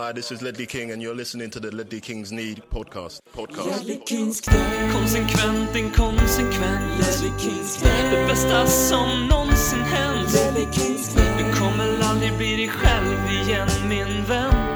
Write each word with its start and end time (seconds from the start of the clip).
Hi, 0.00 0.12
this 0.12 0.32
is 0.32 0.40
Ledley 0.40 0.64
King, 0.64 0.92
and 0.92 1.02
you're 1.02 1.14
listening 1.14 1.50
to 1.50 1.60
the 1.60 1.70
Ledley 1.70 2.00
Kings 2.00 2.32
Need 2.32 2.62
podcast. 2.70 3.20
Podcast. 3.34 3.86
Konsekvent, 4.92 5.76
inkonsekvent. 5.76 7.06
Det 8.10 8.26
bästa 8.28 8.66
som 8.66 9.26
någonsin 9.26 9.78
hänt. 9.78 10.32
Du 11.38 11.60
kommer 11.60 12.02
aldrig 12.02 12.36
bli 12.36 12.56
dig 12.56 12.68
själv 12.68 13.30
igen 13.42 13.68
min 13.88 14.24
vän 14.24 14.69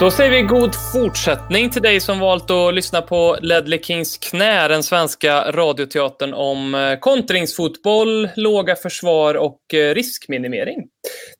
Då 0.00 0.10
säger 0.10 0.30
vi 0.30 0.42
god 0.42 0.70
fortsättning 0.92 1.70
till 1.70 1.82
dig 1.82 2.00
som 2.00 2.18
valt 2.18 2.50
att 2.50 2.74
lyssna 2.74 3.02
på 3.02 3.38
Ledley 3.40 3.82
Kings 3.82 4.18
knä, 4.18 4.68
den 4.68 4.82
svenska 4.82 5.52
radioteatern 5.52 6.34
om 6.34 6.74
eh, 6.74 6.98
kontringsfotboll, 6.98 8.28
låga 8.36 8.76
försvar 8.76 9.34
och 9.34 9.74
eh, 9.74 9.94
riskminimering. 9.94 10.76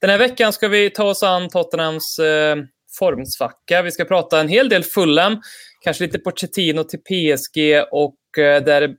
Den 0.01 0.09
här 0.09 0.17
veckan 0.17 0.53
ska 0.53 0.67
vi 0.67 0.89
ta 0.89 1.03
oss 1.03 1.23
an 1.23 1.49
Tottenhams 1.49 2.19
eh, 2.19 2.55
formsvacka. 2.99 3.81
Vi 3.81 3.91
ska 3.91 4.05
prata 4.05 4.39
en 4.39 4.47
hel 4.47 4.69
del 4.69 4.83
Fulham, 4.83 5.41
kanske 5.83 6.03
lite 6.03 6.19
Pochettino 6.19 6.83
till 6.83 6.99
PSG 6.99 7.83
och 7.91 8.43
eh, 8.43 8.63
där 8.63 8.89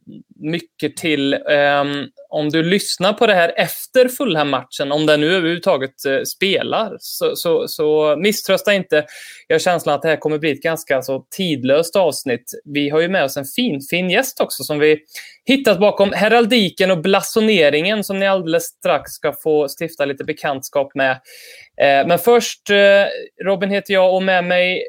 mycket 0.40 0.96
till 0.96 1.34
Eh, 1.34 1.84
om 2.30 2.50
du 2.50 2.62
lyssnar 2.62 3.12
på 3.12 3.26
det 3.26 3.34
här 3.34 3.52
efter 3.56 4.08
Fulham-matchen, 4.08 4.92
om 4.92 5.06
den 5.06 5.20
nu 5.20 5.34
överhuvudtaget 5.36 6.04
eh, 6.04 6.22
spelar, 6.22 6.96
så, 6.98 7.36
så, 7.36 7.68
så 7.68 8.16
misströsta 8.16 8.74
inte. 8.74 9.04
Jag 9.46 9.54
har 9.54 9.60
känslan 9.60 9.94
att 9.94 10.02
det 10.02 10.08
här 10.08 10.16
kommer 10.16 10.38
bli 10.38 10.50
ett 10.50 10.62
ganska 10.62 11.02
så 11.02 11.26
tidlöst 11.36 11.96
avsnitt. 11.96 12.52
Vi 12.64 12.88
har 12.88 13.00
ju 13.00 13.08
med 13.08 13.24
oss 13.24 13.36
en 13.36 13.44
fin, 13.44 13.80
fin 13.90 14.10
gäst 14.10 14.40
också 14.40 14.64
som 14.64 14.78
vi 14.78 14.98
hittat 15.44 15.80
bakom 15.80 16.12
heraldiken 16.12 16.90
och 16.90 17.02
blasoneringen 17.02 18.04
som 18.04 18.18
ni 18.18 18.26
alldeles 18.26 18.64
strax 18.64 19.12
ska 19.12 19.32
få 19.32 19.68
stifta 19.80 20.04
lite 20.04 20.24
bekantskap 20.24 20.94
med. 20.94 21.10
Eh, 21.80 22.06
men 22.06 22.18
först, 22.18 22.70
eh, 22.70 23.04
Robin 23.44 23.70
heter 23.70 23.94
jag 23.94 24.14
och 24.14 24.22
med 24.22 24.44
mig 24.44 24.82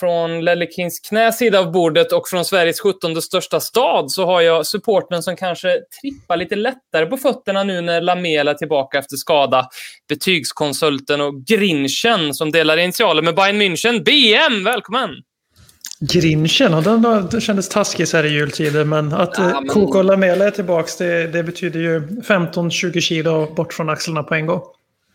från 0.00 0.44
Lelle 0.44 0.66
Kings 0.66 1.00
knäsida 1.00 1.60
av 1.60 1.72
bordet 1.72 2.12
och 2.12 2.28
från 2.28 2.44
Sveriges 2.44 2.80
17 2.80 3.22
största 3.22 3.60
stad 3.60 4.10
så 4.10 4.26
har 4.26 4.40
jag 4.40 4.66
supporten 4.66 5.22
som 5.22 5.36
kanske 5.36 5.68
trippar 6.00 6.36
lite 6.36 6.56
lättare 6.56 7.06
på 7.06 7.16
fötterna 7.16 7.64
nu 7.64 7.80
när 7.80 8.00
Lamela 8.00 8.50
är 8.50 8.54
tillbaka 8.54 8.98
efter 8.98 9.16
skada. 9.16 9.68
Betygskonsulten 10.08 11.20
och 11.20 11.44
Grinchen 11.44 12.34
som 12.34 12.52
delar 12.52 12.76
initialer 12.76 13.22
med 13.22 13.34
Bayern 13.34 13.62
München. 13.62 14.04
BM, 14.04 14.64
välkommen! 14.64 15.10
Grinchen, 16.00 16.74
och 16.74 16.82
den, 16.82 17.02
den 17.02 17.40
kändes 17.40 17.68
taskig 17.68 18.08
så 18.08 18.16
här 18.16 18.24
i 18.24 18.28
jultider, 18.28 18.84
men 18.84 19.12
att 19.12 19.34
ja, 19.38 19.60
men... 19.60 19.68
Coco 19.68 19.98
och 19.98 20.04
Lamela 20.04 20.46
är 20.46 20.50
tillbaka, 20.50 20.88
det, 20.98 21.26
det 21.26 21.42
betyder 21.42 21.80
ju 21.80 22.00
15-20 22.00 23.00
kilo 23.00 23.54
bort 23.54 23.72
från 23.72 23.90
axlarna 23.90 24.22
på 24.22 24.34
en 24.34 24.46
gång. 24.46 24.62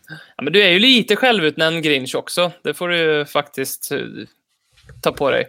Ja, 0.08 0.42
men 0.42 0.52
du 0.52 0.62
är 0.62 0.70
ju 0.70 0.78
lite 0.78 1.16
självutnämnd 1.16 1.82
Grinch 1.82 2.14
också. 2.14 2.52
Det 2.62 2.74
får 2.74 2.88
du 2.88 3.24
faktiskt 3.24 3.92
ta 5.02 5.12
på 5.12 5.30
dig? 5.30 5.46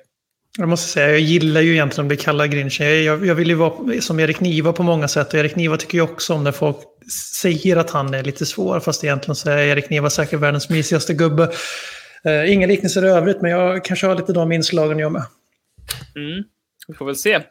Jag 0.58 0.70
måste 0.70 0.90
säga, 0.90 1.10
jag 1.10 1.20
gillar 1.20 1.62
ju 1.62 1.74
egentligen 1.74 2.06
att 2.06 2.08
bli 2.08 2.18
kallad 2.18 2.52
Grinchen. 2.52 3.04
Jag, 3.04 3.26
jag 3.26 3.36
vill 3.36 3.48
ju 3.48 3.56
vara 3.56 4.02
som 4.02 4.20
Erik 4.20 4.40
Niva 4.40 4.74
på 4.74 4.84
många 4.84 5.08
sätt. 5.08 5.34
Och 5.34 5.40
Erik 5.40 5.56
Niva 5.56 5.78
tycker 5.78 5.98
ju 5.98 6.02
också 6.02 6.34
om 6.34 6.44
när 6.44 6.52
folk 6.52 6.78
säger 7.42 7.78
att 7.78 7.90
han 7.90 8.14
är 8.14 8.24
lite 8.24 8.46
svår. 8.46 8.80
Fast 8.80 9.04
egentligen 9.04 9.36
så 9.36 9.50
är 9.50 9.58
Erik 9.58 9.90
Niva 9.90 10.10
säkert 10.10 10.40
världens 10.40 10.70
mysigaste 10.70 11.14
gubbe. 11.14 11.52
Uh, 12.28 12.54
inga 12.54 12.68
liknelser 12.68 13.06
i 13.06 13.10
övrigt, 13.10 13.42
men 13.42 13.52
jag 13.52 13.86
kanske 13.86 14.08
har 14.08 14.16
lite 14.16 14.34
de 14.34 14.52
inslagen 14.52 15.00
jag 15.00 15.12
med. 15.12 15.26
Mm. 16.16 16.44
Vi 16.88 16.94
får 16.94 17.06
väl 17.06 17.16
se. 17.16 17.42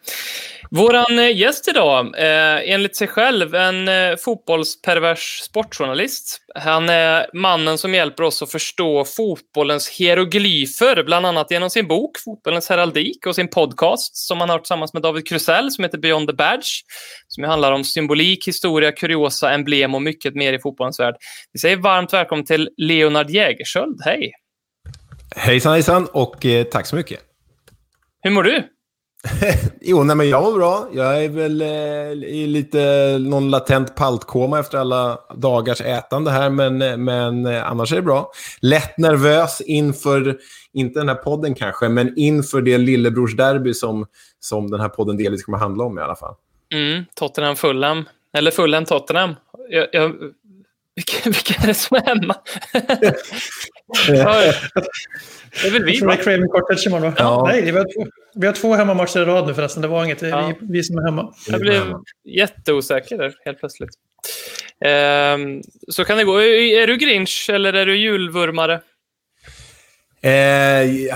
Våran 0.71 1.19
eh, 1.19 1.37
gäst 1.37 1.69
idag, 1.69 2.07
eh, 2.19 2.73
enligt 2.73 2.97
sig 2.97 3.09
själv 3.09 3.55
en 3.55 3.89
eh, 3.89 4.17
fotbollspervers 4.17 5.41
sportjournalist. 5.41 6.41
Han 6.55 6.89
är 6.89 7.27
mannen 7.33 7.79
som 7.79 7.95
hjälper 7.95 8.23
oss 8.23 8.43
att 8.43 8.53
förstå 8.53 9.05
fotbollens 9.05 9.89
hieroglyfer, 9.89 11.03
bland 11.05 11.27
annat 11.27 11.51
genom 11.51 11.71
sin 11.71 11.87
bok 11.87 12.11
Fotbollens 12.25 12.69
heraldik 12.69 13.27
och 13.27 13.35
sin 13.35 13.49
podcast 13.49 14.17
som 14.17 14.41
han 14.41 14.51
har 14.51 14.59
tillsammans 14.59 14.93
med 14.93 15.03
David 15.03 15.29
Krusell 15.29 15.71
som 15.71 15.85
heter 15.85 15.99
Beyond 15.99 16.29
the 16.29 16.35
Badge, 16.35 16.69
som 17.29 17.45
handlar 17.45 17.73
om 17.73 17.85
symbolik, 17.85 18.49
historia, 18.49 18.93
kuriosa, 18.93 19.53
emblem 19.53 19.95
och 19.95 20.03
mycket 20.03 20.35
mer 20.35 20.53
i 20.53 20.59
fotbollens 20.59 21.01
värld. 21.01 21.15
Vi 21.53 21.59
säger 21.59 21.77
varmt 21.77 22.13
välkommen 22.13 22.45
till 22.45 22.69
Leonard 22.77 23.31
Jägersköld. 23.31 24.01
Hej! 24.05 24.33
Hejsan 25.37 25.73
hejsan 25.73 26.09
och 26.13 26.47
eh, 26.47 26.65
tack 26.65 26.87
så 26.87 26.97
mycket. 26.97 27.21
Hur 28.23 28.31
mår 28.31 28.43
du? 28.43 28.76
jo, 29.81 30.03
nej, 30.03 30.17
men 30.17 30.29
jag 30.29 30.43
var 30.43 30.53
bra. 30.53 30.89
Jag 30.93 31.25
är 31.25 31.29
väl 31.29 31.63
eh, 31.63 32.29
i 32.29 32.47
lite 32.47 32.79
någon 33.19 33.51
latent 33.51 33.95
paltkoma 33.95 34.59
efter 34.59 34.79
alla 34.79 35.19
dagars 35.35 35.81
ätande 35.81 36.31
här, 36.31 36.51
men, 36.51 36.83
eh, 36.83 36.97
men 36.97 37.47
eh, 37.47 37.71
annars 37.71 37.93
är 37.93 37.97
det 37.97 38.03
bra. 38.03 38.31
Lätt 38.61 38.99
nervös 38.99 39.61
inför, 39.61 40.39
inte 40.73 41.01
den 41.01 41.09
här 41.09 41.17
podden 41.17 41.55
kanske, 41.55 41.89
men 41.89 42.19
inför 42.19 42.63
det 42.63 42.79
lillebrorsderby 42.79 43.75
som, 43.75 44.07
som 44.41 44.71
den 44.71 44.81
här 44.81 44.89
podden 44.89 45.17
delvis 45.17 45.45
kommer 45.45 45.59
handla 45.59 45.85
om 45.85 45.99
i 45.99 46.03
alla 46.03 46.17
fall. 46.17 46.35
Mm, 46.75 47.05
Tottenham 47.15 47.57
Fulham, 47.57 48.05
eller 48.37 48.51
Fulham 48.51 48.85
Tottenham. 48.85 49.35
Jag, 49.69 49.87
jag, 49.93 50.13
vilka, 50.97 51.31
vilka 51.31 51.63
är 51.63 51.67
det 51.67 51.75
som 51.75 51.97
är 51.97 52.03
hemma? 52.03 52.37
Det 55.63 55.67
är 55.67 55.71
väl 55.71 55.85
vi, 55.85 56.01
va? 56.01 56.17
Craven 56.17 56.49
Cottage 56.49 56.87
imorgon, 56.87 57.11
va? 57.11 57.15
Ja. 57.19 57.45
Nej, 57.47 57.63
vi 57.63 57.71
har, 57.71 57.85
två, 57.85 58.11
vi 58.35 58.47
har 58.47 58.55
två 58.55 58.75
hemmamatcher 58.75 59.21
i 59.21 59.25
rad 59.25 59.47
nu 59.47 59.55
förresten. 59.55 59.83
Det 59.83 59.89
var 59.89 60.05
inget. 60.05 60.19
Det 60.19 60.27
är 60.27 60.31
ja. 60.31 60.53
vi, 60.61 60.67
vi 60.73 60.83
som 60.83 60.99
är 60.99 61.03
hemma. 61.03 61.35
Jag 61.47 61.61
blev 61.61 61.95
jätteosäker 62.25 63.19
där, 63.19 63.35
helt 63.45 63.59
plötsligt. 63.59 63.91
Ehm, 64.85 65.63
så 65.89 66.05
kan 66.05 66.19
det 66.19 66.25
gå. 66.25 66.43
Är 66.43 66.87
du 66.87 66.97
Grinch 66.97 67.51
eller 67.53 67.73
är 67.73 67.87
du 67.87 67.97
julvurmare? 67.97 68.81
Eh, 70.23 71.15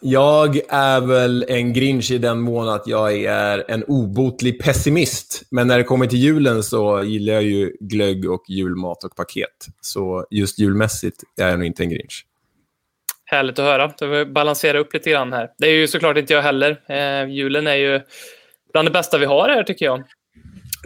jag 0.00 0.60
är 0.68 1.00
väl 1.00 1.44
en 1.48 1.72
Grinch 1.72 2.10
i 2.10 2.18
den 2.18 2.40
mån 2.40 2.68
att 2.68 2.86
jag 2.86 3.24
är 3.24 3.64
en 3.68 3.84
obotlig 3.84 4.62
pessimist. 4.62 5.42
Men 5.50 5.66
när 5.66 5.78
det 5.78 5.84
kommer 5.84 6.06
till 6.06 6.18
julen 6.18 6.62
så 6.62 7.02
gillar 7.02 7.34
jag 7.34 7.42
ju 7.42 7.72
glögg 7.80 8.30
och 8.30 8.44
julmat 8.48 9.04
och 9.04 9.16
paket. 9.16 9.66
Så 9.80 10.26
just 10.30 10.58
julmässigt 10.58 11.22
är 11.40 11.48
jag 11.48 11.58
nog 11.58 11.66
inte 11.66 11.82
en 11.82 11.90
Grinch. 11.90 12.24
Härligt 13.24 13.58
att 13.58 13.64
höra. 13.64 13.92
Då 13.98 14.06
vi 14.06 14.24
balansera 14.24 14.78
upp 14.78 14.94
lite 14.94 15.10
grann 15.10 15.32
här. 15.32 15.50
Det 15.58 15.66
är 15.66 15.72
ju 15.72 15.88
såklart 15.88 16.16
inte 16.16 16.32
jag 16.32 16.42
heller. 16.42 16.80
Eh, 16.88 17.30
julen 17.30 17.66
är 17.66 17.74
ju 17.74 18.00
bland 18.72 18.88
det 18.88 18.92
bästa 18.92 19.18
vi 19.18 19.26
har 19.26 19.48
här, 19.48 19.62
tycker 19.62 19.84
jag. 19.84 20.04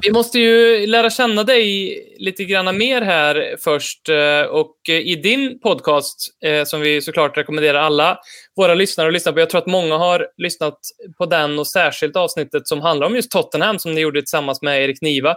Vi 0.03 0.13
måste 0.13 0.39
ju 0.39 0.87
lära 0.87 1.11
känna 1.11 1.45
dig 1.45 1.97
lite 2.19 2.45
grann 2.45 2.79
mer 2.79 3.03
här 3.03 3.57
först. 3.61 4.09
Eh, 4.09 4.43
och 4.83 4.95
eh, 4.95 5.01
i 5.01 5.17
din 5.17 5.61
podcast, 5.61 6.29
eh, 6.45 6.65
som 6.65 6.81
vi 6.81 7.03
såklart 7.03 7.37
rekommenderar 7.37 7.79
alla 7.79 8.19
våra 8.57 8.75
lyssnare 8.75 9.09
att 9.09 9.13
lyssna 9.13 9.33
på. 9.33 9.41
Jag 9.41 9.51
tror 9.51 9.61
att 9.61 9.67
många 9.67 9.97
har 9.97 10.27
lyssnat 10.37 10.79
på 11.19 11.27
den 11.27 11.59
och 11.59 11.67
särskilt 11.67 12.17
avsnittet 12.17 12.69
som 12.69 12.81
handlar 12.81 13.07
om 13.07 13.15
just 13.15 13.31
Tottenham 13.31 13.79
som 13.79 13.95
ni 13.95 14.01
gjorde 14.01 14.21
tillsammans 14.21 14.63
med 14.63 14.85
Erik 14.85 15.03
Niva 15.03 15.37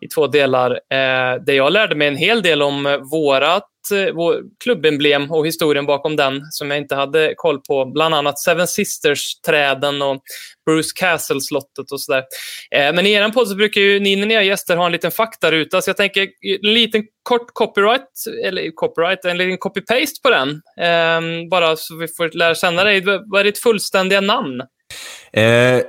i 0.00 0.08
två 0.08 0.26
delar. 0.26 0.70
Eh, 0.70 1.42
där 1.44 1.52
jag 1.52 1.72
lärde 1.72 1.94
mig 1.94 2.08
en 2.08 2.16
hel 2.16 2.42
del 2.42 2.62
om 2.62 3.08
vårat 3.10 3.68
Eh, 3.92 4.14
vår 4.14 4.42
klubbemblem 4.64 5.30
och 5.30 5.46
historien 5.46 5.86
bakom 5.86 6.16
den 6.16 6.42
som 6.50 6.70
jag 6.70 6.78
inte 6.78 6.94
hade 6.94 7.34
koll 7.36 7.60
på. 7.60 7.84
Bland 7.84 8.14
annat 8.14 8.38
Seven 8.38 8.66
Sisters-träden 8.66 10.02
och 10.02 10.22
Bruce 10.66 10.92
Castle-slottet 10.96 11.92
och 11.92 12.00
sådär. 12.00 12.24
Eh, 12.70 12.94
men 12.94 13.06
i 13.06 13.12
er 13.12 13.28
podd 13.28 13.48
så 13.48 13.54
brukar 13.54 13.80
ju 13.80 14.00
ni 14.00 14.16
när 14.16 14.26
ni 14.26 14.34
har 14.34 14.42
gäster 14.42 14.76
ha 14.76 14.86
en 14.86 14.92
liten 14.92 15.10
faktaruta, 15.10 15.82
så 15.82 15.88
jag 15.88 15.96
tänker 15.96 16.22
en 16.64 16.74
liten 16.74 17.04
kort 17.24 17.50
copyright, 17.52 18.08
eller 18.44 18.70
copyright, 18.74 19.24
en 19.24 19.38
liten 19.38 19.58
copy-paste 19.58 20.22
på 20.22 20.30
den. 20.30 20.62
Ehm, 20.80 21.48
bara 21.48 21.76
så 21.76 21.96
vi 21.96 22.08
får 22.08 22.30
lära 22.38 22.54
känna 22.54 22.84
dig. 22.84 23.00
Vad 23.26 23.40
är 23.40 23.44
ditt 23.44 23.58
fullständiga 23.58 24.20
namn? 24.20 24.60
Eh, 25.32 25.80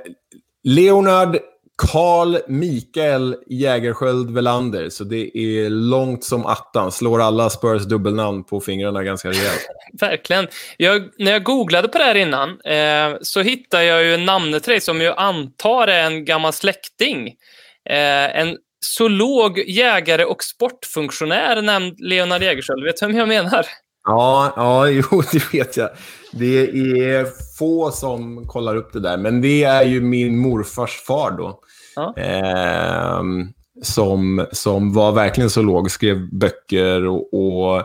Leonard 0.64 1.38
Karl 1.76 2.36
Mikael 2.48 3.36
Jägersköld 3.46 4.30
Velander, 4.30 4.88
så 4.88 5.04
det 5.04 5.38
är 5.38 5.70
långt 5.70 6.24
som 6.24 6.46
attan. 6.46 6.92
Slår 6.92 7.22
alla 7.22 7.50
Spurs 7.50 7.82
dubbelnamn 7.82 8.44
på 8.44 8.60
fingrarna 8.60 9.02
ganska 9.02 9.28
rejält. 9.28 9.68
Verkligen. 10.00 10.48
Jag, 10.76 11.08
när 11.18 11.32
jag 11.32 11.44
googlade 11.44 11.88
på 11.88 11.98
det 11.98 12.04
här 12.04 12.14
innan 12.14 12.60
eh, 12.60 13.18
så 13.20 13.40
hittade 13.40 13.84
jag 13.84 14.04
ju 14.04 14.16
namnet 14.16 14.62
till 14.62 14.70
dig 14.70 14.80
som 14.80 15.00
jag 15.00 15.14
antar 15.18 15.88
är 15.88 16.06
en 16.06 16.24
gammal 16.24 16.52
släkting. 16.52 17.26
Eh, 17.90 18.38
en 18.40 18.56
zoolog, 18.86 19.58
jägare 19.58 20.24
och 20.24 20.44
sportfunktionär 20.44 21.62
nämnd 21.62 22.00
Leonard 22.00 22.42
Jägersköld. 22.42 22.84
Vet 22.84 23.00
du 23.00 23.06
vem 23.06 23.16
jag 23.16 23.28
menar? 23.28 23.66
Ja, 24.04 24.52
ja, 24.56 24.88
jo, 25.10 25.22
det 25.32 25.54
vet 25.54 25.76
jag. 25.76 25.90
Det 26.32 26.60
är 26.60 27.26
få 27.58 27.90
som 27.90 28.46
kollar 28.46 28.76
upp 28.76 28.92
det 28.92 29.00
där, 29.00 29.16
men 29.16 29.40
det 29.40 29.64
är 29.64 29.84
ju 29.84 30.00
min 30.00 30.38
morfars 30.38 31.00
far 31.06 31.30
då. 31.30 31.60
Ja. 31.96 32.14
Eh, 32.16 33.22
som, 33.82 34.46
som 34.52 34.92
var 34.92 35.12
verkligen 35.12 35.50
låg, 35.66 35.90
skrev 35.90 36.28
böcker 36.32 37.06
och, 37.06 37.34
och 37.34 37.82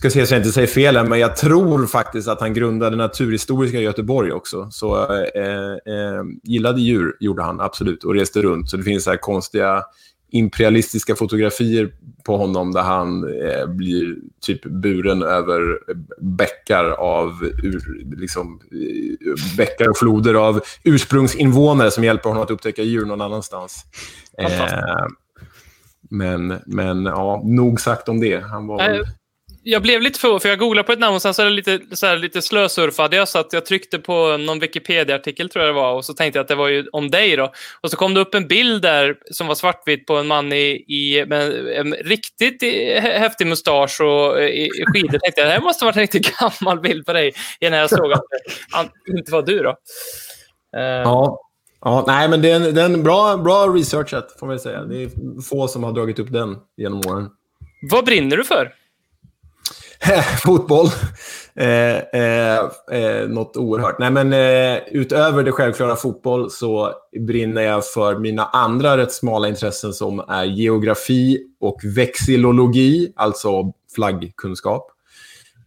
ska 0.00 0.10
se 0.10 0.26
så 0.26 0.34
jag 0.34 0.38
inte 0.40 0.52
säger 0.52 0.66
fel 0.66 1.08
men 1.08 1.18
jag 1.18 1.36
tror 1.36 1.86
faktiskt 1.86 2.28
att 2.28 2.40
han 2.40 2.54
grundade 2.54 2.96
Naturhistoriska 2.96 3.80
Göteborg 3.80 4.32
också. 4.32 4.68
Så 4.70 5.12
eh, 5.12 5.94
eh, 5.94 6.22
gillade 6.42 6.80
djur 6.80 7.16
gjorde 7.20 7.42
han 7.42 7.60
absolut 7.60 8.04
och 8.04 8.14
reste 8.14 8.42
runt. 8.42 8.70
Så 8.70 8.76
det 8.76 8.82
finns 8.82 9.04
så 9.04 9.10
här 9.10 9.16
konstiga 9.16 9.84
imperialistiska 10.30 11.16
fotografier 11.16 11.92
på 12.24 12.36
honom 12.36 12.72
där 12.72 12.82
han 12.82 13.24
eh, 13.24 13.66
blir 13.66 14.16
typ 14.40 14.62
buren 14.62 15.22
över 15.22 15.78
bäckar 16.20 16.84
av 16.90 17.44
ur, 17.62 18.04
liksom, 18.16 18.60
eh, 18.72 19.56
bäckar 19.56 19.88
och 19.88 19.98
floder 19.98 20.34
av 20.34 20.60
ursprungsinvånare 20.84 21.90
som 21.90 22.04
hjälper 22.04 22.28
honom 22.28 22.44
att 22.44 22.50
upptäcka 22.50 22.82
djur 22.82 23.04
någon 23.04 23.20
annanstans. 23.20 23.84
Eh, 24.38 25.06
men, 26.10 26.54
men 26.66 27.04
ja, 27.04 27.42
nog 27.44 27.80
sagt 27.80 28.08
om 28.08 28.20
det. 28.20 28.40
Han 28.40 28.66
var 28.66 28.78
väl 28.78 29.06
jag 29.62 29.82
blev 29.82 30.00
lite 30.00 30.18
för, 30.18 30.38
för 30.38 30.48
jag 30.48 30.58
googlade 30.58 30.86
på 30.86 30.92
ett 30.92 30.98
namn 30.98 31.14
och 31.14 31.22
sen 31.22 31.34
så 31.34 31.42
är 31.42 31.46
det 31.46 31.52
lite, 31.52 31.80
så 31.92 32.06
här, 32.06 32.16
lite 32.16 32.42
slösurfade 32.42 33.16
jag 33.16 33.28
så 33.28 33.38
att 33.38 33.52
jag 33.52 33.66
tryckte 33.66 33.98
på 33.98 34.36
någon 34.36 34.58
Wikipedia-artikel 34.60 35.48
tror 35.48 35.64
jag 35.64 35.74
det 35.74 35.80
var 35.80 35.94
och 35.94 36.04
så 36.04 36.14
tänkte 36.14 36.38
jag 36.38 36.44
att 36.44 36.48
det 36.48 36.54
var 36.54 36.68
ju 36.68 36.88
om 36.92 37.10
dig 37.10 37.36
då. 37.36 37.52
Och 37.80 37.90
så 37.90 37.96
kom 37.96 38.14
det 38.14 38.20
upp 38.20 38.34
en 38.34 38.48
bild 38.48 38.82
där 38.82 39.16
som 39.30 39.46
var 39.46 39.54
svartvit 39.54 40.06
på 40.06 40.16
en 40.16 40.26
man 40.26 40.52
i, 40.52 40.84
i 40.88 41.24
med 41.26 41.68
en 41.76 41.92
riktigt 41.94 42.62
häftig 43.02 43.46
mustasch 43.46 44.00
och 44.00 44.42
i, 44.42 44.66
i 44.66 44.84
skidor. 44.86 45.12
Jag 45.12 45.22
tänkte 45.22 45.40
jag, 45.40 45.48
det 45.48 45.52
här 45.52 45.60
måste 45.60 45.84
ha 45.84 45.88
varit 45.88 45.96
en 45.96 46.02
riktigt 46.02 46.38
gammal 46.38 46.80
bild 46.80 47.06
på 47.06 47.12
dig 47.12 47.32
innan 47.60 47.78
jag 47.78 47.90
såg 47.90 48.12
att 48.12 48.22
det 49.06 49.18
inte 49.18 49.32
var 49.32 49.42
du 49.42 49.58
då. 49.58 49.70
Uh, 50.76 50.84
ja. 50.84 51.40
Ja, 51.82 52.04
nej, 52.06 52.28
men 52.28 52.42
det 52.42 52.50
är 52.50 52.56
en, 52.56 52.74
det 52.74 52.80
är 52.80 52.84
en 52.84 53.02
bra, 53.02 53.36
bra 53.36 53.66
researchat, 53.66 54.36
får 54.40 54.46
man 54.46 54.58
säga. 54.58 54.84
Det 54.84 55.02
är 55.02 55.10
få 55.42 55.68
som 55.68 55.84
har 55.84 55.92
dragit 55.92 56.18
upp 56.18 56.32
den 56.32 56.56
genom 56.76 56.98
åren. 56.98 57.28
Vad 57.90 58.04
brinner 58.04 58.36
du 58.36 58.44
för? 58.44 58.72
Eh, 60.02 60.22
fotboll. 60.22 60.86
Eh, 61.54 61.96
eh, 61.98 62.58
eh, 62.92 63.28
något 63.28 63.56
oerhört. 63.56 63.98
Nej, 63.98 64.10
men, 64.10 64.32
eh, 64.32 64.82
utöver 64.90 65.44
det 65.44 65.52
självklara 65.52 65.96
fotboll 65.96 66.50
så 66.50 66.92
brinner 67.20 67.62
jag 67.62 67.86
för 67.86 68.18
mina 68.18 68.44
andra 68.44 68.96
rätt 68.96 69.12
smala 69.12 69.48
intressen 69.48 69.92
som 69.92 70.20
är 70.28 70.44
geografi 70.44 71.38
och 71.60 71.80
vexillologi, 71.96 73.12
alltså 73.16 73.72
flaggkunskap. 73.94 74.90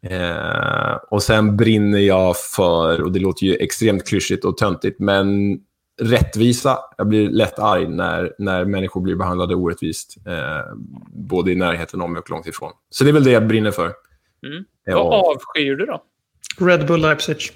Eh, 0.03 0.95
och 1.09 1.23
sen 1.23 1.57
brinner 1.57 1.99
jag 1.99 2.37
för, 2.37 3.01
och 3.01 3.11
det 3.11 3.19
låter 3.19 3.45
ju 3.45 3.55
extremt 3.55 4.07
klyschigt 4.07 4.45
och 4.45 4.57
töntigt, 4.57 4.99
men 4.99 5.57
rättvisa. 6.01 6.77
Jag 6.97 7.07
blir 7.07 7.29
lätt 7.29 7.59
arg 7.59 7.87
när, 7.87 8.33
när 8.37 8.65
människor 8.65 9.01
blir 9.01 9.15
behandlade 9.15 9.55
orättvist. 9.55 10.17
Eh, 10.27 10.75
både 11.13 11.51
i 11.51 11.55
närheten 11.55 12.01
om 12.01 12.17
och 12.17 12.29
långt 12.29 12.47
ifrån. 12.47 12.71
Så 12.89 13.03
det 13.03 13.09
är 13.09 13.13
väl 13.13 13.23
det 13.23 13.31
jag 13.31 13.47
brinner 13.47 13.71
för. 13.71 13.93
Mm. 14.45 14.63
Ja. 14.85 15.03
Vad 15.03 15.35
avskyr 15.35 15.75
du 15.75 15.85
då? 15.85 16.03
Red 16.57 16.87
Bull 16.87 17.01
Leipzig. 17.01 17.37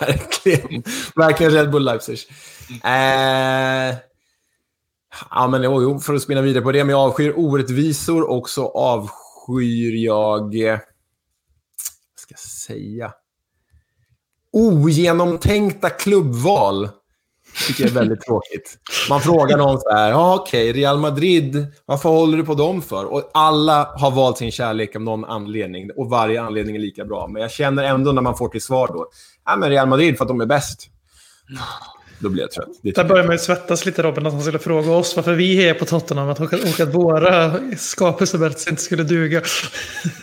Verkligen. 0.00 0.82
Verkligen 1.14 1.52
Red 1.52 1.70
Bull 1.70 1.84
Leipzig. 1.84 2.18
Eh, 2.84 3.94
ja, 5.30 5.48
men, 5.50 5.62
jo, 5.62 5.82
jo, 5.82 5.98
för 5.98 6.14
att 6.14 6.22
spinna 6.22 6.40
vidare 6.40 6.64
på 6.64 6.72
det. 6.72 6.84
Men 6.84 6.90
jag 6.90 7.00
avskyr 7.00 7.32
orättvisor 7.36 8.30
och 8.30 8.50
så 8.50 8.68
avskyr 8.68 10.04
jag... 10.04 10.54
Eh, 10.66 10.70
vad 10.72 12.20
ska 12.20 12.32
jag 12.32 12.38
säga? 12.38 13.12
Ogenomtänkta 14.52 15.90
klubbval 15.90 16.88
tycker 17.66 17.82
jag 17.82 17.90
är 17.90 17.94
väldigt 17.94 18.20
tråkigt. 18.20 18.78
Man 19.08 19.20
frågar 19.20 19.58
någon 19.58 19.80
så 19.80 19.90
här, 19.90 20.10
ja 20.10 20.34
okej, 20.34 20.70
okay, 20.70 20.82
Real 20.82 20.98
Madrid, 20.98 21.66
varför 21.86 22.08
håller 22.08 22.38
du 22.38 22.44
på 22.44 22.54
dem 22.54 22.82
för? 22.82 23.04
Och 23.04 23.30
alla 23.34 23.90
har 23.96 24.10
valt 24.10 24.38
sin 24.38 24.52
kärlek 24.52 24.96
av 24.96 25.02
någon 25.02 25.24
anledning 25.24 25.90
och 25.96 26.10
varje 26.10 26.42
anledning 26.42 26.76
är 26.76 26.80
lika 26.80 27.04
bra. 27.04 27.26
Men 27.28 27.42
jag 27.42 27.50
känner 27.50 27.84
ändå 27.84 28.12
när 28.12 28.22
man 28.22 28.36
får 28.36 28.48
till 28.48 28.62
svar 28.62 28.88
då, 28.88 29.08
ja 29.44 29.56
men 29.56 29.70
Real 29.70 29.88
Madrid 29.88 30.16
för 30.16 30.24
att 30.24 30.28
de 30.28 30.40
är 30.40 30.46
bäst. 30.46 30.90
Då 32.18 32.28
blir 32.28 32.42
jag 32.42 32.50
trött. 32.50 32.68
Där 32.82 33.04
börjar 33.04 33.24
man 33.24 33.34
ju 33.34 33.38
svettas 33.38 33.86
lite 33.86 34.02
Robin, 34.02 34.26
att 34.26 34.32
han 34.32 34.42
skulle 34.42 34.58
fråga 34.58 34.92
oss 34.92 35.16
varför 35.16 35.34
vi 35.34 35.68
är 35.68 35.74
på 35.74 35.84
Tottenham 35.84 36.28
och 36.28 36.80
att 36.80 36.94
våra 36.94 37.60
skapelseberättelser 37.76 38.70
inte 38.70 38.82
skulle 38.82 39.02
duga. 39.02 39.42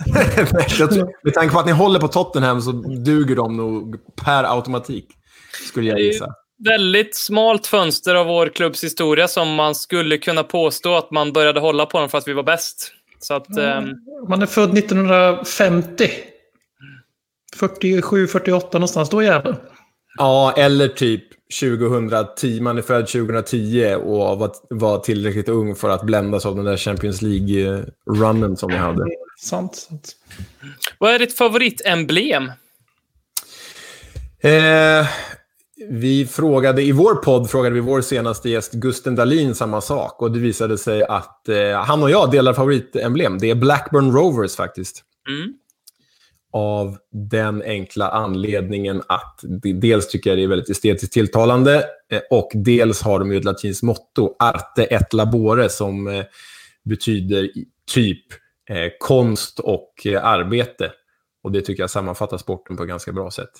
med 1.23 1.33
tanke 1.33 1.53
på 1.53 1.59
att 1.59 1.65
ni 1.65 1.71
håller 1.71 1.99
på 1.99 2.07
Tottenham 2.07 2.61
så 2.61 2.71
duger 2.71 3.35
de 3.35 3.57
nog 3.57 3.95
per 4.15 4.43
automatik, 4.43 5.07
skulle 5.69 5.89
jag 5.89 5.99
gissa 5.99 6.33
väldigt 6.63 7.15
smalt 7.15 7.67
fönster 7.67 8.15
av 8.15 8.25
vår 8.25 8.47
klubbs 8.47 8.83
historia 8.83 9.27
som 9.27 9.55
man 9.55 9.75
skulle 9.75 10.17
kunna 10.17 10.43
påstå 10.43 10.95
att 10.95 11.11
man 11.11 11.33
började 11.33 11.59
hålla 11.59 11.85
på 11.85 11.99
dem 11.99 12.09
för 12.09 12.17
att 12.17 12.27
vi 12.27 12.33
var 12.33 12.43
bäst. 12.43 12.91
Så 13.19 13.33
att, 13.33 13.57
mm. 13.57 13.89
Man 14.29 14.41
är 14.41 14.45
född 14.45 14.77
1950. 14.77 16.09
47, 17.55 18.27
48 18.27 18.77
någonstans, 18.77 19.09
då 19.09 19.23
jävlar. 19.23 19.57
Ja, 20.17 20.53
eller 20.57 20.87
typ 20.87 21.23
2010. 21.59 22.61
Man 22.61 22.77
är 22.77 22.81
född 22.81 23.07
2010 23.07 23.95
och 23.95 24.39
var, 24.39 24.51
var 24.69 24.99
tillräckligt 24.99 25.49
ung 25.49 25.75
för 25.75 25.89
att 25.89 26.03
bländas 26.03 26.45
av 26.45 26.55
den 26.55 26.65
där 26.65 26.77
Champions 26.77 27.21
League-runnen 27.21 28.57
som 28.57 28.69
vi 28.71 28.77
hade. 28.77 29.05
Sant, 29.37 29.75
sant. 29.75 30.15
Vad 30.97 31.13
är 31.13 31.19
ditt 31.19 31.37
favoritemblem? 31.37 32.51
Eh, 34.39 35.07
vi 35.89 36.25
frågade, 36.25 36.81
I 36.81 36.91
vår 36.91 37.15
podd 37.15 37.49
frågade 37.49 37.75
vi 37.75 37.81
vår 37.81 38.01
senaste 38.01 38.49
gäst 38.49 38.73
Gusten 38.73 39.15
Dahlin 39.15 39.55
samma 39.55 39.81
sak. 39.81 40.21
Och 40.21 40.31
Det 40.31 40.39
visade 40.39 40.77
sig 40.77 41.03
att 41.03 41.49
eh, 41.49 41.71
han 41.71 42.03
och 42.03 42.11
jag 42.11 42.31
delar 42.31 42.53
favoritemblem. 42.53 43.37
Det 43.37 43.49
är 43.49 43.55
Blackburn 43.55 44.11
Rovers 44.11 44.55
faktiskt. 44.55 45.03
Mm. 45.29 45.53
Av 46.51 46.97
den 47.11 47.61
enkla 47.61 48.09
anledningen 48.09 49.01
att 49.07 49.39
dels 49.81 50.07
tycker 50.07 50.29
jag 50.29 50.39
det 50.39 50.43
är 50.43 50.47
väldigt 50.47 50.69
estetiskt 50.69 51.13
tilltalande 51.13 51.85
eh, 52.11 52.21
och 52.29 52.51
dels 52.53 53.01
har 53.01 53.19
de 53.19 53.31
ju 53.31 53.37
ett 53.37 53.43
latinskt 53.43 53.83
motto, 53.83 54.35
arte 54.39 54.83
et 54.83 55.13
labore, 55.13 55.69
som 55.69 56.07
eh, 56.07 56.25
betyder 56.83 57.49
typ 57.93 58.25
eh, 58.69 58.91
konst 58.99 59.59
och 59.59 59.93
arbete. 60.21 60.91
Och 61.43 61.51
Det 61.51 61.61
tycker 61.61 61.83
jag 61.83 61.89
sammanfattar 61.89 62.37
sporten 62.37 62.77
på 62.77 62.83
ett 62.83 62.89
ganska 62.89 63.11
bra 63.11 63.31
sätt. 63.31 63.51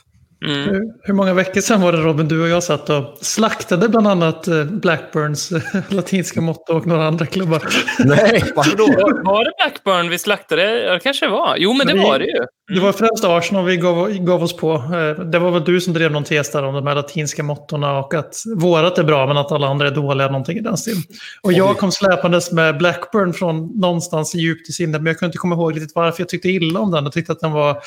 Mm. 0.45 0.69
Hur, 0.69 0.93
hur, 1.03 1.13
många 1.13 1.33
veckor 1.33 1.61
sedan 1.61 1.81
var 1.81 1.91
det 1.91 1.97
Robin, 1.97 2.27
du 2.27 2.41
och 2.41 2.49
jag 2.49 2.63
satt 2.63 2.89
och 2.89 3.17
slaktade 3.21 3.89
bland 3.89 4.07
annat 4.07 4.47
eh, 4.47 4.63
Blackburns 4.63 5.51
eh, 5.51 5.61
latinska 5.89 6.41
motto 6.41 6.73
och 6.73 6.87
några 6.87 7.07
andra 7.07 7.25
klubbar. 7.25 7.63
Nej, 8.05 8.43
då? 8.77 8.85
Var 9.23 9.45
det 9.45 9.51
Blackburn 9.57 10.09
vi 10.09 10.17
slaktade? 10.17 10.79
Ja, 10.79 10.99
kanske 10.99 11.25
det 11.25 11.31
var. 11.31 11.55
Jo, 11.57 11.73
men 11.73 11.87
det 11.87 11.93
vi, 11.93 11.99
var 11.99 12.19
det 12.19 12.25
ju. 12.25 12.37
Mm. 12.37 12.47
Det 12.73 12.79
var 12.79 12.91
främst 12.91 13.23
Arsenal 13.23 13.65
vi 13.65 13.77
gav, 13.77 14.09
gav, 14.09 14.43
oss 14.43 14.57
på. 14.57 14.73
Eh, 14.73 15.25
det 15.25 15.39
var 15.39 15.51
väl 15.51 15.63
du 15.63 15.81
som 15.81 15.93
drev 15.93 16.11
någon 16.11 16.23
tes 16.23 16.51
där 16.51 16.63
om 16.63 16.73
de 16.73 16.87
här 16.87 16.95
latinska 16.95 17.43
mottorna 17.43 17.99
och 17.99 18.13
att 18.13 18.35
vårat 18.55 18.97
är 18.97 19.03
bra 19.03 19.27
men 19.27 19.37
att 19.37 19.51
alla 19.51 19.67
andra 19.67 19.87
är 19.87 19.91
dåliga, 19.91 20.27
någonting 20.27 20.57
i 20.57 20.61
den 20.61 20.77
stilen. 20.77 21.03
Och 21.41 21.53
jag 21.53 21.77
kom 21.77 21.91
släpandes 21.91 22.51
med 22.51 22.77
Blackburn 22.77 23.33
från 23.33 23.79
någonstans 23.79 24.35
djupt 24.35 24.69
i 24.69 24.71
sinnet, 24.71 25.01
men 25.01 25.05
jag 25.05 25.19
kunde 25.19 25.29
inte 25.29 25.37
komma 25.37 25.55
ihåg 25.55 25.75
riktigt 25.75 25.95
varför 25.95 26.21
jag 26.21 26.29
tyckte 26.29 26.49
illa 26.49 26.79
om 26.79 26.91
den. 26.91 27.03
Jag 27.03 27.13
tyckte 27.13 27.31
att 27.31 27.39
den 27.39 27.51
var 27.51 27.77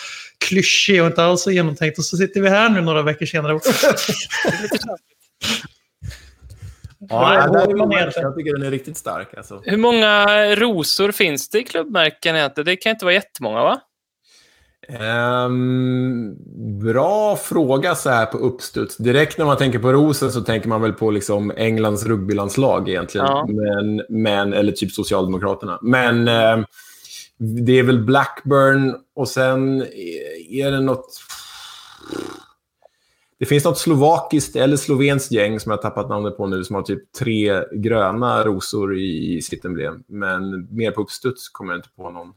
klyschig 0.49 1.01
och 1.01 1.07
inte 1.07 1.25
alls 1.25 1.43
så 1.43 1.51
genomtänkt. 1.51 1.99
Och 1.99 2.05
så 2.05 2.17
sitter 2.17 2.41
vi 2.41 2.46
här 2.51 2.69
nu 2.69 2.81
några 2.81 3.03
veckor 3.03 3.27
senare. 3.27 3.61
Ja, 7.09 7.35
jag, 7.35 8.13
jag 8.17 8.37
tycker 8.37 8.53
den 8.59 8.67
är 8.67 8.71
riktigt 8.71 8.97
stark. 8.97 9.35
Alltså. 9.37 9.63
Hur 9.65 9.77
många 9.77 10.27
rosor 10.55 11.13
finns 11.13 11.49
det 11.49 11.59
i 11.59 11.65
klubbmärken 11.65 12.37
egentligen? 12.37 12.65
Det 12.67 12.77
kan 12.77 12.91
inte 12.91 13.05
vara 13.05 13.15
jättemånga, 13.15 13.63
va? 13.63 13.81
Um, 14.89 16.37
bra 16.79 17.37
fråga 17.37 17.95
så 17.95 18.11
här 18.11 18.27
på 18.27 18.39
uppstuds. 18.39 18.97
Direkt 18.97 19.39
när 19.39 19.45
man 19.45 19.57
tänker 19.57 19.79
på 19.79 19.93
rosen 19.93 20.33
så 20.33 20.41
tänker 20.41 20.69
man 20.69 20.83
väl 20.83 20.93
på 20.93 21.11
liksom 21.11 21.53
Englands 21.57 22.07
rugbylandslag 22.07 22.89
egentligen. 22.89 23.27
Ja. 23.27 23.47
Men, 23.49 24.03
men, 24.09 24.53
eller 24.53 24.73
typ 24.73 24.93
Socialdemokraterna. 24.93 25.79
Men 25.83 26.29
um, 26.29 26.65
det 27.39 27.79
är 27.79 27.83
väl 27.83 28.05
Blackburn 28.05 28.95
och 29.17 29.29
sen 29.29 29.83
är 30.51 30.71
det 30.71 30.81
något... 30.81 31.21
Det 33.39 33.47
finns 33.47 33.65
något 33.65 33.79
slovakiskt 33.79 34.57
eller 34.57 34.77
slovenskt 34.77 35.33
gäng 35.33 35.61
som 35.61 35.71
jag 35.71 35.79
har 35.79 35.83
tappat 35.83 36.09
namnet 36.09 36.37
på 36.37 36.47
nu 36.47 36.65
som 36.65 36.77
har 36.77 36.83
typ 36.83 37.13
tre 37.13 37.65
gröna 37.73 38.45
rosor 38.45 38.99
i 38.99 39.43
sitt 39.43 39.65
emblem. 39.65 40.05
Men 40.07 40.69
mer 40.77 40.91
på 40.91 41.01
uppstuds 41.01 41.49
kommer 41.49 41.73
jag 41.73 41.79
inte 41.79 41.89
på 41.97 42.11
någon. 42.11 42.33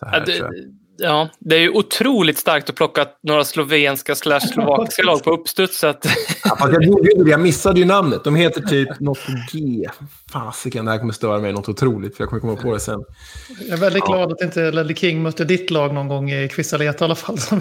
Så 0.00 0.06
här, 0.06 0.20
ja, 0.20 0.24
det, 0.26 0.72
Ja, 1.00 1.28
det 1.38 1.56
är 1.56 1.60
ju 1.60 1.70
otroligt 1.70 2.38
starkt 2.38 2.70
att 2.70 2.76
plocka 2.76 3.06
några 3.22 3.44
slovenska 3.44 4.14
slash 4.14 4.40
slovakiska 4.40 5.02
lag 5.02 5.24
på 5.24 5.30
uppstuds. 5.30 5.84
Att... 5.84 6.06
Ja, 6.44 6.70
jag, 6.72 6.84
gjorde 6.84 7.30
jag 7.30 7.40
missade 7.40 7.80
ju 7.80 7.86
namnet. 7.86 8.24
De 8.24 8.36
heter 8.36 8.60
typ 8.60 9.00
något 9.00 9.18
G. 9.52 9.88
Fasiken, 10.32 10.84
det 10.84 10.90
här 10.90 10.98
kommer 10.98 11.12
störa 11.12 11.38
mig 11.38 11.52
något 11.52 11.68
otroligt, 11.68 12.16
för 12.16 12.22
jag 12.22 12.28
kommer 12.28 12.40
komma 12.40 12.56
på 12.56 12.72
det 12.72 12.80
sen. 12.80 13.04
Jag 13.60 13.78
är 13.78 13.80
väldigt 13.80 14.04
ja. 14.06 14.12
glad 14.12 14.32
att 14.32 14.42
inte 14.42 14.70
Ledley 14.70 14.96
King 14.96 15.22
mötte 15.22 15.44
ditt 15.44 15.70
lag 15.70 15.94
någon 15.94 16.08
gång 16.08 16.30
i 16.30 16.48
Kvissaleta 16.48 17.04
i 17.04 17.06
alla 17.06 17.14
fall. 17.14 17.38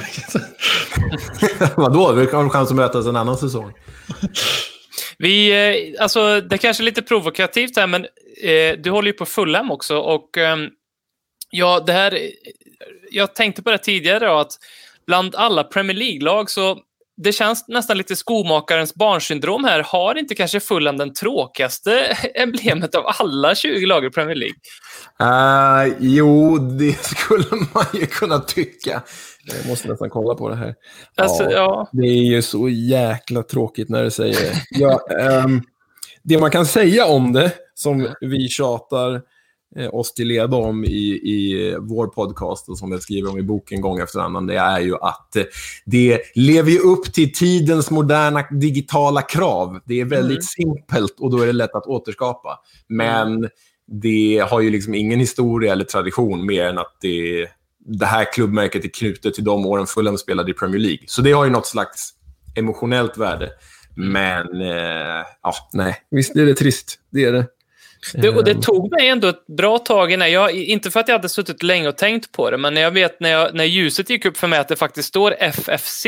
Vadå? 1.75 2.13
Vi 2.13 2.25
har 2.25 2.50
chans 2.50 2.70
att 2.70 2.75
mötas 2.75 3.08
en 3.08 3.15
annan 3.15 3.38
säsong. 3.38 3.74
Vi, 5.17 5.51
eh, 5.51 6.03
alltså, 6.03 6.41
det 6.41 6.58
kanske 6.58 6.84
är 6.84 6.86
lite 6.86 7.01
provokativt 7.01 7.77
här, 7.77 7.88
men 7.88 8.06
eh, 8.44 8.77
du 8.77 8.89
håller 8.89 9.08
ju 9.08 9.13
på 9.13 9.25
Fulham 9.25 9.72
också. 9.72 9.98
Och, 9.98 10.38
eh, 10.38 10.58
ja, 11.51 11.84
det 11.88 11.94
här 11.94 12.20
jag 13.12 13.36
tänkte 13.36 13.63
på 13.63 13.72
det 13.72 13.77
tidigare 13.77 14.39
att 14.39 14.51
bland 15.07 15.36
alla 15.36 15.63
Premier 15.63 15.98
League-lag 15.98 16.50
så 16.50 16.79
det 17.17 17.31
känns 17.31 17.67
nästan 17.67 17.98
lite 17.98 18.15
skomakarens 18.15 18.96
barnsyndrom 18.96 19.63
här. 19.63 19.84
Har 19.84 20.17
inte 20.17 20.36
kanske 20.36 20.60
Fulham 20.60 20.98
den 20.98 21.13
tråkigaste 21.13 22.00
emblemet 22.36 22.96
av 22.96 23.03
alla 23.19 23.55
20 23.55 23.86
lag 23.86 24.05
i 24.05 24.10
Premier 24.10 24.36
League? 24.36 24.55
Uh, 25.22 25.96
jo, 26.00 26.57
det 26.57 26.93
skulle 27.05 27.46
man 27.74 27.86
ju 27.93 28.05
kunna 28.05 28.39
tycka. 28.39 29.03
Jag 29.46 29.67
måste 29.67 29.88
nästan 29.88 30.10
kolla 30.10 30.36
på 30.36 30.50
det 30.50 30.55
här. 30.55 30.75
Alltså, 31.15 31.43
ja, 31.43 31.51
ja. 31.51 31.89
Det 31.91 32.07
är 32.07 32.24
ju 32.24 32.41
så 32.41 32.69
jäkla 32.69 33.43
tråkigt 33.43 33.89
när 33.89 34.03
du 34.03 34.12
säger 34.12 34.39
det. 34.39 34.62
Ja, 34.69 35.00
um, 35.46 35.63
det 36.24 36.39
man 36.39 36.51
kan 36.51 36.65
säga 36.65 37.05
om 37.05 37.34
det, 37.34 37.51
som 37.74 38.13
vi 38.22 38.50
tjatar 38.50 39.22
oss 39.92 40.14
till 40.14 40.28
leda 40.28 40.58
om 40.58 40.86
i, 40.86 41.22
i 41.24 41.76
vår 41.80 42.08
podcast 42.08 42.70
och 42.70 42.78
som 42.78 42.92
jag 42.92 43.02
skriver 43.02 43.30
om 43.30 43.38
i 43.38 43.44
boken 43.44 43.82
gång 43.82 44.00
efter 44.00 44.20
annan, 44.20 44.48
det 44.48 44.58
är 44.58 44.80
ju 44.80 44.96
att 44.96 45.36
eh, 45.36 45.44
det 45.86 46.22
lever 46.36 46.72
ju 46.72 46.80
upp 46.80 47.14
till 47.14 47.34
tidens 47.34 47.92
moderna 47.92 48.44
digitala 48.52 49.22
krav. 49.22 49.80
Det 49.86 50.02
är 50.02 50.06
väldigt 50.06 50.58
mm. 50.60 50.76
simpelt 50.76 51.20
och 51.20 51.32
då 51.32 51.42
är 51.42 51.46
det 51.48 51.54
lätt 51.54 51.76
att 51.76 51.86
återskapa. 51.86 52.60
Men 52.88 53.50
det 54.02 54.46
har 54.50 54.62
ju 54.62 54.70
liksom 54.70 54.96
ingen 54.96 55.20
historia 55.20 55.72
eller 55.72 55.86
tradition 55.86 56.46
mer 56.46 56.66
än 56.66 56.78
att 56.78 56.98
det, 57.02 57.48
det 57.80 58.06
här 58.06 58.34
klubbmärket 58.34 58.86
är 58.86 58.90
knutet 58.90 59.34
till 59.34 59.44
de 59.44 59.66
åren 59.66 59.88
Fulham 59.88 60.18
spelade 60.18 60.52
i 60.52 60.54
Premier 60.54 60.80
League. 60.80 61.04
Så 61.08 61.22
det 61.22 61.32
har 61.32 61.46
ju 61.46 61.52
något 61.52 61.68
slags 61.68 62.14
emotionellt 62.56 63.18
värde. 63.18 63.50
Men, 63.96 64.62
eh, 64.62 65.26
ja, 65.44 65.54
nej. 65.74 65.96
Visst 66.12 66.36
är 66.36 66.46
det 66.46 66.54
trist. 66.54 67.00
Det 67.12 67.26
är 67.26 67.32
det. 67.32 67.48
Det, 68.13 68.30
och 68.30 68.44
det 68.44 68.51
ehm. 68.51 68.62
tog 68.62 68.92
mig 68.92 69.08
ändå 69.08 69.27
ett 69.27 69.48
bra 69.58 69.77
tag 69.77 70.12
innan 70.12 70.32
jag, 70.32 70.51
inte 70.51 70.92
för 70.92 71.00
att 71.00 71.08
jag 71.08 71.16
hade 71.16 71.30
suttit 71.30 71.63
länge 71.63 71.88
och 71.88 71.98
tänkt 71.98 72.32
på 72.32 72.51
det, 72.51 72.58
men 72.58 72.74
när 72.74 72.82
jag 72.82 72.92
vet 72.92 73.20
när, 73.20 73.30
jag, 73.30 73.56
när 73.56 73.63
ljuset 73.63 74.10
gick 74.10 74.25
upp 74.25 74.38
för 74.38 74.48
mig 74.48 74.60
att 74.60 74.68
det 74.68 74.75
faktiskt 74.75 75.10
står 75.10 75.36
FFC 75.39 76.06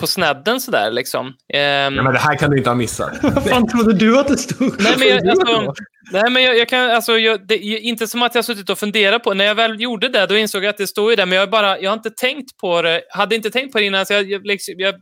på 0.00 0.06
snedden 0.06 0.60
sådär 0.60 0.90
liksom. 0.90 1.26
Um, 1.26 1.34
ja, 1.54 1.90
men 1.90 2.12
det 2.12 2.18
här 2.18 2.36
kan 2.36 2.50
du 2.50 2.58
inte 2.58 2.70
ha 2.70 2.74
missat. 2.74 3.12
Vad 3.22 3.44
fan 3.44 3.68
trodde 3.68 3.92
du 3.92 4.18
att 4.18 4.28
det 4.28 4.36
stod? 4.36 4.82
Nej, 4.82 4.94
men 4.98 5.08
jag, 5.08 5.28
alltså, 5.28 5.74
nej, 6.12 6.30
men 6.30 6.42
jag, 6.42 6.58
jag 6.58 6.68
kan, 6.68 6.90
alltså, 6.90 7.18
jag, 7.18 7.46
det, 7.46 7.56
inte 7.58 8.06
som 8.06 8.22
att 8.22 8.34
jag 8.34 8.44
suttit 8.44 8.70
och 8.70 8.78
funderat 8.78 9.22
på 9.22 9.34
När 9.34 9.44
jag 9.44 9.54
väl 9.54 9.80
gjorde 9.80 10.08
det, 10.08 10.26
då 10.26 10.36
insåg 10.36 10.64
jag 10.64 10.70
att 10.70 10.78
det 10.78 10.86
står 10.86 11.10
ju 11.10 11.16
där, 11.16 11.26
men 11.26 11.38
jag, 11.38 11.50
bara, 11.50 11.78
jag 11.80 11.90
har 11.90 11.96
inte 11.96 12.10
tänkt 12.10 12.56
på 12.56 12.82
det. 12.82 13.02
Hade 13.10 13.34
inte 13.36 13.50
tänkt 13.50 13.72
på 13.72 13.78
det 13.78 13.84
innan, 13.84 14.06
så 14.06 14.12
jag, 14.12 14.46
liksom, 14.46 14.74
jag 14.78 14.94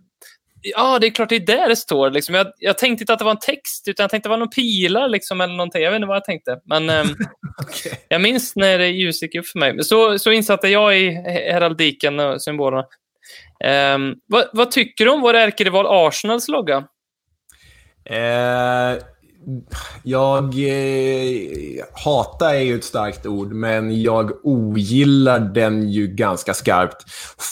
ja, 0.65 0.99
det 0.99 1.07
är 1.07 1.11
klart 1.11 1.29
det 1.29 1.37
är 1.37 1.41
där 1.41 1.69
det 1.69 1.77
står. 1.77 2.11
Liksom. 2.11 2.35
Jag, 2.35 2.47
jag 2.59 2.79
tänkte 2.79 3.03
inte 3.03 3.13
att 3.13 3.19
det 3.19 3.25
var 3.25 3.33
en 3.33 3.39
text, 3.39 3.89
utan 3.89 4.05
jag 4.05 4.11
tänkte 4.11 4.17
att 4.17 4.31
det 4.31 4.37
var 4.37 4.39
någon 4.39 4.51
pilar 4.51 5.09
liksom, 5.09 5.41
eller 5.41 5.55
någonting. 5.55 5.83
Jag 5.83 5.91
vet 5.91 5.97
inte 5.97 6.07
vad 6.07 6.17
jag 6.17 6.25
tänkte. 6.25 6.61
Men 6.65 6.91
um, 7.01 7.17
okay. 7.63 7.93
jag 8.09 8.21
minns 8.21 8.57
när 8.57 8.79
ljuset 8.79 9.23
gick 9.23 9.35
upp 9.35 9.47
för 9.47 9.59
mig. 9.59 9.85
Så, 9.85 10.19
så 10.19 10.33
insatte 10.33 10.69
jag 10.69 10.99
i 10.99 11.11
heraldiken 11.53 12.21
och 12.21 12.43
symbolerna. 12.43 12.85
Um, 13.95 14.15
vad, 14.27 14.45
vad, 14.53 14.71
tycker 14.71 15.05
du 15.05 15.11
om 15.11 15.21
vår 15.21 15.35
ärkerival 15.35 15.87
Arsenals 15.89 16.49
logga? 16.49 16.77
Eh, 18.05 18.99
jag 20.03 20.45
eh, 20.45 21.85
hatar 22.05 22.55
är 22.55 22.61
ju 22.61 22.75
ett 22.75 22.85
starkt 22.85 23.27
ord, 23.27 23.53
men 23.53 24.03
jag 24.03 24.31
ogillar 24.43 25.39
den 25.39 25.91
ju 25.91 26.07
ganska 26.07 26.55
skarpt 26.55 27.05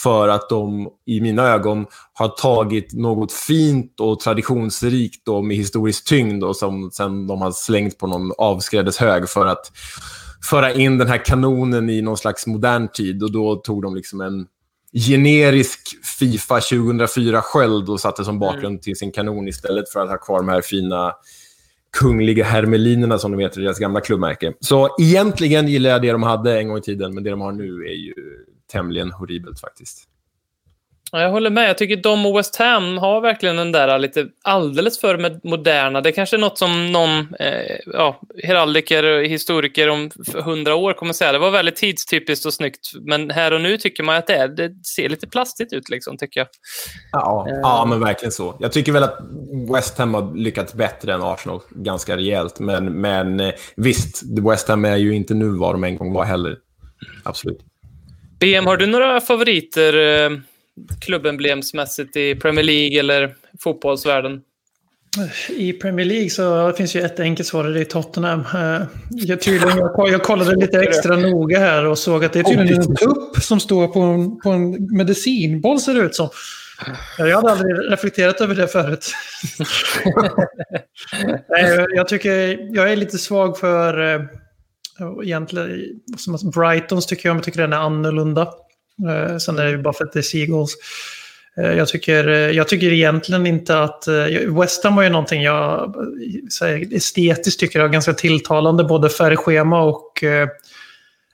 för 0.03 0.27
att 0.27 0.49
de 0.49 0.89
i 1.05 1.21
mina 1.21 1.43
ögon 1.43 1.85
har 2.13 2.27
tagit 2.27 2.93
något 2.93 3.31
fint 3.31 3.99
och 3.99 4.19
traditionsrikt 4.19 5.27
och 5.27 5.45
med 5.45 5.57
historisk 5.57 6.05
tyngd 6.05 6.43
och 6.43 6.55
som 6.55 6.91
sen 6.91 7.27
de 7.27 7.41
har 7.41 7.51
slängt 7.51 7.97
på 7.97 8.07
någon 8.07 8.31
avskrädeshög 8.37 9.29
för 9.29 9.45
att 9.45 9.71
föra 10.49 10.73
in 10.73 10.97
den 10.97 11.07
här 11.07 11.25
kanonen 11.25 11.89
i 11.89 12.01
någon 12.01 12.17
slags 12.17 12.47
modern 12.47 12.87
tid. 12.87 13.23
Och 13.23 13.31
då 13.31 13.55
tog 13.55 13.81
de 13.81 13.95
liksom 13.95 14.21
en 14.21 14.45
generisk 14.93 15.79
Fifa 16.19 16.59
2004-sköld 16.59 17.89
och 17.89 17.99
satte 17.99 18.25
som 18.25 18.39
bakgrund 18.39 18.65
mm. 18.65 18.79
till 18.79 18.95
sin 18.95 19.11
kanon 19.11 19.47
istället 19.47 19.89
för 19.89 19.99
att 19.99 20.09
ha 20.09 20.17
kvar 20.17 20.37
de 20.37 20.49
här 20.49 20.61
fina 20.61 21.13
kungliga 21.99 22.45
hermelinerna 22.45 23.17
som 23.17 23.31
de 23.31 23.39
heter, 23.39 23.61
deras 23.61 23.79
gamla 23.79 24.01
klubbmärke. 24.01 24.53
Så 24.59 24.95
egentligen 24.99 25.67
gillar 25.67 25.89
jag 25.89 26.01
det 26.01 26.11
de 26.11 26.23
hade 26.23 26.57
en 26.59 26.67
gång 26.67 26.77
i 26.77 26.81
tiden, 26.81 27.13
men 27.13 27.23
det 27.23 27.29
de 27.29 27.41
har 27.41 27.51
nu 27.51 27.85
är 27.85 27.95
ju 27.95 28.13
tämligen 28.71 29.11
horribelt 29.11 29.59
faktiskt. 29.59 30.09
Jag 31.21 31.31
håller 31.31 31.49
med. 31.49 31.69
Jag 31.69 31.77
tycker 31.77 31.95
de 31.95 32.25
och 32.25 32.37
West 32.37 32.55
Ham 32.55 32.97
har 32.97 33.21
verkligen 33.21 33.55
den 33.55 33.71
där 33.71 33.99
lite 33.99 34.27
alldeles 34.41 34.99
för 34.99 35.47
moderna. 35.47 36.01
Det 36.01 36.09
är 36.09 36.13
kanske 36.13 36.35
är 36.35 36.39
något 36.39 36.57
som 36.57 36.91
någon 36.91 37.35
eh, 37.39 37.77
ja, 37.85 38.21
heraldiker 38.43 39.03
och 39.03 39.25
historiker 39.25 39.89
om 39.89 40.11
hundra 40.33 40.75
år 40.75 40.93
kommer 40.93 41.13
säga. 41.13 41.31
Det 41.31 41.39
var 41.39 41.51
väldigt 41.51 41.75
tidstypiskt 41.75 42.45
och 42.45 42.53
snyggt. 42.53 42.91
Men 43.01 43.29
här 43.29 43.53
och 43.53 43.61
nu 43.61 43.77
tycker 43.77 44.03
man 44.03 44.15
att 44.15 44.27
det, 44.27 44.35
är, 44.35 44.47
det 44.47 44.85
ser 44.85 45.09
lite 45.09 45.27
plastigt 45.27 45.73
ut, 45.73 45.89
liksom, 45.89 46.17
tycker 46.17 46.39
jag. 46.39 46.47
Ja, 47.11 47.47
eh. 47.49 47.59
ja, 47.61 47.85
men 47.85 47.99
verkligen 47.99 48.31
så. 48.31 48.55
Jag 48.59 48.71
tycker 48.71 48.91
väl 48.91 49.03
att 49.03 49.19
West 49.73 49.97
Ham 49.97 50.13
har 50.13 50.35
lyckats 50.35 50.73
bättre 50.73 51.13
än 51.13 51.21
Arsenal 51.21 51.59
ganska 51.69 52.17
rejält. 52.17 52.59
Men, 52.59 53.01
men 53.01 53.39
eh, 53.39 53.53
visst, 53.75 54.23
West 54.49 54.67
Ham 54.67 54.85
är 54.85 54.97
ju 54.97 55.15
inte 55.15 55.33
nu 55.33 55.49
vad 55.49 55.73
de 55.73 55.83
en 55.83 55.97
gång 55.97 56.13
var 56.13 56.23
heller. 56.23 56.57
Absolut. 57.23 57.59
BM, 58.39 58.65
har 58.65 58.77
du 58.77 58.85
några 58.85 59.21
favoriter? 59.21 59.93
Klubbemblemsmässigt 61.01 62.15
i 62.15 62.35
Premier 62.35 62.63
League 62.63 62.99
eller 62.99 63.35
fotbollsvärlden? 63.59 64.41
I 65.49 65.73
Premier 65.73 66.05
League 66.05 66.29
så 66.29 66.71
finns 66.71 66.95
ju 66.95 67.01
ett 67.01 67.19
enkelt 67.19 67.47
svar, 67.47 67.63
det 67.63 67.79
är 67.79 67.85
Tottenham. 67.85 68.39
Eh, 68.39 68.81
jag, 69.09 69.41
tydligen, 69.41 69.77
jag, 69.97 70.23
kollade 70.23 70.55
lite 70.55 70.79
extra 70.79 71.17
noga 71.17 71.59
här 71.59 71.85
och 71.85 71.97
såg 71.97 72.25
att 72.25 72.33
det 72.33 72.39
är 72.39 72.43
tydligen 72.43 72.81
en 72.81 72.95
tupp 72.95 73.35
som 73.41 73.59
står 73.59 73.87
på 73.87 73.99
en, 73.99 74.39
på 74.39 74.49
en 74.49 74.97
medicinboll 74.97 75.79
ser 75.79 75.93
det 75.93 76.01
ut 76.01 76.15
som. 76.15 76.29
Jag 77.17 77.35
hade 77.35 77.51
aldrig 77.51 77.91
reflekterat 77.91 78.41
över 78.41 78.55
det 78.55 78.67
förut. 78.67 79.13
jag 81.95 82.07
tycker 82.07 82.59
jag 82.75 82.91
är 82.91 82.95
lite 82.95 83.17
svag 83.17 83.57
för 83.57 84.15
eh, 84.15 84.21
egentligen, 85.23 85.69
Brightons 86.55 87.05
tycker 87.05 87.29
jag, 87.29 87.33
men 87.33 87.37
jag 87.37 87.45
tycker 87.45 87.61
den 87.61 87.73
är 87.73 87.77
annorlunda. 87.77 88.53
Eh, 89.09 89.37
sen 89.37 89.59
är 89.59 89.63
det 89.63 89.71
ju 89.71 89.77
det 89.77 90.15
är 90.15 90.21
Seagulls. 90.21 90.75
Eh, 91.57 91.71
jag 91.71 91.87
tycker, 91.87 92.27
eh, 92.27 92.35
jag 92.35 92.67
tycker 92.67 92.93
egentligen 92.93 93.47
inte 93.47 93.79
att... 93.79 94.07
West 94.59 94.83
Ham 94.83 94.95
var 94.95 95.03
ju 95.03 95.09
någonting 95.09 95.41
jag 95.41 95.95
här, 96.61 96.95
estetiskt 96.95 97.59
tycker 97.59 97.79
jag 97.79 97.91
ganska 97.91 98.13
tilltalande. 98.13 98.83
Både 98.83 99.09
färgschema 99.09 99.81
och 99.81 100.23
eh, 100.23 100.47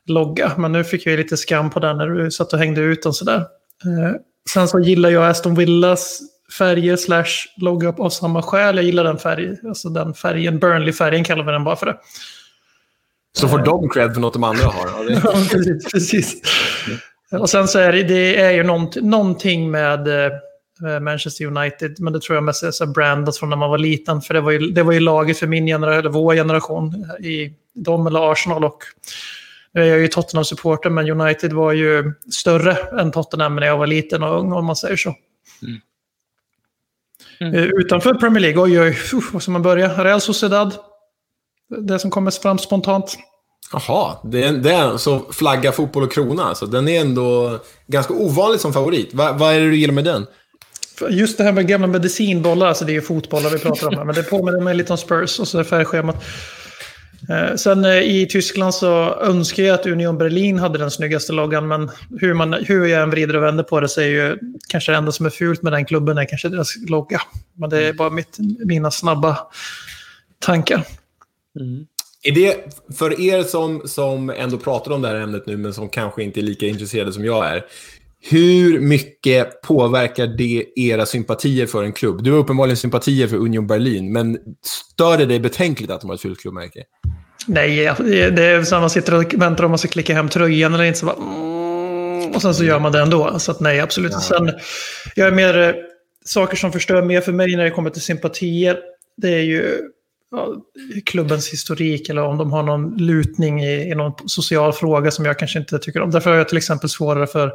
logga. 0.10 0.52
Men 0.58 0.72
nu 0.72 0.84
fick 0.84 1.06
jag 1.06 1.18
lite 1.18 1.38
skam 1.38 1.70
på 1.70 1.80
den 1.80 1.98
när 1.98 2.08
du 2.08 2.32
satt 2.32 2.54
och 2.54 2.60
hängde 2.60 2.82
ut 2.82 3.04
den 3.04 3.14
sådär. 3.14 3.46
Eh, 3.86 4.16
sen 4.54 4.68
så 4.68 4.80
gillar 4.80 5.10
jag 5.10 5.30
Aston 5.30 5.56
Villas 5.56 6.20
färger 6.58 6.96
slash 6.96 7.48
logga 7.58 7.90
av 7.90 8.10
samma 8.10 8.42
skäl. 8.42 8.76
Jag 8.76 8.86
gillar 8.86 9.04
den 9.04 9.18
färgen. 9.18 9.58
Alltså 9.68 9.90
den 9.90 10.14
färgen, 10.14 10.60
Burnley-färgen 10.60 11.24
kallar 11.24 11.44
vi 11.46 11.52
den 11.52 11.64
bara 11.64 11.76
för 11.76 11.86
det. 11.86 11.98
Så 13.34 13.48
får 13.48 13.58
de 13.58 13.90
cred 13.90 14.14
för 14.14 14.22
något 14.22 14.34
de 14.34 14.44
andra 14.44 14.66
har? 14.66 14.88
ja, 15.10 15.20
precis. 15.52 15.92
precis. 15.92 16.42
Och 17.32 17.50
sen 17.50 17.68
så 17.68 17.80
är 17.80 17.92
det, 17.92 18.04
det 18.04 18.42
är 18.42 18.52
ju 18.52 18.64
någonting 19.02 19.72
med 19.72 20.08
eh, 20.08 20.32
Manchester 21.02 21.46
United, 21.46 22.00
men 22.00 22.14
det 22.14 22.22
tror 22.22 22.36
jag 22.36 22.44
mest 22.44 22.64
är 22.64 22.72
så 22.72 22.88
brandat 22.88 23.38
från 23.38 23.50
när 23.50 23.58
man 23.58 23.70
var 23.70 23.78
liten. 23.78 24.22
För 24.22 24.34
det 24.34 24.42
var 24.42 24.52
ju, 24.52 24.60
det 24.60 24.84
var 24.84 24.94
ju 24.94 25.00
laget 25.00 25.38
för 25.38 25.48
min 25.48 25.66
generation, 25.66 26.00
eller 26.00 26.10
vår 26.10 26.36
generation, 26.36 27.06
i 27.20 27.54
dem 27.74 28.08
eller 28.08 28.32
Arsenal. 28.32 28.66
Och 28.66 28.84
nu 29.72 29.82
är 29.82 29.86
jag 29.86 30.00
ju 30.00 30.08
Tottenham-supporter, 30.08 30.90
men 30.90 31.22
United 31.22 31.54
var 31.54 31.72
ju 31.72 32.14
större 32.32 33.02
än 33.02 33.12
Tottenham 33.12 33.56
när 33.56 33.68
jag 33.68 33.78
var 33.78 33.88
liten 33.88 34.24
och 34.24 34.40
ung, 34.40 34.54
om 34.54 34.66
man 34.66 34.76
säger 34.76 34.96
så. 34.96 35.16
Mm. 35.64 35.80
Mm. 37.40 37.54
Eh, 37.54 37.64
utanför 37.64 38.14
Premier 38.14 38.42
League, 38.42 38.64
oj, 38.64 38.82
oj, 38.82 38.98
vad 39.34 39.42
ska 39.42 39.52
man 39.52 39.62
börja? 39.62 40.04
Real 40.04 40.22
Sociedad. 40.22 40.74
Det 41.78 42.00
som 42.00 42.12
kommer 42.12 42.32
fram 42.32 42.58
spontant. 42.58 43.18
Jaha, 43.74 44.18
det 44.24 44.44
är, 44.44 44.54
det 44.54 44.72
är 44.72 44.98
så 44.98 45.20
flagga, 45.32 45.72
fotboll 45.72 46.04
och 46.04 46.12
krona. 46.12 46.44
Alltså. 46.44 46.66
Den 46.66 46.88
är 46.88 47.02
ändå 47.02 47.60
ganska 47.88 48.14
ovanlig 48.14 48.60
som 48.60 48.74
favorit. 48.74 49.14
Va, 49.14 49.34
vad 49.34 49.54
är 49.54 49.60
det 49.60 49.70
du 49.70 49.76
gillar 49.76 49.94
med 49.94 50.04
den? 50.04 50.26
Just 51.10 51.38
det 51.38 51.44
här 51.44 51.52
med 51.52 51.68
gamla 51.68 51.88
medicinbollar, 51.88 52.68
alltså 52.68 52.86
det 52.86 52.92
är 52.92 52.94
ju 52.94 53.02
fotbollar 53.02 53.50
vi 53.50 53.60
pratar 53.60 53.88
om 53.88 53.98
här, 53.98 54.06
men 54.06 54.16
det 54.16 54.24
påminner 54.24 54.62
mig 54.62 54.76
lite 54.76 54.94
om 54.94 54.98
Spurs 54.98 55.40
och 55.40 55.48
så 55.48 55.60
är 55.60 55.64
färgschemat. 55.64 56.24
Eh, 57.30 57.56
sen 57.56 57.86
eh, 57.86 57.98
i 57.98 58.28
Tyskland 58.30 58.74
så 58.74 59.16
önskar 59.22 59.64
jag 59.64 59.80
att 59.80 59.86
Union 59.86 60.18
Berlin 60.18 60.60
hade 60.60 60.78
den 60.78 60.92
snyggaste 60.92 61.34
loggan, 61.34 61.68
men 61.68 61.92
hur, 62.20 62.34
man, 62.34 62.54
hur 62.54 62.86
jag 62.86 63.04
än 63.04 63.10
vrider 63.10 63.36
och 63.36 63.44
vänder 63.44 63.64
på 63.64 63.80
det 63.80 63.90
så 63.90 64.02
är 64.02 64.06
ju 64.06 64.38
kanske 64.70 64.92
det 64.92 64.98
enda 64.98 65.12
som 65.12 65.26
är 65.26 65.30
fult 65.30 65.62
med 65.62 65.74
den 65.74 65.86
klubben 65.86 66.18
är 66.18 66.26
kanske 66.26 66.50
deras 66.50 66.76
logga. 66.90 67.22
Men 67.54 67.70
det 67.70 67.88
är 67.88 67.94
bara 67.94 68.10
mitt, 68.10 68.38
mina 68.66 68.92
snabba 68.92 69.38
tankar. 70.40 70.84
Mm. 71.60 71.86
Är 72.24 72.32
det, 72.32 72.58
för 72.98 73.22
er 73.22 73.44
som, 73.44 73.82
som 73.86 74.30
ändå 74.30 74.58
pratar 74.58 74.92
om 74.92 75.02
det 75.02 75.08
här 75.08 75.16
ämnet 75.16 75.46
nu, 75.46 75.58
men 75.58 75.74
som 75.74 75.90
kanske 75.90 76.24
inte 76.24 76.40
är 76.40 76.42
lika 76.42 76.66
intresserade 76.66 77.14
som 77.14 77.26
jag 77.26 77.48
är, 77.48 77.66
hur 78.22 78.80
mycket 78.80 79.62
påverkar 79.62 80.28
det 80.28 80.66
era 80.76 81.06
sympatier 81.06 81.66
för 81.66 81.84
en 81.84 81.94
klubb? 81.94 82.24
Du 82.24 82.32
har 82.32 82.40
uppenbarligen 82.40 82.78
sympatier 82.78 83.28
för 83.28 83.38
Union 83.38 83.68
Berlin, 83.68 84.12
men 84.14 84.38
stör 84.94 85.18
det 85.18 85.26
dig 85.26 85.40
betänkligt 85.40 85.92
att 85.92 86.02
de 86.02 86.10
har 86.10 86.16
ett 86.16 86.22
fult 86.22 86.42
klubbmärke? 86.42 86.84
Nej, 87.48 87.76
det 88.32 88.44
är 88.44 88.64
så 88.64 88.80
man 88.80 88.90
sitter 88.90 89.14
och 89.14 89.34
väntar 89.34 89.64
om 89.64 89.72
man 89.72 89.78
ska 89.78 89.88
klicka 89.88 90.14
hem 90.14 90.30
tröjan 90.30 90.74
eller 90.74 90.84
inte. 90.84 91.00
Så 91.00 91.06
bara, 91.06 91.16
mm, 91.16 92.32
och 92.32 92.42
sen 92.42 92.56
så 92.56 92.64
gör 92.64 92.80
man 92.80 92.92
det 92.92 93.02
ändå. 93.02 93.40
Så 93.40 93.52
att 93.52 93.60
nej, 93.60 93.80
absolut. 93.80 94.12
Ja. 94.12 94.20
Sen, 94.20 94.52
jag 95.16 95.28
är 95.28 95.32
mer 95.32 95.76
saker 96.26 96.58
som 96.58 96.72
förstör 96.72 97.02
mer 97.02 97.22
för 97.22 97.32
mig 97.32 97.56
när 97.56 97.64
det 97.64 97.72
kommer 97.72 97.90
till 97.90 98.02
sympatier, 98.02 98.78
det 99.18 99.30
är 99.30 99.42
ju 99.42 99.78
ja, 100.32 100.56
klubbens 101.06 101.54
historik 101.54 102.10
eller 102.10 102.22
om 102.22 102.38
de 102.38 102.52
har 102.52 102.64
någon 102.64 102.98
lutning 102.98 103.64
i, 103.64 103.92
i 103.92 103.96
någon 103.96 104.30
social 104.30 104.74
fråga 104.74 105.12
som 105.12 105.26
jag 105.26 105.40
kanske 105.40 105.60
inte 105.60 105.80
tycker 105.80 106.02
om. 106.02 106.12
Därför 106.12 106.30
har 106.30 106.38
jag 106.38 106.50
till 106.50 106.58
exempel 106.58 106.90
svårare 106.90 107.28
för 107.28 107.54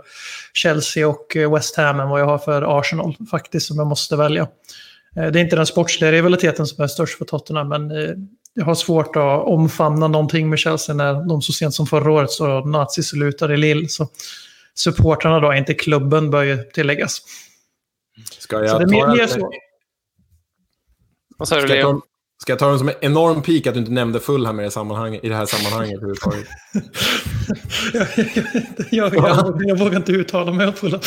Chelsea 0.53 1.09
och 1.09 1.37
eh, 1.37 1.55
West 1.55 1.77
Ham 1.77 2.01
än 2.01 2.09
vad 2.09 2.21
jag 2.21 2.27
har 2.27 2.39
för 2.39 2.79
Arsenal 2.81 3.17
faktiskt, 3.31 3.67
som 3.67 3.77
jag 3.77 3.87
måste 3.87 4.17
välja. 4.17 4.43
Eh, 5.17 5.27
det 5.27 5.39
är 5.39 5.45
inte 5.45 5.57
den 5.57 5.67
sportsliga 5.67 6.13
rivaliteten 6.13 6.67
som 6.67 6.85
är 6.85 6.89
störst 6.89 7.19
för 7.19 7.25
Tottenham, 7.25 7.69
men 7.69 7.91
eh, 7.91 8.11
jag 8.55 8.65
har 8.65 8.75
svårt 8.75 9.17
att 9.17 9.45
omfamna 9.45 10.09
någonting 10.09 10.51
med 10.51 10.59
Chelsea 10.59 10.95
när 10.95 11.29
de 11.29 11.43
så 11.43 11.53
sent 11.53 11.75
som 11.75 11.87
förra 11.87 12.13
året 12.13 12.31
så 12.31 12.61
nazisalutar 12.61 13.53
i 13.53 13.57
Lille. 13.57 13.89
Så 13.89 14.09
supportrarna 14.75 15.41
då, 15.41 15.55
inte 15.55 15.75
klubben, 15.75 16.31
bör 16.31 16.43
ju 16.43 16.63
tilläggas. 16.63 17.23
Ska 18.39 18.61
jag 18.61 18.71
så 18.71 18.79
det 18.79 18.85
är 18.85 18.87
mer, 18.87 19.17
mer 19.17 19.27
så. 19.27 19.51
Vad 21.37 21.49
sa 21.49 21.61
du, 21.61 21.67
Leo? 21.67 22.03
Ska 22.45 22.53
jag 22.53 22.59
ta 22.59 22.69
den 22.69 22.79
som 22.79 22.89
en 22.89 22.95
enorm 23.01 23.43
pik 23.43 23.67
att 23.67 23.75
du 23.75 23.81
inte 23.81 23.93
nämnde 23.93 24.21
Fulham 24.21 24.61
i 24.61 24.63
det, 24.63 24.71
sammanhang, 24.71 25.15
i 25.23 25.29
det 25.29 25.35
här 25.35 25.47
sammanhanget 25.47 25.97
överhuvudtaget? 25.97 26.47
jag, 28.91 29.15
jag, 29.15 29.29
jag, 29.29 29.63
jag 29.65 29.79
vågar 29.79 29.97
inte 29.97 30.13
uttala 30.13 30.53
mig 30.53 30.67
om 30.67 30.73
Fulham. 30.73 31.01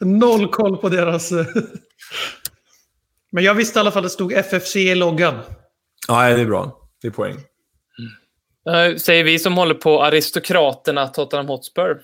Noll 0.00 0.48
koll 0.48 0.76
på 0.76 0.88
deras... 0.88 1.32
eh, 1.32 1.46
Men 3.32 3.44
jag 3.44 3.54
visste 3.54 3.78
i 3.78 3.80
alla 3.80 3.90
fall 3.90 4.00
att 4.00 4.04
det 4.04 4.10
stod 4.10 4.32
FFC 4.32 4.76
i 4.76 4.94
loggan. 4.94 5.34
Ja, 6.08 6.28
det 6.28 6.40
är 6.40 6.46
bra. 6.46 6.78
Det 7.02 7.08
är 7.08 7.12
poäng. 7.12 7.36
Eh, 8.70 8.96
Säger 8.96 9.24
vi 9.24 9.38
som 9.38 9.56
håller 9.56 9.74
på 9.74 10.02
aristokraterna 10.02 11.06
Tottenham 11.08 11.48
Hotspur. 11.48 11.82
Är 11.84 11.96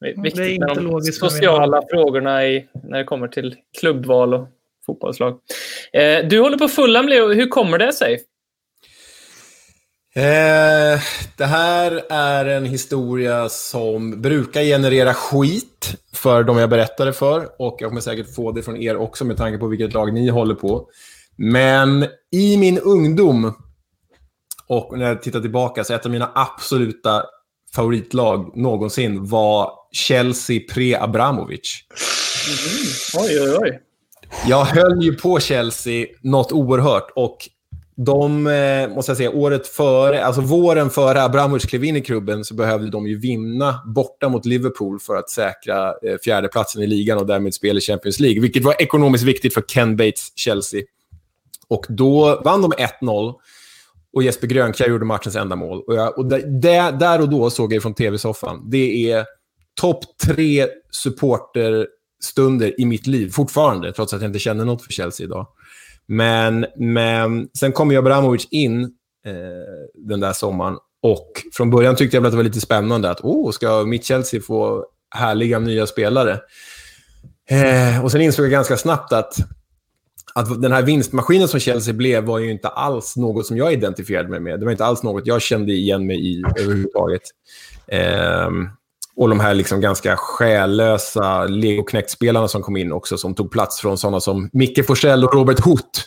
det 0.00 0.10
är 0.10 0.22
Viktigt 0.22 0.46
inte 0.46 0.66
med 0.66 0.76
de 0.76 0.84
logiskt, 0.84 1.18
sociala 1.18 1.82
frågorna 1.90 2.46
i, 2.46 2.68
när 2.88 2.98
det 2.98 3.04
kommer 3.04 3.28
till 3.28 3.56
klubbval 3.80 4.34
och 4.34 4.48
fotbollslag. 4.90 5.38
Eh, 5.92 6.28
du 6.28 6.40
håller 6.40 6.58
på 6.58 6.68
Fulham, 6.68 7.08
Leo. 7.08 7.32
Hur 7.32 7.48
kommer 7.48 7.78
det 7.78 7.92
sig? 7.92 8.14
Eh, 10.14 11.00
det 11.36 11.44
här 11.44 12.02
är 12.10 12.44
en 12.44 12.64
historia 12.64 13.48
som 13.48 14.22
brukar 14.22 14.62
generera 14.62 15.14
skit 15.14 15.94
för 16.14 16.42
de 16.42 16.58
jag 16.58 16.70
berättade 16.70 17.12
för. 17.12 17.48
Och 17.58 17.76
jag 17.78 17.90
kommer 17.90 18.00
säkert 18.00 18.34
få 18.34 18.52
det 18.52 18.62
från 18.62 18.76
er 18.76 18.96
också 18.96 19.24
med 19.24 19.36
tanke 19.36 19.58
på 19.58 19.66
vilket 19.66 19.92
lag 19.92 20.12
ni 20.12 20.28
håller 20.28 20.54
på. 20.54 20.88
Men 21.36 22.06
i 22.32 22.56
min 22.56 22.78
ungdom 22.78 23.54
och 24.66 24.98
när 24.98 25.08
jag 25.08 25.22
tittar 25.22 25.40
tillbaka 25.40 25.84
så 25.84 25.94
ett 25.94 26.06
av 26.06 26.12
mina 26.12 26.32
absoluta 26.34 27.22
favoritlag 27.74 28.56
någonsin 28.56 29.24
var 29.24 29.72
Chelsea 29.92 30.60
pre-Abramovic. 30.74 31.82
Oj, 33.18 33.40
oj, 33.40 33.56
oj. 33.60 33.80
Jag 34.48 34.64
höll 34.64 35.02
ju 35.02 35.14
på 35.14 35.40
Chelsea 35.40 36.06
något 36.22 36.52
oerhört 36.52 37.10
och 37.14 37.36
de, 37.96 38.46
eh, 38.46 38.88
måste 38.88 39.10
jag 39.10 39.16
säga, 39.16 39.30
året 39.30 39.66
före, 39.66 40.24
alltså 40.24 40.40
våren 40.40 40.90
före 40.90 41.22
Abramovic 41.22 41.64
klev 41.66 41.84
in 41.84 41.96
i 41.96 42.00
klubben 42.00 42.44
så 42.44 42.54
behövde 42.54 42.90
de 42.90 43.06
ju 43.06 43.18
vinna 43.18 43.82
borta 43.86 44.28
mot 44.28 44.44
Liverpool 44.46 45.00
för 45.00 45.16
att 45.16 45.30
säkra 45.30 45.88
eh, 45.88 46.16
fjärdeplatsen 46.24 46.82
i 46.82 46.86
ligan 46.86 47.18
och 47.18 47.26
därmed 47.26 47.54
spela 47.54 47.78
i 47.78 47.80
Champions 47.80 48.20
League, 48.20 48.40
vilket 48.40 48.64
var 48.64 48.82
ekonomiskt 48.82 49.24
viktigt 49.24 49.54
för 49.54 49.60
Ken 49.62 49.96
Bates 49.96 50.32
Chelsea. 50.36 50.82
Och 51.68 51.86
då 51.88 52.40
vann 52.44 52.62
de 52.62 52.72
1-0 52.72 53.34
och 54.12 54.22
Jesper 54.22 54.46
Grönkjær 54.46 54.88
gjorde 54.88 55.04
matchens 55.04 55.36
enda 55.36 55.56
mål. 55.56 55.82
Och, 55.86 55.94
jag, 55.94 56.18
och 56.18 56.26
där, 56.26 56.92
där- 56.92 57.20
och 57.20 57.28
då 57.28 57.50
såg 57.50 57.72
jag 57.72 57.82
från 57.82 57.94
tv-soffan, 57.94 58.70
det 58.70 59.10
är 59.12 59.24
topp 59.80 60.04
tre 60.26 60.66
supporter 60.90 61.86
stunder 62.24 62.80
i 62.80 62.84
mitt 62.84 63.06
liv 63.06 63.30
fortfarande, 63.30 63.92
trots 63.92 64.14
att 64.14 64.20
jag 64.20 64.28
inte 64.28 64.38
känner 64.38 64.64
något 64.64 64.82
för 64.82 64.92
Chelsea 64.92 65.24
idag. 65.26 65.46
Men, 66.06 66.66
men 66.76 67.48
sen 67.58 67.72
kom 67.72 67.90
ju 67.90 67.96
Abramovic 67.96 68.48
in 68.50 68.82
eh, 69.26 69.32
den 69.94 70.20
där 70.20 70.32
sommaren 70.32 70.76
och 71.02 71.42
från 71.52 71.70
början 71.70 71.96
tyckte 71.96 72.16
jag 72.16 72.22
väl 72.22 72.26
att 72.28 72.32
det 72.32 72.36
var 72.36 72.44
lite 72.44 72.60
spännande 72.60 73.10
att 73.10 73.20
oh, 73.20 73.50
ska 73.50 73.84
mitt 73.84 74.04
Chelsea 74.04 74.40
få 74.40 74.86
härliga 75.14 75.58
nya 75.58 75.86
spelare? 75.86 76.40
Eh, 77.50 78.04
och 78.04 78.12
sen 78.12 78.20
insåg 78.20 78.44
jag 78.44 78.52
ganska 78.52 78.76
snabbt 78.76 79.12
att, 79.12 79.34
att 80.34 80.62
den 80.62 80.72
här 80.72 80.82
vinstmaskinen 80.82 81.48
som 81.48 81.60
Chelsea 81.60 81.94
blev 81.94 82.24
var 82.24 82.38
ju 82.38 82.50
inte 82.50 82.68
alls 82.68 83.16
något 83.16 83.46
som 83.46 83.56
jag 83.56 83.72
identifierade 83.72 84.28
mig 84.28 84.40
med. 84.40 84.60
Det 84.60 84.64
var 84.64 84.72
inte 84.72 84.84
alls 84.84 85.02
något 85.02 85.26
jag 85.26 85.42
kände 85.42 85.72
igen 85.72 86.06
mig 86.06 86.26
i 86.26 86.42
överhuvudtaget. 86.58 87.22
Eh, 87.86 88.50
och 89.16 89.28
de 89.28 89.40
här 89.40 89.54
liksom 89.54 89.80
ganska 89.80 90.16
själlösa 90.16 91.44
Lego 91.44 91.82
Knekt-spelarna 91.82 92.48
som 92.48 92.62
kom 92.62 92.76
in 92.76 92.92
också, 92.92 93.18
som 93.18 93.34
tog 93.34 93.50
plats 93.50 93.80
från 93.80 93.98
sådana 93.98 94.20
som 94.20 94.50
Micke 94.52 94.86
Forsell 94.86 95.24
och 95.24 95.34
Robert 95.34 95.60
Hoth. 95.60 96.00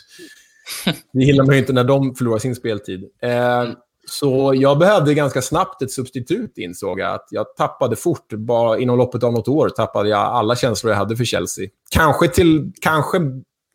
Det 1.12 1.24
gillar 1.24 1.44
man 1.44 1.54
ju 1.54 1.60
inte 1.60 1.72
när 1.72 1.84
de 1.84 2.14
förlorar 2.14 2.38
sin 2.38 2.54
speltid. 2.54 3.04
Eh, 3.22 3.64
så 4.06 4.52
jag 4.56 4.78
behövde 4.78 5.14
ganska 5.14 5.42
snabbt 5.42 5.82
ett 5.82 5.90
substitut, 5.90 6.58
insåg 6.58 7.00
jag. 7.00 7.14
Att 7.14 7.26
jag 7.30 7.56
tappade 7.56 7.96
fort. 7.96 8.32
Bara 8.32 8.78
inom 8.78 8.98
loppet 8.98 9.22
av 9.22 9.32
något 9.32 9.48
år 9.48 9.68
tappade 9.68 10.08
jag 10.08 10.20
alla 10.20 10.56
känslor 10.56 10.92
jag 10.92 10.98
hade 10.98 11.16
för 11.16 11.24
Chelsea. 11.24 11.68
Kanske, 11.90 12.28
till, 12.28 12.72
kanske 12.80 13.18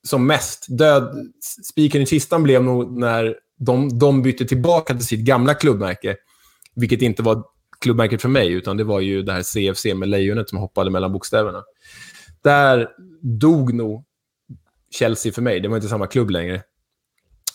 som 0.08 0.28
mest. 0.28 0.66
Död, 0.70 1.32
spiken 1.70 2.02
i 2.02 2.06
kistan 2.06 2.44
blev 2.44 2.64
nog 2.64 3.00
när 3.00 3.36
de, 3.60 4.00
de 4.00 4.22
bytte 4.22 4.46
tillbaka 4.46 4.94
till 4.94 5.06
sitt 5.06 5.20
gamla 5.20 5.54
klubbmärke. 5.54 6.16
Vilket 6.76 7.02
inte 7.02 7.24
var 7.24 7.44
klubbmärket 7.82 8.22
för 8.22 8.30
mig, 8.30 8.52
utan 8.52 8.78
det 8.78 8.84
var 8.84 9.00
ju 9.00 9.22
det 9.22 9.34
här 9.34 9.44
CFC 9.44 9.86
med 9.86 10.10
lejonet 10.10 10.50
som 10.50 10.58
hoppade 10.58 10.92
mellan 10.92 11.14
bokstäverna. 11.14 11.64
Där 12.44 12.88
dog 13.22 13.74
nog 13.74 14.06
Chelsea 14.92 15.32
för 15.32 15.42
mig. 15.42 15.60
Det 15.60 15.68
var 15.68 15.76
inte 15.76 15.88
samma 15.88 16.08
klubb 16.08 16.30
längre. 16.30 16.62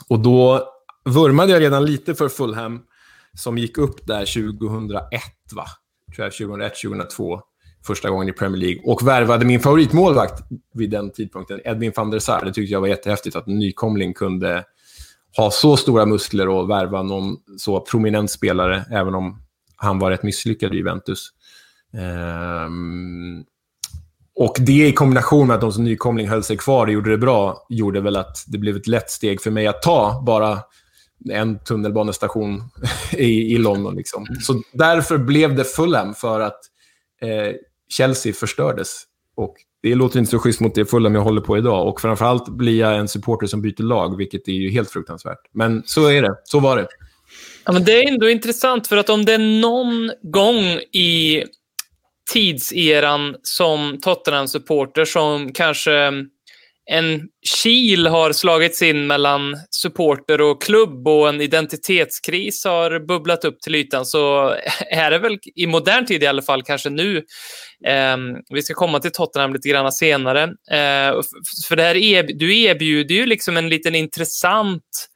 Och 0.09 0.21
då 0.21 0.69
vurmade 1.05 1.53
jag 1.53 1.61
redan 1.61 1.85
lite 1.85 2.15
för 2.15 2.29
Fulham, 2.29 2.83
som 3.35 3.59
gick 3.59 3.79
upp 3.79 4.07
där 4.07 4.51
2001, 4.51 5.23
va? 5.55 5.67
Tror 6.15 6.25
jag, 6.25 6.33
2001, 6.33 6.75
2002. 6.83 7.41
Första 7.87 8.11
gången 8.11 8.29
i 8.29 8.33
Premier 8.33 8.61
League. 8.61 8.83
Och 8.85 9.09
värvade 9.09 9.45
min 9.45 9.61
favoritmålvakt 9.61 10.43
vid 10.75 10.91
den 10.91 11.13
tidpunkten, 11.13 11.61
Edwin 11.65 11.93
van 11.97 12.11
der 12.11 12.19
Sar. 12.19 12.45
Det 12.45 12.53
tyckte 12.53 12.73
jag 12.73 12.81
var 12.81 12.89
jättehäftigt 12.89 13.37
att 13.37 13.47
en 13.47 13.59
nykomling 13.59 14.15
kunde 14.15 14.65
ha 15.37 15.51
så 15.51 15.77
stora 15.77 16.07
muskler 16.07 16.49
och 16.49 16.71
värva 16.71 17.03
någon 17.03 17.37
så 17.59 17.81
prominent 17.81 18.31
spelare, 18.31 18.85
även 18.91 19.15
om 19.15 19.44
han 19.85 19.99
var 19.99 20.11
rätt 20.11 20.23
misslyckad 20.23 20.75
i 20.75 20.77
Juventus. 20.77 21.31
Ehm, 21.94 23.44
och 24.37 24.57
det 24.61 24.88
i 24.88 24.92
kombination 24.92 25.47
med 25.47 25.55
att 25.55 25.61
de 25.61 25.73
som 25.73 25.85
nykomling 25.85 26.29
höll 26.29 26.42
sig 26.42 26.57
kvar 26.57 26.87
och 26.87 26.92
gjorde 26.92 27.11
det 27.11 27.18
bra, 27.18 27.66
gjorde 27.68 28.01
väl 28.01 28.16
att 28.16 28.44
det 28.47 28.59
blev 28.59 28.77
ett 28.77 28.87
lätt 28.87 29.11
steg 29.11 29.40
för 29.40 29.51
mig 29.51 29.66
att 29.66 29.83
ta 29.83 30.23
bara 30.27 30.59
en 31.31 31.59
tunnelbanestation 31.59 32.62
i, 33.12 33.55
i 33.55 33.59
London. 33.59 33.94
Liksom. 33.94 34.27
Så 34.42 34.62
därför 34.73 35.18
blev 35.18 35.55
det 35.55 35.64
Fulham, 35.64 36.14
för 36.14 36.40
att 36.40 36.61
eh, 37.23 37.55
Chelsea 37.88 38.33
förstördes. 38.33 39.03
Och 39.37 39.55
det 39.83 39.94
låter 39.94 40.18
inte 40.18 40.31
så 40.31 40.38
schysst 40.38 40.61
mot 40.61 40.75
det 40.75 40.85
Fulham 40.85 41.14
jag 41.14 41.23
håller 41.23 41.40
på 41.40 41.59
idag. 41.59 41.88
Och 41.88 42.01
framförallt 42.01 42.49
blir 42.49 42.81
jag 42.81 42.99
en 42.99 43.09
supporter 43.09 43.47
som 43.47 43.62
byter 43.62 43.83
lag, 43.83 44.16
vilket 44.16 44.49
är 44.49 44.53
ju 44.53 44.70
helt 44.70 44.90
fruktansvärt. 44.90 45.40
Men 45.53 45.83
så 45.87 46.07
är 46.07 46.23
det. 46.23 46.35
Så 46.44 46.61
var 46.61 46.77
det. 46.77 46.87
Ja, 47.64 47.72
men 47.72 47.85
det 47.85 47.92
är 47.92 48.09
ändå 48.09 48.31
intressant, 48.31 48.87
för 48.87 48.96
att 48.96 49.11
om 49.11 49.24
det 49.24 49.33
är 49.33 49.61
någon 49.61 50.12
gång 50.22 50.64
i 50.92 51.44
tidseran 52.33 53.37
som 53.42 54.00
Tottenham-supporter 54.00 55.05
som 55.05 55.53
kanske 55.53 56.12
en 56.90 57.22
kil 57.62 58.07
har 58.07 58.33
slagits 58.33 58.83
in 58.83 59.07
mellan 59.07 59.57
supporter 59.70 60.40
och 60.40 60.62
klubb 60.62 61.09
och 61.09 61.29
en 61.29 61.40
identitetskris 61.40 62.64
har 62.64 63.07
bubblat 63.07 63.44
upp 63.44 63.61
till 63.61 63.74
ytan 63.74 64.07
så 64.07 64.55
är 64.90 65.11
det 65.11 65.18
väl 65.18 65.38
i 65.55 65.66
modern 65.66 66.07
tid 66.07 66.22
i 66.22 66.27
alla 66.27 66.42
fall 66.42 66.62
kanske 66.62 66.90
nu. 66.90 67.16
Eh, 67.87 68.16
vi 68.55 68.62
ska 68.62 68.74
komma 68.74 69.00
till 69.00 69.12
Tottenham 69.12 69.53
lite 69.53 69.68
grann 69.68 69.92
senare. 69.92 70.42
Eh, 70.70 71.20
för 71.68 71.77
det 71.77 71.83
här 71.83 72.38
du 72.38 72.61
erbjuder 72.62 73.14
ju 73.14 73.27
liksom 73.27 73.57
en 73.57 73.68
liten 73.68 73.94
intressant 73.94 75.09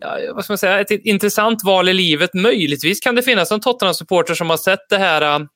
ja, 0.00 0.18
vad 0.34 0.44
ska 0.44 0.52
man 0.52 0.58
säga, 0.58 0.80
ett 0.80 0.90
intressant 0.90 1.64
val 1.64 1.88
i 1.88 1.94
livet. 1.94 2.34
Möjligtvis 2.34 3.00
kan 3.00 3.14
det 3.14 3.22
finnas 3.22 3.52
en 3.52 3.60
Tottenham-supporter 3.60 4.34
som 4.34 4.50
har 4.50 4.56
sett 4.56 4.88
det 4.88 4.98
här 4.98 5.22
äh, 5.22 5.46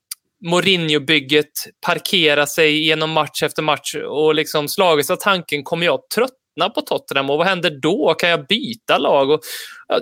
Mourinho-bygget 0.44 1.46
parkera 1.86 2.46
sig 2.46 2.86
genom 2.86 3.10
match 3.10 3.42
efter 3.42 3.62
match 3.62 3.94
och 3.94 4.34
liksom 4.34 4.68
slagits 4.68 5.10
av 5.10 5.16
tanken, 5.16 5.62
kommer 5.62 5.86
jag 5.86 6.00
tröttna 6.14 6.70
på 6.74 6.80
Tottenham 6.80 7.30
och 7.30 7.38
vad 7.38 7.46
händer 7.46 7.78
då? 7.82 8.14
Kan 8.18 8.30
jag 8.30 8.46
byta 8.46 8.98
lag? 8.98 9.30
Och, 9.30 9.40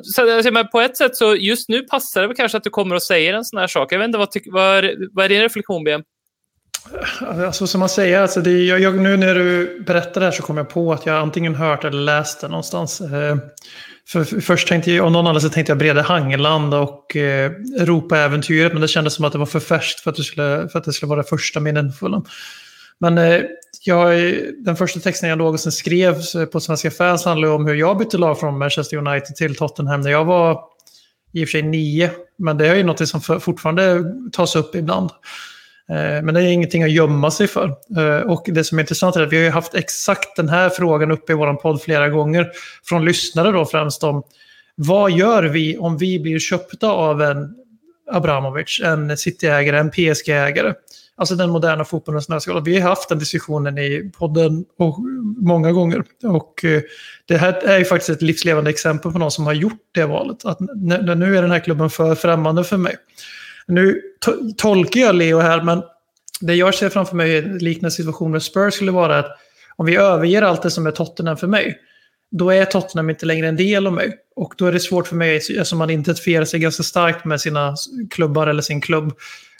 så, 0.02 0.50
men 0.52 0.68
på 0.68 0.80
ett 0.80 0.96
sätt 0.96 1.16
så 1.16 1.36
just 1.36 1.68
nu 1.68 1.82
passar 1.82 2.20
det 2.20 2.26
väl 2.26 2.36
kanske 2.36 2.58
att 2.58 2.64
du 2.64 2.70
kommer 2.70 2.94
och 2.94 3.02
säger 3.02 3.34
en 3.34 3.44
sån 3.44 3.60
här 3.60 3.66
sak. 3.66 3.92
Jag 3.92 3.98
vet 3.98 4.06
inte, 4.06 4.18
vad, 4.18 4.28
tyck- 4.28 4.52
vad, 4.52 4.84
är, 4.84 4.96
vad 5.12 5.24
är 5.24 5.28
din 5.28 5.42
reflektion, 5.42 5.84
BM? 5.84 6.02
Alltså 7.20 7.66
som 7.66 7.80
man 7.80 7.88
säger, 7.88 8.20
alltså 8.20 8.40
det, 8.40 8.64
jag, 8.64 8.80
jag, 8.80 8.94
nu 8.98 9.16
när 9.16 9.34
du 9.34 9.80
berättar 9.86 10.20
det 10.20 10.26
här 10.26 10.32
så 10.32 10.42
kom 10.42 10.56
jag 10.56 10.68
på 10.68 10.92
att 10.92 11.06
jag 11.06 11.16
antingen 11.16 11.54
hört 11.54 11.84
eller 11.84 12.02
läst 12.02 12.40
det 12.40 12.48
någonstans. 12.48 13.00
Eh, 13.00 13.36
för, 14.08 14.24
för, 14.24 14.40
först 14.40 14.68
tänkte 14.68 14.92
jag, 14.92 15.06
av 15.06 15.12
någon 15.12 15.26
anledning 15.26 15.50
tänkte 15.50 15.70
jag 15.70 15.78
Brede 15.78 16.02
Hangeland 16.02 16.74
och 16.74 17.16
eh, 17.16 17.52
Europa-äventyret, 17.80 18.72
men 18.72 18.82
det 18.82 18.88
kändes 18.88 19.14
som 19.14 19.24
att 19.24 19.32
det 19.32 19.38
var 19.38 19.46
för 19.46 19.60
färskt 19.60 20.00
för 20.00 20.10
att 20.10 20.16
det 20.16 20.22
skulle, 20.22 20.68
för 20.72 20.78
att 20.78 20.84
det 20.84 20.92
skulle 20.92 21.08
vara 21.08 21.22
det 21.22 21.28
första 21.28 21.60
minnen 21.60 21.92
på 22.00 22.24
Men 22.98 23.18
eh, 23.18 23.40
jag, 23.84 24.34
den 24.58 24.76
första 24.76 25.00
texten 25.00 25.28
jag 25.28 25.38
någonsin 25.38 25.72
skrev 25.72 26.14
eh, 26.36 26.44
på 26.44 26.60
Svenska 26.60 26.90
fans 26.90 27.24
handlade 27.24 27.52
om 27.52 27.66
hur 27.66 27.74
jag 27.74 27.98
bytte 27.98 28.18
lag 28.18 28.40
från 28.40 28.58
Manchester 28.58 28.96
United 28.96 29.36
till 29.36 29.56
Tottenham 29.56 30.00
när 30.00 30.10
jag 30.10 30.24
var 30.24 30.60
i 31.32 31.44
och 31.44 31.48
för 31.48 31.50
sig 31.50 31.62
nio. 31.62 32.10
Men 32.38 32.58
det 32.58 32.68
är 32.68 32.74
ju 32.74 32.82
något 32.82 33.08
som 33.08 33.20
fortfarande 33.20 34.04
tas 34.32 34.56
upp 34.56 34.74
ibland. 34.74 35.10
Eh, 35.90 36.22
men 36.22 36.34
det 36.34 36.40
är 36.40 36.52
ingenting 36.52 36.82
att 36.82 36.90
gömma 36.90 37.30
sig 37.30 37.46
för. 37.46 37.76
Eh, 37.96 38.20
och 38.20 38.44
det 38.46 38.64
som 38.64 38.78
är 38.78 38.82
intressant 38.82 39.16
är 39.16 39.22
att 39.22 39.32
vi 39.32 39.44
har 39.44 39.52
haft 39.52 39.74
exakt 39.74 40.36
den 40.36 40.48
här 40.48 40.68
frågan 40.68 41.10
uppe 41.10 41.32
i 41.32 41.36
vår 41.36 41.54
podd 41.54 41.82
flera 41.82 42.08
gånger. 42.08 42.50
Från 42.84 43.04
lyssnare 43.04 43.52
då 43.52 43.64
främst 43.64 44.04
om 44.04 44.22
vad 44.74 45.10
gör 45.10 45.42
vi 45.42 45.78
om 45.78 45.98
vi 45.98 46.20
blir 46.20 46.38
köpta 46.38 46.88
av 46.88 47.22
en 47.22 47.54
Abramovic, 48.12 48.80
en 48.84 49.16
City-ägare, 49.16 49.78
en 49.78 49.90
PSG-ägare? 49.90 50.74
Alltså 51.16 51.34
den 51.34 51.50
moderna 51.50 51.84
fotbollens 51.84 52.28
nötskal. 52.28 52.64
Vi 52.64 52.80
har 52.80 52.88
haft 52.88 53.08
den 53.08 53.18
diskussionen 53.18 53.78
i 53.78 54.12
podden 54.18 54.64
och 54.78 54.98
många 55.36 55.72
gånger. 55.72 56.04
Och 56.24 56.64
eh, 56.64 56.82
det 57.26 57.36
här 57.36 57.52
är 57.52 57.78
ju 57.78 57.84
faktiskt 57.84 58.10
ett 58.10 58.22
livslevande 58.22 58.70
exempel 58.70 59.12
på 59.12 59.18
någon 59.18 59.30
som 59.30 59.46
har 59.46 59.52
gjort 59.52 59.82
det 59.94 60.04
valet. 60.04 60.44
Att 60.44 60.60
nu 60.60 61.36
är 61.38 61.42
den 61.42 61.50
här 61.50 61.60
klubben 61.60 61.90
för 61.90 62.14
främmande 62.14 62.64
för 62.64 62.76
mig. 62.76 62.96
Nu 63.68 64.02
to 64.20 64.32
tolkar 64.56 65.00
jag 65.00 65.14
Leo 65.14 65.38
här, 65.38 65.62
men 65.62 65.82
det 66.40 66.54
jag 66.54 66.74
ser 66.74 66.88
framför 66.88 67.16
mig 67.16 67.30
i 67.30 67.38
en 67.38 67.58
liknande 67.58 67.90
situation 67.90 68.30
med 68.30 68.42
Spurs 68.42 68.74
skulle 68.74 68.90
vara 68.90 69.18
att 69.18 69.38
om 69.76 69.86
vi 69.86 69.96
överger 69.96 70.42
allt 70.42 70.62
det 70.62 70.70
som 70.70 70.86
är 70.86 70.90
Tottenham 70.90 71.36
för 71.36 71.46
mig, 71.46 71.78
då 72.30 72.50
är 72.50 72.64
Tottenham 72.64 73.10
inte 73.10 73.26
längre 73.26 73.48
en 73.48 73.56
del 73.56 73.86
av 73.86 73.92
mig. 73.92 74.16
Och 74.36 74.54
då 74.56 74.66
är 74.66 74.72
det 74.72 74.80
svårt 74.80 75.06
för 75.06 75.16
mig, 75.16 75.36
eftersom 75.36 75.78
man 75.78 75.90
identifierar 75.90 76.44
sig 76.44 76.60
ganska 76.60 76.82
starkt 76.82 77.24
med 77.24 77.40
sina 77.40 77.76
klubbar 78.10 78.46
eller 78.46 78.62
sin 78.62 78.80
klubb. 78.80 79.12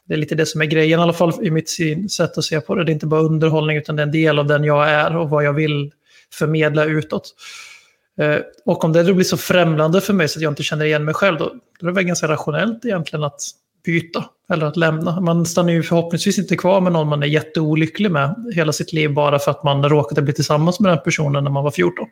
Det 0.05 0.15
är 0.15 0.19
lite 0.19 0.35
det 0.35 0.47
som 0.47 0.61
är 0.61 0.67
grejen, 0.67 1.01
i 1.01 1.03
alla 1.03 1.13
fall 1.13 1.33
i 1.47 1.51
mitt 1.51 1.71
sätt 2.11 2.39
att 2.39 2.45
se 2.45 2.61
på 2.61 2.75
det. 2.75 2.85
Det 2.85 2.91
är 2.91 2.95
inte 2.95 3.07
bara 3.07 3.21
underhållning, 3.21 3.77
utan 3.77 3.97
det 3.97 4.03
är 4.03 4.07
en 4.07 4.13
del 4.13 4.39
av 4.39 4.47
den 4.47 4.65
jag 4.65 4.91
är 4.91 5.17
och 5.17 5.31
vad 5.31 5.45
jag 5.45 5.53
vill 5.53 5.93
förmedla 6.33 6.85
utåt. 6.85 7.35
Eh, 8.21 8.37
och 8.65 8.85
om 8.85 8.93
det 8.93 9.03
då 9.03 9.15
blir 9.15 9.25
så 9.25 9.37
främlande 9.37 10.01
för 10.01 10.13
mig 10.13 10.29
så 10.29 10.39
att 10.39 10.43
jag 10.43 10.53
inte 10.53 10.63
känner 10.63 10.85
igen 10.85 11.05
mig 11.05 11.15
själv, 11.15 11.39
då, 11.39 11.45
då 11.81 11.87
är 11.87 11.91
det 11.91 11.95
väl 11.95 12.05
ganska 12.05 12.29
rationellt 12.29 12.85
egentligen 12.85 13.25
att 13.25 13.41
byta 13.89 14.25
eller 14.53 14.67
att 14.67 14.77
lämna. 14.77 15.21
Man 15.21 15.47
stannar 15.47 15.73
ju 15.73 15.83
förhoppningsvis 15.83 16.39
inte 16.39 16.57
kvar 16.57 16.81
med 16.81 16.93
någon 16.93 17.09
man 17.09 17.23
är 17.23 17.27
jätteolycklig 17.27 18.11
med 18.11 18.53
hela 18.55 18.73
sitt 18.73 18.93
liv 18.93 19.15
bara 19.15 19.39
för 19.39 19.51
att 19.51 19.65
man 19.65 19.89
råkade 19.89 20.23
bli 20.23 20.33
tillsammans 20.33 20.81
med 20.81 20.93
den 20.93 20.99
personen 21.05 21.45
när 21.45 21.51
man 21.51 21.65
var 21.65 21.71
14. 21.71 22.07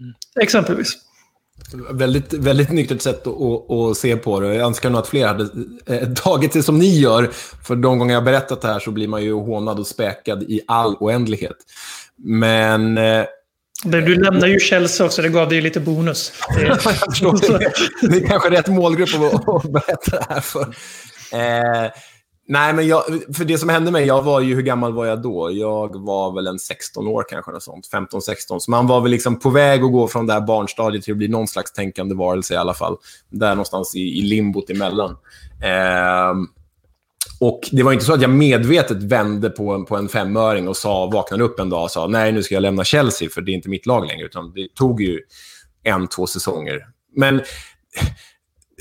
Mm. 0.00 0.12
Exempelvis. 0.40 0.92
Väldigt, 1.90 2.32
väldigt 2.32 2.70
nyktert 2.70 3.00
sätt 3.00 3.26
att, 3.26 3.40
att, 3.42 3.70
att, 3.70 3.96
se 3.96 4.16
på 4.16 4.40
det. 4.40 4.54
Jag 4.54 4.66
önskar 4.66 4.90
nog 4.90 4.98
att 5.00 5.06
fler 5.06 5.26
hade 5.26 5.48
eh, 5.86 6.08
tagit 6.08 6.52
det 6.52 6.62
som 6.62 6.78
ni 6.78 6.98
gör. 6.98 7.30
För 7.64 7.76
de 7.76 7.98
gånger 7.98 8.14
jag 8.14 8.20
har 8.20 8.24
berättat 8.24 8.60
det 8.60 8.68
här 8.68 8.78
så 8.78 8.90
blir 8.90 9.08
man 9.08 9.22
ju 9.22 9.32
hånad 9.32 9.78
och 9.78 9.86
späkad 9.86 10.42
i 10.42 10.60
all 10.66 10.96
oändlighet. 11.00 11.56
Men... 12.16 12.98
Du 13.84 14.14
lämnar 14.14 14.46
ju 14.46 14.60
Chelsea 14.60 15.06
också, 15.06 15.22
det 15.22 15.28
gav 15.28 15.48
dig 15.48 15.60
lite 15.60 15.80
bonus. 15.80 16.32
jag 16.60 16.82
förstår. 16.82 17.58
Det 18.08 18.16
är 18.16 18.26
kanske 18.26 18.50
rätt 18.50 18.68
målgrupp 18.68 19.08
att 19.48 19.72
berätta 19.72 20.10
det 20.10 20.26
här 20.28 20.40
för. 20.40 20.62
Eh, 21.32 21.90
Nej, 22.46 22.72
men 22.72 22.86
jag, 22.86 23.04
för 23.36 23.44
det 23.44 23.58
som 23.58 23.68
hände 23.68 23.90
mig, 23.90 24.06
jag 24.06 24.22
var 24.22 24.40
ju, 24.40 24.54
hur 24.54 24.62
gammal 24.62 24.92
var 24.92 25.06
jag 25.06 25.22
då? 25.22 25.50
Jag 25.52 26.04
var 26.04 26.34
väl 26.34 26.46
en 26.46 26.58
16 26.58 27.06
år 27.06 27.24
kanske, 27.28 27.50
något 27.50 27.62
sånt. 27.62 27.88
15-16. 27.92 28.58
Så 28.58 28.70
man 28.70 28.86
var 28.86 29.00
väl 29.00 29.10
liksom 29.10 29.38
på 29.38 29.50
väg 29.50 29.82
att 29.82 29.92
gå 29.92 30.08
från 30.08 30.26
det 30.26 30.32
här 30.32 30.40
barnstadiet 30.40 31.04
till 31.04 31.12
att 31.12 31.18
bli 31.18 31.28
någon 31.28 31.48
slags 31.48 31.72
tänkande 31.72 32.14
varelse 32.14 32.54
i 32.54 32.56
alla 32.56 32.74
fall. 32.74 32.96
Där 33.30 33.48
någonstans 33.48 33.94
i, 33.94 34.18
i 34.18 34.22
limbot 34.22 34.70
emellan. 34.70 35.10
Eh, 35.62 36.34
och 37.40 37.60
det 37.72 37.82
var 37.82 37.92
inte 37.92 38.04
så 38.04 38.14
att 38.14 38.20
jag 38.20 38.30
medvetet 38.30 39.02
vände 39.02 39.50
på, 39.50 39.72
en, 39.72 39.84
på 39.84 39.96
en 39.96 40.08
femöring 40.08 40.68
och 40.68 40.76
sa, 40.76 41.06
vaknade 41.06 41.44
upp 41.44 41.60
en 41.60 41.70
dag 41.70 41.82
och 41.82 41.90
sa 41.90 42.06
nej, 42.06 42.32
nu 42.32 42.42
ska 42.42 42.54
jag 42.54 42.62
lämna 42.62 42.84
Chelsea 42.84 43.28
för 43.28 43.40
det 43.40 43.52
är 43.52 43.54
inte 43.54 43.68
mitt 43.68 43.86
lag 43.86 44.06
längre. 44.06 44.26
Utan 44.26 44.52
det 44.52 44.74
tog 44.74 45.00
ju 45.00 45.20
en, 45.82 46.08
två 46.08 46.26
säsonger. 46.26 46.86
Men 47.16 47.42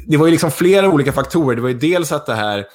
det 0.08 0.18
var 0.18 0.26
ju 0.26 0.32
liksom 0.32 0.52
flera 0.52 0.90
olika 0.90 1.12
faktorer. 1.12 1.56
Det 1.56 1.62
var 1.62 1.70
ju 1.70 1.80
dels 1.80 2.12
att 2.12 2.26
det 2.26 2.36
här 2.36 2.66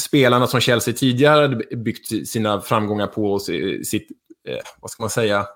spelarna 0.00 0.46
som 0.46 0.60
Chelsea 0.60 0.94
tidigare 0.94 1.42
hade 1.42 1.76
byggt 1.76 2.28
sina 2.28 2.60
framgångar 2.60 3.06
på, 3.06 3.38
sitt, 3.38 4.08
eh, 4.48 4.56
vad 4.80 4.90
ska 4.90 5.02
man 5.02 5.10
säga, 5.10 5.46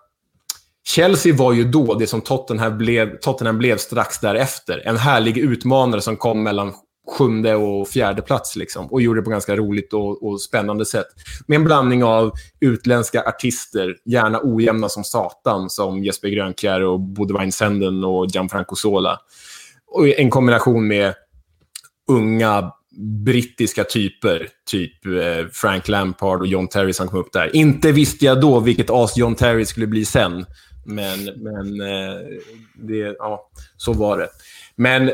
Chelsea 0.87 1.35
var 1.35 1.53
ju 1.53 1.65
då 1.65 1.95
det 1.95 2.07
som 2.07 2.21
Tottenham 2.21 2.79
blev, 2.79 3.19
Tottenham 3.19 3.59
blev 3.59 3.77
strax 3.77 4.21
därefter. 4.21 4.83
En 4.85 4.97
härlig 4.97 5.39
utmanare 5.39 6.01
som 6.01 6.17
kom 6.17 6.43
mellan 6.43 6.73
sjunde 7.07 7.55
och 7.55 7.89
fjärde 7.89 8.23
plats 8.23 8.57
liksom, 8.57 8.87
och 8.87 9.03
gjorde 9.03 9.21
det 9.21 9.25
på 9.25 9.31
ganska 9.31 9.57
roligt 9.57 9.93
och, 9.93 10.27
och, 10.27 10.41
spännande 10.41 10.87
sätt. 10.87 11.07
Med 11.47 11.57
en 11.57 11.65
blandning 11.65 12.05
av 12.05 12.33
utländska 12.61 13.23
artister, 13.23 13.97
gärna 14.05 14.41
ojämna 14.43 14.89
som 14.89 15.05
satan, 15.05 15.71
som 15.71 16.05
Jesper 16.05 16.29
Grönkjær 16.29 16.81
och 16.81 17.01
Bodewine 17.01 17.53
Senden 17.53 18.05
och 18.05 18.27
Gianfranco 18.27 18.77
Sola. 18.77 19.19
Och 19.87 20.09
en 20.09 20.31
kombination 20.31 20.89
med 20.89 21.15
unga 22.09 22.73
brittiska 23.25 23.85
typer, 23.85 24.49
typ 24.71 25.07
eh, 25.07 25.47
Frank 25.53 25.89
Lampard 25.89 26.41
och 26.41 26.47
John 26.47 26.69
Terry 26.69 26.93
som 26.93 27.09
kom 27.09 27.19
upp 27.19 27.33
där. 27.33 27.57
Inte 27.57 27.93
visste 27.93 28.25
jag 28.25 28.41
då 28.41 28.61
vilket 28.61 28.91
as 28.91 29.17
John 29.17 29.35
Terry 29.35 29.65
skulle 29.65 29.87
bli 29.87 30.05
sen, 30.05 30.47
men, 30.85 31.25
men 31.25 31.81
eh, 31.81 32.19
det, 32.75 33.17
ja, 33.19 33.51
så 33.77 33.93
var 33.93 34.19
det. 34.19 34.29
Men 34.77 35.11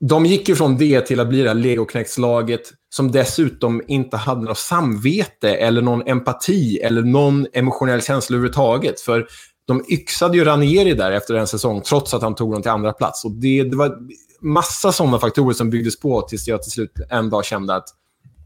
de 0.00 0.26
gick 0.26 0.48
ju 0.48 0.56
från 0.56 0.76
det 0.76 1.00
till 1.00 1.20
att 1.20 1.28
bli 1.28 1.42
det 1.42 1.48
här 1.48 1.54
legoknäckslaget 1.54 2.60
som 2.88 3.12
dessutom 3.12 3.82
inte 3.88 4.16
hade 4.16 4.40
något 4.40 4.58
samvete 4.58 5.54
eller 5.54 5.82
någon 5.82 6.08
empati 6.08 6.78
eller 6.78 7.02
någon 7.02 7.46
emotionell 7.52 8.02
känsla 8.02 8.34
överhuvudtaget. 8.34 9.00
För 9.00 9.26
de 9.66 9.84
yxade 9.88 10.36
ju 10.36 10.44
Ranieri 10.44 10.94
där 10.94 11.12
efter 11.12 11.34
en 11.34 11.46
säsong, 11.46 11.80
trots 11.80 12.14
att 12.14 12.22
han 12.22 12.34
tog 12.34 12.52
dem 12.52 12.62
till 12.62 12.70
andra 12.70 12.92
plats. 12.92 13.24
Och 13.24 13.32
det, 13.32 13.62
det 13.62 13.76
var 13.76 13.98
massa 14.40 14.92
sådana 14.92 15.18
faktorer 15.18 15.54
som 15.54 15.70
byggdes 15.70 16.00
på 16.00 16.22
tills 16.22 16.48
jag 16.48 16.62
till 16.62 16.72
slut 16.72 16.92
en 17.10 17.30
dag 17.30 17.44
kände 17.44 17.74
att 17.74 17.88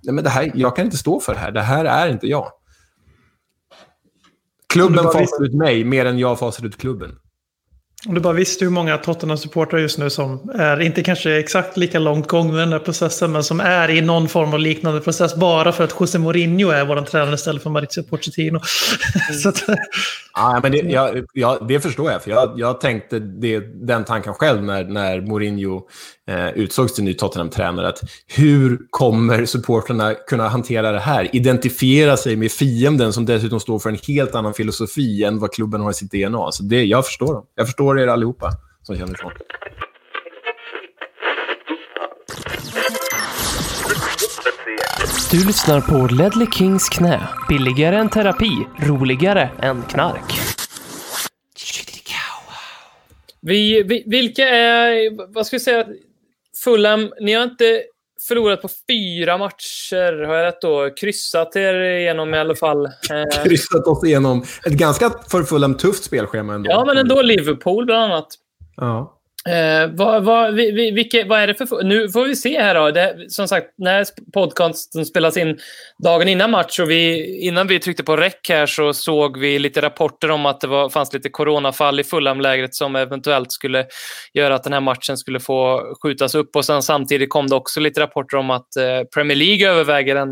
Nej, 0.03 0.15
men 0.15 0.25
det 0.25 0.31
här, 0.31 0.53
jag 0.55 0.77
kan 0.77 0.85
inte 0.85 0.97
stå 0.97 1.21
för 1.21 1.35
det 1.35 1.39
här. 1.39 1.53
Det 1.53 1.63
här 1.63 1.85
är 1.85 2.09
inte 2.09 2.27
jag. 2.27 2.53
Klubben 4.73 5.05
fasade 5.05 5.47
ut 5.47 5.55
mig 5.55 5.85
mer 5.85 6.07
än 6.07 6.19
jag 6.19 6.39
fasade 6.39 6.69
ut 6.69 6.77
klubben. 6.77 7.19
Om 8.09 8.15
du 8.15 8.21
bara 8.21 8.33
visste 8.33 8.65
hur 8.65 8.73
många 8.73 8.97
Tottenham-supportrar 8.97 9.79
just 9.79 9.99
nu 9.99 10.11
som 10.11 10.51
är, 10.55 10.81
inte 10.81 11.03
kanske 11.03 11.39
exakt 11.39 11.77
lika 11.77 11.99
långt 11.99 12.29
gång 12.29 12.53
med 12.53 12.61
den 12.61 12.73
här 12.73 12.79
processen, 12.79 13.33
men 13.33 13.45
som 13.45 13.61
är 13.61 13.91
i 13.91 14.01
någon 14.01 14.29
form 14.29 14.53
av 14.53 14.61
liknande 14.61 15.01
process 15.01 15.35
bara 15.35 15.73
för 15.73 15.85
att 15.85 15.95
José 16.01 16.19
Mourinho 16.19 16.71
är 16.71 16.85
vår 16.85 17.03
tränare 17.03 17.35
istället 17.35 17.63
för 17.63 17.71
Maurizio 17.71 18.03
Pochettino. 18.03 18.61
Mm. 19.31 19.41
att, 19.49 19.81
ja, 20.35 20.61
men 20.63 20.73
det, 20.73 20.79
jag, 20.79 21.25
jag, 21.33 21.69
det 21.69 21.81
förstår 21.81 22.13
jag, 22.13 22.23
för 22.23 22.31
jag, 22.31 22.53
jag 22.57 22.81
tänkte 22.81 23.19
det, 23.19 23.61
den 23.87 24.05
tanken 24.05 24.35
själv 24.35 24.63
när, 24.63 24.85
när 24.85 25.21
Mourinho 25.21 25.83
eh, 26.31 26.49
utsågs 26.49 26.95
till 26.95 27.05
ny 27.05 27.15
Tottenham-tränare. 27.15 27.89
Att 27.89 28.01
hur 28.27 28.79
kommer 28.91 29.45
supportrarna 29.47 30.15
kunna 30.15 30.49
hantera 30.49 30.93
det 30.93 31.01
här? 31.01 31.37
Identifiera 31.37 32.17
sig 32.17 32.37
med 32.37 32.53
fienden 32.53 33.13
som 33.13 33.27
dessutom 33.27 33.61
står 33.61 33.79
för 33.79 33.91
en 33.91 33.99
helt 34.09 34.35
annan 34.35 34.55
filosofi 34.55 35.25
än 35.25 35.39
vad 35.39 35.53
klubben 35.53 35.81
har 35.81 35.91
i 35.91 35.95
sitt 35.95 36.11
DNA. 36.11 36.53
Så 36.53 36.63
det, 36.63 36.85
jag 36.85 37.07
förstår 37.07 37.35
dem. 37.35 37.45
Jag 37.55 37.67
förstår 37.67 37.89
er 37.98 38.07
allihopa 38.07 38.50
som 38.83 38.96
känner 38.96 39.14
så. 39.14 39.33
Du 45.31 45.46
lyssnar 45.46 45.81
på 45.81 46.14
Ledley 46.14 46.46
Kings 46.46 46.88
knä. 46.88 47.29
Billigare 47.48 47.96
än 47.96 48.09
terapi, 48.09 48.66
roligare 48.79 49.50
än 49.62 49.83
knark. 49.83 50.40
Vi, 53.42 53.83
vi, 53.83 54.05
vilka 54.07 54.48
är, 54.48 55.11
vad 55.35 55.46
ska 55.46 55.57
vi 55.57 55.61
säga, 55.61 55.87
Fulham, 56.64 57.12
ni 57.20 57.33
har 57.33 57.42
inte 57.42 57.83
förlorat 58.31 58.62
på 58.62 58.69
fyra 58.88 59.38
matcher, 59.38 60.27
har 60.27 60.35
jag 60.35 60.47
rätt 60.47 60.61
då? 60.61 60.90
Kryssat 61.01 61.57
er 61.57 61.75
igenom 61.75 62.35
i 62.35 62.38
alla 62.38 62.55
fall. 62.55 62.85
Eh, 62.87 63.43
Kryssat 63.45 63.87
oss 63.87 64.05
igenom 64.05 64.45
ett 64.66 64.73
ganska 64.73 65.11
för 65.31 65.43
Fulham 65.43 65.75
tufft 65.75 66.05
spelschema 66.05 66.55
ändå. 66.55 66.71
Ja, 66.71 66.85
men 66.85 66.97
ändå 66.97 67.23
Liverpool 67.23 67.87
bland 67.87 68.12
annat. 68.12 68.27
Ja. 68.77 69.20
Eh, 69.48 69.90
vad, 69.92 70.24
vad, 70.24 70.55
vi, 70.55 70.90
vilka, 70.90 71.24
vad 71.26 71.40
är 71.40 71.46
det 71.46 71.55
för... 71.55 71.83
Nu 71.83 72.09
får 72.09 72.24
vi 72.24 72.37
se 72.37 72.61
här 72.61 72.74
då. 72.74 72.90
Det, 72.90 73.31
som 73.31 73.48
sagt, 73.48 73.66
när 73.79 74.07
podcasten 74.33 75.07
spelas 75.07 75.37
in 75.37 75.59
dagen 76.05 76.29
innan 76.29 76.50
match 76.50 76.79
och 76.81 76.90
vi, 76.90 77.37
innan 77.40 77.66
vi 77.66 77.79
tryckte 77.79 78.05
på 78.05 78.16
räck 78.16 78.48
här 78.48 78.66
så 78.66 78.92
såg 78.92 79.38
vi 79.38 79.59
lite 79.59 79.83
rapporter 79.83 80.31
om 80.31 80.46
att 80.46 80.61
det 80.61 80.66
var, 80.66 80.88
fanns 80.88 81.12
lite 81.12 81.29
coronafall 81.29 82.00
i 82.00 82.05
Fulham-lägret 82.05 82.74
som 82.74 82.96
eventuellt 82.96 83.53
skulle 83.53 83.87
göra 84.35 84.55
att 84.55 84.64
den 84.64 84.72
här 84.72 84.81
matchen 84.81 85.16
skulle 85.16 85.40
få 85.40 85.83
skjutas 86.03 86.35
upp. 86.35 86.57
Och 86.57 86.64
sen 86.64 86.83
samtidigt 86.83 87.31
kom 87.31 87.46
det 87.46 87.57
också 87.57 87.81
lite 87.81 88.00
rapporter 88.00 88.37
om 88.37 88.50
att 88.50 88.76
eh, 88.76 89.03
Premier 89.14 89.37
League 89.37 89.68
överväger 89.68 90.16
en, 90.16 90.31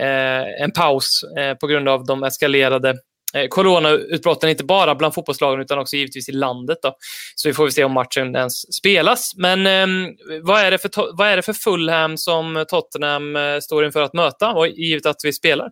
eh, 0.00 0.62
en 0.62 0.72
paus 0.72 1.06
eh, 1.38 1.54
på 1.54 1.66
grund 1.66 1.88
av 1.88 2.04
de 2.06 2.24
eskalerade 2.24 2.94
Eh, 3.34 3.48
coronautbrotten 3.48 4.50
inte 4.50 4.64
bara 4.64 4.94
bland 4.94 5.14
fotbollslagen 5.14 5.60
utan 5.60 5.78
också 5.78 5.96
givetvis 5.96 6.28
i 6.28 6.32
landet. 6.32 6.78
Då. 6.82 6.96
Så 7.34 7.48
vi 7.48 7.54
får 7.54 7.68
se 7.68 7.84
om 7.84 7.92
matchen 7.92 8.36
ens 8.36 8.74
spelas. 8.74 9.32
Men 9.36 9.66
eh, 9.66 10.14
vad, 10.42 10.60
är 10.60 10.70
det 10.70 10.78
för, 10.78 11.16
vad 11.16 11.28
är 11.28 11.36
det 11.36 11.42
för 11.42 11.52
Fulham 11.52 12.16
som 12.16 12.64
Tottenham 12.68 13.36
eh, 13.36 13.58
står 13.62 13.84
inför 13.84 14.02
att 14.02 14.14
möta, 14.14 14.52
och 14.52 14.66
givet 14.68 15.06
att 15.06 15.20
vi 15.24 15.32
spelar? 15.32 15.70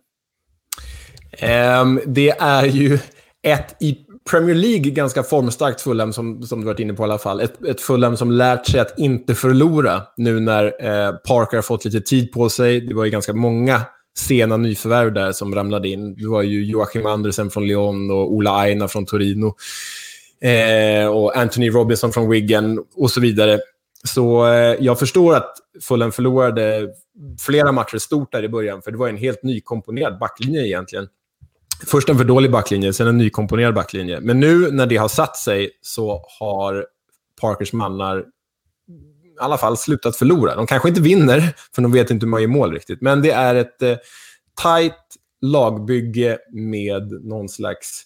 Um, 1.81 2.01
det 2.05 2.29
är 2.29 2.65
ju 2.65 2.99
ett 3.43 3.75
i 3.79 3.97
Premier 4.29 4.55
League 4.55 4.91
ganska 4.91 5.23
formstarkt 5.23 5.81
Fulham, 5.81 6.13
som, 6.13 6.43
som 6.43 6.59
du 6.59 6.65
varit 6.65 6.79
inne 6.79 6.93
på 6.93 7.03
i 7.03 7.05
alla 7.05 7.17
fall. 7.17 7.41
Ett, 7.41 7.65
ett 7.65 7.81
Fulham 7.81 8.17
som 8.17 8.31
lärt 8.31 8.67
sig 8.67 8.79
att 8.79 8.99
inte 8.99 9.35
förlora 9.35 10.01
nu 10.17 10.39
när 10.39 10.65
eh, 10.65 11.11
Parker 11.11 11.57
har 11.57 11.61
fått 11.61 11.85
lite 11.85 12.01
tid 12.01 12.31
på 12.31 12.49
sig. 12.49 12.81
Det 12.81 12.93
var 12.93 13.05
ju 13.05 13.11
ganska 13.11 13.33
många 13.33 13.81
sena 14.17 14.57
nyförvärv 14.57 15.13
där 15.13 15.31
som 15.31 15.55
ramlade 15.55 15.89
in. 15.89 16.15
Det 16.15 16.27
var 16.27 16.41
ju 16.41 16.65
Joachim 16.65 17.05
Andersen 17.05 17.49
från 17.49 17.67
Lyon 17.67 18.11
och 18.11 18.33
Ola 18.33 18.51
Aina 18.51 18.87
från 18.87 19.05
Torino. 19.05 19.55
Eh, 20.41 21.07
och 21.07 21.37
Anthony 21.37 21.69
Robinson 21.69 22.11
från 22.11 22.29
Wigan 22.29 22.85
och 22.95 23.11
så 23.11 23.21
vidare. 23.21 23.59
Så 24.03 24.47
eh, 24.47 24.75
jag 24.79 24.99
förstår 24.99 25.35
att 25.35 25.53
Fulham 25.81 26.11
förlorade 26.11 26.89
flera 27.39 27.71
matcher 27.71 27.97
stort 27.97 28.31
där 28.31 28.43
i 28.43 28.49
början, 28.49 28.81
för 28.81 28.91
det 28.91 28.97
var 28.97 29.09
en 29.09 29.17
helt 29.17 29.43
nykomponerad 29.43 30.19
backlinje 30.19 30.67
egentligen. 30.67 31.07
Först 31.85 32.09
en 32.09 32.17
för 32.17 32.23
dålig 32.23 32.51
backlinje, 32.51 32.93
sen 32.93 33.07
en 33.07 33.17
nykomponerad 33.17 33.73
backlinje. 33.73 34.19
Men 34.19 34.39
nu 34.39 34.71
när 34.71 34.85
det 34.85 34.97
har 34.97 35.07
satt 35.07 35.37
sig 35.37 35.69
så 35.81 36.25
har 36.39 36.85
Parkers 37.41 37.73
mannar 37.73 38.25
i 39.41 39.43
alla 39.43 39.57
fall 39.57 39.77
slutat 39.77 40.15
förlora. 40.15 40.55
De 40.55 40.67
kanske 40.67 40.89
inte 40.89 41.01
vinner, 41.01 41.55
för 41.75 41.81
de 41.81 41.91
vet 41.91 42.11
inte 42.11 42.25
hur 42.25 42.31
man 42.31 42.41
gör 42.41 42.47
mål 42.47 42.73
riktigt. 42.73 43.01
Men 43.01 43.21
det 43.21 43.31
är 43.31 43.55
ett 43.55 43.81
eh, 43.81 43.97
tajt 44.61 44.93
lagbygge 45.41 46.37
med 46.51 47.11
någon 47.11 47.49
slags... 47.49 48.03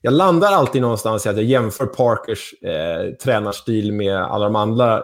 Jag 0.00 0.12
landar 0.12 0.52
alltid 0.52 0.82
någonstans 0.82 1.26
i 1.26 1.28
att 1.28 1.36
jag 1.36 1.44
jämför 1.44 1.86
Parkers 1.86 2.54
eh, 2.62 3.14
tränarstil 3.14 3.92
med 3.92 4.16
alla 4.16 4.44
de 4.44 4.56
andra 4.56 5.02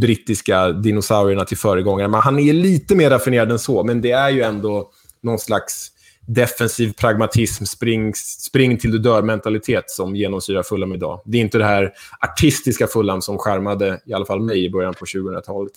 brittiska 0.00 0.72
dinosaurierna 0.72 1.44
till 1.44 1.58
föregångare. 1.58 2.08
Men 2.08 2.20
han 2.20 2.38
är 2.38 2.52
lite 2.52 2.94
mer 2.94 3.10
raffinerad 3.10 3.50
än 3.50 3.58
så, 3.58 3.84
men 3.84 4.00
det 4.00 4.10
är 4.10 4.30
ju 4.30 4.42
ändå 4.42 4.90
någon 5.22 5.38
slags 5.38 5.93
defensiv 6.26 6.92
pragmatism, 6.92 7.64
spring, 7.64 8.14
spring 8.14 8.78
till 8.78 8.90
du 8.90 8.98
dör-mentalitet 8.98 9.90
som 9.90 10.16
genomsyrar 10.16 10.62
Fulham 10.62 10.92
idag. 10.92 11.22
Det 11.24 11.38
är 11.38 11.42
inte 11.42 11.58
det 11.58 11.64
här 11.64 11.92
artistiska 12.20 12.86
Fulham 12.86 13.22
som 13.22 13.38
skärmade 13.38 14.00
i 14.06 14.12
alla 14.12 14.26
fall 14.26 14.40
mig 14.40 14.64
i 14.64 14.70
början 14.70 14.94
på 14.94 15.04
2000-talet. 15.04 15.72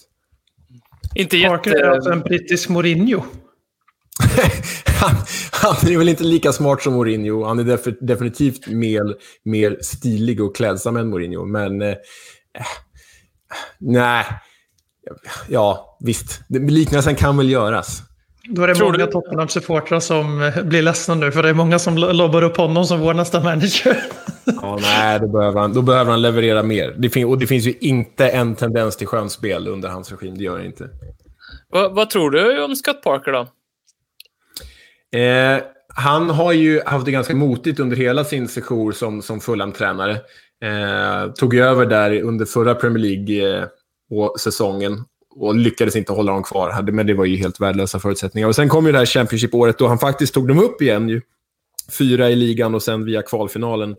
Inte 1.16 1.38
jätte... 1.38 1.50
Parker 1.50 1.76
är 1.76 1.90
alltså 1.90 2.12
en 2.12 2.20
brittisk 2.20 2.70
Mourinho. 2.70 3.24
han, 4.86 5.16
han, 5.52 5.92
är 5.94 5.98
väl 5.98 6.10
inte 6.10 6.24
lika 6.24 6.52
smart 6.52 6.82
som 6.82 6.94
Mourinho. 6.94 7.44
Han 7.44 7.60
är 7.60 7.64
def 7.64 7.88
definitivt 8.02 8.68
mer, 8.68 9.16
mer 9.44 9.78
stilig 9.82 10.42
och 10.42 10.56
klädsam 10.56 10.98
än 10.98 11.10
Mourinho. 11.10 11.46
Men 11.46 11.82
eh, 11.82 11.96
nej, 13.78 14.26
ja 15.48 15.98
visst. 16.00 16.42
Liknelsen 16.50 17.16
kan 17.16 17.38
väl 17.38 17.50
göras. 17.50 18.04
Då 18.50 18.64
är 18.64 18.68
det 18.68 18.76
Tror 18.76 18.92
många 18.92 19.06
du... 19.06 19.12
Tottenham-supportrar 19.12 20.00
som 20.00 20.42
eh, 20.42 20.64
blir 20.64 20.82
ledsna 20.82 21.16
nu, 21.16 21.32
för 21.32 21.44
det 21.44 21.50
är 21.50 21.54
många 21.54 21.80
som 21.80 21.98
lobbar 21.98 22.42
upp 22.42 22.58
honom 22.58 22.86
som 22.86 23.00
vår 23.00 23.14
nästa 23.14 23.44
manager. 23.44 23.98
ja, 24.46 24.80
nej, 24.82 25.20
då 25.20 25.28
behöver, 25.28 25.62
han, 25.62 25.74
då 25.74 25.82
behöver 25.82 26.12
han 26.12 26.22
leverera 26.22 26.64
mer. 26.64 26.96
Det 26.98 27.10
fin 27.10 27.26
och 27.26 27.38
det 27.38 27.48
finns 27.48 27.66
ju 27.66 27.74
inte 27.80 28.30
en 28.30 28.56
tendens 28.56 28.98
till 28.98 29.08
skönspel 29.08 29.68
under 29.68 29.90
hans 29.90 30.12
regim, 30.12 30.38
det 30.38 30.44
gör 30.44 30.58
det 30.58 30.66
inte. 30.66 30.90
Va, 31.74 31.90
vad 31.90 32.10
tror 32.10 32.32
du 32.32 32.64
om 32.64 32.76
Scott 32.76 33.04
Parker 33.04 33.32
då? 33.32 33.48
Eh, 35.20 35.62
han 35.88 36.30
har 36.30 36.52
ju 36.52 36.82
haft 36.86 37.06
det 37.06 37.12
ganska 37.12 37.36
motigt 37.36 37.80
under 37.80 37.98
hela 37.98 38.24
sin 38.24 38.48
sejour 38.48 38.92
som, 38.92 39.22
som 39.22 39.40
Fulham-tränare. 39.40 40.12
Eh, 40.64 41.32
tog 41.32 41.56
över 41.56 41.86
där 41.86 42.22
under 42.22 42.46
förra 42.46 42.76
Premier 42.76 43.04
League-säsongen 43.04 44.94
eh, 44.94 45.00
och 45.39 45.56
lyckades 45.56 45.95
inte 45.95 46.13
hålla 46.13 46.32
dem 46.32 46.43
kvar. 46.43 46.91
Men 46.91 47.08
det 47.08 47.13
var 47.13 47.26
ju 47.26 47.38
helt 47.38 47.60
värdelösa 47.60 48.00
förutsättningar. 48.00 48.47
Och 48.47 48.56
Sen 48.56 48.69
kom 48.69 48.86
ju 48.86 48.91
det 48.91 48.97
här 48.97 49.06
Championship-året 49.06 49.78
då 49.78 49.88
han 49.88 50.00
faktiskt 50.00 50.34
tog 50.34 50.47
dem 50.47 50.60
upp 50.60 50.82
igen. 50.82 51.10
Ju. 51.10 51.21
Fyra 51.97 52.30
i 52.30 52.36
ligan 52.36 52.76
och 52.76 52.84
sen 52.84 53.06
via 53.06 53.21
kvalfinalen 53.21 53.95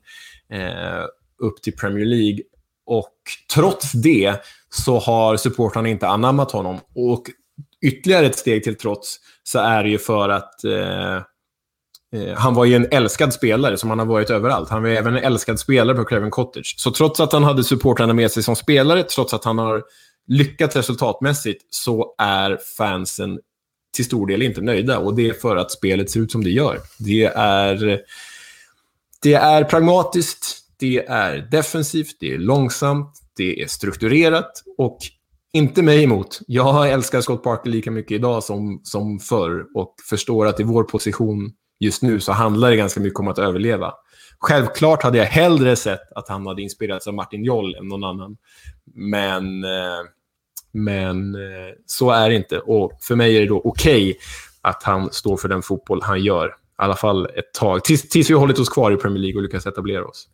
eh, 0.53 1.05
upp 1.43 1.63
till 1.63 1.73
Premier 1.73 2.07
League. 2.07 2.39
Och 2.87 3.15
trots 3.55 3.93
det 3.93 4.35
så 4.71 4.99
har 4.99 5.37
supportrarna 5.37 5.89
inte 5.89 6.09
anammat 6.09 6.53
honom. 6.53 6.81
Och 6.95 7.23
ytterligare 7.87 8.27
ett 8.27 8.39
steg 8.39 8.65
till 8.65 8.77
trots 8.77 9.17
så 9.43 9.59
är 9.59 9.83
det 9.83 9.91
ju 9.91 9.99
för 9.99 10.29
att 10.29 10.65
eh, 10.65 11.17
eh 12.15 12.35
han 12.37 12.55
var 12.55 12.65
ju 12.65 12.75
en 12.75 12.89
älskad 12.91 13.33
spelare 13.33 13.77
som 13.77 13.91
han 13.91 13.99
har 13.99 14.07
varit 14.07 14.31
överallt. 14.31 14.69
Han 14.69 14.83
var 14.83 14.91
även 14.91 15.17
en 15.17 15.25
älskad 15.25 15.61
spelare 15.61 15.97
på 15.97 16.05
Craven 16.05 16.31
Cottage. 16.31 16.75
Så 16.79 16.91
trots 16.91 17.21
att 17.21 17.33
han 17.33 17.45
hade 17.45 17.65
supportrarna 17.65 18.15
med 18.15 18.31
sig 18.31 18.43
som 18.43 18.57
spelare, 18.57 19.03
trots 19.03 19.35
att 19.35 19.45
han 19.45 19.59
har 19.59 19.83
lyckat 20.29 20.77
resultatmässigt 20.77 21.67
så 21.71 22.15
är 22.19 22.59
fansen 22.77 23.39
till 23.95 24.05
stor 24.05 24.27
del 24.27 24.43
inte 24.43 24.61
nöjda. 24.61 24.99
Och 24.99 25.15
det 25.15 25.29
är 25.29 25.33
för 25.33 25.57
att 25.57 25.71
spelet 25.71 26.11
ser 26.11 26.21
ut 26.21 26.33
som 26.33 26.45
det 26.45 26.51
gör. 26.51 26.81
Det 26.99 27.25
är, 27.37 28.01
det 29.23 29.35
är 29.35 29.65
pragmatiskt, 29.65 30.59
det 30.79 31.07
är 31.07 31.49
defensivt, 31.51 32.17
det 32.21 32.35
är 32.35 32.39
långsamt, 32.39 33.13
det 33.37 33.63
är 33.63 33.67
strukturerat 33.67 34.63
och 34.79 34.99
inte 35.53 35.83
mig 35.83 36.05
emot. 36.05 36.41
Jag 36.47 36.91
älskar 36.91 37.21
Scott 37.21 37.43
Parker 37.43 37.71
lika 37.71 37.91
mycket 37.91 38.15
idag 38.15 38.45
som, 38.45 38.81
som 38.85 39.19
förr 39.19 39.67
och 39.75 39.95
förstår 40.11 40.47
att 40.47 40.61
i 40.61 40.63
vår 40.63 40.85
position 40.85 41.53
just 41.81 42.03
nu 42.03 42.21
så 42.21 42.33
handlar 42.33 42.71
det 42.71 42.77
ganska 42.77 43.01
mycket 43.01 43.21
om 43.21 43.29
att 43.29 43.39
överleva. 43.39 43.95
Självklart 44.39 45.03
hade 45.03 45.19
jag 45.19 45.25
hellre 45.25 45.77
sett 45.77 46.13
att 46.15 46.29
han 46.29 46.47
hade 46.47 46.63
inspirerats 46.63 47.07
av 47.07 47.15
Martin 47.15 47.45
Joll 47.45 47.75
än 47.75 47.89
någon 47.89 48.05
annan. 48.05 48.37
Men 48.95 49.65
eh, 49.65 50.01
men 50.85 51.35
eh, 51.35 51.41
så 51.87 52.11
är 52.11 52.29
det 52.29 52.35
inte. 52.35 52.59
Och 52.59 52.93
för 53.01 53.17
mig 53.17 53.37
är 53.37 53.41
det 53.41 53.47
då 53.47 53.61
okej 53.65 54.11
okay 54.11 54.15
att 54.61 54.83
han 54.83 55.13
står 55.13 55.37
för 55.37 55.49
den 55.49 55.63
fotboll 55.63 56.03
han 56.03 56.23
gör. 56.23 56.47
I 56.49 56.51
alla 56.77 56.97
fall 56.97 57.27
ett 57.27 57.55
tag. 57.55 57.85
Tills, 57.85 58.09
tills 58.09 58.31
vi 58.31 58.35
har 58.35 58.41
hållit 58.41 58.59
oss 58.59 58.69
kvar 58.69 58.93
i 58.93 58.97
Premier 58.97 59.21
League 59.23 59.37
och 59.37 59.43
lyckats 59.43 59.67
etablera 59.67 60.05
oss. 60.05 60.29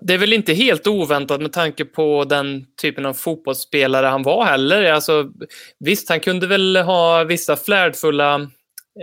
Det 0.00 0.14
är 0.14 0.18
väl 0.18 0.32
inte 0.32 0.54
helt 0.54 0.86
oväntat 0.86 1.40
med 1.40 1.52
tanke 1.52 1.84
på 1.84 2.24
den 2.24 2.66
typen 2.82 3.06
av 3.06 3.14
fotbollsspelare 3.14 4.06
han 4.06 4.22
var 4.22 4.44
heller. 4.44 4.92
Alltså, 4.92 5.30
visst, 5.78 6.08
han 6.08 6.20
kunde 6.20 6.46
väl 6.46 6.76
ha 6.76 7.24
vissa 7.24 7.56
flärdfulla 7.56 8.34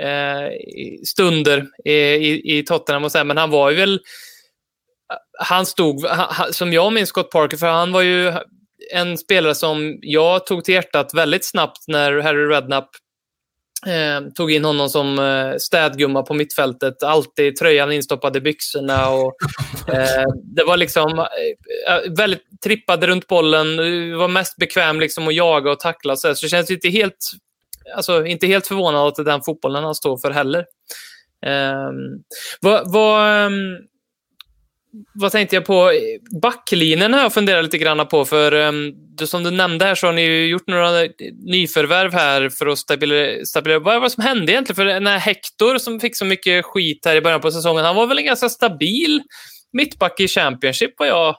eh, 0.02 0.50
stunder 1.06 1.68
i, 1.86 1.94
i, 1.94 2.58
i 2.58 2.64
Tottenham 2.64 3.04
och 3.04 3.12
så 3.12 3.18
här, 3.18 3.26
men 3.26 3.38
han 3.38 3.50
var 3.50 3.70
ju 3.70 3.78
väl... 3.78 4.00
Han 5.40 5.66
stod, 5.66 6.06
han, 6.06 6.54
som 6.54 6.74
jag 6.74 6.94
minns 6.94 7.10
Scott 7.10 7.32
Parker, 7.32 7.58
för 7.58 7.68
han 7.68 7.92
var 7.92 8.02
ju 8.02 8.34
en 8.92 9.18
spelare 9.18 9.56
som 9.56 10.00
jag 10.02 10.46
tog 10.46 10.64
till 10.64 10.74
hjärtat 10.74 11.14
väldigt 11.14 11.46
snabbt 11.46 11.88
när 11.88 12.20
Harry 12.20 12.46
Redknapp 12.46 12.90
eh, 13.86 14.28
tog 14.36 14.52
in 14.52 14.66
honom 14.66 14.90
som 14.90 15.20
eh, 15.20 15.58
städgumma 15.58 16.24
på 16.24 16.34
mittfältet. 16.34 17.04
Alltid 17.04 17.56
tröjan 17.56 17.92
instoppad 17.92 18.38
i 18.38 18.42
byxorna. 18.42 19.10
Och, 19.10 19.36
eh, 19.88 20.26
det 20.44 20.64
var 20.64 20.78
liksom 20.78 21.20
eh, 21.20 22.12
väldigt 22.18 22.62
trippade 22.64 23.08
runt 23.08 23.28
bollen, 23.28 23.78
var 24.18 24.28
mest 24.28 24.58
bekväm 24.58 25.00
liksom 25.00 25.28
att 25.28 25.36
jaga 25.36 25.72
och 25.72 25.80
tackla. 25.80 26.16
Så, 26.16 26.36
så 26.36 26.46
det 26.46 26.50
känns 26.50 26.72
inte 26.72 26.90
helt, 26.90 27.18
alltså, 27.96 28.26
inte 28.26 28.48
helt 28.48 28.68
förvånad 28.68 29.08
att 29.08 29.16
det 29.16 29.22
är 29.22 29.26
den 29.26 29.42
fotbollen 29.42 29.84
han 29.84 29.96
står 29.96 30.18
för 30.18 30.32
heller. 30.32 30.66
Eh, 31.46 31.92
vad, 32.62 32.92
vad, 32.94 33.46
ehm, 33.46 33.78
vad 35.14 35.32
tänkte 35.32 35.56
jag 35.56 35.66
på? 35.66 35.92
Backlinjen 36.42 37.14
har 37.14 37.20
jag 37.20 37.34
funderat 37.34 37.64
lite 37.64 37.78
grann 37.78 38.08
på. 38.08 38.26
För 38.26 38.54
um, 38.54 38.94
som 39.26 39.44
du 39.44 39.52
nämnde 39.52 39.86
här 39.86 39.96
så 39.96 40.08
har 40.08 40.14
ni 40.14 40.22
ju 40.22 40.48
gjort 40.48 40.68
några 40.68 40.90
nyförvärv 41.46 42.14
här 42.14 42.50
för 42.50 42.68
att 42.68 42.80
stabilisera. 42.80 43.80
Vad 43.80 43.96
var 43.96 44.02
det 44.02 44.10
som 44.10 44.24
hände 44.24 44.52
egentligen? 44.52 44.76
För 44.76 44.86
den 44.86 45.08
här 45.08 45.18
Hector 45.18 45.78
som 45.78 46.00
fick 46.00 46.18
så 46.18 46.26
mycket 46.26 46.66
skit 46.66 47.06
här 47.06 47.16
i 47.16 47.22
början 47.22 47.42
på 47.42 47.52
säsongen, 47.52 47.86
han 47.86 47.96
var 47.96 48.08
väl 48.08 48.18
en 48.18 48.26
ganska 48.26 48.50
stabil 48.50 49.22
mittback 49.74 50.20
i 50.20 50.28
Championship 50.28 50.94
vad 50.98 51.08
jag 51.08 51.36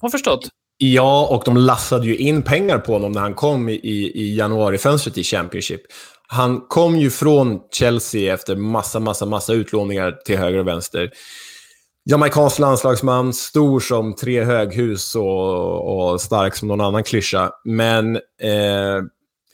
har 0.00 0.08
förstått. 0.08 0.48
Ja, 0.76 1.26
och 1.26 1.42
de 1.44 1.56
lassade 1.56 2.06
ju 2.06 2.16
in 2.16 2.42
pengar 2.42 2.78
på 2.78 2.92
honom 2.92 3.12
när 3.12 3.20
han 3.20 3.34
kom 3.34 3.68
i, 3.68 3.80
i 4.14 4.36
januarifönstret 4.36 5.18
i 5.18 5.22
Championship. 5.22 5.80
Han 6.28 6.60
kom 6.60 6.98
ju 6.98 7.10
från 7.10 7.60
Chelsea 7.72 8.34
efter 8.34 8.56
massa, 8.56 9.00
massa, 9.00 9.26
massa 9.26 9.52
utlåningar 9.52 10.12
till 10.24 10.38
höger 10.38 10.58
och 10.58 10.66
vänster 10.66 11.10
jamaicansk 12.04 12.58
landslagsman, 12.58 13.32
stor 13.32 13.80
som 13.80 14.14
tre 14.14 14.44
höghus 14.44 15.14
och, 15.14 16.12
och 16.12 16.20
stark 16.20 16.56
som 16.56 16.68
någon 16.68 16.80
annan 16.80 17.04
klyscha. 17.04 17.52
Men 17.64 18.16
eh, 18.16 19.02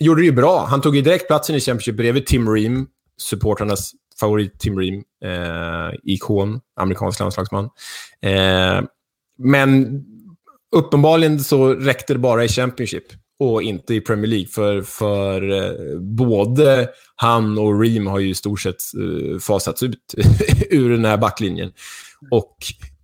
gjorde 0.00 0.22
det 0.22 0.26
ju 0.26 0.32
bra. 0.32 0.66
Han 0.66 0.80
tog 0.80 0.96
ju 0.96 1.02
direkt 1.02 1.26
platsen 1.26 1.56
i 1.56 1.60
Championship 1.60 1.96
bredvid 1.96 2.26
Tim 2.26 2.54
Ream, 2.54 2.86
supporternas 3.18 3.92
favorit 4.20 4.58
Tim 4.58 4.78
Ream, 4.78 5.02
eh, 5.24 5.94
ikon, 6.02 6.60
amerikansk 6.76 7.20
landslagsman. 7.20 7.64
Eh, 8.22 8.80
men 9.38 10.02
uppenbarligen 10.76 11.40
så 11.40 11.74
räckte 11.74 12.12
det 12.12 12.18
bara 12.18 12.44
i 12.44 12.48
Championship 12.48 13.04
och 13.40 13.62
inte 13.62 13.94
i 13.94 14.00
Premier 14.00 14.26
League. 14.26 14.46
För, 14.46 14.82
för 14.82 15.52
eh, 15.52 15.98
både 16.00 16.88
han 17.16 17.58
och 17.58 17.80
Ream 17.80 18.06
har 18.06 18.18
ju 18.18 18.28
i 18.28 18.34
stort 18.34 18.60
sett 18.60 18.76
eh, 18.76 19.38
fasats 19.38 19.82
ut 19.82 20.14
ur 20.70 20.90
den 20.90 21.04
här 21.04 21.16
backlinjen. 21.16 21.72
Och 22.30 22.56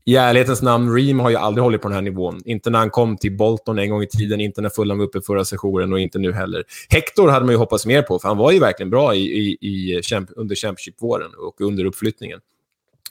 i 0.05 0.17
ärlighetens 0.17 0.63
namn, 0.63 0.95
Ream 0.95 1.21
har 1.21 1.31
ju 1.31 1.37
aldrig 1.37 1.63
hållit 1.63 1.83
på 1.83 1.89
den 1.89 1.95
här 1.95 2.03
nivån. 2.03 2.41
Inte 2.45 2.71
när 2.71 2.79
han 2.79 2.91
kom 2.91 3.17
till 3.17 3.37
Bolton 3.37 3.79
en 3.79 3.91
gång 3.91 4.03
i 4.03 4.07
tiden, 4.07 4.41
inte 4.41 4.61
när 4.61 4.69
Fulham 4.69 4.99
var 4.99 5.05
uppe 5.05 5.21
förra 5.21 5.45
sessionen 5.45 5.93
och 5.93 6.01
inte 6.01 6.19
nu 6.19 6.33
heller. 6.33 6.65
Hector 6.89 7.29
hade 7.29 7.45
man 7.45 7.55
ju 7.55 7.59
hoppats 7.59 7.87
mer 7.87 8.03
på, 8.03 8.19
för 8.19 8.29
han 8.29 8.39
var 8.39 8.53
ju 8.53 8.59
verkligen 8.59 8.91
bra 8.91 9.15
i, 9.15 9.21
i, 9.21 9.59
i 9.61 10.03
under 10.37 10.55
Championship-våren 10.55 11.31
och 11.39 11.61
under 11.61 11.85
uppflyttningen. 11.85 12.41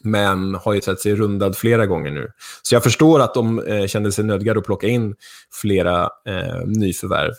Men 0.01 0.55
har 0.55 0.73
ju 0.73 0.81
sett 0.81 0.99
sig 0.99 1.15
rundad 1.15 1.57
flera 1.57 1.85
gånger 1.85 2.11
nu. 2.11 2.31
Så 2.61 2.75
jag 2.75 2.83
förstår 2.83 3.19
att 3.19 3.33
de 3.33 3.59
eh, 3.59 3.87
kände 3.87 4.11
sig 4.11 4.25
nödgade 4.25 4.59
att 4.59 4.65
plocka 4.65 4.87
in 4.87 5.15
flera 5.61 6.09
eh, 6.27 6.65
nyförvärv. 6.65 7.31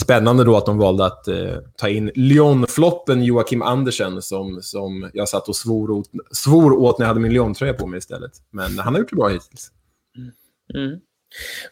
Spännande 0.00 0.44
då 0.44 0.56
att 0.56 0.66
de 0.66 0.78
valde 0.78 1.06
att 1.06 1.28
eh, 1.28 1.56
ta 1.76 1.88
in 1.88 2.10
Lyon-floppen 2.14 3.24
Joakim 3.24 3.62
Andersen 3.62 4.22
som, 4.22 4.62
som 4.62 5.10
jag 5.12 5.28
satt 5.28 5.48
och 5.48 5.56
svor 5.56 5.90
åt, 5.90 6.10
svor 6.32 6.72
åt 6.72 6.98
när 6.98 7.04
jag 7.04 7.08
hade 7.08 7.20
min 7.20 7.32
Lyon-tröja 7.32 7.74
på 7.74 7.86
mig 7.86 7.98
istället. 7.98 8.32
Men 8.50 8.78
han 8.78 8.94
har 8.94 9.00
gjort 9.00 9.10
det 9.10 9.16
bra 9.16 9.28
hittills. 9.28 9.70
Mm. 10.16 10.30
mm. 10.74 11.00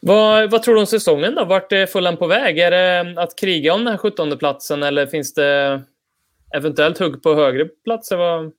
Vad, 0.01 0.51
vad, 0.51 0.63
tror 0.63 0.75
du 0.75 0.81
om 0.81 0.87
säsongen 0.87 1.35
då? 1.35 1.45
Vart 1.45 1.73
är 1.73 1.87
Fulham 1.87 2.17
på 2.17 2.27
väg? 2.27 2.59
Är 2.59 2.71
det 2.71 2.99
mm, 2.99 3.19
att 3.19 3.39
kriga 3.39 3.75
om 3.75 3.85
den 3.85 3.93
här 3.93 3.99
17 3.99 4.39
platsen 4.39 4.83
eller 4.83 5.07
finns 5.07 5.35
det 5.35 5.83
eventuellt 6.55 6.99
hugg 6.99 7.23
på 7.23 7.35
högre 7.35 7.65
platser? 7.65 8.17
Vad... 8.17 8.53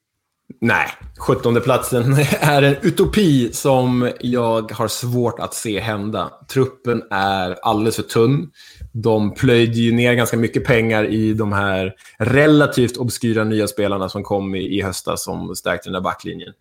Nej, 0.62 0.88
17 1.20 1.62
platsen 1.62 2.16
är 2.40 2.62
en 2.62 2.76
utopi 2.82 3.54
som 3.54 4.12
jag 4.20 4.72
har 4.72 4.88
svårt 4.88 5.40
att 5.40 5.54
se 5.54 5.80
hända. 5.80 6.32
Truppen 6.54 7.04
är 7.12 7.58
alldeles 7.62 7.96
för 7.96 8.04
tunn. 8.04 8.52
De 8.92 9.34
plöjde 9.34 9.80
ju 9.80 9.92
ner 9.92 10.14
ganska 10.14 10.38
mycket 10.38 10.66
pengar 10.66 11.06
i 11.06 11.34
de 11.34 11.54
här 11.54 11.94
relativt 12.20 12.98
obskyra 12.98 13.44
nya 13.44 13.68
spelarna 13.68 14.10
som 14.10 14.24
kom 14.24 14.56
i, 14.56 14.78
i 14.78 14.82
höstas 14.82 15.24
som 15.24 15.56
stärkte 15.56 15.90
den 15.90 15.94
där 15.94 16.02
backlinjen. 16.02 16.54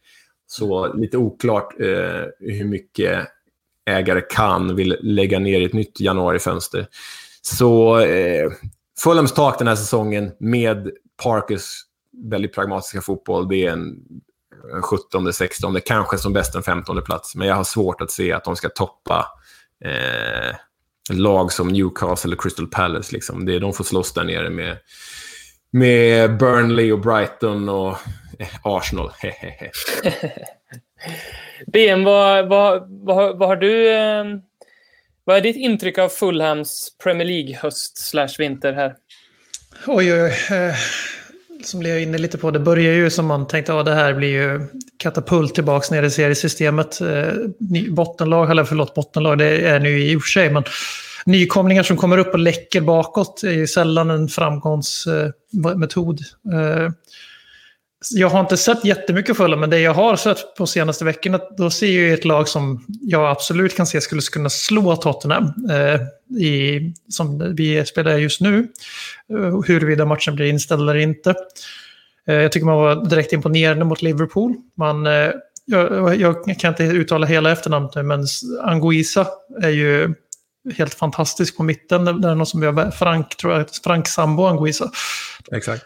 Så 0.47 0.95
lite 0.95 1.17
oklart 1.17 1.81
eh, 1.81 2.25
hur 2.41 2.65
mycket 2.65 3.29
ägare 3.91 4.21
kan 4.21 4.77
vill 4.77 4.97
lägga 5.01 5.39
ner 5.39 5.61
i 5.61 5.65
ett 5.65 5.73
nytt 5.73 6.01
januarifönster. 6.01 6.87
Så 7.43 7.99
eh, 7.99 8.51
Fulhams 9.03 9.33
tak 9.33 9.59
den 9.59 9.69
här 9.69 9.77
säsongen 9.77 10.33
med 10.41 10.91
Parkers 11.23 11.83
väldigt 12.13 12.55
pragmatiska 12.55 13.01
fotboll, 13.01 13.49
det 13.49 13.67
är 13.67 13.73
en 13.73 13.97
17, 14.83 15.33
16, 15.33 15.81
kanske 15.87 16.19
som 16.19 16.33
bäst 16.33 16.55
en 16.55 16.63
15 16.63 17.03
plats. 17.03 17.35
Men 17.35 17.49
jag 17.49 17.55
har 17.55 17.65
svårt 17.65 18.01
att 18.01 18.11
se 18.11 18.33
att 18.33 18.45
de 18.45 18.57
ska 18.57 18.69
toppa 18.69 19.27
eh, 19.85 20.57
lag 21.11 21.53
som 21.53 21.69
Newcastle 21.69 22.29
eller 22.29 22.37
Crystal 22.37 22.67
Palace. 22.67 23.13
Liksom. 23.13 23.47
Det, 23.47 23.59
de 23.59 23.73
får 23.73 23.85
slåss 23.85 24.13
där 24.13 24.25
nere 24.25 24.51
med, 24.51 24.77
med 25.71 26.37
Burnley 26.39 26.93
och 26.93 27.01
Brighton 27.01 27.69
och 27.69 27.97
eh, 28.39 28.49
Arsenal. 28.63 29.11
BM, 31.67 32.05
vad, 32.05 32.49
vad, 32.49 32.83
vad, 33.05 33.39
vad 33.39 33.49
har 33.49 33.57
du... 33.57 33.91
Eh, 33.91 34.25
vad 35.25 35.37
är 35.37 35.41
ditt 35.41 35.57
intryck 35.57 35.99
av 35.99 36.09
Fulhams 36.09 36.97
Premier 37.03 37.27
League-höst 37.27 37.99
slash 37.99 38.29
vinter 38.39 38.73
här? 38.73 38.95
Oj, 39.87 40.13
oj, 40.13 40.33
oj. 40.51 40.75
Som 41.65 41.83
Leo 41.83 41.97
är 41.97 42.01
inne 42.01 42.19
lite 42.19 42.39
på, 42.39 42.51
det 42.51 42.59
börjar 42.59 42.93
ju 42.93 43.11
som 43.11 43.27
man 43.27 43.47
tänkte, 43.47 43.79
att 43.79 43.87
det 43.87 43.95
här 43.95 44.15
blir 44.15 44.29
ju 44.29 44.61
katapult 44.97 45.55
tillbaka 45.55 45.95
ner 45.95 46.03
i 46.03 46.11
seriesystemet. 46.11 47.01
Eh, 47.01 47.29
bottenlag, 47.91 48.51
eller 48.51 48.65
förlåt, 48.65 48.95
bottenlag, 48.95 49.39
det 49.39 49.67
är 49.67 49.81
nu 49.81 50.03
i 50.03 50.17
och 50.17 50.23
för 50.23 50.29
sig, 50.29 50.51
men 50.51 50.65
nykomlingar 51.27 51.83
som 51.83 51.97
kommer 51.97 52.19
upp 52.19 52.33
och 52.33 52.39
läcker 52.39 52.81
bakåt 52.81 53.43
är 53.43 53.51
ju 53.51 53.67
sällan 53.67 54.11
en 54.11 54.29
framgångsmetod. 54.29 56.21
Eh, 56.53 56.91
jag 58.11 58.29
har 58.29 58.41
inte 58.41 58.57
sett 58.57 58.85
jättemycket 58.85 59.37
fulla, 59.37 59.57
men 59.57 59.71
det 59.71 59.81
jag 59.81 59.95
har 59.95 60.17
sett 60.17 60.57
på 60.57 60.67
senaste 60.67 61.05
veckorna, 61.05 61.41
då 61.57 61.71
ser 61.71 62.03
jag 62.03 62.13
ett 62.13 62.25
lag 62.25 62.49
som 62.49 62.87
jag 63.01 63.31
absolut 63.31 63.77
kan 63.77 63.87
se 63.87 64.01
skulle 64.01 64.23
kunna 64.23 64.51
slå 64.51 64.97
Tottenham. 64.97 65.45
Eh, 65.71 66.01
i, 66.39 66.93
som 67.09 67.55
vi 67.57 67.85
spelar 67.87 68.17
just 68.17 68.41
nu. 68.41 68.69
Eh, 69.31 69.61
huruvida 69.67 70.05
matchen 70.05 70.35
blir 70.35 70.47
inställd 70.47 70.83
eller 70.83 70.97
inte. 70.97 71.35
Eh, 72.27 72.35
jag 72.35 72.53
tycker 72.53 72.67
man 72.67 72.77
var 72.77 73.05
direkt 73.05 73.33
imponerande 73.33 73.85
mot 73.85 74.03
Liverpool. 74.03 74.55
Man, 74.77 75.07
eh, 75.07 75.31
jag, 75.65 76.17
jag, 76.17 76.59
kan 76.59 76.73
inte 76.73 76.85
uttala 76.85 77.27
hela 77.27 77.53
efternamnet 77.53 77.95
nu, 77.95 78.03
men 78.03 78.27
Anguissa 78.63 79.27
är 79.63 79.69
ju 79.69 80.15
helt 80.75 80.95
fantastisk 80.95 81.57
på 81.57 81.63
mitten. 81.63 82.05
Det 82.05 82.29
är 82.29 82.35
någon 82.35 82.47
som 82.47 82.63
jag, 82.63 82.95
Frank, 82.95 83.37
tror 83.37 83.53
jag, 83.53 83.67
Frank 83.85 84.09
Sambo 84.09 84.45
Anguissa. 84.45 84.91
Exakt. 85.53 85.85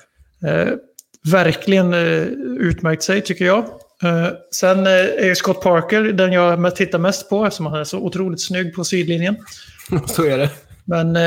Verkligen 1.26 1.94
eh, 1.94 2.22
utmärkt 2.60 3.02
sig 3.02 3.22
tycker 3.22 3.44
jag. 3.44 3.58
Eh, 4.02 4.28
sen 4.54 4.86
eh, 4.86 4.92
är 4.92 5.34
Scott 5.34 5.62
Parker 5.62 6.02
den 6.02 6.32
jag 6.32 6.76
tittar 6.76 6.98
mest 6.98 7.28
på 7.30 7.46
eftersom 7.46 7.66
han 7.66 7.80
är 7.80 7.84
så 7.84 7.98
otroligt 7.98 8.42
snygg 8.42 8.74
på 8.74 8.84
sidlinjen. 8.84 9.36
så 10.06 10.24
är 10.24 10.38
det. 10.38 10.50
Men 10.84 11.18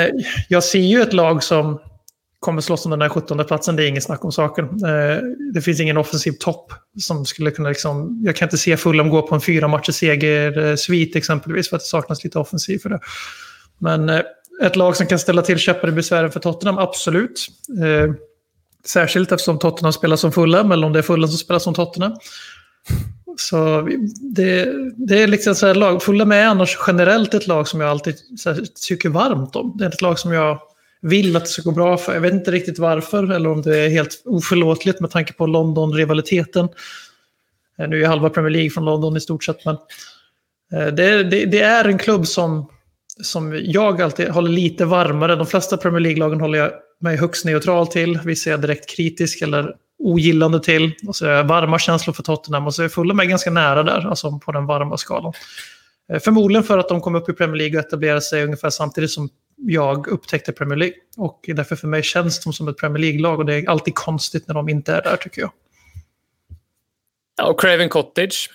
jag 0.48 0.64
ser 0.64 0.80
ju 0.80 1.02
ett 1.02 1.14
lag 1.14 1.44
som 1.44 1.80
kommer 2.40 2.62
slåss 2.62 2.86
om 2.86 2.92
den 2.92 3.02
här 3.02 3.10
17 3.10 3.46
platsen. 3.46 3.76
Det 3.76 3.84
är 3.84 3.88
inget 3.88 4.04
snack 4.04 4.26
om 4.26 4.32
saken. 4.32 4.68
Det 5.54 5.62
finns 5.62 5.80
ingen 5.80 5.98
offensiv 5.98 6.32
topp 6.32 6.74
som 7.00 7.26
skulle 7.26 7.52
kunna 7.52 7.70
liksom... 7.70 8.22
Jag 8.26 8.36
kan 8.36 8.46
inte 8.46 8.58
se 8.58 8.78
Fulham 8.78 9.10
gå 9.10 9.22
på 9.22 9.36
en 9.36 9.42
fyra 9.42 9.68
matcher 9.68 9.92
seger-svit 9.92 11.16
exempelvis 11.16 11.70
för 11.70 11.76
att 11.76 11.82
det 11.82 11.88
saknas 11.88 12.24
lite 12.24 12.40
offensiv 12.40 12.80
för 12.80 12.90
det. 12.90 13.00
Men 13.78 14.10
ett 14.62 14.76
lag 14.76 14.96
som 14.96 15.08
kan 15.08 15.20
ställa 15.20 15.42
till 15.42 15.58
käppar 15.58 15.88
i 15.90 15.92
besvären 15.92 16.32
för 16.32 16.40
Tottenham, 16.40 16.78
absolut. 16.78 17.48
Särskilt 18.86 19.32
eftersom 19.32 19.60
Tottenham 19.60 19.94
spelar 19.94 20.16
som 20.16 20.32
Fulham, 20.32 20.72
eller 20.72 20.88
om 20.88 20.94
det 20.94 21.00
är 21.00 21.04
Fulham 21.04 21.30
som 21.30 21.38
spelar 21.38 21.60
som 21.60 21.74
Tottenham. 21.74 22.16
Så 23.38 23.90
det, 24.22 24.74
det 24.96 25.24
är 25.24 25.28
liksom 25.28 25.56
så 25.56 25.68
här 25.68 25.76
lag. 25.76 26.04
Fulham 26.04 26.32
är 26.32 26.46
annars 26.46 26.78
generellt 26.88 27.34
ett 27.34 27.48
lag 27.48 27.68
som 27.68 27.82
jag 27.82 27.90
alltid 27.90 28.16
här, 28.46 28.64
tycker 28.88 29.10
varmt 29.10 29.56
om. 29.56 29.78
Det 29.78 29.86
är 29.86 29.90
ett 29.90 30.02
lag 30.02 30.20
som 30.20 30.34
jag 30.34 30.60
vill 31.02 31.36
att 31.36 31.44
det 31.44 31.50
ska 31.50 31.62
gå 31.62 31.72
bra 31.72 31.98
för. 31.98 32.14
Jag 32.14 32.22
vet 32.22 32.34
inte 32.34 32.52
riktigt 32.52 32.80
varför, 32.80 33.32
eller 33.32 33.50
om 33.50 33.62
det 33.62 33.78
är 33.78 33.90
helt 33.90 34.22
oförlåtligt 34.26 35.00
med 35.00 35.12
tanke 35.12 35.34
på 35.34 35.48
London-rivaliteten. 35.48 36.70
Nu 37.78 38.04
är 38.04 38.08
halva 38.08 38.30
Premier 38.30 38.52
League 38.52 38.70
från 38.70 38.86
London 38.86 39.18
i 39.18 39.20
stort 39.20 39.44
sett, 39.44 39.66
men 39.66 39.78
eh, 40.74 40.94
det, 40.94 41.24
det, 41.24 41.46
det 41.46 41.62
är 41.62 41.86
en 41.86 41.98
klubb 41.98 42.28
som, 42.28 42.70
som 43.24 43.60
jag 43.64 44.02
alltid 44.02 44.30
håller 44.30 44.50
lite 44.50 44.86
varmare. 44.86 45.36
De 45.36 45.46
flesta 45.48 45.78
Premier 45.78 46.00
League-lagen 46.00 46.42
håller 46.42 46.60
jag 46.60 46.72
mig 47.00 47.18
högst 47.18 47.46
neutral 47.46 47.88
till. 47.88 48.20
Vissa 48.26 48.50
är 48.50 48.52
jag 48.52 48.62
direkt 48.62 48.90
kritisk 48.90 49.42
eller 49.42 49.76
ogillande 50.00 50.60
till. 50.60 50.94
Och 51.08 51.16
så 51.16 51.26
är 51.26 51.30
jag 51.30 51.44
varma 51.44 51.80
känslor 51.80 52.14
för 52.14 52.24
Tottenham 52.24 52.68
och 52.68 52.76
så 52.76 52.84
är 52.84 52.90
Fulham 52.90 53.18
mig 53.18 53.28
ganska 53.28 53.52
nära 53.52 53.84
där, 53.84 54.08
alltså 54.08 54.40
på 54.40 54.52
den 54.52 54.66
varma 54.66 54.98
skalan. 54.98 55.34
Eh, 56.14 56.20
förmodligen 56.20 56.64
för 56.64 56.78
att 56.78 56.90
de 56.90 57.02
kom 57.02 57.16
upp 57.16 57.30
i 57.30 57.34
Premier 57.34 57.58
League 57.58 57.80
och 57.80 57.86
etablerade 57.86 58.22
sig 58.22 58.44
ungefär 58.44 58.70
samtidigt 58.70 59.12
som 59.12 59.30
jag 59.56 60.08
upptäckte 60.08 60.52
Premier 60.52 60.78
League. 60.78 60.96
Och 61.18 61.40
därför 61.48 61.76
för 61.76 61.88
mig 61.88 62.04
känns 62.04 62.44
de 62.44 62.54
som 62.54 62.68
ett 62.68 62.78
Premier 62.78 63.00
League-lag 63.00 63.40
och 63.40 63.46
det 63.46 63.56
är 63.56 63.70
alltid 63.70 63.96
konstigt 63.96 64.48
när 64.48 64.56
de 64.56 64.70
inte 64.70 64.94
är 64.94 65.02
där 65.02 65.16
tycker 65.16 65.42
jag. 65.42 65.52
Ja, 67.38 67.48
och 67.50 67.62
Craven 67.62 67.90
Cottage. 67.90 68.50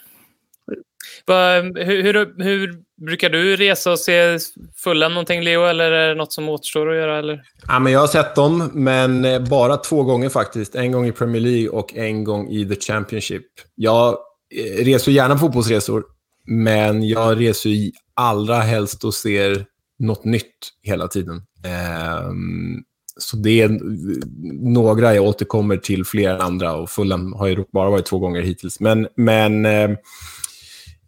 Hur, 1.27 2.03
hur, 2.03 2.43
hur, 2.45 2.83
brukar 3.07 3.31
du 3.31 3.57
resa 3.57 3.93
och 3.93 3.99
se 3.99 4.39
fulla 4.77 5.09
någonting, 5.09 5.43
Leo? 5.43 5.65
Eller 5.65 5.93
är 5.93 6.09
det 6.09 6.15
något 6.15 6.33
som 6.33 6.49
återstår 6.49 6.91
att 6.91 6.97
göra? 6.97 7.19
Eller? 7.19 7.43
Ja, 7.67 7.79
men 7.79 7.93
jag 7.93 8.01
har 8.01 8.07
sett 8.07 8.35
dem, 8.35 8.71
men 8.75 9.25
eh, 9.25 9.41
bara 9.41 9.77
två 9.77 10.03
gånger 10.03 10.29
faktiskt. 10.29 10.75
En 10.75 10.93
gång 10.93 11.07
i 11.07 11.13
Premier 11.13 11.43
League 11.43 11.69
och 11.69 11.95
en 11.95 12.25
gång 12.25 12.49
i 12.49 12.69
The 12.69 12.81
Championship. 12.81 13.47
Jag 13.75 14.19
eh, 14.55 14.85
reser 14.85 15.13
gärna 15.13 15.35
på 15.35 15.41
fotbollsresor, 15.41 16.05
men 16.47 17.09
jag 17.09 17.41
reser 17.41 17.71
ju 17.71 17.93
allra 18.15 18.57
helst 18.57 19.05
och 19.05 19.15
ser 19.15 19.65
något 19.99 20.25
nytt 20.25 20.71
hela 20.83 21.09
tiden. 21.09 21.43
Um, 22.29 22.85
så 23.17 23.37
det 23.37 23.61
är 23.61 23.79
några 24.73 25.15
jag 25.15 25.25
återkommer 25.25 25.77
till 25.77 26.05
fler 26.05 26.31
än 26.31 26.41
andra 26.41 26.75
och 26.75 26.91
Fulham 26.91 27.33
har 27.33 27.47
ju 27.47 27.65
bara 27.73 27.91
varit 27.91 28.07
två 28.07 28.19
gånger 28.19 28.43
hittills. 28.43 28.81
Men, 28.81 29.09
men 29.17 29.67
eh, 29.67 29.91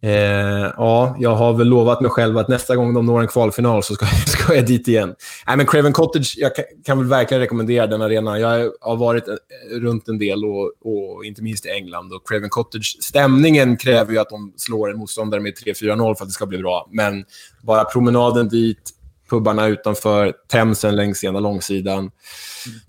Eh, 0.07 0.73
ja, 0.77 1.17
jag 1.19 1.35
har 1.35 1.53
väl 1.53 1.69
lovat 1.69 2.01
mig 2.01 2.11
själv 2.11 2.39
att 2.39 2.49
nästa 2.49 2.77
gång 2.77 2.95
de 2.95 3.07
når 3.07 3.21
en 3.21 3.29
kvalfinal 3.29 3.83
så 3.83 3.95
ska, 3.95 4.07
ska 4.27 4.55
jag 4.55 4.67
dit 4.67 4.89
igen. 4.89 5.15
Nej, 5.47 5.57
men 5.57 5.67
Craven 5.67 5.93
Cottage, 5.93 6.35
jag 6.37 6.57
kan, 6.57 6.65
kan 6.85 6.99
väl 6.99 7.07
verkligen 7.07 7.41
rekommendera 7.41 7.87
den 7.87 8.03
arenan. 8.03 8.41
Jag 8.41 8.73
har 8.81 8.97
varit 8.97 9.29
eh, 9.29 9.35
runt 9.71 10.09
en 10.09 10.19
del, 10.19 10.45
och, 10.45 10.73
och 10.81 11.25
inte 11.25 11.43
minst 11.43 11.67
i 11.67 11.69
England. 11.69 12.13
Och 12.13 12.29
Craven 12.29 12.49
Cottage, 12.49 12.97
stämningen 13.01 13.77
kräver 13.77 14.13
ju 14.13 14.19
att 14.19 14.31
de 14.31 14.53
slår 14.57 14.91
en 14.91 14.99
motståndare 14.99 15.41
med 15.41 15.53
3-4-0 15.53 16.15
för 16.15 16.25
att 16.25 16.29
det 16.29 16.33
ska 16.33 16.47
bli 16.47 16.59
bra. 16.59 16.89
Men 16.93 17.25
bara 17.63 17.85
promenaden 17.85 18.49
dit, 18.49 18.91
pubbarna 19.31 19.67
utanför, 19.67 20.33
Themsen 20.49 20.97
längs 20.97 21.25
ena 21.25 21.41
långsidan. 21.41 22.11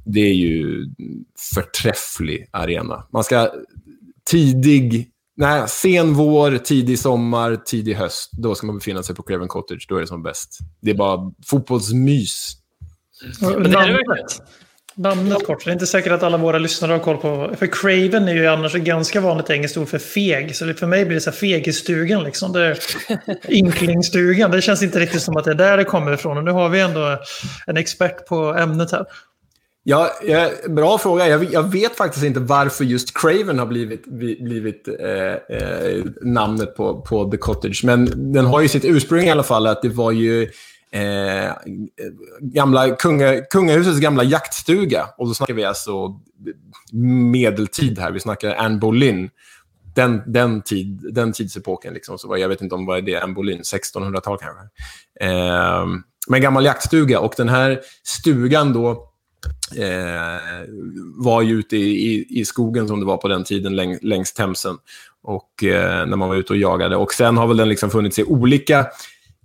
Det 0.04 0.22
är 0.30 0.34
ju 0.34 0.86
förträfflig 1.54 2.50
arena. 2.52 3.08
Man 3.12 3.24
ska 3.24 3.50
tidig 4.30 5.12
Nej, 5.40 5.64
sen 5.68 6.14
vår, 6.14 6.58
tidig 6.58 7.00
sommar, 7.00 7.56
tidig 7.56 7.94
höst. 7.94 8.30
Då 8.32 8.56
ska 8.56 8.68
man 8.68 8.78
befinna 8.78 9.04
sig 9.04 9.16
på 9.16 9.24
Craven 9.24 9.48
Cottage. 9.48 9.86
Då 9.90 9.96
är 9.96 10.02
det 10.02 10.08
som 10.08 10.24
bäst. 10.24 10.58
Det 10.82 10.92
är 10.92 10.96
bara 10.96 11.32
fotbollsmys. 11.46 12.54
Men 13.42 13.64
det 13.64 13.70
är 13.70 13.88
det 13.88 13.94
verkligen. 13.94 14.28
namnet 14.96 15.46
kort. 15.46 15.66
Det 15.66 15.72
är 15.72 15.74
inte 15.74 15.88
säkert 15.88 16.12
att 16.12 16.24
alla 16.24 16.38
våra 16.38 16.58
lyssnare 16.58 16.92
har 16.92 17.00
koll 17.00 17.18
på. 17.18 17.56
För 17.58 17.68
Craven 17.68 18.28
är 18.28 18.34
ju 18.34 18.48
annars 18.48 18.76
ett 18.76 18.82
ganska 18.82 19.22
vanligt 19.22 19.50
engelskt 19.50 19.78
ord 19.78 19.88
för 19.88 20.00
feg. 20.00 20.56
Så 20.56 20.74
för 20.74 20.88
mig 20.88 21.06
blir 21.06 21.16
det 21.16 21.22
så 21.22 21.30
här 21.30 21.38
fegistugan 21.38 22.24
liksom. 22.24 22.52
Det 22.52 22.66
är 22.66 22.80
inklingstugan. 23.52 24.52
Det 24.52 24.62
känns 24.62 24.84
inte 24.84 25.00
riktigt 25.00 25.22
som 25.22 25.38
att 25.38 25.46
det 25.46 25.52
är 25.52 25.56
där 25.56 25.78
det 25.78 25.84
kommer 25.84 26.14
ifrån. 26.14 26.38
Och 26.38 26.44
nu 26.44 26.52
har 26.52 26.70
vi 26.70 26.80
ändå 26.80 27.18
en 27.68 27.78
expert 27.78 28.28
på 28.28 28.54
ämnet 28.54 28.92
här. 28.92 29.06
Ja, 29.90 30.12
bra 30.70 30.98
fråga. 30.98 31.28
Jag, 31.28 31.44
jag, 31.44 31.64
vet 31.64 31.96
faktiskt 31.96 32.26
inte 32.26 32.40
varför 32.40 32.84
just 32.84 33.18
Craven 33.18 33.60
har 33.60 33.66
blivit, 33.66 34.06
blivit 34.40 34.88
eh, 34.88 35.58
eh, 35.58 36.06
namnet 36.22 36.76
på, 36.76 37.02
på 37.02 37.32
The 37.32 37.38
Cottage. 37.38 37.84
Men 37.84 38.32
den 38.34 38.46
har 38.46 38.62
ju 38.62 38.68
sitt 38.68 38.86
ursprung 38.86 39.26
i 39.26 39.32
alla 39.32 39.44
fall. 39.44 39.68
att 39.68 39.82
Det 39.82 39.90
var 39.90 40.12
ju 40.12 40.44
eh, 40.92 41.52
gamla 42.42 42.96
kunga, 42.96 43.42
kungahusets 43.42 44.00
gamla 44.00 44.24
jaktstuga. 44.24 45.06
Och 45.18 45.28
då 45.28 45.34
snackar 45.34 45.54
vi 45.54 45.64
alltså 45.64 46.20
medeltid 47.32 48.00
här. 48.00 48.12
Vi 48.12 48.20
snackar 48.20 48.56
Anne 48.56 48.78
Boleyn. 48.78 49.30
Den, 49.96 50.22
den, 50.26 50.62
tid, 50.62 51.10
den 51.14 51.34
tidsepoken. 51.34 51.94
Liksom. 51.94 52.18
Så 52.18 52.38
jag 52.38 52.50
vet 52.50 52.62
inte 52.62 52.76
om 52.76 52.86
vad 52.86 52.98
är 52.98 53.02
det 53.02 53.18
Anne 53.18 53.34
Boleyn, 53.34 53.62
1600-tal 53.62 54.38
kanske. 54.38 54.64
Eh, 55.28 55.86
men 56.28 56.42
gammal 56.42 56.66
jaktstuga. 56.66 57.20
Och 57.20 57.34
den 57.38 57.50
här 57.50 57.80
stugan 58.04 58.74
då 58.74 59.14
eh, 59.76 60.68
var 61.16 61.42
ju 61.42 61.60
ute 61.60 61.78
i, 61.78 62.14
i, 62.14 62.40
i, 62.40 62.46
skogen 62.46 62.88
som 62.88 63.00
det 63.00 63.06
var 63.06 63.18
på 63.18 63.28
den 63.28 63.44
tiden 63.44 63.76
läng, 63.76 63.98
längs 64.02 64.34
Themsen. 64.34 64.78
Och 65.24 65.64
eh, 65.64 66.06
när 66.06 66.18
man 66.18 66.30
var 66.30 66.36
ute 66.36 66.54
och 66.54 66.60
jagade. 66.60 66.96
Och 66.96 67.14
sen 67.14 67.38
har 67.38 67.48
väl 67.48 67.58
den 67.58 67.70
liksom 67.70 67.90
funnits 67.90 68.20
i 68.20 68.24
olika 68.24 68.80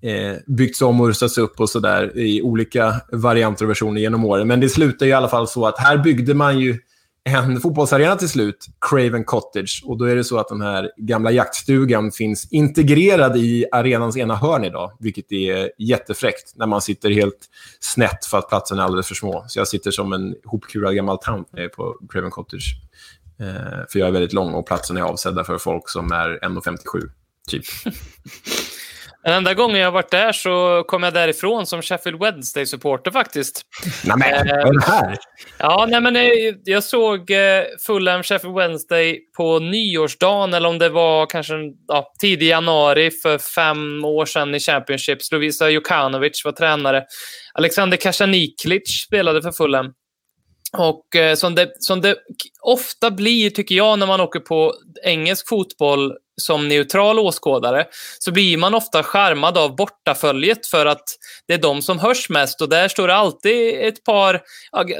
eh, 0.02 0.36
byggts 0.46 0.82
om 0.82 1.00
och 1.00 1.06
rustats 1.06 1.38
upp 1.38 1.60
och 1.60 1.70
sådär 1.70 2.18
i 2.18 2.42
olika 2.42 2.94
varianter 3.12 3.64
och 3.64 3.70
versioner 3.70 4.00
genom 4.00 4.24
åren. 4.24 4.48
Men 4.48 4.60
det 4.60 4.68
slutar 4.68 5.06
ju 5.06 5.12
i 5.12 5.14
alla 5.14 5.28
fall 5.28 5.48
så 5.48 5.66
att 5.66 5.78
här 5.78 5.98
byggde 5.98 6.34
man 6.34 6.58
ju 6.58 6.78
en 7.24 7.60
fotbollsarena 7.60 8.16
till 8.16 8.28
slut, 8.28 8.66
Craven 8.90 9.24
Cottage. 9.24 9.82
Och 9.86 9.98
då 9.98 10.04
är 10.04 10.16
det 10.16 10.24
så 10.24 10.38
att 10.38 10.48
den 10.48 10.60
här 10.60 10.90
gamla 10.96 11.30
jaktstugan 11.30 12.12
finns 12.12 12.48
integrerad 12.52 13.36
i 13.36 13.66
arenans 13.72 14.16
ena 14.16 14.36
hörn 14.36 14.64
idag, 14.64 14.92
vilket 15.00 15.32
är 15.32 15.70
jättefräckt 15.78 16.52
när 16.56 16.66
man 16.66 16.80
sitter 16.80 17.10
helt 17.10 17.48
snett 17.80 18.24
för 18.24 18.38
att 18.38 18.48
platsen 18.48 18.78
är 18.78 18.82
alldeles 18.82 19.08
för 19.08 19.14
små. 19.14 19.44
Så 19.48 19.58
jag 19.58 19.68
sitter 19.68 19.90
som 19.90 20.12
en 20.12 20.34
hopkurad 20.44 20.94
gammal 20.94 21.18
tant 21.18 21.48
på 21.76 21.98
Craven 22.08 22.30
Cottage. 22.30 22.74
Eh, 23.40 23.86
för 23.88 23.98
jag 23.98 24.08
är 24.08 24.12
väldigt 24.12 24.32
lång 24.32 24.54
och 24.54 24.66
platsen 24.66 24.96
är 24.96 25.02
avsedda 25.02 25.44
för 25.44 25.58
folk 25.58 25.88
som 25.88 26.12
är 26.12 26.38
1,57, 26.42 27.10
typ. 27.48 27.64
Den 29.24 29.34
enda 29.34 29.54
gången 29.54 29.80
jag 29.80 29.90
varit 29.90 30.10
där 30.10 30.32
så 30.32 30.84
kom 30.86 31.02
jag 31.02 31.14
därifrån 31.14 31.66
som 31.66 31.82
Sheffield 31.82 32.22
Wednesday-supporter 32.22 33.10
faktiskt. 33.10 33.62
Nej, 34.04 34.16
men 34.18 34.48
vad 34.48 34.66
är 34.66 34.72
det 34.72 34.86
här? 34.86 35.16
Ja, 35.58 35.86
nej, 35.90 36.00
men 36.00 36.16
eh, 36.16 36.54
jag 36.64 36.84
såg 36.84 37.30
eh, 37.30 37.64
Fulham 37.86 38.22
Sheffield 38.22 38.56
Wednesday 38.56 39.18
på 39.36 39.58
nyårsdagen, 39.58 40.54
eller 40.54 40.68
om 40.68 40.78
det 40.78 40.88
var 40.88 41.26
kanske 41.26 41.54
ja, 41.88 42.12
tidig 42.20 42.46
januari 42.46 43.10
för 43.10 43.38
fem 43.38 44.04
år 44.04 44.26
sedan 44.26 44.54
i 44.54 44.60
Championship. 44.60 45.18
Lovisa 45.32 45.70
Jokanovic 45.70 46.44
var 46.44 46.52
tränare. 46.52 47.04
Alexander 47.54 47.96
Kasaniklic 47.96 49.02
spelade 49.06 49.42
för 49.42 49.52
Fulham. 49.52 49.92
Och 50.78 51.16
eh, 51.16 51.34
som, 51.34 51.54
det, 51.54 51.72
som 51.78 52.00
det 52.00 52.16
ofta 52.60 53.10
blir, 53.10 53.50
tycker 53.50 53.74
jag, 53.74 53.98
när 53.98 54.06
man 54.06 54.20
åker 54.20 54.40
på 54.40 54.74
engelsk 55.04 55.48
fotboll 55.48 56.12
som 56.42 56.68
neutral 56.68 57.18
åskådare, 57.18 57.86
så 58.18 58.32
blir 58.32 58.56
man 58.56 58.74
ofta 58.74 59.02
skärmad 59.02 59.58
av 59.58 59.76
bortaföljet 59.76 60.66
för 60.66 60.86
att 60.86 61.04
det 61.48 61.54
är 61.54 61.58
de 61.58 61.82
som 61.82 61.98
hörs 61.98 62.28
mest. 62.28 62.60
Och 62.60 62.68
där 62.68 62.88
står 62.88 63.08
det 63.08 63.14
alltid 63.14 63.80
ett 63.80 64.04
par, 64.04 64.42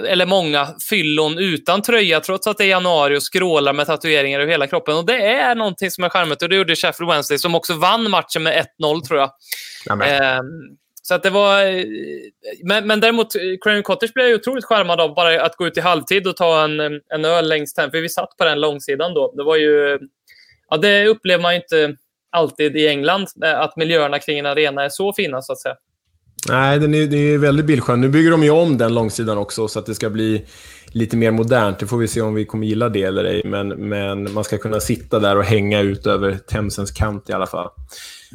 eller 0.06 0.26
många, 0.26 0.68
fyllon 0.90 1.38
utan 1.38 1.82
tröja, 1.82 2.20
trots 2.20 2.46
att 2.46 2.58
det 2.58 2.64
är 2.64 2.68
januari 2.68 3.16
och 3.16 3.22
skrålar 3.22 3.72
med 3.72 3.86
tatueringar 3.86 4.40
över 4.40 4.52
hela 4.52 4.66
kroppen. 4.66 4.96
Och 4.96 5.06
det 5.06 5.26
är 5.26 5.54
någonting 5.54 5.90
som 5.90 6.04
är 6.04 6.08
charmigt 6.08 6.42
och 6.42 6.48
det 6.48 6.56
gjorde 6.56 6.76
Sheffield 6.76 7.12
Wednesday, 7.12 7.38
som 7.38 7.54
också 7.54 7.74
vann 7.74 8.10
matchen 8.10 8.42
med 8.42 8.66
1-0, 8.80 9.00
tror 9.02 9.20
jag. 9.20 9.30
Eh, 10.08 10.40
så 11.02 11.14
att 11.14 11.22
det 11.22 11.30
var... 11.30 11.84
Men, 12.66 12.86
men 12.86 13.00
däremot, 13.00 13.32
Craven 13.60 13.82
Cottage 13.82 14.12
blev 14.14 14.26
jag 14.26 14.34
otroligt 14.34 14.64
charmad 14.64 15.00
av 15.00 15.14
bara 15.14 15.42
att 15.42 15.56
gå 15.56 15.66
ut 15.66 15.76
i 15.76 15.80
halvtid 15.80 16.26
och 16.26 16.36
ta 16.36 16.64
en, 16.64 16.80
en 17.14 17.24
öl 17.24 17.48
längst 17.48 17.78
hem. 17.78 17.90
För 17.90 18.00
vi 18.00 18.08
satt 18.08 18.36
på 18.36 18.44
den 18.44 18.60
långsidan 18.60 19.14
då. 19.14 19.32
Det 19.36 19.42
var 19.42 19.56
ju... 19.56 19.98
Ja, 20.72 20.78
det 20.78 21.06
upplever 21.06 21.42
man 21.42 21.54
inte 21.54 21.96
alltid 22.30 22.76
i 22.76 22.88
England, 22.88 23.26
eh, 23.44 23.60
att 23.60 23.76
miljöerna 23.76 24.18
kring 24.18 24.38
en 24.38 24.46
arena 24.46 24.84
är 24.84 24.88
så 24.88 25.12
fina, 25.12 25.42
så 25.42 25.52
att 25.52 25.60
säga. 25.60 25.74
Nej, 26.48 26.78
den 26.78 26.94
är, 26.94 27.06
det 27.06 27.16
är 27.16 27.38
väldigt 27.38 27.66
bildskön. 27.66 28.00
Nu 28.00 28.08
bygger 28.08 28.30
de 28.30 28.42
ju 28.42 28.50
om 28.50 28.78
den 28.78 28.94
långsidan 28.94 29.38
också, 29.38 29.68
så 29.68 29.78
att 29.78 29.86
det 29.86 29.94
ska 29.94 30.10
bli 30.10 30.46
lite 30.86 31.16
mer 31.16 31.30
modernt. 31.30 31.78
Det 31.78 31.86
får 31.86 31.96
vi 31.96 32.08
se 32.08 32.20
om 32.20 32.34
vi 32.34 32.44
kommer 32.44 32.66
gilla 32.66 32.88
det 32.88 33.02
eller 33.02 33.24
ej. 33.24 33.42
Men, 33.44 33.68
men 33.68 34.32
man 34.32 34.44
ska 34.44 34.58
kunna 34.58 34.80
sitta 34.80 35.18
där 35.18 35.36
och 35.36 35.44
hänga 35.44 35.80
ut 35.80 36.06
över 36.06 36.38
Themsens 36.48 36.90
kant 36.90 37.30
i 37.30 37.32
alla 37.32 37.46
fall. 37.46 37.68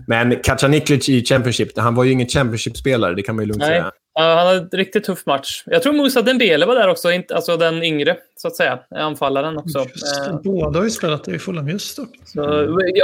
Men 0.07 0.35
Kacaniklic 0.43 1.09
i 1.09 1.25
Championship, 1.25 1.77
han 1.77 1.95
var 1.95 2.03
ju 2.03 2.11
ingen 2.11 2.27
Championship-spelare, 2.27 3.15
det 3.15 3.21
kan 3.21 3.35
man 3.35 3.43
ju 3.43 3.47
lugnt 3.47 3.59
Nej. 3.59 3.69
säga. 3.69 3.91
Ja, 4.19 4.35
han 4.35 4.47
hade 4.47 4.59
en 4.59 4.69
riktigt 4.69 5.03
tuff 5.03 5.25
match. 5.25 5.63
Jag 5.65 5.83
tror 5.83 5.93
Musa 5.93 6.21
Dembele 6.21 6.65
var 6.65 6.75
där 6.75 6.87
också, 6.87 7.09
alltså 7.33 7.57
den 7.57 7.83
yngre, 7.83 8.17
så 8.35 8.47
att 8.47 8.55
säga. 8.55 8.79
Anfallaren 8.95 9.57
också. 9.57 9.79
Just, 9.79 10.27
eh. 10.27 10.39
båda 10.43 10.79
har 10.79 10.83
ju 10.83 10.91
spelat 10.91 11.27
i 11.27 11.39
Fulham, 11.39 11.69
just 11.69 11.95
så, 11.95 12.05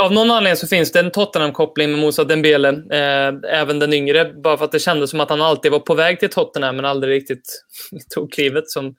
Av 0.01 0.11
någon 0.11 0.31
anledning 0.31 0.55
så 0.55 0.67
finns 0.67 0.91
det 0.91 0.99
en 0.99 1.11
Tottenham-koppling 1.11 1.91
med 1.91 1.99
Musa 1.99 2.23
Dembele, 2.23 2.69
eh, 2.69 3.59
även 3.59 3.79
den 3.79 3.93
yngre. 3.93 4.33
Bara 4.43 4.57
för 4.57 4.65
att 4.65 4.71
det 4.71 4.79
kändes 4.79 5.09
som 5.09 5.19
att 5.19 5.29
han 5.29 5.41
alltid 5.41 5.71
var 5.71 5.79
på 5.79 5.95
väg 5.95 6.19
till 6.19 6.29
Tottenham, 6.29 6.75
men 6.75 6.85
aldrig 6.85 7.15
riktigt 7.15 7.63
tog 8.15 8.31
klivet 8.31 8.69
som 8.69 8.95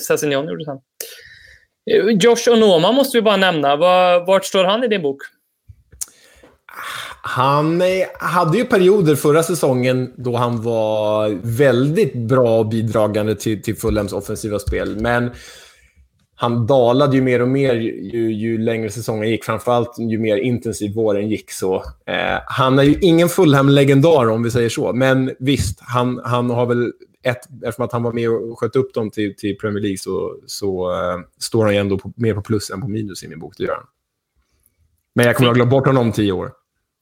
Sessignon 0.00 0.48
gjorde 0.48 0.64
sen. 0.64 0.78
Josh 2.20 2.52
Onoma 2.52 2.92
måste 2.92 3.18
vi 3.18 3.22
bara 3.22 3.36
nämna. 3.36 3.76
Vart 4.26 4.44
står 4.44 4.64
han 4.64 4.84
i 4.84 4.88
din 4.88 5.02
bok? 5.02 5.22
Han 7.28 7.82
eh, 7.82 7.86
hade 8.18 8.58
ju 8.58 8.64
perioder 8.64 9.14
förra 9.14 9.42
säsongen 9.42 10.12
då 10.16 10.36
han 10.36 10.62
var 10.62 11.38
väldigt 11.42 12.14
bra 12.14 12.58
och 12.58 12.68
bidragande 12.68 13.34
till, 13.34 13.62
till 13.62 13.76
Fulhams 13.76 14.12
offensiva 14.12 14.58
spel. 14.58 15.00
Men 15.00 15.30
han 16.34 16.66
dalade 16.66 17.16
ju 17.16 17.22
mer 17.22 17.42
och 17.42 17.48
mer 17.48 17.74
ju, 17.74 18.32
ju 18.32 18.58
längre 18.58 18.90
säsongen 18.90 19.30
gick. 19.30 19.44
Framförallt 19.44 19.98
ju 19.98 20.18
mer 20.18 20.36
intensiv 20.36 20.94
våren 20.94 21.28
gick. 21.28 21.50
så. 21.50 21.74
Eh, 22.06 22.40
han 22.46 22.78
är 22.78 22.82
ju 22.82 22.98
ingen 23.00 23.28
Fulham-legendar 23.28 24.28
om 24.28 24.42
vi 24.42 24.50
säger 24.50 24.68
så. 24.68 24.92
Men 24.92 25.30
visst, 25.38 25.80
han, 25.80 26.20
han 26.24 26.50
har 26.50 26.66
väl 26.66 26.92
ett, 27.22 27.46
eftersom 27.64 27.84
att 27.84 27.92
han 27.92 28.02
var 28.02 28.12
med 28.12 28.30
och 28.30 28.58
sköt 28.58 28.76
upp 28.76 28.94
dem 28.94 29.10
till, 29.10 29.36
till 29.36 29.58
Premier 29.58 29.82
League 29.82 29.98
så, 29.98 30.36
så 30.46 30.90
uh, 30.90 31.20
står 31.38 31.64
han 31.64 31.74
ju 31.74 31.80
ändå 31.80 31.98
på, 31.98 32.12
mer 32.16 32.34
på 32.34 32.42
plus 32.42 32.70
än 32.70 32.80
på 32.80 32.88
minus 32.88 33.24
i 33.24 33.28
min 33.28 33.38
bok. 33.38 33.54
Det 33.58 33.64
gör 33.64 33.74
han. 33.74 33.86
Men 35.14 35.26
jag 35.26 35.36
kommer 35.36 35.50
att 35.50 35.56
glömma 35.56 35.70
bort 35.70 35.86
honom 35.86 36.06
om 36.06 36.12
tio 36.12 36.32
år. 36.32 36.52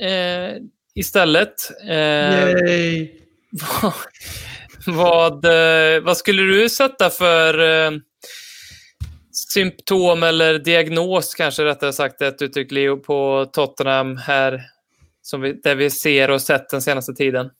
eh, 0.00 0.56
istället. 0.94 1.70
Eh, 1.88 3.08
vad, 3.50 3.92
vad, 4.86 5.44
eh, 5.44 6.02
vad, 6.02 6.16
skulle 6.16 6.42
du 6.42 6.68
sätta 6.68 7.10
för 7.10 7.58
eh, 7.58 7.90
symptom 9.52 10.22
eller 10.22 10.58
diagnos, 10.58 11.34
kanske 11.34 11.64
rättare 11.64 11.92
sagt, 11.92 12.22
ett 12.22 12.42
uttryck, 12.42 12.72
Leo, 12.72 12.96
på 12.96 13.50
Tottenham 13.52 14.16
här, 14.16 14.60
som 15.22 15.40
vi, 15.40 15.52
där 15.52 15.74
vi 15.74 15.90
ser 15.90 16.30
och 16.30 16.42
sett 16.42 16.70
den 16.70 16.82
senaste 16.82 17.12
tiden? 17.12 17.50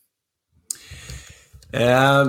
Eh, 1.73 2.27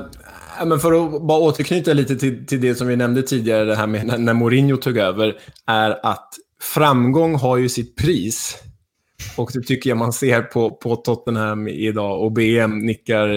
men 0.66 0.80
för 0.80 1.06
att 1.06 1.22
bara 1.22 1.40
återknyta 1.40 1.94
lite 1.94 2.16
till, 2.16 2.46
till 2.46 2.62
det 2.62 2.76
som 2.76 2.88
vi 2.88 2.96
nämnde 2.96 3.24
tidigare, 3.24 3.66
det 3.66 3.76
här 3.76 3.88
med 3.88 4.06
när, 4.06 4.18
när 4.18 4.34
Mourinho 4.34 4.78
tog 4.78 4.98
över, 4.98 5.40
är 5.68 6.06
att 6.06 6.30
framgång 6.62 7.36
har 7.36 7.58
ju 7.58 7.70
sitt 7.70 7.96
pris. 7.96 8.58
Och 9.38 9.52
det 9.54 9.62
tycker 9.62 9.90
jag 9.90 9.98
man 9.98 10.14
ser 10.14 10.42
på, 10.42 10.72
på 10.72 10.96
Tottenham 10.96 11.68
idag 11.68 12.22
och 12.22 12.32
BM 12.32 12.80
nickar 12.80 13.28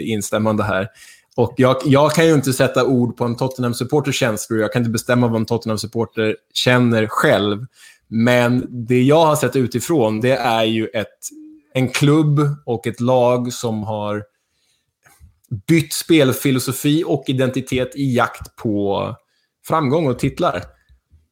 instämmande 0.00 0.64
här. 0.64 0.88
Och 1.36 1.54
jag, 1.56 1.76
jag 1.84 2.12
kan 2.12 2.26
ju 2.26 2.34
inte 2.34 2.52
sätta 2.52 2.86
ord 2.86 3.16
på 3.16 3.24
en 3.24 3.36
Tottenham-supporters 3.36 4.14
känslor. 4.14 4.60
Jag 4.60 4.72
kan 4.72 4.82
inte 4.82 4.90
bestämma 4.90 5.28
vad 5.28 5.40
en 5.40 5.46
Tottenham-supporter 5.46 6.36
känner 6.54 7.06
själv. 7.06 7.66
Men 8.08 8.66
det 8.70 9.02
jag 9.02 9.26
har 9.26 9.36
sett 9.36 9.56
utifrån, 9.56 10.20
det 10.20 10.36
är 10.36 10.64
ju 10.64 10.86
ett, 10.86 11.18
en 11.74 11.88
klubb 11.88 12.40
och 12.66 12.86
ett 12.86 13.00
lag 13.00 13.52
som 13.52 13.82
har 13.82 14.22
bytt 15.66 15.92
spelfilosofi 15.92 17.04
och 17.06 17.24
identitet 17.26 17.96
i 17.96 18.14
jakt 18.14 18.56
på 18.56 19.14
framgång 19.66 20.06
och 20.06 20.18
titlar. 20.18 20.62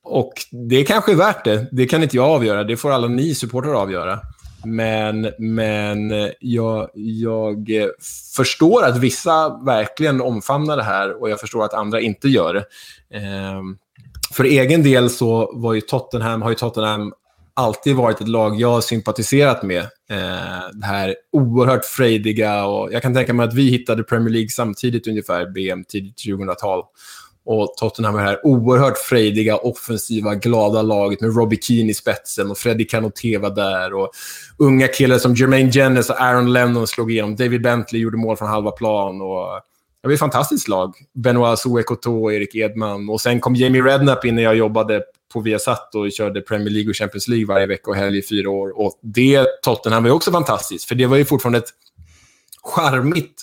Och 0.09 0.33
det 0.69 0.85
kanske 0.85 1.13
är 1.13 1.17
värt 1.17 1.45
det. 1.45 1.67
Det 1.73 1.87
kan 1.87 2.03
inte 2.03 2.17
jag 2.17 2.27
avgöra. 2.27 2.65
Det 2.65 2.77
får 2.77 2.93
alla 2.93 3.09
ni 3.09 3.35
supportrar 3.35 3.75
avgöra. 3.75 4.21
Men, 4.65 5.33
men 5.39 6.11
eh, 6.11 6.29
jag, 6.41 6.91
jag 6.95 7.71
eh, 7.71 7.89
förstår 8.37 8.85
att 8.85 8.99
vissa 8.99 9.61
verkligen 9.65 10.21
omfamnar 10.21 10.77
det 10.77 10.83
här 10.83 11.21
och 11.23 11.31
jag 11.31 11.41
förstår 11.41 11.65
att 11.65 11.75
andra 11.75 12.01
inte 12.01 12.29
gör 12.29 12.55
det. 12.55 12.65
Ehm, 13.19 13.77
för 14.33 14.45
egen 14.45 14.83
del 14.83 15.11
så 15.11 15.53
var 15.55 15.75
ju 15.75 15.81
Tottenham, 15.81 16.43
har 16.43 16.51
ju 16.51 16.55
Tottenham 16.55 17.13
alltid 17.55 17.97
varit 17.97 18.21
ett 18.21 18.29
lag 18.29 18.61
jag 18.61 18.71
har 18.71 18.81
sympatiserat 18.81 19.63
med. 19.63 19.83
Eh, 20.11 20.71
det 20.73 20.87
här 20.87 21.15
oerhört 21.33 21.85
frejdiga 21.85 22.65
och 22.67 22.93
jag 22.93 23.03
kan 23.03 23.15
tänka 23.15 23.35
mig 23.35 23.47
att 23.47 23.55
vi 23.55 23.71
hittade 23.71 24.03
Premier 24.03 24.31
League 24.31 24.49
samtidigt 24.49 25.07
ungefär, 25.07 25.47
BM 25.47 25.85
tidigt 25.85 26.17
2000-tal. 26.27 26.83
Och 27.47 27.75
Tottenham 27.77 28.15
var 28.15 28.21
det 28.21 28.29
här 28.29 28.47
oerhört 28.47 28.99
frejdiga, 28.99 29.57
offensiva, 29.57 30.35
glada 30.35 30.83
laget 30.83 31.21
med 31.21 31.37
Robbie 31.37 31.59
Keane 31.63 31.91
i 31.91 31.95
spetsen 31.95 32.51
och 32.51 32.59
Freddie 32.59 32.85
Canoté 32.85 33.39
var 33.39 33.51
där. 33.51 33.95
Och 33.95 34.11
unga 34.59 34.89
killar 34.89 35.19
som 35.19 35.35
Jermaine 35.35 35.71
Jennings 35.71 36.11
och 36.11 36.21
Aaron 36.21 36.53
Lennon 36.53 36.87
slog 36.87 37.13
igenom. 37.13 37.37
David 37.37 37.63
Bentley 37.63 38.03
gjorde 38.03 38.17
mål 38.17 38.37
från 38.37 38.49
halva 38.49 38.71
plan. 38.71 39.21
Och 39.21 39.61
det 40.03 40.09
var 40.09 40.13
ett 40.15 40.21
fantastiskt 40.21 40.69
lag. 40.69 40.95
Benoit 41.15 41.59
Souekoto, 41.59 42.33
Erik 42.33 42.55
Edman. 42.55 43.09
Och 43.09 43.21
sen 43.21 43.41
kom 43.41 43.55
Jamie 43.55 43.83
Redknapp 43.83 44.25
in 44.25 44.35
när 44.35 44.43
jag 44.43 44.57
jobbade 44.57 45.03
på 45.33 45.41
Viasat 45.41 45.95
och 45.95 46.13
körde 46.13 46.41
Premier 46.41 46.71
League 46.71 46.91
och 46.91 46.97
Champions 46.97 47.29
League 47.29 47.47
varje 47.47 47.67
vecka 47.67 47.91
och 47.91 47.97
helg 47.97 48.19
i 48.19 48.23
fyra 48.23 48.51
år. 48.51 48.81
Och 48.81 48.99
det 49.03 49.47
Tottenham 49.63 50.05
var 50.05 50.11
också 50.11 50.33
fantastiskt, 50.33 50.85
för 50.85 50.95
det 50.95 51.07
var 51.07 51.17
ju 51.17 51.25
fortfarande 51.25 51.59
ett 51.59 51.71
charmigt 52.63 53.43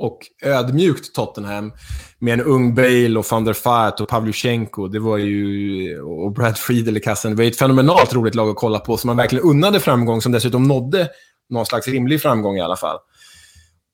och 0.00 0.18
ödmjukt 0.42 1.14
Tottenham 1.14 1.72
med 2.18 2.34
en 2.40 2.46
ung 2.46 2.74
Bale 2.74 3.18
och 3.18 3.26
van 3.30 3.44
der 3.44 3.56
Vaart 3.64 4.00
och 4.00 4.08
Pavlyuchenko. 4.08 4.88
Det 4.88 4.98
var 4.98 5.18
ju, 5.18 6.00
och 6.00 6.32
Brad 6.32 6.58
Friedel 6.58 6.96
i 6.96 7.00
kassen. 7.00 7.30
Det 7.30 7.36
var 7.36 7.44
ett 7.44 7.58
fenomenalt 7.58 8.14
roligt 8.14 8.34
lag 8.34 8.48
att 8.48 8.56
kolla 8.56 8.78
på 8.78 8.96
som 8.96 9.08
man 9.08 9.16
verkligen 9.16 9.44
unnade 9.44 9.80
framgång, 9.80 10.22
som 10.22 10.32
dessutom 10.32 10.62
nådde 10.62 11.08
någon 11.48 11.66
slags 11.66 11.88
rimlig 11.88 12.22
framgång 12.22 12.56
i 12.56 12.60
alla 12.60 12.76
fall. 12.76 12.98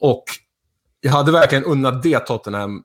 Och 0.01 0.25
jag 1.01 1.13
hade 1.13 1.33
verkligen 1.33 1.65
unnat 1.65 2.03
det 2.03 2.19
Tottenham 2.19 2.83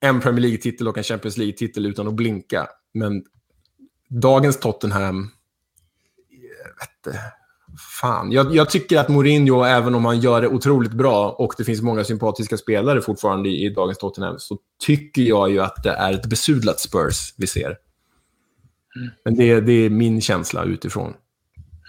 en 0.00 0.20
Premier 0.20 0.40
League-titel 0.40 0.88
och 0.88 0.98
en 0.98 1.04
Champions 1.04 1.36
League-titel 1.36 1.86
utan 1.86 2.08
att 2.08 2.14
blinka. 2.14 2.68
Men 2.94 3.22
dagens 4.08 4.60
Tottenham, 4.60 5.30
jag 7.04 7.12
vet 7.14 7.37
fan. 8.00 8.32
Jag, 8.32 8.54
jag, 8.54 8.70
tycker 8.70 8.98
att 8.98 9.08
Mourinho, 9.08 9.64
även 9.64 9.94
om 9.94 10.04
han 10.04 10.20
gör 10.20 10.40
det 10.40 10.48
otroligt 10.48 10.92
bra 10.92 11.30
och 11.30 11.54
det 11.58 11.64
finns 11.64 11.82
många 11.82 12.04
sympatiska 12.04 12.56
spelare 12.56 13.00
fortfarande 13.00 13.48
i, 13.48 13.64
i 13.64 13.68
dagens 13.68 13.98
Tottenham, 13.98 14.38
så 14.38 14.58
tycker 14.86 15.22
jag 15.22 15.50
ju 15.50 15.60
att 15.60 15.82
det 15.82 15.90
är 15.90 16.12
ett 16.12 16.26
besudlat 16.26 16.80
Spurs 16.80 17.34
vi 17.36 17.46
ser. 17.46 17.76
Mm. 18.96 19.10
Men 19.24 19.36
det, 19.36 19.60
det, 19.60 19.72
är 19.72 19.90
min 19.90 20.20
känsla 20.20 20.64
utifrån. 20.64 21.14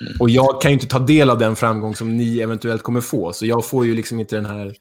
Mm. 0.02 0.14
Och 0.20 0.30
jag 0.30 0.62
kan 0.62 0.72
ju 0.72 0.74
inte 0.74 0.88
ta 0.88 1.00
del 1.00 1.30
av 1.30 1.38
den 1.38 1.56
framgång 1.56 1.96
som 1.96 2.18
ni 2.18 2.40
eventuellt 2.40 2.84
kommer 2.84 3.02
få, 3.02 3.34
så 3.34 3.46
jag 3.46 3.66
får 3.66 3.86
ju 3.86 3.96
liksom 3.96 4.20
inte 4.20 4.36
den 4.36 4.46
här 4.46 4.76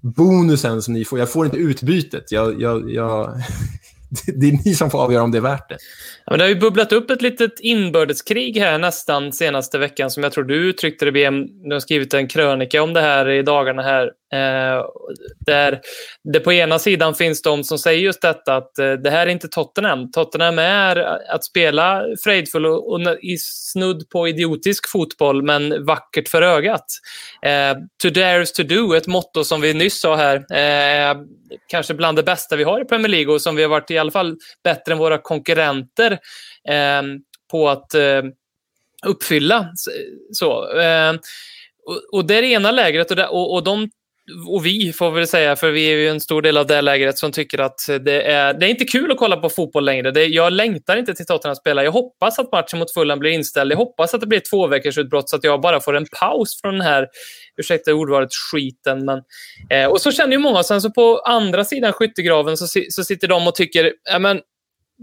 bonusen 0.00 0.82
som 0.82 0.94
ni 0.94 1.04
får. 1.04 1.18
Jag 1.18 1.32
får 1.32 1.44
inte 1.44 1.58
utbytet. 1.58 2.32
Jag, 2.32 2.60
jag, 2.60 2.90
jag, 2.90 3.42
det 4.26 4.48
är 4.48 4.58
ni 4.64 4.74
som 4.74 4.90
får 4.90 4.98
avgöra 4.98 5.22
om 5.22 5.30
det 5.30 5.38
är 5.38 5.42
värt 5.42 5.68
det. 5.68 5.78
Ja, 6.24 6.32
men 6.32 6.38
det 6.38 6.44
har 6.44 6.48
ju 6.48 6.60
bubblat 6.60 6.92
upp 6.92 7.10
ett 7.10 7.22
litet 7.22 7.60
inbördeskrig 7.60 8.58
här 8.58 8.78
nästan 8.78 9.32
senaste 9.32 9.78
veckan 9.78 10.10
som 10.10 10.22
jag 10.22 10.32
tror 10.32 10.44
du 10.44 10.54
uttryckte 10.54 11.04
det, 11.04 11.12
BM. 11.12 11.46
Du 11.68 11.74
har 11.74 11.80
skrivit 11.80 12.14
en 12.14 12.28
krönika 12.28 12.82
om 12.82 12.92
det 12.92 13.00
här 13.00 13.28
i 13.28 13.42
dagarna 13.42 13.82
här. 13.82 14.12
Eh, 14.32 14.84
där 15.46 15.80
det 16.32 16.40
på 16.40 16.52
ena 16.52 16.78
sidan 16.78 17.14
finns 17.14 17.42
de 17.42 17.64
som 17.64 17.78
säger 17.78 18.00
just 18.00 18.22
detta 18.22 18.56
att 18.56 18.78
eh, 18.78 18.92
det 18.92 19.10
här 19.10 19.26
är 19.26 19.30
inte 19.30 19.48
Tottenham. 19.48 20.10
Tottenham 20.10 20.58
är 20.58 20.96
att 21.34 21.44
spela 21.44 22.02
frejdfull 22.24 22.66
och, 22.66 22.92
och 22.92 23.00
i 23.22 23.36
snudd 23.38 24.08
på 24.10 24.28
idiotisk 24.28 24.88
fotboll 24.88 25.42
men 25.42 25.84
vackert 25.84 26.28
för 26.28 26.42
ögat. 26.42 26.86
Eh, 27.42 27.76
to 28.02 28.10
dare 28.10 28.42
is 28.42 28.52
to 28.52 28.62
do, 28.62 28.94
ett 28.94 29.06
motto 29.06 29.44
som 29.44 29.60
vi 29.60 29.74
nyss 29.74 30.00
sa 30.00 30.16
här. 30.16 30.36
Eh, 30.36 31.16
Kanske 31.66 31.94
bland 31.94 32.18
det 32.18 32.22
bästa 32.22 32.56
vi 32.56 32.64
har 32.64 32.80
i 32.80 32.84
Premier 32.84 33.08
League 33.08 33.34
och 33.34 33.42
som 33.42 33.56
vi 33.56 33.62
har 33.62 33.70
varit 33.70 33.90
i 33.90 33.98
alla 33.98 34.10
fall 34.10 34.36
bättre 34.64 34.92
än 34.92 34.98
våra 34.98 35.18
konkurrenter 35.18 36.12
eh, 36.68 37.02
på 37.50 37.68
att 37.68 37.94
eh, 37.94 38.22
uppfylla. 39.06 39.72
Så, 40.32 40.78
eh, 40.78 41.12
och, 41.86 42.00
och 42.12 42.24
det 42.24 42.34
är 42.34 42.42
det 42.42 42.48
ena 42.48 42.70
lägret 42.70 43.10
och, 43.10 43.16
det, 43.16 43.26
och, 43.26 43.54
och 43.54 43.64
de 43.64 43.90
och 44.48 44.66
vi 44.66 44.92
får 44.92 45.10
väl 45.10 45.26
säga, 45.26 45.56
för 45.56 45.70
vi 45.70 45.92
är 45.92 45.96
ju 45.96 46.08
en 46.08 46.20
stor 46.20 46.42
del 46.42 46.56
av 46.56 46.66
det 46.66 46.80
lägret 46.80 47.18
som 47.18 47.32
tycker 47.32 47.58
att 47.58 47.80
det 48.00 48.22
är, 48.22 48.54
det 48.54 48.66
är 48.66 48.70
inte 48.70 48.84
kul 48.84 49.10
att 49.10 49.18
kolla 49.18 49.36
på 49.36 49.48
fotboll 49.48 49.84
längre. 49.84 50.10
Det, 50.10 50.24
jag 50.24 50.52
längtar 50.52 50.96
inte 50.96 51.14
till 51.14 51.26
Tottenham 51.26 51.52
att 51.52 51.58
spela. 51.58 51.84
Jag 51.84 51.92
hoppas 51.92 52.38
att 52.38 52.52
matchen 52.52 52.78
mot 52.78 52.92
Fulham 52.92 53.18
blir 53.18 53.30
inställd. 53.30 53.72
Jag 53.72 53.76
hoppas 53.76 54.14
att 54.14 54.20
det 54.20 54.26
blir 54.26 54.38
ett 54.38 54.50
två 54.50 54.66
veckors 54.66 54.98
utbrott 54.98 55.30
så 55.30 55.36
att 55.36 55.44
jag 55.44 55.60
bara 55.60 55.80
får 55.80 55.96
en 55.96 56.06
paus 56.20 56.60
från 56.60 56.74
den 56.74 56.82
här, 56.82 57.06
ursäkta 57.56 57.94
ordvalet, 57.94 58.30
skiten. 58.52 59.04
Men, 59.04 59.22
eh, 59.70 59.90
och 59.90 60.00
så 60.00 60.12
känner 60.12 60.32
ju 60.32 60.38
många. 60.38 60.62
Sen 60.62 60.80
så 60.80 60.90
på 60.90 61.18
andra 61.18 61.64
sidan 61.64 61.92
skyttegraven 61.92 62.56
så, 62.56 62.66
så 62.90 63.04
sitter 63.04 63.28
de 63.28 63.48
och 63.48 63.54
tycker, 63.54 63.92
ja 64.10 64.18
men 64.18 64.40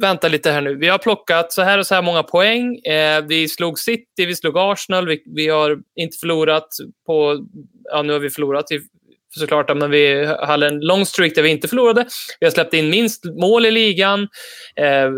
vänta 0.01 0.27
lite 0.27 0.51
här 0.51 0.61
nu. 0.61 0.75
Vi 0.75 0.87
har 0.87 0.97
plockat 0.97 1.51
så 1.53 1.61
här 1.61 1.77
och 1.77 1.87
så 1.87 1.95
här 1.95 2.01
många 2.01 2.23
poäng. 2.23 2.77
Eh, 2.77 3.25
vi 3.25 3.47
slog 3.47 3.79
City, 3.79 4.25
vi 4.25 4.35
slog 4.35 4.57
Arsenal, 4.57 5.07
vi, 5.07 5.23
vi, 5.25 5.47
har 5.47 5.79
inte 5.95 6.17
förlorat 6.17 6.67
på... 7.05 7.45
Ja, 7.83 8.01
nu 8.01 8.13
har 8.13 8.19
vi 8.19 8.29
förlorat 8.29 8.71
i 8.71 8.79
såklart, 9.29 9.77
men 9.77 9.91
vi 9.91 10.25
hade 10.25 10.67
en 10.67 10.79
lång 10.79 11.05
streak 11.05 11.35
där 11.35 11.41
vi 11.41 11.49
inte 11.49 11.67
förlorade. 11.67 12.05
Vi 12.39 12.45
har 12.45 12.51
släppt 12.51 12.73
in 12.73 12.89
minst 12.89 13.25
mål 13.25 13.65
i 13.65 13.71
ligan. 13.71 14.27
Eh, 14.75 15.11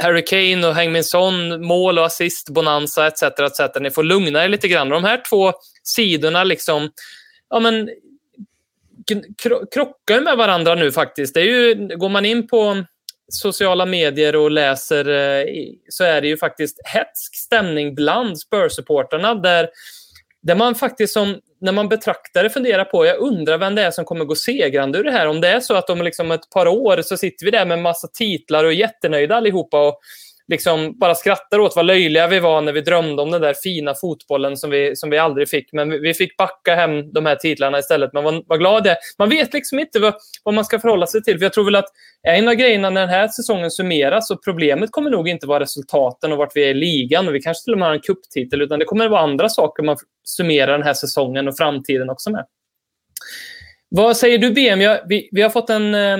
Harry 0.00 0.24
Kane 0.24 0.68
och 0.68 0.74
Heung-Min 0.74 1.04
Son, 1.04 1.66
mål 1.66 1.98
och 1.98 2.06
assist, 2.06 2.48
bonanza 2.48 3.06
etc. 3.06 3.22
etc. 3.22 3.60
Ni 3.80 3.90
får 3.90 4.02
lugna 4.02 4.44
er 4.44 4.48
lite 4.48 4.68
grann. 4.68 4.88
De 4.88 5.04
här 5.04 5.22
två 5.28 5.52
sidorna 5.82 6.44
liksom, 6.44 6.90
ja 7.50 7.60
men, 7.60 7.90
krockar 9.72 10.20
med 10.20 10.36
varandra 10.36 10.74
nu 10.74 10.92
faktiskt. 10.92 11.34
Det 11.34 11.40
är 11.40 11.44
ju, 11.44 11.74
går 11.96 12.08
man 12.08 12.24
in 12.24 12.48
på 12.48 12.84
sociala 13.32 13.86
medier 13.86 14.36
och 14.36 14.50
läser 14.50 15.08
eh, 15.08 15.44
så 15.88 16.04
är 16.04 16.20
det 16.20 16.28
ju 16.28 16.36
faktiskt 16.36 16.80
hetsk 16.84 17.34
stämning 17.34 17.94
bland 17.94 18.36
Spurs-supporterna 18.38 19.34
där, 19.34 19.68
där 20.42 20.54
man 20.54 20.74
faktiskt 20.74 21.12
som 21.12 21.40
när 21.60 21.72
man 21.72 21.88
betraktar 21.88 22.42
det 22.42 22.50
funderar 22.50 22.84
på, 22.84 23.06
jag 23.06 23.18
undrar 23.18 23.58
vem 23.58 23.74
det 23.74 23.82
är 23.82 23.90
som 23.90 24.04
kommer 24.04 24.24
gå 24.24 24.34
segrande 24.34 24.98
ur 24.98 25.04
det 25.04 25.10
här. 25.10 25.26
Om 25.26 25.40
det 25.40 25.48
är 25.48 25.60
så 25.60 25.74
att 25.74 25.90
om 25.90 26.02
liksom 26.02 26.30
ett 26.30 26.50
par 26.50 26.68
år 26.68 27.02
så 27.02 27.16
sitter 27.16 27.44
vi 27.44 27.50
där 27.50 27.66
med 27.66 27.78
massa 27.78 28.08
titlar 28.08 28.64
och 28.64 28.70
är 28.70 28.74
jättenöjda 28.74 29.36
allihopa 29.36 29.88
och 29.88 30.00
liksom 30.50 30.98
bara 30.98 31.14
skrattar 31.14 31.58
åt 31.58 31.76
vad 31.76 31.86
löjliga 31.86 32.26
vi 32.26 32.40
var 32.40 32.62
när 32.62 32.72
vi 32.72 32.80
drömde 32.80 33.22
om 33.22 33.30
den 33.30 33.40
där 33.40 33.54
fina 33.54 33.94
fotbollen 33.94 34.56
som 34.56 34.70
vi, 34.70 34.96
som 34.96 35.10
vi 35.10 35.18
aldrig 35.18 35.48
fick. 35.48 35.72
Men 35.72 35.90
vi 35.90 36.14
fick 36.14 36.36
backa 36.36 36.74
hem 36.74 37.12
de 37.12 37.26
här 37.26 37.36
titlarna 37.36 37.78
istället. 37.78 38.12
Men 38.12 38.24
vad, 38.24 38.44
vad 38.46 38.58
glad 38.58 38.86
jag 38.86 38.92
är. 38.92 38.96
Man 39.18 39.28
vet 39.28 39.52
liksom 39.52 39.78
inte 39.78 39.98
vad, 40.00 40.14
vad 40.44 40.54
man 40.54 40.64
ska 40.64 40.78
förhålla 40.78 41.06
sig 41.06 41.22
till. 41.22 41.38
För 41.38 41.44
jag 41.44 41.52
tror 41.52 41.64
väl 41.64 41.74
att 41.74 41.88
en 42.22 42.48
av 42.48 42.54
grejerna 42.54 42.90
när 42.90 43.00
den 43.00 43.10
här 43.10 43.28
säsongen 43.28 43.70
summeras 43.70 44.30
och 44.30 44.44
problemet 44.44 44.92
kommer 44.92 45.10
nog 45.10 45.28
inte 45.28 45.46
vara 45.46 45.60
resultaten 45.60 46.32
och 46.32 46.38
vart 46.38 46.56
vi 46.56 46.64
är 46.64 46.68
i 46.68 46.74
ligan 46.74 47.28
och 47.28 47.34
vi 47.34 47.40
kanske 47.40 47.64
till 47.64 47.72
och 47.72 47.78
med 47.78 47.88
har 47.88 47.94
en 47.94 48.00
kupptitel 48.00 48.62
utan 48.62 48.78
det 48.78 48.84
kommer 48.84 49.08
vara 49.08 49.20
andra 49.20 49.48
saker 49.48 49.82
man 49.82 49.96
summerar 50.24 50.72
den 50.72 50.82
här 50.82 50.94
säsongen 50.94 51.48
och 51.48 51.56
framtiden 51.56 52.10
också 52.10 52.30
med. 52.30 52.46
Vad 53.88 54.16
säger 54.16 54.38
du 54.38 54.50
BM? 54.50 54.80
Jag, 54.80 55.00
vi, 55.08 55.28
vi 55.32 55.42
har 55.42 55.50
fått 55.50 55.70
en 55.70 55.94
eh, 55.94 56.18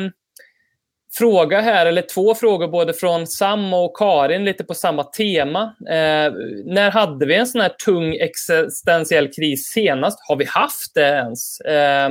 fråga 1.19 1.61
här, 1.61 1.87
eller 1.87 2.03
två 2.03 2.35
frågor 2.35 2.69
både 2.69 2.93
från 2.93 3.27
Sam 3.27 3.75
och 3.75 3.97
Karin, 3.97 4.45
lite 4.45 4.65
på 4.65 4.75
samma 4.75 5.05
tema. 5.05 5.63
Eh, 5.89 6.33
när 6.65 6.91
hade 6.91 7.27
vi 7.27 7.35
en 7.35 7.47
sån 7.47 7.61
här 7.61 7.69
tung 7.85 8.15
existentiell 8.15 9.33
kris 9.33 9.67
senast? 9.67 10.19
Har 10.29 10.37
vi 10.37 10.45
haft 10.45 10.95
det 10.95 11.09
ens? 11.09 11.61
Eh, 11.61 12.11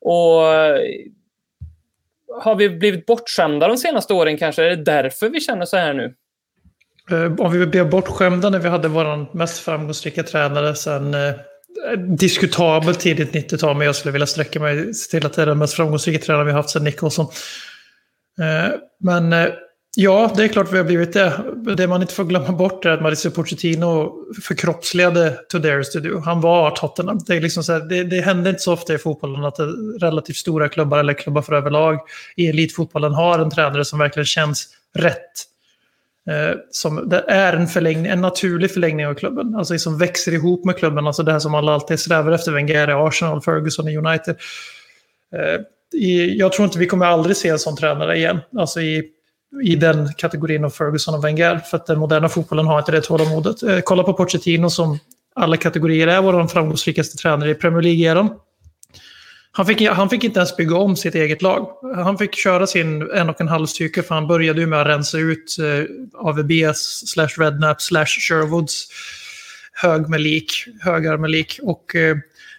och 0.00 0.42
har 2.42 2.54
vi 2.54 2.70
blivit 2.70 3.06
bortskämda 3.06 3.68
de 3.68 3.76
senaste 3.76 4.14
åren 4.14 4.38
kanske? 4.38 4.64
Är 4.64 4.70
det 4.70 4.84
därför 4.84 5.28
vi 5.28 5.40
känner 5.40 5.64
så 5.64 5.76
här 5.76 5.94
nu? 5.94 6.14
Eh, 7.10 7.32
om 7.38 7.52
vi 7.52 7.66
blev 7.66 7.90
bortskämda 7.90 8.50
när 8.50 8.58
vi 8.58 8.68
hade 8.68 8.88
vår 8.88 9.36
mest 9.36 9.58
framgångsrika 9.58 10.22
tränare 10.22 10.74
sen 10.74 11.14
eh, 11.14 11.32
diskutabelt 12.18 13.00
tidigt 13.00 13.32
90-tal, 13.32 13.76
men 13.76 13.86
jag 13.86 13.96
skulle 13.96 14.12
vilja 14.12 14.26
sträcka 14.26 14.60
mig 14.60 14.92
till 15.10 15.26
att 15.26 15.32
det 15.32 15.42
är 15.42 15.46
den 15.46 15.58
mest 15.58 15.74
framgångsrika 15.74 16.18
tränaren 16.18 16.46
vi 16.46 16.52
haft 16.52 16.70
sedan 16.70 16.84
Nicholson. 16.84 17.26
Eh, 18.40 18.72
men 19.00 19.32
eh, 19.32 19.48
ja, 19.96 20.32
det 20.36 20.44
är 20.44 20.48
klart 20.48 20.72
vi 20.72 20.76
har 20.76 20.84
blivit 20.84 21.12
det. 21.12 21.32
Det 21.76 21.86
man 21.86 22.02
inte 22.02 22.14
får 22.14 22.24
glömma 22.24 22.52
bort 22.52 22.84
är 22.84 22.90
att 22.90 23.02
Mauricio 23.02 23.30
Pochettino 23.30 24.24
förkroppsligade 24.42 25.30
To 25.30 25.58
Studio. 25.58 25.82
to 25.82 26.00
Do. 26.00 26.18
Han 26.24 26.40
var 26.40 26.70
Tottenham. 26.70 27.18
Det, 27.26 27.36
är 27.36 27.40
liksom 27.40 27.64
så 27.64 27.72
här, 27.72 27.80
det, 27.80 28.04
det 28.04 28.20
händer 28.20 28.50
inte 28.50 28.62
så 28.62 28.72
ofta 28.72 28.94
i 28.94 28.98
fotbollen 28.98 29.44
att 29.44 29.58
relativt 30.00 30.36
stora 30.36 30.68
klubbar 30.68 30.98
eller 30.98 31.12
klubbar 31.12 31.42
för 31.42 31.52
överlag 31.52 32.00
i 32.36 32.48
elitfotbollen 32.48 33.12
har 33.12 33.38
en 33.38 33.50
tränare 33.50 33.84
som 33.84 33.98
verkligen 33.98 34.26
känns 34.26 34.68
rätt. 34.94 35.46
Eh, 36.30 36.56
som 36.70 37.08
det 37.08 37.24
är 37.28 37.52
en, 37.52 37.66
förlängning, 37.66 38.06
en 38.06 38.20
naturlig 38.20 38.70
förlängning 38.70 39.06
av 39.06 39.14
klubben. 39.14 39.54
Alltså 39.54 39.78
som 39.78 39.98
växer 39.98 40.32
ihop 40.32 40.64
med 40.64 40.76
klubben. 40.76 41.06
Alltså 41.06 41.22
det 41.22 41.32
här 41.32 41.38
som 41.38 41.54
alla 41.54 41.72
alltid 41.72 42.00
strävar 42.00 42.32
efter. 42.32 42.52
Wenger 42.52 42.90
i 42.90 42.92
Arsenal, 42.92 43.42
Ferguson 43.42 43.88
i 43.88 43.96
United 43.96 44.36
jag 46.36 46.52
tror 46.52 46.64
inte 46.64 46.78
vi 46.78 46.86
kommer 46.86 47.06
aldrig 47.06 47.36
se 47.36 47.48
en 47.48 47.58
sån 47.58 47.76
tränare 47.76 48.16
igen. 48.16 48.40
Alltså 48.58 48.80
i, 48.80 49.04
i 49.64 49.76
den 49.76 50.08
kategorin 50.16 50.64
av 50.64 50.70
Ferguson 50.70 51.14
och 51.14 51.24
Wenger. 51.24 51.58
För 51.58 51.76
att 51.76 51.86
den 51.86 51.98
moderna 51.98 52.28
fotbollen 52.28 52.66
har 52.66 52.78
inte 52.78 52.92
det 52.92 53.00
tålamodet. 53.00 53.62
Eh, 53.62 53.78
kolla 53.84 54.02
på 54.02 54.12
Pochettino 54.12 54.70
som 54.70 54.98
alla 55.34 55.56
kategorier 55.56 56.06
är 56.06 56.22
vår 56.22 56.46
framgångsrikaste 56.46 57.16
tränare 57.16 57.50
i 57.50 57.54
Premier 57.54 57.82
League-eran. 57.82 58.30
Han 59.52 59.66
fick, 59.66 59.88
han 59.88 60.10
fick 60.10 60.24
inte 60.24 60.38
ens 60.38 60.56
bygga 60.56 60.76
om 60.76 60.96
sitt 60.96 61.14
eget 61.14 61.42
lag. 61.42 61.66
Han 61.96 62.18
fick 62.18 62.34
köra 62.34 62.66
sin 62.66 63.10
en 63.14 63.28
och 63.28 63.40
en 63.40 63.48
halv 63.48 63.66
cykel 63.66 64.04
för 64.04 64.14
han 64.14 64.26
började 64.26 64.60
ju 64.60 64.66
med 64.66 64.80
att 64.80 64.86
rensa 64.86 65.18
ut 65.18 65.56
eh, 65.58 65.84
AVBs 66.14 67.02
slash 67.06 67.28
Rednap 67.38 67.82
slash 67.82 68.06
Sherwoods 68.06 68.88
hög 69.82 70.08
med 70.08 70.20
lik, 70.20 70.52
högar 70.80 71.16
med 71.16 71.30
lik. 71.30 71.58
Och 71.62 71.96
eh, 71.96 72.16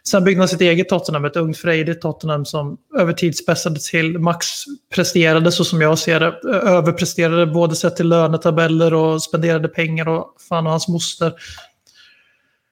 sen 0.08 0.24
byggde 0.24 0.42
han 0.42 0.48
sitt 0.48 0.62
eget 0.62 0.90
Tottenham, 0.90 1.26
ett 1.26 1.36
ungt 1.36 1.58
frejdigt 1.58 2.02
Tottenham 2.02 2.46
som 2.46 2.78
över 3.00 3.14
tid 3.14 3.38
spetsade 3.38 3.80
till. 3.80 4.20
Max 4.20 4.48
presterade 4.96 5.52
så 5.52 5.66
som 5.66 5.82
jag 5.82 6.00
ser 6.00 6.20
det. 6.20 6.28
Eh, 6.28 6.74
överpresterade 6.74 7.46
både 7.46 7.76
sett 7.76 7.96
till 7.96 8.08
lönetabeller 8.08 8.94
och 8.94 9.24
spenderade 9.24 9.68
pengar 9.68 10.08
och 10.08 10.36
fan 10.50 10.66
och 10.66 10.72
hans 10.72 10.88
moster. 10.88 11.34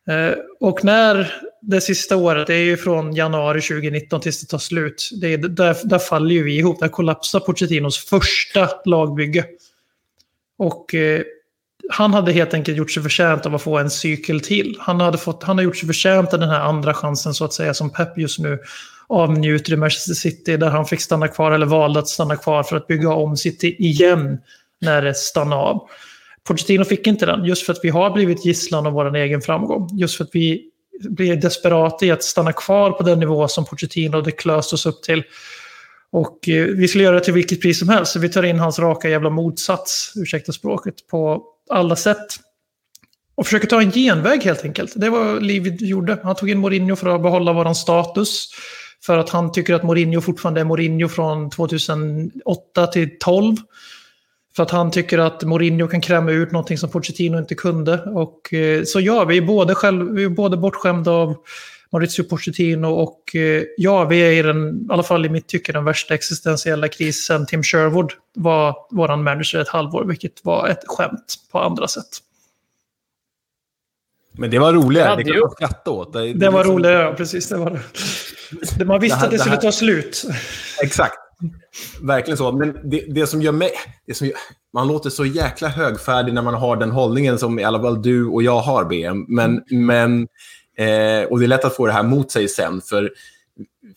Eh, 0.10 0.34
och 0.60 0.84
när 0.84 1.34
det 1.62 1.82
sista 1.82 2.16
året, 2.16 2.48
det 2.48 2.56
är 2.56 2.64
ju 2.64 2.78
från 2.78 3.16
januari 3.16 3.62
2019 3.62 4.22
tills 4.22 4.42
det 4.42 4.48
tar 4.48 4.58
slut, 4.58 5.10
det 5.22 5.34
är, 5.34 5.38
där, 5.38 5.78
där 5.84 6.00
faller 6.00 6.36
ju 6.36 6.44
vi 6.44 6.58
ihop. 6.58 6.80
Där 6.80 6.88
kollapsar 6.88 7.40
Pochettinos 7.40 7.98
första 7.98 8.70
lagbygge. 8.86 9.46
Och 10.58 10.96
eh, 10.96 11.22
han 11.90 12.14
hade 12.14 12.32
helt 12.32 12.54
enkelt 12.54 12.78
gjort 12.78 12.92
sig 12.92 13.04
förtjänt 13.04 13.46
av 13.46 13.56
att 13.56 13.62
få 13.62 13.78
en 13.78 13.90
cykel 13.90 14.42
till. 14.42 14.78
Han, 14.80 15.02
hade 15.02 15.18
fått, 15.18 15.44
han 15.44 15.58
har 15.58 15.64
gjort 15.64 15.78
sig 15.78 15.88
förtjänt 15.88 16.34
av 16.34 16.40
den 16.40 16.50
här 16.50 16.60
andra 16.60 16.94
chansen 16.94 17.34
så 17.34 17.46
att 17.46 17.54
säga 17.54 17.74
som 17.74 17.90
Pep 17.90 18.18
just 18.18 18.40
nu 18.40 18.60
avnjuter 19.08 19.74
i 19.74 19.76
Manchester 19.76 20.14
City 20.14 20.58
där 20.58 20.70
han 20.70 20.86
fick 20.86 21.02
stanna 21.02 21.28
kvar 21.28 21.52
eller 21.52 21.66
valde 21.66 22.00
att 22.00 22.08
stanna 22.08 22.36
kvar 22.36 22.64
för 22.64 22.76
att 22.76 22.88
bygga 22.88 23.10
om 23.10 23.38
City 23.38 23.76
igen 23.80 24.40
när 24.82 25.02
det 25.02 25.14
stannade 25.14 25.62
av. 25.62 25.90
Pochettino 26.48 26.86
fick 26.86 27.08
inte 27.08 27.26
den, 27.26 27.46
just 27.46 27.66
för 27.66 27.74
att 27.74 27.80
vi 27.84 27.90
har 27.90 28.12
blivit 28.12 28.46
gisslan 28.46 28.88
av 28.88 28.94
vår 28.94 29.16
egen 29.16 29.42
framgång. 29.42 29.90
Just 29.94 30.18
för 30.18 30.24
att 30.24 30.30
vi 30.34 30.64
blir 31.10 31.36
desperata 31.36 32.06
i 32.06 32.12
att 32.12 32.24
stanna 32.24 32.54
kvar 32.54 32.92
på 32.92 33.04
den 33.04 33.20
nivå 33.20 33.48
som 33.48 33.66
Pochettino 33.66 34.22
det 34.22 34.32
klöst 34.32 34.74
oss 34.74 34.86
upp 34.86 35.04
till. 35.04 35.24
Och 36.12 36.50
eh, 36.50 36.66
vi 36.66 36.88
skulle 36.88 37.04
göra 37.04 37.16
det 37.16 37.24
till 37.24 37.34
vilket 37.34 37.62
pris 37.62 37.80
som 37.80 37.90
helst. 37.90 38.12
Så 38.12 38.20
vi 38.20 38.30
tar 38.30 38.44
in 38.44 38.60
hans 38.60 38.80
raka 38.80 39.10
jävla 39.10 39.30
motsats, 39.30 40.14
ursäkta 40.16 40.52
språket, 40.52 41.08
på 41.08 41.44
alla 41.70 41.96
sätt. 41.96 42.28
Och 43.36 43.46
försöker 43.46 43.68
ta 43.68 43.82
en 43.82 43.92
genväg 43.92 44.44
helt 44.44 44.64
enkelt. 44.64 44.94
Det 44.96 45.10
var 45.10 45.24
vad 45.24 45.44
Livid 45.44 45.82
gjorde. 45.82 46.18
Han 46.24 46.36
tog 46.36 46.50
in 46.50 46.60
Mourinho 46.60 46.96
för 46.96 47.16
att 47.16 47.22
behålla 47.22 47.54
våran 47.54 47.76
status. 47.76 48.50
För 49.06 49.18
att 49.18 49.30
han 49.30 49.52
tycker 49.52 49.74
att 49.74 49.84
Mourinho 49.84 50.22
fortfarande 50.22 50.62
är 50.62 50.66
Mourinho 50.66 51.08
från 51.08 51.50
2008 51.50 52.88
till 52.88 53.10
2012. 53.20 53.56
För 54.56 54.64
att 54.64 54.72
han 54.72 54.92
tycker 54.92 55.20
att 55.20 55.44
Mourinho 55.44 55.88
kan 55.88 56.02
kräma 56.02 56.32
ut 56.32 56.52
någonting 56.52 56.78
som 56.78 56.90
Pochettino 56.90 57.38
inte 57.38 57.56
kunde. 57.56 58.02
Och, 58.02 58.54
eh, 58.54 58.84
så 58.84 59.00
ja, 59.00 59.26
vi 59.26 59.38
är 59.38 59.42
både, 59.42 59.76
själv, 59.76 60.12
vi 60.12 60.24
är 60.24 60.30
både 60.30 60.58
bortskämda 60.58 61.12
av 61.12 61.36
Maurizio 61.92 62.24
Pochettino 62.24 62.88
och 62.88 63.36
eh, 63.36 63.64
ja, 63.78 64.06
vi 64.06 64.20
är 64.20 64.32
i 64.32 64.42
den, 64.42 64.76
i 64.76 64.86
alla 64.90 65.04
fall 65.04 65.26
i 65.26 65.30
mitt 65.30 65.48
tycke, 65.48 65.72
den 65.72 65.84
värsta 65.84 66.14
existentiella 66.14 66.88
krisen. 66.88 67.46
Tim 67.46 67.64
Sherwood 67.64 68.12
var 68.36 68.76
vår 68.90 69.16
manager 69.16 69.60
ett 69.60 69.70
halvår, 69.70 70.06
vilket 70.06 70.46
var 70.46 70.68
ett 70.68 70.84
skämt 70.88 71.36
på 71.52 71.60
andra 71.60 71.88
sätt. 71.88 72.10
Men 74.32 74.50
det 74.50 74.60
var 74.60 74.74
roligare, 74.74 75.16
det 75.16 75.24
kan 75.24 75.40
man 75.40 75.52
skratta 75.52 75.92
åt. 75.92 76.14
Det, 76.14 76.20
det, 76.20 76.34
det 76.34 76.50
var 76.50 76.60
liksom... 76.60 76.76
roligare, 76.76 77.04
ja 77.04 77.14
precis. 77.14 77.50
Det 77.50 77.58
var 77.58 77.82
det. 78.78 78.86
Man 78.86 79.00
visste 79.00 79.16
det 79.16 79.20
här, 79.20 79.26
att 79.26 79.32
det 79.32 79.40
skulle 79.40 79.58
ta 79.58 79.72
slut. 79.72 80.26
Exakt. 80.84 81.16
Verkligen 82.02 82.38
så. 82.38 82.52
Men 82.52 82.90
det, 82.90 83.06
det 83.10 83.28
som 83.28 83.42
gör 83.42 83.52
mig... 83.52 83.72
Det 84.08 84.14
som 84.14 84.28
gör, 84.28 84.36
man 84.74 84.88
låter 84.88 85.10
så 85.10 85.26
jäkla 85.26 85.68
högfärdig 85.68 86.34
när 86.34 86.42
man 86.42 86.54
har 86.54 86.76
den 86.76 86.92
hållningen 86.92 87.40
som 87.40 87.60
i 87.60 87.64
alla 87.64 87.82
fall 87.82 88.02
du 88.02 88.26
och 88.26 88.44
jag 88.44 88.60
har, 88.60 88.86
BM. 88.86 89.26
Men, 89.28 89.64
men, 89.70 90.28
eh, 90.80 91.24
och 91.30 91.40
det 91.40 91.46
är 91.46 91.48
lätt 91.48 91.66
att 91.66 91.76
få 91.76 91.86
det 91.86 91.94
här 91.94 92.04
mot 92.04 92.32
sig 92.32 92.48
sen, 92.48 92.82
för 92.82 93.12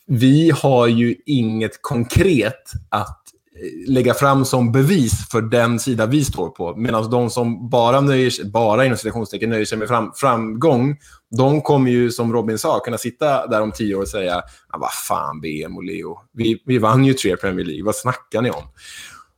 vi 0.07 0.51
har 0.51 0.87
ju 0.87 1.15
inget 1.25 1.81
konkret 1.81 2.71
att 2.89 3.19
eh, 3.55 3.91
lägga 3.91 4.13
fram 4.13 4.45
som 4.45 4.71
bevis 4.71 5.29
för 5.29 5.41
den 5.41 5.79
sida 5.79 6.05
vi 6.05 6.25
står 6.25 6.49
på. 6.49 6.75
Medan 6.75 7.09
de 7.09 7.29
som 7.29 7.69
bara, 7.69 8.01
nöjer 8.01 8.29
sig, 8.29 8.45
bara 8.45 8.85
inom 8.85 8.97
citationstecken 8.97 9.49
nöjer 9.49 9.65
sig 9.65 9.77
med 9.77 9.87
fram, 9.87 10.11
framgång, 10.15 10.97
de 11.37 11.61
kommer 11.61 11.91
ju, 11.91 12.11
som 12.11 12.33
Robin 12.33 12.57
sa, 12.57 12.79
kunna 12.79 12.97
sitta 12.97 13.47
där 13.47 13.61
om 13.61 13.71
tio 13.71 13.95
år 13.95 14.01
och 14.01 14.07
säga 14.07 14.43
ah, 14.67 14.77
vad 14.77 14.91
fan, 14.91 15.41
BM 15.41 15.77
och 15.77 15.83
Leo. 15.83 16.19
Vi, 16.33 16.63
vi 16.65 16.77
vann 16.77 17.05
ju 17.05 17.13
tre 17.13 17.37
Premier 17.37 17.65
League, 17.65 17.85
vad 17.85 17.95
snackar 17.95 18.41
ni 18.41 18.49
om? 18.49 18.63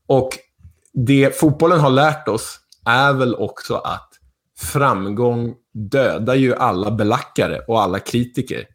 Och 0.08 0.30
det 0.94 1.40
fotbollen 1.40 1.80
har 1.80 1.90
lärt 1.90 2.28
oss 2.28 2.60
är 2.86 3.14
väl 3.14 3.36
också 3.36 3.76
att 3.76 4.10
framgång 4.60 5.54
dödar 5.74 6.36
ju 6.36 6.56
alla 6.56 6.92
belackare 6.92 7.60
och 7.68 7.82
alla 7.82 8.00
kritiker. 8.00 8.66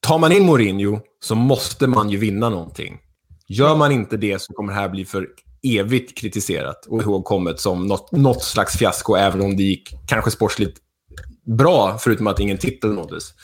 Tar 0.00 0.18
man 0.18 0.32
in 0.32 0.46
Mourinho 0.46 1.00
så 1.20 1.34
måste 1.34 1.86
man 1.86 2.10
ju 2.10 2.18
vinna 2.18 2.48
någonting. 2.48 2.98
Gör 3.48 3.76
man 3.76 3.92
inte 3.92 4.16
det 4.16 4.42
så 4.42 4.52
kommer 4.52 4.72
det 4.72 4.78
här 4.78 4.88
bli 4.88 5.04
för 5.04 5.28
evigt 5.62 6.18
kritiserat 6.18 6.86
och 6.86 7.02
ihågkommet 7.02 7.60
som 7.60 7.86
något, 7.86 8.12
något 8.12 8.42
slags 8.42 8.78
fiasko, 8.78 9.14
även 9.14 9.40
om 9.40 9.56
det 9.56 9.62
gick 9.62 9.94
kanske 10.06 10.30
sportsligt 10.30 10.78
bra, 11.56 11.98
förutom 12.00 12.26
att 12.26 12.40
ingen 12.40 12.58
titel 12.58 12.94
nåddes. 12.94 13.34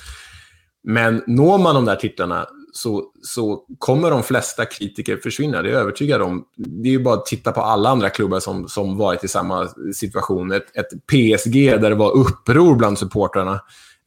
Men 0.82 1.22
når 1.26 1.58
man 1.58 1.74
de 1.74 1.84
där 1.84 1.96
titlarna 1.96 2.46
så, 2.76 3.04
så 3.22 3.64
kommer 3.78 4.10
de 4.10 4.22
flesta 4.22 4.64
kritiker 4.64 5.16
försvinna. 5.16 5.62
Det 5.62 5.68
är 5.68 5.72
jag 5.72 5.80
övertygad 5.80 6.22
om. 6.22 6.44
Det 6.56 6.88
är 6.88 6.92
ju 6.92 7.02
bara 7.02 7.14
att 7.14 7.26
titta 7.26 7.52
på 7.52 7.60
alla 7.60 7.88
andra 7.88 8.10
klubbar 8.10 8.40
som, 8.40 8.68
som 8.68 8.96
varit 8.96 9.24
i 9.24 9.28
samma 9.28 9.68
situation. 9.94 10.52
Ett, 10.52 10.76
ett 10.76 11.06
PSG 11.06 11.80
där 11.80 11.90
det 11.90 11.94
var 11.94 12.16
uppror 12.16 12.76
bland 12.76 12.98
supportrarna 12.98 13.60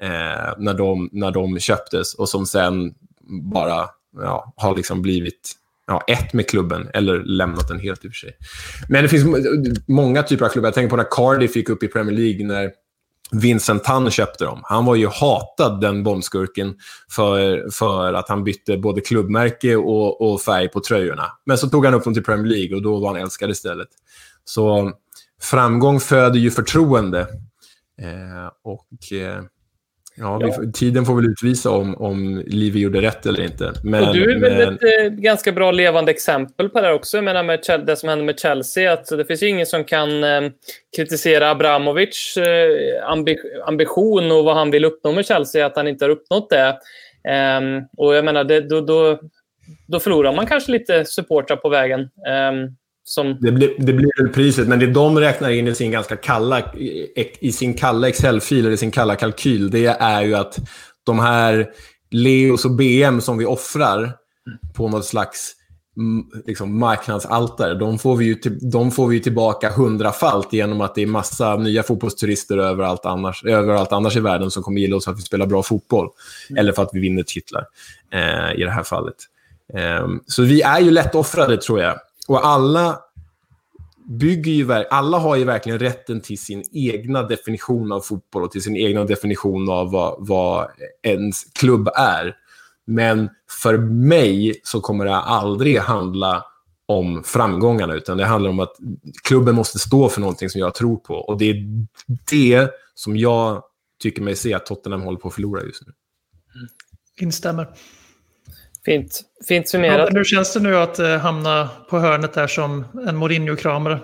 eh, 0.03 0.53
när, 0.57 0.73
de, 0.73 1.09
när 1.11 1.31
de 1.31 1.59
köptes 1.59 2.13
och 2.13 2.29
som 2.29 2.45
sen 2.45 2.93
bara 3.53 3.89
ja, 4.21 4.53
har 4.57 4.75
liksom 4.75 5.01
blivit 5.01 5.53
ja, 5.87 6.03
ett 6.07 6.33
med 6.33 6.49
klubben 6.49 6.89
eller 6.93 7.19
lämnat 7.23 7.67
den 7.67 7.79
helt 7.79 8.05
i 8.05 8.07
och 8.07 8.11
för 8.11 8.17
sig. 8.17 8.37
Men 8.89 9.03
det 9.03 9.09
finns 9.09 9.25
många 9.87 10.23
typer 10.23 10.45
av 10.45 10.49
klubbar. 10.49 10.67
Jag 10.67 10.73
tänker 10.73 10.89
på 10.89 10.95
när 10.95 11.07
Cardiff 11.11 11.55
gick 11.55 11.69
upp 11.69 11.83
i 11.83 11.87
Premier 11.87 12.17
League 12.17 12.45
när 12.45 12.71
Vincent 13.31 13.83
Tan 13.83 14.11
köpte 14.11 14.45
dem. 14.45 14.61
Han 14.63 14.85
var 14.85 14.95
ju 14.95 15.07
hatad, 15.07 15.81
den 15.81 16.03
bombskurken, 16.03 16.75
för, 17.11 17.69
för 17.71 18.13
att 18.13 18.29
han 18.29 18.43
bytte 18.43 18.77
både 18.77 19.01
klubbmärke 19.01 19.75
och, 19.75 20.21
och 20.21 20.41
färg 20.41 20.69
på 20.69 20.79
tröjorna. 20.79 21.31
Men 21.45 21.57
så 21.57 21.69
tog 21.69 21.85
han 21.85 21.93
upp 21.93 22.03
dem 22.03 22.13
till 22.13 22.23
Premier 22.23 22.47
League 22.47 22.75
och 22.75 22.81
då 22.81 22.99
var 22.99 23.07
han 23.07 23.21
älskad 23.21 23.49
istället. 23.49 23.89
Så 24.45 24.91
framgång 25.41 25.99
föder 25.99 26.39
ju 26.39 26.51
förtroende. 26.51 27.19
Eh, 28.01 28.51
och... 28.63 29.13
Eh, 29.13 29.43
Ja, 30.19 30.39
ja. 30.41 30.51
Får, 30.53 30.71
tiden 30.71 31.05
får 31.05 31.15
väl 31.15 31.25
utvisa 31.25 31.69
om, 31.69 31.95
om 31.95 32.43
Livi 32.45 32.79
gjorde 32.79 33.01
rätt 33.01 33.25
eller 33.25 33.43
inte. 33.43 33.73
Men, 33.83 34.07
och 34.07 34.13
du 34.13 34.31
är 34.31 34.39
väl 34.39 34.57
men... 34.57 34.73
ett 34.73 34.83
eh, 34.83 35.09
ganska 35.09 35.51
bra 35.51 35.71
levande 35.71 36.11
exempel 36.11 36.69
på 36.69 36.81
det 36.81 36.87
här 36.87 36.93
också. 36.93 37.17
Jag 37.17 37.23
menar 37.23 37.43
med 37.43 37.83
det 37.85 37.95
som 37.95 38.09
hände 38.09 38.25
med 38.25 38.39
Chelsea. 38.39 38.93
Att 38.93 39.05
det 39.05 39.25
finns 39.25 39.43
ju 39.43 39.47
ingen 39.47 39.65
som 39.65 39.83
kan 39.83 40.23
eh, 40.23 40.41
kritisera 40.95 41.51
Abramovic 41.51 42.37
eh, 42.37 43.09
ambi 43.09 43.37
ambition 43.65 44.31
och 44.31 44.43
vad 44.43 44.55
han 44.55 44.71
vill 44.71 44.85
uppnå 44.85 45.11
med 45.11 45.25
Chelsea, 45.25 45.65
att 45.65 45.75
han 45.75 45.87
inte 45.87 46.05
har 46.05 46.09
uppnått 46.09 46.49
det. 46.49 46.77
Ehm, 47.29 47.81
och 47.97 48.15
jag 48.15 48.25
menar, 48.25 48.43
det, 48.43 48.61
då, 48.61 48.81
då, 48.81 49.19
då 49.87 49.99
förlorar 49.99 50.35
man 50.35 50.47
kanske 50.47 50.71
lite 50.71 51.05
supportrar 51.05 51.57
på 51.57 51.69
vägen. 51.69 52.09
Som... 53.09 53.37
Det, 53.41 53.51
blir, 53.51 53.75
det 53.77 53.93
blir 53.93 54.21
väl 54.21 54.33
priset, 54.33 54.67
men 54.67 54.79
det 54.79 54.87
de 54.87 55.19
räknar 55.19 55.49
in 55.49 55.67
i 55.67 55.75
sin 55.75 55.91
ganska 55.91 56.15
kalla, 56.15 56.73
i 57.39 57.51
sin 57.51 57.73
kalla 57.73 58.07
Excel-fil, 58.07 58.65
eller 58.65 58.75
sin 58.75 58.91
kalla 58.91 59.15
kalkyl, 59.15 59.71
det 59.71 59.85
är 59.85 60.23
ju 60.23 60.35
att 60.35 60.59
de 61.03 61.19
här 61.19 61.67
Leos 62.11 62.65
och 62.65 62.71
BM 62.71 63.21
som 63.21 63.37
vi 63.37 63.45
offrar 63.45 64.13
på 64.73 64.89
något 64.89 65.05
slags 65.05 65.53
liksom, 66.45 66.79
marknadsaltare, 66.79 67.73
de 67.73 67.99
får, 67.99 68.15
vi 68.15 68.25
ju 68.25 68.35
till, 68.35 68.69
de 68.69 68.91
får 68.91 69.07
vi 69.07 69.19
tillbaka 69.19 69.69
hundrafalt 69.69 70.53
genom 70.53 70.81
att 70.81 70.95
det 70.95 71.01
är 71.01 71.07
massa 71.07 71.55
nya 71.55 71.83
fotbollsturister 71.83 72.57
överallt 72.57 73.05
annars, 73.05 73.45
överallt 73.45 73.91
annars 73.91 74.15
i 74.15 74.19
världen 74.19 74.51
som 74.51 74.63
kommer 74.63 74.81
gilla 74.81 74.95
oss 74.95 75.05
för 75.05 75.11
att 75.11 75.17
vi 75.17 75.21
spelar 75.21 75.45
bra 75.45 75.63
fotboll. 75.63 76.09
Mm. 76.49 76.59
Eller 76.59 76.73
för 76.73 76.83
att 76.83 76.89
vi 76.93 76.99
vinner 76.99 77.23
titlar 77.23 77.65
eh, 78.13 78.59
i 78.59 78.63
det 78.63 78.71
här 78.71 78.83
fallet. 78.83 79.15
Eh, 79.73 80.07
så 80.27 80.43
vi 80.43 80.61
är 80.61 80.79
ju 80.79 80.91
lätt 80.91 81.15
offrade, 81.15 81.57
tror 81.57 81.81
jag. 81.81 81.99
Och 82.27 82.45
alla 82.45 82.99
bygger 84.07 84.51
ju, 84.51 84.71
alla 84.73 85.17
har 85.17 85.35
ju 85.35 85.43
verkligen 85.43 85.79
rätten 85.79 86.21
till 86.21 86.39
sin 86.39 86.63
egna 86.71 87.23
definition 87.23 87.91
av 87.91 88.01
fotboll 88.01 88.43
och 88.43 88.51
till 88.51 88.63
sin 88.63 88.77
egna 88.77 89.03
definition 89.03 89.69
av 89.69 89.91
vad, 89.91 90.15
vad 90.19 90.67
ens 91.03 91.43
klubb 91.43 91.89
är. 91.95 92.35
Men 92.85 93.29
för 93.63 93.77
mig 93.77 94.59
så 94.63 94.81
kommer 94.81 95.05
det 95.05 95.15
aldrig 95.15 95.77
handla 95.77 96.45
om 96.85 97.23
framgångarna, 97.23 97.93
utan 97.93 98.17
det 98.17 98.25
handlar 98.25 98.49
om 98.49 98.59
att 98.59 98.75
klubben 99.23 99.55
måste 99.55 99.79
stå 99.79 100.09
för 100.09 100.21
någonting 100.21 100.49
som 100.49 100.61
jag 100.61 100.75
tror 100.75 100.97
på. 100.97 101.13
Och 101.13 101.37
det 101.37 101.49
är 101.49 101.87
det 102.31 102.69
som 102.93 103.17
jag 103.17 103.63
tycker 103.99 104.21
mig 104.21 104.35
se 104.35 104.53
att 104.53 104.65
Tottenham 104.65 105.01
håller 105.01 105.19
på 105.19 105.27
att 105.27 105.33
förlora 105.33 105.63
just 105.63 105.87
nu. 105.87 105.93
Instämmer. 107.17 107.73
Fint, 108.87 109.21
Fint 109.47 109.67
summerat. 109.67 110.09
Ja, 110.11 110.17
hur 110.17 110.23
känns 110.23 110.53
det 110.53 110.59
nu 110.59 110.77
att 110.77 110.99
uh, 110.99 111.07
hamna 111.07 111.69
på 111.89 111.99
hörnet 111.99 112.33
där 112.33 112.47
som 112.47 112.85
en 113.07 113.17
Mourinho-kramare? 113.17 113.99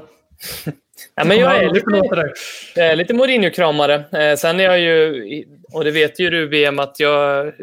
Ja, 1.15 1.23
men 1.23 1.39
jag, 1.39 1.63
är 1.63 1.69
lite, 1.73 2.33
jag 2.75 2.87
är 2.87 2.95
lite 2.95 3.13
Mourinho-kramare. 3.13 3.93
Eh, 3.95 4.37
sen 4.37 4.59
är 4.59 4.63
jag 4.63 4.79
ju, 4.79 5.45
och 5.73 5.83
det 5.83 5.91
vet 5.91 6.19
ju 6.19 6.29
du 6.29 6.47
VM, 6.47 6.79
att 6.79 6.99
jag, 6.99 7.53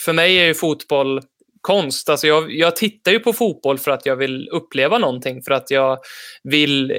för 0.00 0.12
mig 0.12 0.38
är 0.38 0.44
ju 0.44 0.54
fotboll 0.54 1.20
konst. 1.60 2.08
Alltså 2.08 2.26
jag, 2.26 2.52
jag 2.52 2.76
tittar 2.76 3.12
ju 3.12 3.18
på 3.18 3.32
fotboll 3.32 3.78
för 3.78 3.90
att 3.90 4.06
jag 4.06 4.16
vill 4.16 4.48
uppleva 4.48 4.98
någonting, 4.98 5.42
för 5.42 5.52
att 5.52 5.70
jag 5.70 5.98
vill 6.42 6.90
eh, 6.90 6.96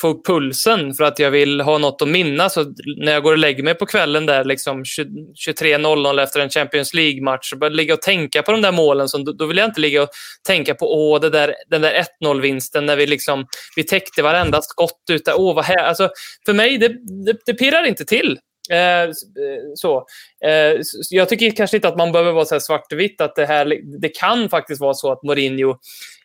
få 0.00 0.08
upp 0.08 0.26
pulsen, 0.26 0.94
för 0.94 1.04
att 1.04 1.18
jag 1.18 1.30
vill 1.30 1.60
ha 1.60 1.78
något 1.78 2.02
att 2.02 2.08
minnas. 2.08 2.56
Och 2.56 2.66
när 2.96 3.12
jag 3.12 3.22
går 3.22 3.32
och 3.32 3.38
lägger 3.38 3.62
mig 3.62 3.74
på 3.74 3.86
kvällen 3.86 4.26
där 4.26 4.44
liksom 4.44 4.84
23.00 4.84 6.22
efter 6.22 6.40
en 6.40 6.50
Champions 6.50 6.94
League-match 6.94 7.52
och 7.52 7.58
börjar 7.58 7.72
ligga 7.72 7.94
och 7.94 8.02
tänka 8.02 8.42
på 8.42 8.52
de 8.52 8.62
där 8.62 8.72
målen, 8.72 9.08
så 9.08 9.18
då, 9.18 9.32
då 9.32 9.46
vill 9.46 9.56
jag 9.56 9.68
inte 9.68 9.80
ligga 9.80 10.02
och 10.02 10.08
tänka 10.46 10.74
på 10.74 10.94
åh, 10.94 11.20
det 11.20 11.30
där, 11.30 11.54
den 11.70 11.82
där 11.82 12.04
1-0-vinsten 12.22 12.86
när 12.86 12.96
vi, 12.96 13.06
liksom, 13.06 13.46
vi 13.76 13.84
täckte 13.84 14.22
varenda 14.22 14.62
skott. 14.62 15.02
Utan, 15.10 15.34
Åh, 15.36 15.54
vad 15.54 15.64
här. 15.64 15.84
Alltså, 15.84 16.08
för 16.46 16.52
mig, 16.52 16.78
det, 16.78 16.88
det, 17.26 17.36
det 17.46 17.54
pirrar 17.54 17.84
inte 17.84 18.04
till. 18.04 18.38
Eh, 18.70 19.02
eh, 19.02 19.10
så. 19.74 20.06
Eh, 20.44 20.80
jag 21.10 21.28
tycker 21.28 21.50
kanske 21.50 21.76
inte 21.76 21.88
att 21.88 21.96
man 21.96 22.12
behöver 22.12 22.32
vara 22.32 22.44
så 22.44 22.60
svartvitt. 22.60 23.20
Att 23.20 23.36
det, 23.36 23.46
här, 23.46 23.98
det 24.00 24.08
kan 24.08 24.48
faktiskt 24.48 24.80
vara 24.80 24.94
så 24.94 25.12
att 25.12 25.22
Mourinho 25.22 25.70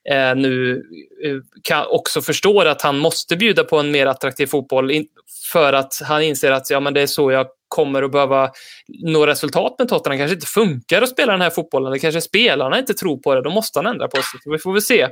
eh, 0.09 0.35
nu 0.35 0.83
eh, 1.23 1.35
kan, 1.63 1.85
också 1.87 2.21
förstår 2.21 2.65
att 2.65 2.81
han 2.81 2.97
måste 2.97 3.35
bjuda 3.35 3.63
på 3.63 3.77
en 3.77 3.91
mer 3.91 4.05
attraktiv 4.05 4.45
fotboll 4.45 4.91
in, 4.91 5.05
för 5.51 5.73
att 5.73 6.01
han 6.03 6.23
inser 6.23 6.51
att 6.51 6.69
ja, 6.69 6.79
men 6.79 6.93
det 6.93 7.01
är 7.01 7.07
så 7.07 7.31
jag 7.31 7.47
kommer 7.67 8.03
att 8.03 8.11
behöva 8.11 8.51
nå 8.87 9.25
resultat 9.25 9.75
med 9.79 9.89
Tottenham. 9.89 10.19
kanske 10.19 10.35
inte 10.35 10.47
funkar 10.47 11.01
att 11.01 11.09
spela 11.09 11.31
den 11.31 11.41
här 11.41 11.49
fotbollen. 11.49 11.91
Det 11.91 11.99
kanske 11.99 12.21
spelarna 12.21 12.79
inte 12.79 12.93
tror 12.93 13.17
på 13.17 13.35
det. 13.35 13.41
Då 13.41 13.49
måste 13.49 13.79
han 13.79 13.85
ändra 13.85 14.07
på 14.07 14.17
sig. 14.17 14.39
Vi 14.45 14.57
får 14.57 14.73
väl 14.73 14.81
se. 14.81 15.07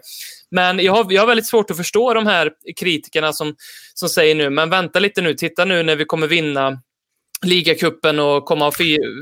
Men 0.51 0.79
jag 0.79 0.93
har, 0.93 1.05
jag 1.09 1.21
har 1.21 1.27
väldigt 1.27 1.47
svårt 1.47 1.71
att 1.71 1.77
förstå 1.77 2.13
de 2.13 2.27
här 2.27 2.51
kritikerna 2.79 3.33
som, 3.33 3.55
som 3.93 4.09
säger 4.09 4.35
nu, 4.35 4.49
men 4.49 4.69
vänta 4.69 4.99
lite 4.99 5.21
nu. 5.21 5.33
Titta 5.33 5.65
nu 5.65 5.83
när 5.83 5.95
vi 5.95 6.05
kommer 6.05 6.27
vinna 6.27 6.81
ligacupen 7.45 8.19
och 8.19 8.45
komma 8.45 8.71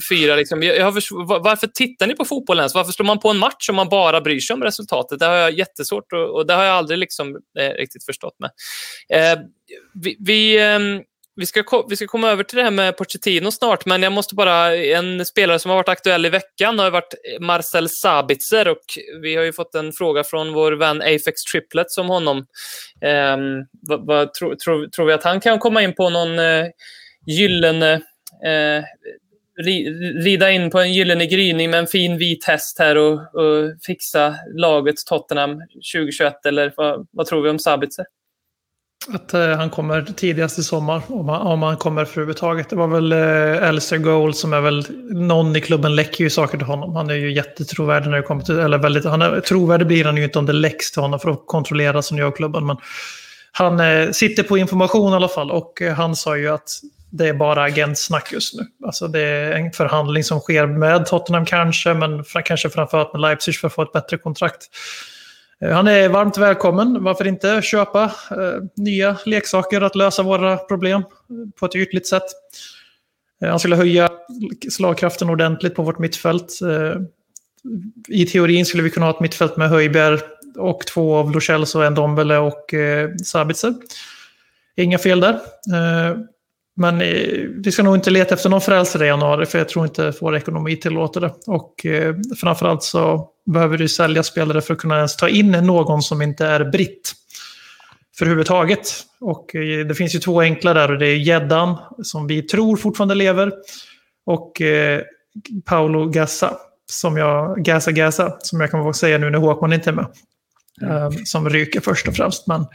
fyra. 0.10 0.36
Liksom. 0.36 0.64
Jag 0.64 0.86
har, 0.86 1.40
varför 1.44 1.68
tittar 1.68 2.08
ni 2.08 2.16
på 2.16 2.26
fotboll 2.26 2.58
ens? 2.58 2.76
Varför 2.76 2.92
slår 2.92 3.06
man 3.06 3.20
på 3.20 3.30
en 3.30 3.38
match 3.38 3.70
om 3.70 3.76
man 3.76 3.90
bara 3.90 4.22
bryr 4.22 4.40
sig 4.40 4.54
om 4.54 4.64
resultatet? 4.64 5.20
Det 5.20 5.26
har 5.26 5.36
jag 5.36 5.52
jättesvårt 5.52 6.14
och, 6.14 6.36
och 6.36 6.48
det 6.48 6.54
har 6.54 6.64
jag 6.64 6.74
aldrig 6.76 7.00
liksom, 7.00 7.40
eh, 7.60 7.70
riktigt 7.70 8.06
förstått 8.06 8.36
med. 8.40 8.52
Eh, 9.10 9.40
vi, 10.04 10.18
vi, 10.20 10.58
eh, 10.58 10.80
vi, 11.36 11.46
ska, 11.46 11.86
vi 11.90 11.96
ska 11.96 12.08
komma 12.08 12.30
över 12.30 12.44
till 12.44 12.58
det 12.58 12.64
här 12.64 12.72
med 12.72 12.98
Pochettino 12.98 13.52
snart, 13.52 13.86
men 13.86 14.04
jag 14.04 14.12
måste 14.12 14.36
bara... 14.36 14.76
En 14.76 15.26
spelare 15.26 15.60
som 15.60 15.70
har 15.70 15.76
varit 15.76 15.90
aktuell 15.90 16.26
i 16.26 16.30
veckan 16.30 16.80
har 16.80 16.92
varit 16.92 17.14
Marcel 17.40 17.90
Sabitzer 17.90 18.68
och 18.68 18.84
vi 19.22 19.36
har 19.36 19.44
ju 19.44 19.54
fått 19.54 19.76
en 19.76 19.92
fråga 19.94 20.24
från 20.24 20.54
vår 20.54 20.72
vän 20.72 21.02
Afex 21.02 21.42
Triplet 21.52 21.92
som 21.92 22.08
honom. 22.08 22.38
Eh, 23.02 23.38
vad, 23.82 24.06
vad, 24.06 24.34
tro, 24.34 24.56
tro, 24.56 24.90
tror 24.90 25.06
vi 25.06 25.14
att 25.14 25.24
han 25.24 25.40
kan 25.40 25.60
komma 25.60 25.84
in 25.84 25.96
på 25.96 26.10
någon 26.10 26.40
eh, 26.40 26.66
gyllene 27.26 27.94
eh, 28.46 28.84
rida 30.24 30.52
in 30.52 30.70
på 30.70 30.80
en 30.80 30.94
gyllene 30.94 31.26
gryning 31.26 31.70
med 31.70 31.80
en 31.80 31.88
fin 31.88 32.18
vit 32.18 32.46
häst 32.46 32.80
här 32.80 32.98
och, 32.98 33.14
och 33.14 33.72
fixa 33.86 34.36
laget 34.56 34.96
Tottenham 35.06 35.62
2021? 35.94 36.46
Eller 36.46 36.74
vad, 36.78 37.08
vad 37.12 37.26
tror 37.26 37.42
vi 37.42 37.50
om 37.50 37.60
Sabitzer? 37.60 38.06
Att 39.14 39.34
eh, 39.34 39.50
han 39.50 39.70
kommer 39.70 40.02
tidigast 40.02 40.60
i 40.60 40.64
sommar, 40.64 41.02
om 41.08 41.30
han, 41.30 41.42
om 41.42 41.64
han 41.64 41.78
kommer 41.78 42.06
för 42.06 42.12
överhuvudtaget. 42.12 42.70
Det 42.70 42.76
var 42.76 42.88
väl 42.88 43.12
eh, 43.12 43.70
Elster 43.70 43.98
Goal 43.98 44.34
som 44.34 44.54
är 44.54 44.62
väl, 44.62 44.86
någon 45.10 45.56
i 45.56 45.62
klubben 45.62 45.96
läcker 45.96 46.24
ju 46.24 46.30
saker 46.30 46.58
till 46.58 46.68
honom. 46.68 46.96
Han 46.96 47.10
är 47.10 47.16
ju 47.16 47.34
jättetrovärdig 47.34 48.10
när 48.10 48.18
det 48.18 48.24
kommer 48.24 48.42
till, 48.42 48.60
eller 48.60 48.78
väldigt, 48.78 49.06
han 49.06 49.22
är, 49.22 49.42
trovärdig 49.42 49.88
blir 49.88 50.06
han 50.06 50.18
ju 50.18 50.24
inte 50.24 50.40
om 50.40 50.46
det 50.46 50.54
läcks 50.54 50.92
till 50.92 51.02
honom 51.02 51.20
för 51.20 51.30
att 51.30 51.44
kontrollera 51.46 52.02
som 52.02 52.18
gör 52.18 52.32
klubben. 52.32 52.66
Men 52.66 52.78
han 53.52 53.80
eh, 53.80 54.12
sitter 54.12 54.44
på 54.44 54.58
information 54.58 55.14
i 55.14 55.16
alla 55.16 55.28
fall 55.28 55.52
och 55.52 55.82
eh, 55.82 55.94
han 55.94 56.16
sa 56.16 56.38
ju 56.38 56.48
att 56.48 56.70
det 57.18 57.28
är 57.30 57.34
bara 57.34 57.64
agentsnack 57.64 58.34
just 58.34 58.56
nu. 58.56 58.68
Alltså 58.86 59.08
det 59.08 59.20
är 59.20 59.52
en 59.52 59.72
förhandling 59.72 60.24
som 60.24 60.40
sker 60.40 60.68
med 60.68 61.06
Tottenham 61.06 61.46
kanske, 61.46 61.94
men 61.94 62.24
kanske 62.46 62.70
framförallt 62.70 63.14
med 63.14 63.22
Leipzig 63.22 63.56
för 63.56 63.68
att 63.68 63.74
få 63.74 63.82
ett 63.82 63.92
bättre 63.92 64.18
kontrakt. 64.18 64.70
Eh, 65.62 65.72
han 65.72 65.88
är 65.88 66.10
varmt 66.10 66.38
välkommen. 66.38 67.04
Varför 67.04 67.28
inte 67.28 67.62
köpa 67.62 68.04
eh, 68.32 68.64
nya 68.76 69.18
leksaker 69.26 69.82
att 69.82 69.96
lösa 69.96 70.24
våra 70.24 70.58
problem 70.58 71.02
eh, 71.02 71.60
på 71.60 71.66
ett 71.66 71.76
ytligt 71.76 72.08
sätt. 72.08 72.24
Eh, 73.42 73.50
han 73.50 73.60
skulle 73.60 73.76
höja 73.76 74.10
slagkraften 74.72 75.30
ordentligt 75.30 75.76
på 75.76 75.84
vårt 75.84 76.00
mittfält. 76.00 76.62
Eh, 76.62 77.02
I 78.08 78.26
teorin 78.26 78.66
skulle 78.66 78.84
vi 78.84 78.90
kunna 78.90 79.06
ha 79.06 79.14
ett 79.14 79.20
mittfält 79.20 79.58
med 79.58 79.70
Höjberg 79.70 80.20
och 80.58 80.88
två 80.88 81.16
av 81.16 81.32
Lucells 81.32 81.76
och 81.76 81.86
en 81.86 81.96
Dombele 81.96 82.38
och 82.38 82.74
eh, 82.74 83.10
Sabitzer. 83.24 83.74
Inga 84.78 84.98
fel 84.98 85.20
där. 85.20 85.34
Eh, 85.74 86.18
men 86.76 87.02
eh, 87.02 87.40
vi 87.64 87.72
ska 87.72 87.84
nog 87.84 87.96
inte 87.96 88.10
leta 88.10 88.36
efter 88.36 88.50
någon 88.50 88.62
frälsare 88.62 89.06
i 89.06 89.08
januari 89.08 89.46
för 89.46 89.58
jag 89.58 89.70
tror 89.70 89.86
inte 89.86 90.14
vår 90.22 90.36
ekonomi 90.36 90.78
tillåter 90.78 91.22
det. 91.22 91.34
Och 91.48 91.86
eh, 91.86 92.16
framförallt 92.42 92.84
så 92.84 93.30
behöver 93.46 93.78
du 93.78 93.88
sälja 93.88 94.24
spelare 94.24 94.62
för 94.62 94.74
att 94.74 94.80
kunna 94.80 94.96
ens 94.96 95.18
ta 95.18 95.30
in 95.30 95.52
någon 95.52 96.02
som 96.02 96.22
inte 96.22 96.46
är 96.46 96.66
britt. 96.72 97.14
För 98.18 98.26
överhuvudtaget. 98.26 98.88
Och 99.20 99.56
eh, 99.56 99.86
det 99.86 99.96
finns 99.96 100.16
ju 100.16 100.20
två 100.20 100.42
enkla 100.42 100.74
där 100.74 100.92
och 100.92 101.00
det 101.00 101.08
är 101.08 101.16
Gäddan 101.16 101.78
som 102.04 102.28
vi 102.28 102.42
tror 102.42 102.78
fortfarande 102.78 103.16
lever. 103.16 103.52
Och 104.26 104.62
eh, 104.62 105.02
Paolo 105.66 106.06
Gassa. 106.10 106.58
Som 106.92 107.18
jag, 107.18 107.64
Gassa 107.64 107.92
Gassa, 107.92 108.38
som 108.40 108.62
jag 108.62 108.72
kan 108.72 108.94
säga 108.94 109.18
nu 109.18 109.30
när 109.30 109.40
Håkman 109.40 109.74
inte 109.74 109.90
är 109.90 109.94
med. 109.94 110.08
Mm. 110.82 111.26
som 111.26 111.50
ryker 111.50 111.82
först 111.82 112.08
och 112.08 112.16
främst. 112.16 112.48
Men 112.48 112.66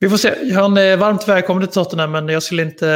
vi 0.00 0.08
får 0.08 0.16
se. 0.16 0.52
Han 0.54 0.76
är 0.76 0.96
varmt 0.96 1.28
välkommen 1.28 1.66
till 1.66 1.72
Tottenham, 1.74 2.10
men 2.10 2.28
jag 2.28 2.42
skulle 2.42 2.62
inte, 2.62 2.86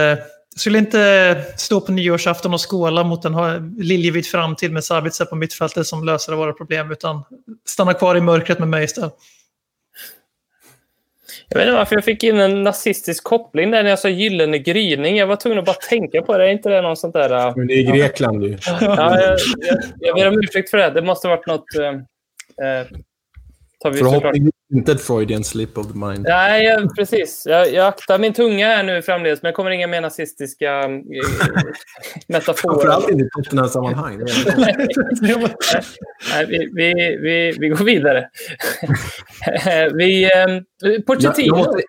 jag 0.52 0.61
skulle 0.61 0.78
inte 0.78 1.44
stå 1.57 1.80
på 1.80 1.92
nyårsafton 1.92 2.55
och 2.55 2.70
skåla 2.70 3.05
mot 3.05 3.24
en 3.24 3.34
liljevit 3.78 4.26
framtid 4.26 4.72
med 4.72 4.84
Sabitzer 4.84 5.24
på 5.24 5.36
mittfältet 5.36 5.86
som 5.86 6.05
löser 6.05 6.32
våra 6.32 6.52
problem, 6.52 6.90
utan 6.90 7.24
stanna 7.68 7.94
kvar 7.94 8.16
i 8.16 8.20
mörkret 8.20 8.59
med 8.59 8.68
mig 8.68 8.84
istället. 8.84 9.14
Jag 11.48 11.59
vet 11.59 11.66
inte 11.66 11.76
varför 11.76 11.94
jag 11.94 12.05
fick 12.05 12.24
in 12.24 12.38
en 12.38 12.62
nazistisk 12.62 13.24
koppling 13.24 13.70
där 13.70 13.82
när 13.82 13.90
jag 13.90 13.98
sa 13.98 14.09
gyllene 14.09 14.59
gryning. 14.59 15.16
Jag 15.16 15.26
var 15.26 15.36
tvungen 15.36 15.59
att 15.59 15.64
bara 15.64 15.76
tänka 15.76 16.22
på 16.22 16.38
det. 16.38 16.44
Är 16.44 16.48
inte 16.48 16.68
det 16.68 16.82
något 16.82 16.98
sånt 16.98 17.14
där... 17.14 17.48
Uh... 17.48 17.57
Men 17.57 17.66
det 17.66 17.74
är 17.74 17.82
Grekland 17.82 18.44
ju. 18.44 18.59
Ja, 18.66 19.20
jag, 19.20 19.38
jag, 19.59 19.78
jag 20.00 20.14
ber 20.16 20.28
om 20.28 20.38
ursäkt 20.38 20.70
för 20.70 20.78
det. 20.78 20.90
Det 20.90 21.02
måste 21.02 21.28
ha 21.28 21.36
varit 21.36 21.46
något... 21.46 21.64
Uh, 23.85 23.91
uh, 23.91 23.99
Förhoppningsvis 23.99 24.55
inte 24.74 24.93
ett 24.93 25.01
Freudian 25.01 25.45
slip 25.45 25.78
of 25.78 25.93
the 25.93 25.99
mind. 25.99 26.26
Nej, 26.28 26.64
jag, 26.64 26.97
precis. 26.97 27.43
Jag, 27.47 27.72
jag 27.72 27.87
aktar 27.87 28.18
min 28.18 28.32
tunga 28.32 28.66
här 28.66 28.82
nu 28.82 29.03
framledes, 29.03 29.43
men 29.43 29.49
det 29.51 29.55
kommer 29.55 29.70
inga 29.70 29.87
mer 29.87 30.01
nazistiska 30.01 30.80
äh, 30.80 30.89
metaforer. 32.28 32.74
Framförallt 32.74 33.11
inte 33.11 33.24
i 33.24 33.28
Tottenham-sammanhang. 33.30 34.18
Nej, 34.57 36.47
vi, 36.49 36.68
vi, 36.74 36.95
vi, 37.22 37.57
vi 37.61 37.68
går 37.68 37.85
vidare. 37.85 38.28
vi, 39.95 40.24
eh, 40.24 41.01
Pochettino. 41.07 41.57
Jag, 41.57 41.80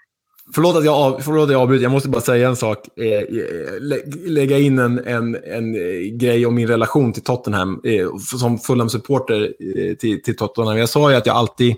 Förlåt 0.54 0.76
att, 0.76 0.86
jag, 0.86 1.24
förlåt 1.24 1.46
att 1.46 1.52
jag 1.52 1.62
avbryter, 1.62 1.84
jag 1.84 1.92
måste 1.92 2.10
bara 2.10 2.22
säga 2.22 2.50
en 2.50 2.56
sak. 2.56 2.88
Eh, 2.98 3.06
eh 3.06 3.80
lä, 3.80 3.98
lägga 4.26 4.60
in 4.60 4.80
en, 4.80 5.00
en, 5.00 5.36
en 5.36 5.76
eh, 5.76 6.18
grej 6.18 6.46
om 6.46 6.56
min 6.56 6.68
relation 6.68 7.14
till 7.14 7.24
Tottenham. 7.24 7.82
Eh, 7.84 8.18
som 8.18 8.58
Fulham-supporter 8.58 9.54
eh, 9.76 9.96
till, 9.96 10.24
till 10.24 10.36
Tottenham. 10.36 10.78
Jag 10.78 10.90
sa 10.90 11.12
ju 11.12 11.18
att 11.18 11.26
jag 11.26 11.36
alltid 11.36 11.76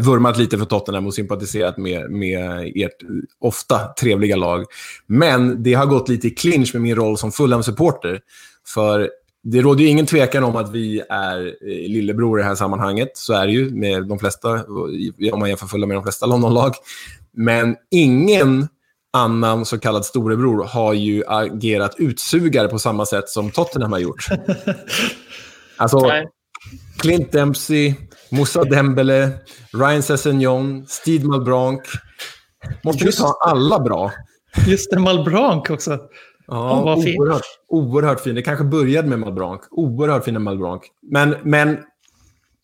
vurmat 0.00 0.38
lite 0.38 0.58
för 0.58 0.64
Tottenham 0.64 1.06
och 1.06 1.14
sympatiserat 1.14 1.76
med, 1.76 2.10
med 2.10 2.72
ert 2.74 3.02
ofta 3.40 3.78
trevliga 3.78 4.36
lag. 4.36 4.64
Men 5.06 5.62
det 5.62 5.74
har 5.74 5.86
gått 5.86 6.08
lite 6.08 6.28
i 6.28 6.30
clinch 6.30 6.74
med 6.74 6.82
min 6.82 6.96
roll 6.96 7.18
som 7.18 7.32
Fulham-supporter. 7.32 8.20
För 8.74 9.10
det 9.42 9.62
råder 9.62 9.80
ju 9.80 9.88
ingen 9.88 10.06
tvekan 10.06 10.44
om 10.44 10.56
att 10.56 10.72
vi 10.72 11.02
är 11.08 11.46
eh, 11.46 11.90
lillebror 11.90 12.38
i 12.38 12.42
det 12.42 12.48
här 12.48 12.54
sammanhanget. 12.54 13.10
Så 13.14 13.32
är 13.32 13.46
det 13.46 13.52
ju 13.52 13.70
med 13.70 14.06
de 14.06 14.18
flesta, 14.18 14.64
om 15.32 15.38
man 15.38 15.48
jämför 15.48 15.66
Fulham 15.66 15.88
med 15.88 15.96
de 15.96 16.02
flesta 16.02 16.26
Londonlag. 16.26 16.74
Men 17.36 17.76
ingen 17.90 18.68
annan 19.12 19.64
så 19.64 19.78
kallad 19.78 20.04
storebror 20.04 20.64
har 20.64 20.92
ju 20.92 21.22
agerat 21.26 21.94
utsugare 21.98 22.68
på 22.68 22.78
samma 22.78 23.06
sätt 23.06 23.28
som 23.28 23.50
Tottenham 23.50 23.92
har 23.92 23.98
gjort. 23.98 24.26
Alltså, 25.76 26.10
Clint 26.98 27.32
Dempsey, 27.32 27.94
Moussa 28.30 28.64
Dembele, 28.64 29.30
Ryan 29.72 30.02
Sessegnon, 30.02 30.86
Steve 30.86 31.24
Malbranc. 31.24 31.80
Måste 32.84 33.04
Just... 33.04 33.18
vi 33.18 33.22
ta 33.22 33.38
alla 33.40 33.78
bra? 33.80 34.12
Just 34.66 34.90
det, 34.90 34.98
Malbranc 34.98 35.70
också. 35.70 35.98
Ja, 36.46 36.82
oh, 36.82 36.98
oerhört, 36.98 37.42
oerhört 37.68 38.20
fin. 38.20 38.34
Det 38.34 38.42
kanske 38.42 38.64
började 38.64 39.08
med 39.08 39.18
Malbranc. 39.18 39.60
Oerhört 39.70 40.24
fina 40.24 40.38
Malbranc. 40.38 40.82
Men, 41.02 41.36
men 41.42 41.78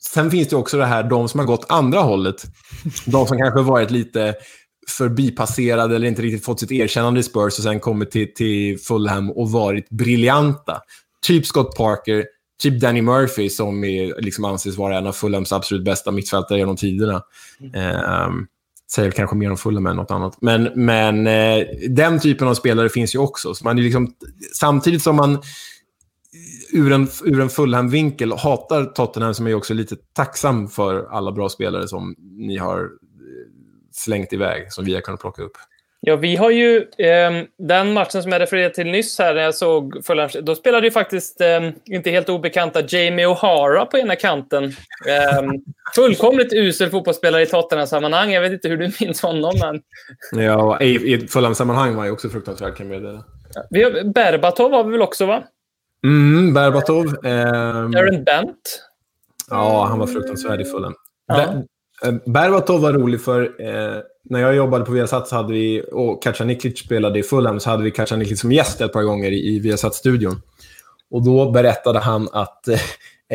sen 0.00 0.30
finns 0.30 0.48
det 0.48 0.56
också 0.56 0.76
det 0.76 0.86
här, 0.86 1.02
de 1.02 1.28
som 1.28 1.40
har 1.40 1.46
gått 1.46 1.66
andra 1.68 2.00
hållet. 2.00 2.44
De 3.06 3.26
som 3.26 3.38
kanske 3.38 3.62
varit 3.62 3.90
lite 3.90 4.34
förbipasserade 4.88 5.96
eller 5.96 6.08
inte 6.08 6.22
riktigt 6.22 6.44
fått 6.44 6.60
sitt 6.60 6.72
erkännande 6.72 7.20
i 7.20 7.22
Spurs 7.22 7.58
och 7.58 7.64
sen 7.64 7.80
kommit 7.80 8.10
till, 8.10 8.34
till 8.34 8.78
Fulham 8.78 9.30
och 9.30 9.50
varit 9.50 9.90
briljanta. 9.90 10.80
Typ 11.26 11.46
Scott 11.46 11.76
Parker, 11.76 12.24
typ 12.62 12.80
Danny 12.80 13.02
Murphy 13.02 13.50
som 13.50 13.84
är, 13.84 14.22
liksom 14.22 14.44
anses 14.44 14.76
vara 14.76 14.98
en 14.98 15.06
av 15.06 15.12
Fulhams 15.12 15.52
absolut 15.52 15.84
bästa 15.84 16.10
mittfältare 16.10 16.58
genom 16.58 16.76
tiderna. 16.76 17.22
Eh, 17.74 18.28
säger 18.92 19.10
kanske 19.10 19.36
mer 19.36 19.50
om 19.50 19.56
Fulham 19.56 19.86
än 19.86 19.96
något 19.96 20.10
annat. 20.10 20.36
Men, 20.40 20.70
men 20.74 21.26
eh, 21.26 21.66
den 21.88 22.20
typen 22.20 22.48
av 22.48 22.54
spelare 22.54 22.88
finns 22.88 23.14
ju 23.14 23.18
också. 23.18 23.54
Så 23.54 23.64
man 23.64 23.78
är 23.78 23.82
liksom, 23.82 24.14
samtidigt 24.54 25.02
som 25.02 25.16
man 25.16 25.42
ur 26.72 26.92
en, 26.92 27.08
ur 27.24 27.40
en 27.40 27.50
Fulham-vinkel 27.50 28.32
hatar 28.32 28.84
Tottenham 28.84 29.34
som 29.34 29.46
är 29.46 29.54
också 29.54 29.74
lite 29.74 29.96
tacksam 30.12 30.68
för 30.68 31.06
alla 31.10 31.32
bra 31.32 31.48
spelare 31.48 31.88
som 31.88 32.14
ni 32.18 32.56
har 32.56 32.80
eh, 32.80 32.88
slängt 33.92 34.32
iväg, 34.32 34.72
som 34.72 34.84
vi 34.84 34.94
har 34.94 35.00
kunnat 35.00 35.20
plocka 35.20 35.42
upp. 35.42 35.56
Ja, 36.02 36.16
vi 36.16 36.36
har 36.36 36.50
ju 36.50 36.76
eh, 36.98 37.30
den 37.58 37.92
matchen 37.92 38.22
som 38.22 38.32
jag 38.32 38.40
refererade 38.40 38.74
till 38.74 38.86
nyss 38.86 39.18
här 39.18 39.34
när 39.34 39.42
jag 39.42 39.54
såg 39.54 40.04
Fulham. 40.04 40.28
Då 40.42 40.54
spelade 40.54 40.86
ju 40.86 40.90
faktiskt 40.90 41.40
eh, 41.40 41.70
inte 41.84 42.10
helt 42.10 42.28
obekanta 42.28 42.80
Jamie 42.88 43.26
O'Hara 43.26 43.84
på 43.84 43.98
ena 43.98 44.16
kanten. 44.16 44.64
Eh, 44.64 45.42
fullkomligt 45.94 46.52
usel 46.52 46.90
fotbollsspelare 46.90 47.42
i 47.42 47.46
Tottenham-sammanhang. 47.46 48.30
Jag 48.30 48.40
vet 48.40 48.52
inte 48.52 48.68
hur 48.68 48.76
du 48.76 48.92
minns 49.00 49.22
honom, 49.22 49.52
men... 49.60 49.82
Ja, 50.44 50.80
i, 50.80 51.14
i 51.14 51.28
Fulham-sammanhang 51.28 51.94
var 51.94 52.02
han 52.02 52.12
också 52.12 52.28
fruktansvärd, 52.28 52.76
kan 52.76 52.90
jag 52.90 53.00
meddela. 53.00 53.24
Vi 53.70 53.82
har, 53.82 54.12
Berbatov 54.12 54.72
har 54.72 54.84
vi 54.84 54.90
väl 54.90 55.02
också, 55.02 55.26
va? 55.26 55.42
Mm, 56.04 56.54
Berbatov. 56.54 57.26
Eh, 57.26 57.48
Aaron 57.48 58.24
Bent. 58.24 58.82
Ja, 59.50 59.86
han 59.88 59.98
var 59.98 60.06
fruktansvärd 60.06 60.60
i 60.60 60.64
Fulham. 60.64 60.94
Ja. 61.26 61.42
Eh, 62.04 62.14
Berbatov 62.26 62.80
var 62.80 62.92
rolig 62.92 63.20
för 63.20 63.42
eh, 63.42 64.02
när 64.24 64.40
jag 64.40 64.54
jobbade 64.54 64.84
på 64.84 64.92
Viasat 64.92 65.28
så 65.28 65.36
hade 65.36 65.52
vi, 65.52 65.82
och 65.92 66.22
Kacaniklic 66.22 66.78
spelade 66.78 67.18
i 67.18 67.22
Fulham, 67.22 67.60
så 67.60 67.70
hade 67.70 67.82
vi 67.82 67.90
Kacaniklic 67.90 68.40
som 68.40 68.52
gäst 68.52 68.80
ett 68.80 68.92
par 68.92 69.02
gånger 69.02 69.30
i, 69.30 69.56
i 69.56 69.58
Viasat-studion. 69.58 70.42
Och 71.10 71.24
då 71.24 71.50
berättade 71.50 71.98
han 71.98 72.28
att 72.32 72.68
eh, 72.68 72.80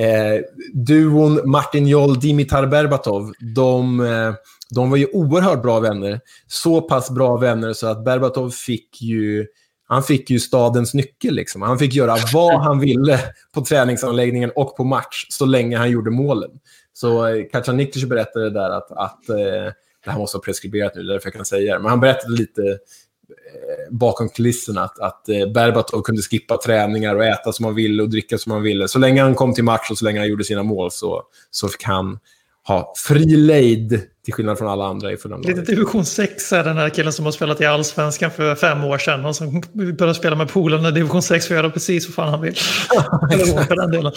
eh 0.03 0.41
duon 0.73 1.41
Martin 1.45 1.87
Joll, 1.87 2.19
Dimitar 2.19 2.67
Berbatov, 2.67 3.33
de, 3.55 3.99
eh, 3.99 4.33
de 4.75 4.89
var 4.89 4.97
ju 4.97 5.05
oerhört 5.05 5.61
bra 5.61 5.79
vänner. 5.79 6.19
Så 6.47 6.81
pass 6.81 7.09
bra 7.09 7.37
vänner 7.37 7.73
så 7.73 7.87
att 7.87 8.05
Berbatov 8.05 8.49
fick 8.49 9.01
ju 9.01 9.47
han 9.87 10.03
fick 10.03 10.29
ju 10.29 10.39
stadens 10.39 10.93
nyckel. 10.93 11.33
Liksom. 11.33 11.61
Han 11.61 11.79
fick 11.79 11.93
göra 11.93 12.17
vad 12.33 12.61
han 12.61 12.79
ville 12.79 13.19
på 13.53 13.61
träningsanläggningen 13.61 14.51
och 14.55 14.77
på 14.77 14.83
match 14.83 15.25
så 15.29 15.45
länge 15.45 15.77
han 15.77 15.91
gjorde 15.91 16.11
målen. 16.11 16.51
Så 16.93 17.27
eh, 17.27 17.45
Kacaniklic 17.51 18.05
berättade 18.05 18.49
där 18.49 18.69
att, 18.69 18.91
att 18.91 19.29
eh, 19.29 19.73
det 20.05 20.11
här 20.11 20.17
måste 20.17 20.37
vara 20.37 20.43
preskriberat 20.43 20.95
nu, 20.95 21.03
därför 21.03 21.27
jag 21.27 21.33
kan 21.33 21.45
säga 21.45 21.73
det. 21.73 21.79
Men 21.79 21.89
han 21.89 21.99
berättade 21.99 22.33
lite 22.33 22.61
eh, 22.61 23.91
bakom 23.91 24.29
kulisserna 24.29 24.83
att, 24.83 24.99
att 24.99 25.29
eh, 25.29 25.47
Berbatov 25.47 26.01
kunde 26.01 26.21
skippa 26.21 26.57
träningar 26.57 27.15
och 27.15 27.25
äta 27.25 27.53
som 27.53 27.65
han 27.65 27.75
ville 27.75 28.03
och 28.03 28.09
dricka 28.09 28.37
som 28.37 28.51
han 28.51 28.61
ville. 28.61 28.87
Så 28.87 28.99
länge 28.99 29.21
han 29.21 29.35
kom 29.35 29.53
till 29.53 29.63
match 29.63 29.91
och 29.91 29.97
så 29.97 30.05
länge 30.05 30.19
han 30.19 30.27
gjorde 30.27 30.43
sina 30.43 30.63
mål 30.63 30.91
så, 30.91 31.23
så 31.51 31.67
fick 31.67 31.83
han 31.83 32.19
ha 32.67 32.93
fri 33.07 33.25
lejd 33.25 34.01
till 34.25 34.33
skillnad 34.33 34.57
från 34.57 34.67
alla 34.67 34.85
andra 34.85 35.11
i 35.11 35.17
Fulham. 35.17 35.41
Lite 35.41 35.61
division 35.61 36.05
6 36.05 36.53
är 36.53 36.63
den 36.63 36.77
här 36.77 36.89
killen 36.89 37.13
som 37.13 37.25
har 37.25 37.31
spelat 37.31 37.61
i 37.61 37.65
Allsvenskan 37.65 38.31
för 38.31 38.55
fem 38.55 38.83
år 38.83 38.97
sedan 38.97 39.25
och 39.25 39.35
som 39.35 39.61
började 39.73 40.15
spela 40.15 40.35
med 40.35 40.49
polarna 40.49 40.89
i 40.89 40.91
division 40.91 41.21
6 41.21 41.47
för 41.47 41.55
att 41.55 41.59
göra 41.59 41.71
precis 41.71 42.07
vad 42.07 42.15
fan 42.15 42.29
han 42.29 42.41
vill. 42.41 42.55
Eller 43.33 43.63
för 43.63 43.75
den 43.75 43.91
delen. 43.91 44.11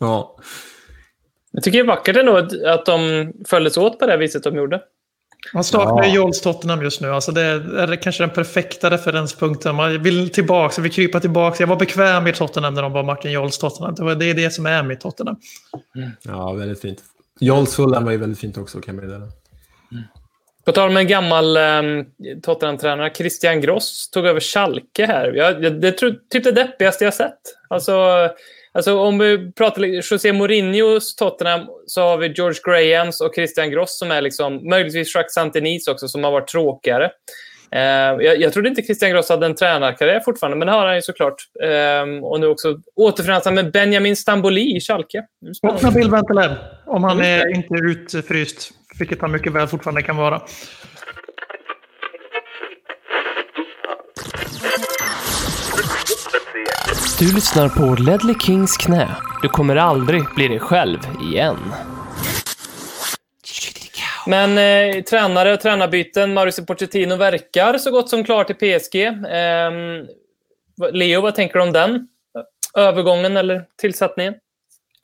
Ja. 0.00 0.36
Jag 1.52 1.62
tycker 1.62 1.78
det 1.78 1.82
är 1.82 1.86
vackert 1.86 2.16
ändå 2.16 2.36
att 2.66 2.86
de 2.86 3.32
följdes 3.48 3.76
åt 3.76 3.98
på 3.98 4.06
det 4.06 4.16
viset 4.16 4.42
de 4.42 4.56
gjorde. 4.56 4.80
Man 5.54 5.64
saknar 5.64 6.04
ja. 6.04 6.14
Jols 6.14 6.40
Tottenham 6.40 6.82
just 6.82 7.00
nu. 7.00 7.10
Alltså 7.10 7.32
det 7.32 7.42
är 7.42 8.02
kanske 8.02 8.22
den 8.22 8.30
perfekta 8.30 8.90
referenspunkten. 8.90 9.74
Man 9.74 10.02
vill 10.02 10.30
tillbaka, 10.30 10.82
vill 10.82 10.92
krypa 10.92 11.20
tillbaka. 11.20 11.56
Jag 11.62 11.68
var 11.68 11.76
bekväm 11.76 12.26
i 12.26 12.32
Tottenham 12.32 12.74
när 12.74 12.82
de 12.82 12.92
var 12.92 13.02
Martin 13.02 13.32
Jols 13.32 13.58
Tottenham. 13.58 14.18
Det 14.18 14.24
är 14.24 14.34
det 14.34 14.50
som 14.50 14.66
är 14.66 14.82
mitt 14.82 15.00
Tottenham. 15.00 15.36
Mm. 15.96 16.10
Ja, 16.22 16.52
väldigt 16.52 16.80
fint. 16.80 16.98
Jols 17.38 17.76
Fulham 17.76 18.04
var 18.04 18.12
ju 18.12 18.18
väldigt 18.18 18.38
fint 18.38 18.58
också, 18.58 18.80
kan 18.80 18.94
jag 18.94 19.04
meddela. 19.04 19.24
Mm. 19.92 20.04
På 20.64 20.72
tal 20.72 20.88
om 20.88 20.96
en 20.96 21.08
gammal 21.08 21.56
eh, 21.56 21.82
Tottenham-tränare, 22.42 23.12
Christian 23.14 23.60
Gross 23.60 24.10
tog 24.10 24.26
över 24.26 24.40
Schalke 24.40 25.06
här. 25.06 25.32
Jag, 25.32 25.64
jag, 25.64 25.80
det 25.80 25.88
är 25.88 25.92
typ 26.30 26.44
det 26.44 26.52
deppigaste 26.52 27.04
jag 27.04 27.14
sett. 27.14 27.40
Alltså, 27.68 28.28
Alltså 28.72 28.98
om 28.98 29.18
vi 29.18 29.52
pratar 29.52 29.82
José 29.82 30.32
Mourinhos 30.32 31.16
Tottenham 31.16 31.66
så 31.86 32.00
har 32.00 32.18
vi 32.18 32.32
George 32.32 32.60
Grahams 32.64 33.20
och 33.20 33.34
Christian 33.34 33.70
Gross 33.70 33.98
som 33.98 34.10
är 34.10 34.22
liksom, 34.22 34.68
möjligtvis 34.68 35.14
Jacques 35.14 35.34
Santinis 35.34 35.88
också 35.88 36.08
som 36.08 36.24
har 36.24 36.30
varit 36.30 36.48
tråkigare. 36.48 37.10
Uh, 37.76 38.24
jag, 38.24 38.40
jag 38.40 38.52
trodde 38.52 38.68
inte 38.68 38.82
Christian 38.82 39.10
Gross 39.10 39.28
hade 39.28 39.46
en 39.46 39.54
tränarkarriär 39.54 40.20
fortfarande, 40.20 40.56
men 40.56 40.66
det 40.66 40.72
har 40.72 40.86
han 40.86 40.94
ju 40.94 41.02
såklart. 41.02 41.34
Uh, 41.64 42.24
och 42.24 42.40
nu 42.40 42.46
också 42.46 42.78
återförenas 42.96 43.44
han 43.44 43.54
med 43.54 43.72
Benjamin 43.72 44.16
Stamboli 44.16 44.76
i 44.76 44.80
Schalke. 44.80 45.24
Och 45.62 45.82
Nabil 45.82 46.10
Bentaleb, 46.10 46.52
om 46.86 47.04
han 47.04 47.20
är 47.20 47.56
inte 47.56 47.74
utfryst, 47.74 48.70
vilket 48.98 49.20
han 49.20 49.32
mycket 49.32 49.52
väl 49.52 49.66
fortfarande 49.66 50.02
kan 50.02 50.16
vara. 50.16 50.40
Du 57.18 57.34
lyssnar 57.34 57.68
på 57.68 58.02
Ledley 58.02 58.34
Kings 58.34 58.76
knä. 58.76 59.08
Du 59.42 59.48
kommer 59.48 59.76
aldrig 59.76 60.22
bli 60.34 60.48
dig 60.48 60.58
själv 60.58 60.98
igen. 61.32 61.56
Men 64.28 64.58
eh, 64.58 65.02
tränare 65.02 65.54
och 65.54 65.60
tränarbyten. 65.60 66.34
Mauricio 66.34 66.64
Pochettino 66.64 67.16
verkar 67.16 67.78
så 67.78 67.90
gott 67.90 68.08
som 68.08 68.24
klar 68.24 68.44
till 68.44 68.54
PSG. 68.54 68.96
Eh, 69.06 69.70
Leo, 70.92 71.20
vad 71.20 71.34
tänker 71.34 71.58
du 71.58 71.62
om 71.62 71.72
den 71.72 72.08
övergången 72.76 73.36
eller 73.36 73.64
tillsättningen? 73.80 74.34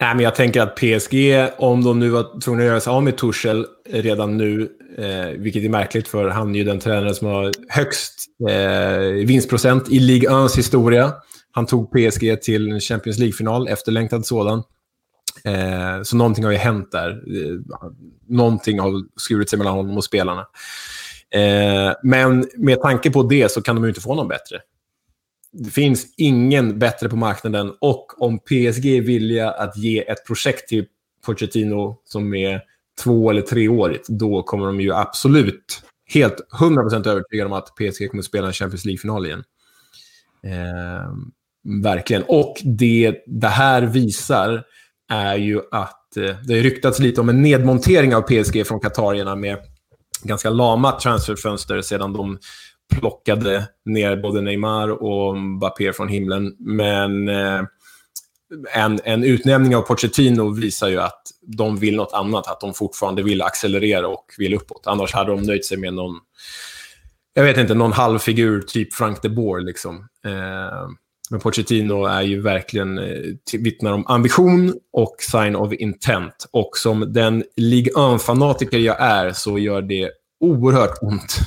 Nej, 0.01 0.15
men 0.15 0.25
jag 0.25 0.35
tänker 0.35 0.61
att 0.61 0.77
PSG, 0.77 1.15
om 1.57 1.85
de 1.85 1.99
nu 1.99 2.09
var 2.09 2.41
tvungna 2.41 2.63
att 2.63 2.69
göra 2.69 2.81
sig 2.81 2.91
av 2.91 3.03
med 3.03 3.17
Tuchel 3.17 3.67
redan 3.91 4.37
nu, 4.37 4.69
eh, 4.99 5.41
vilket 5.41 5.65
är 5.65 5.69
märkligt 5.69 6.09
för 6.09 6.29
han 6.29 6.55
är 6.55 6.59
ju 6.59 6.65
den 6.65 6.81
tränare 6.81 7.15
som 7.15 7.29
har 7.29 7.53
högst 7.69 8.15
eh, 8.49 9.27
vinstprocent 9.27 9.93
i 9.93 9.99
Ligue 9.99 10.45
1 10.47 10.59
historia. 10.59 11.13
Han 11.53 11.67
tog 11.67 11.93
PSG 11.93 12.43
till 12.43 12.73
en 12.73 12.81
Champions 12.81 13.19
League-final, 13.19 13.69
efterlängtad 13.69 14.27
sådan. 14.27 14.63
Eh, 15.45 16.03
så 16.03 16.17
någonting 16.17 16.45
har 16.45 16.53
ju 16.53 16.59
hänt 16.59 16.93
där. 16.93 17.11
Eh, 17.11 17.59
någonting 18.29 18.79
har 18.79 19.05
skurit 19.17 19.51
sig 19.51 19.59
mellan 19.59 19.75
honom 19.75 19.97
och 19.97 20.05
spelarna. 20.05 20.47
Eh, 21.31 21.93
men 22.03 22.49
med 22.57 22.81
tanke 22.81 23.11
på 23.11 23.23
det 23.23 23.51
så 23.51 23.63
kan 23.63 23.77
de 23.77 23.85
ju 23.85 23.89
inte 23.89 24.01
få 24.01 24.15
någon 24.15 24.29
bättre. 24.29 24.61
Det 25.53 25.71
finns 25.71 26.15
ingen 26.17 26.79
bättre 26.79 27.09
på 27.09 27.17
marknaden 27.17 27.73
och 27.81 28.23
om 28.23 28.39
PSG 28.39 28.87
är 28.87 29.01
villiga 29.01 29.51
att 29.51 29.77
ge 29.77 30.11
ett 30.11 30.27
projekt 30.27 30.69
till 30.69 30.87
Pochettino 31.27 31.99
som 32.05 32.35
är 32.35 32.63
två 33.03 33.31
eller 33.31 33.43
treårigt, 33.43 34.09
då 34.09 34.43
kommer 34.43 34.67
de 34.67 34.81
ju 34.81 34.95
absolut, 34.95 35.83
helt 36.07 36.47
100% 36.61 37.09
övertygade 37.09 37.47
om 37.47 37.53
att 37.53 37.75
PSG 37.75 38.11
kommer 38.11 38.23
att 38.23 38.25
spela 38.25 38.47
en 38.47 38.53
Champions 38.53 38.85
League-final 38.85 39.27
igen. 39.27 39.45
Eh, 40.45 41.15
Verkligen. 41.83 42.23
Och 42.29 42.57
det 42.65 43.25
det 43.27 43.49
här 43.49 43.83
visar 43.83 44.65
är 45.15 45.37
ju 45.37 45.61
att 45.71 46.17
eh, 46.17 46.37
det 46.45 46.55
har 46.55 46.63
ryktats 46.63 46.99
lite 46.99 47.21
om 47.21 47.29
en 47.29 47.43
nedmontering 47.43 48.15
av 48.15 48.23
PSG 48.23 48.67
från 48.67 48.81
katarierna 48.81 49.37
med 49.37 49.59
ganska 50.23 50.51
lama 50.51 50.93
transferfönster 50.93 51.83
sedan 51.83 52.13
de 52.13 52.39
plockade 52.95 53.69
ner 53.85 54.17
både 54.17 54.41
Neymar 54.41 54.89
och 55.03 55.37
Mbappé 55.37 55.93
från 55.93 56.09
himlen. 56.09 56.57
Men 56.59 57.29
eh, 57.29 57.63
en, 58.75 59.01
en 59.05 59.25
utnämning 59.25 59.77
av 59.77 59.83
Pochettino 59.83 60.51
visar 60.51 60.89
ju 60.89 61.01
att 61.01 61.23
de 61.43 61.77
vill 61.77 61.97
något 61.97 62.13
annat, 62.13 62.47
att 62.47 62.61
de 62.61 62.75
fortfarande 62.75 63.23
vill 63.23 63.43
accelerera 63.43 64.09
och 64.09 64.27
vill 64.39 64.55
uppåt. 64.55 64.87
Annars 64.87 65.13
hade 65.13 65.31
de 65.31 65.43
nöjt 65.43 65.67
sig 65.67 65.77
med 65.77 65.95
någon, 65.95 66.17
jag 67.35 67.45
vet 67.45 67.57
inte, 67.57 67.75
någon 67.75 67.93
halvfigur, 67.93 68.61
typ 68.61 68.95
Frank 68.95 69.23
de 69.23 69.29
Boer. 69.29 69.61
Liksom. 69.61 70.09
Eh, 70.25 70.89
men 71.35 71.41
Pochettino 71.41 72.05
är 72.05 72.23
ju 72.23 72.41
verkligen 72.41 72.99
eh, 72.99 73.59
vittnar 73.59 73.93
om 73.93 74.07
ambition 74.07 74.75
och 74.93 75.17
sign 75.19 75.57
of 75.57 75.73
intent. 75.73 76.49
Och 76.51 76.71
som 76.77 77.13
den 77.13 77.45
Ligue 77.57 77.93
1-fanatiker 77.93 78.79
jag 78.79 79.01
är 79.01 79.33
så 79.33 79.59
gör 79.59 79.83
det 79.83 80.11
oerhört 80.41 80.99
ont 81.03 81.39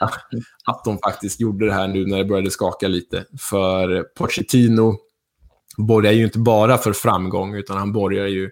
att 0.64 0.84
de 0.84 0.98
faktiskt 0.98 1.40
gjorde 1.40 1.66
det 1.66 1.72
här 1.72 1.88
nu 1.88 2.06
när 2.06 2.18
det 2.18 2.24
började 2.24 2.50
skaka 2.50 2.88
lite. 2.88 3.24
För 3.40 4.02
Pochettino 4.02 4.96
borgar 5.76 6.12
ju 6.12 6.24
inte 6.24 6.38
bara 6.38 6.78
för 6.78 6.92
framgång, 6.92 7.54
utan 7.54 7.76
han 7.76 7.92
borgar 7.92 8.26
ju 8.26 8.50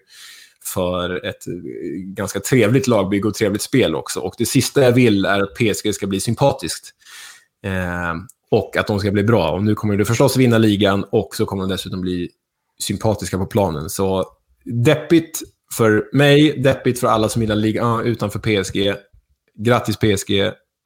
för 0.73 1.25
ett 1.25 1.47
eh, 1.47 1.53
ganska 1.97 2.39
trevligt 2.39 2.87
lagbygge 2.87 3.27
och 3.27 3.35
trevligt 3.35 3.61
spel 3.61 3.95
också. 3.95 4.19
Och 4.19 4.33
det 4.37 4.45
sista 4.45 4.81
jag 4.81 4.91
vill 4.91 5.25
är 5.25 5.39
att 5.39 5.55
PSG 5.55 5.95
ska 5.95 6.07
bli 6.07 6.19
sympatiskt. 6.19 6.89
Eh, 7.63 8.13
och 8.51 8.77
att 8.77 8.87
de 8.87 8.99
ska 8.99 9.11
bli 9.11 9.23
bra. 9.23 9.51
Och 9.51 9.63
nu 9.63 9.75
kommer 9.75 9.97
de 9.97 10.05
förstås 10.05 10.37
vinna 10.37 10.57
ligan 10.57 11.05
och 11.11 11.35
så 11.35 11.45
kommer 11.45 11.63
de 11.63 11.69
dessutom 11.69 12.01
bli 12.01 12.29
sympatiska 12.79 13.37
på 13.37 13.45
planen. 13.45 13.89
Så 13.89 14.25
deppigt 14.85 15.41
för 15.73 16.09
mig, 16.13 16.61
deppigt 16.61 16.99
för 16.99 17.07
alla 17.07 17.29
som 17.29 17.41
gillar 17.41 17.55
ligan 17.55 18.05
utanför 18.05 18.39
PSG. 18.39 18.93
Grattis 19.59 19.97
PSG. 19.97 20.39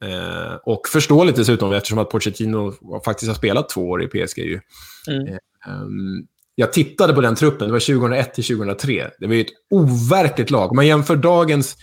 Eh, 0.04 0.54
och 0.64 0.88
förståeligt 0.88 1.36
dessutom 1.36 1.72
eftersom 1.72 1.98
att 1.98 2.10
Pochettino 2.10 2.72
faktiskt 3.04 3.28
har 3.28 3.36
spelat 3.36 3.68
två 3.68 3.88
år 3.88 4.02
i 4.02 4.06
PSG. 4.06 4.38
Ju. 4.38 4.60
Mm. 5.08 5.26
Eh, 5.26 5.38
um, 5.82 6.26
jag 6.54 6.72
tittade 6.72 7.12
på 7.12 7.20
den 7.20 7.34
truppen, 7.34 7.66
det 7.66 7.72
var 7.72 7.80
2001 7.80 8.34
till 8.34 8.44
2003. 8.44 9.10
Det 9.18 9.26
var 9.26 9.34
ju 9.34 9.40
ett 9.40 9.52
overkligt 9.70 10.50
lag. 10.50 10.70
Om 10.70 10.76
man 10.76 10.86
jämför 10.86 11.16
dagens 11.16 11.76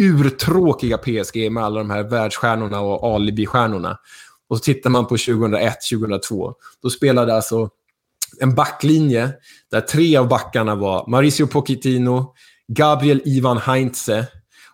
urtråkiga 0.00 0.98
PSG 0.98 1.52
med 1.52 1.64
alla 1.64 1.78
de 1.78 1.90
här 1.90 2.02
världsstjärnorna 2.02 2.80
och 2.80 3.14
alibi-stjärnorna. 3.14 3.96
Och 4.48 4.56
så 4.58 4.62
tittar 4.62 4.90
man 4.90 5.06
på 5.06 5.16
2001-2002. 5.16 6.54
Då 6.82 6.90
spelade 6.90 7.34
alltså 7.34 7.70
en 8.40 8.54
backlinje 8.54 9.32
där 9.70 9.80
tre 9.80 10.16
av 10.16 10.28
backarna 10.28 10.74
var 10.74 11.06
Mauricio 11.10 11.46
Pochettino, 11.46 12.34
Gabriel 12.68 13.22
Ivan 13.24 13.58
Heinze 13.58 14.26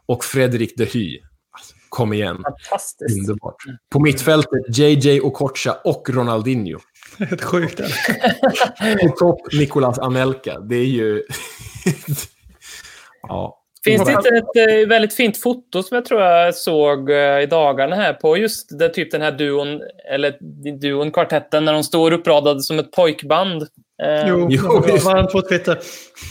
och 0.07 0.25
Fredrik 0.25 0.77
de 0.77 0.85
Hy. 0.85 1.19
Alltså, 1.51 1.75
kom 1.89 2.13
igen. 2.13 2.43
Fantastiskt. 2.43 3.19
Underbart. 3.21 3.57
På 3.91 4.01
mittfältet 4.01 4.79
JJ 4.79 5.21
Okocha 5.21 5.79
och 5.85 6.11
Ronaldinho. 6.11 6.79
Helt 7.19 7.45
sjukt. 7.45 7.81
På 9.03 9.09
topp 9.09 9.41
Nicolas 9.53 9.99
Anelka. 9.99 10.61
Det 10.61 10.77
är 10.77 10.87
ju... 10.87 11.23
ja. 13.23 13.62
Finns 13.85 14.05
det 14.05 14.13
inte 14.13 14.29
ett 14.29 14.83
eh, 14.83 14.89
väldigt 14.89 15.15
fint 15.15 15.37
foto 15.37 15.83
som 15.83 15.95
jag 15.95 16.05
tror 16.05 16.21
jag 16.21 16.55
såg 16.55 17.11
eh, 17.11 17.41
i 17.41 17.47
dagarna 17.47 17.97
här 17.97 18.13
på 18.13 18.37
just 18.37 18.79
det, 18.79 18.89
typ 18.89 19.11
den 19.11 19.23
här 19.23 19.33
duon, 19.33 19.81
eller 20.13 20.39
duon, 20.81 21.11
kvartetten, 21.11 21.65
när 21.65 21.73
de 21.73 21.85
står 21.85 22.13
uppradade 22.13 22.63
som 22.63 22.79
ett 22.79 22.93
pojkband? 22.93 23.63
Eh, 24.03 24.29
jo, 24.29 24.47
jo 24.51 24.83
det 24.87 25.05
var 25.05 25.25
på 25.25 25.43
Twitter. 25.43 25.79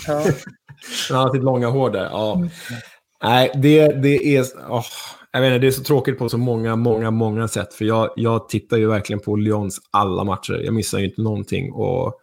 Ja. 0.08 0.24
Han 1.10 1.18
har 1.18 1.34
sitt 1.34 1.44
långa 1.44 1.68
hår 1.68 1.90
där. 1.90 2.04
Ja. 2.04 2.36
Mm. 2.36 2.50
Nej, 3.24 3.52
det, 3.56 3.88
det 3.88 4.38
är... 4.38 4.42
Oh, 4.70 4.86
jag 5.32 5.42
vet 5.42 5.48
inte, 5.48 5.60
det 5.60 5.68
är 5.68 5.72
så 5.72 5.84
tråkigt 5.84 6.18
på 6.18 6.30
så 6.30 6.38
många, 6.38 6.76
många, 6.76 7.12
många 7.12 7.48
sätt. 7.48 7.74
För 7.74 7.86
jag, 7.86 8.10
jag 8.16 8.50
tittar 8.50 8.78
ju 8.78 8.88
verkligen 8.88 9.20
på 9.20 9.36
Lyons 9.36 9.80
alla 9.92 10.24
matcher. 10.24 10.62
Jag 10.66 10.74
missar 10.74 11.00
ju 11.00 11.06
inte 11.06 11.22
någonting. 11.22 11.72
Och, 11.72 12.14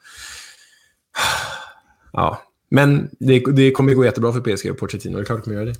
ja. 2.13 2.39
Men 2.71 3.11
det, 3.21 3.43
det 3.53 3.71
kommer 3.71 3.95
gå 3.95 4.05
jättebra 4.05 4.33
för 4.33 4.41
PSG 4.41 4.71
och 4.71 4.79
Pochettino. 4.79 5.17
Det 5.17 5.23
är 5.23 5.25
klart 5.25 5.39
att 5.39 5.45
de 5.45 5.55
gör 5.55 5.67
det. 5.67 5.75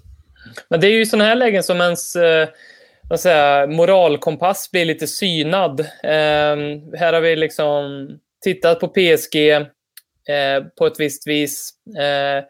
Men 0.71 0.81
det 0.81 0.87
är 0.87 0.91
ju 0.91 1.07
sådana 1.07 1.25
här 1.25 1.35
lägen 1.35 1.63
som 1.63 1.81
ens 1.81 2.17
eh, 2.17 2.49
vad 3.09 3.21
säger, 3.21 3.67
moralkompass 3.67 4.71
blir 4.71 4.85
lite 4.85 5.07
synad. 5.07 5.81
Eh, 5.81 6.57
här 6.99 7.13
har 7.13 7.21
vi 7.21 7.37
liksom 7.37 8.09
tittat 8.45 8.81
på 8.81 8.89
PSG 8.89 9.51
eh, 9.51 10.65
på 10.79 10.87
ett 10.87 11.01
visst 11.01 11.27
vis. 11.27 11.73
Eh, 11.99 12.45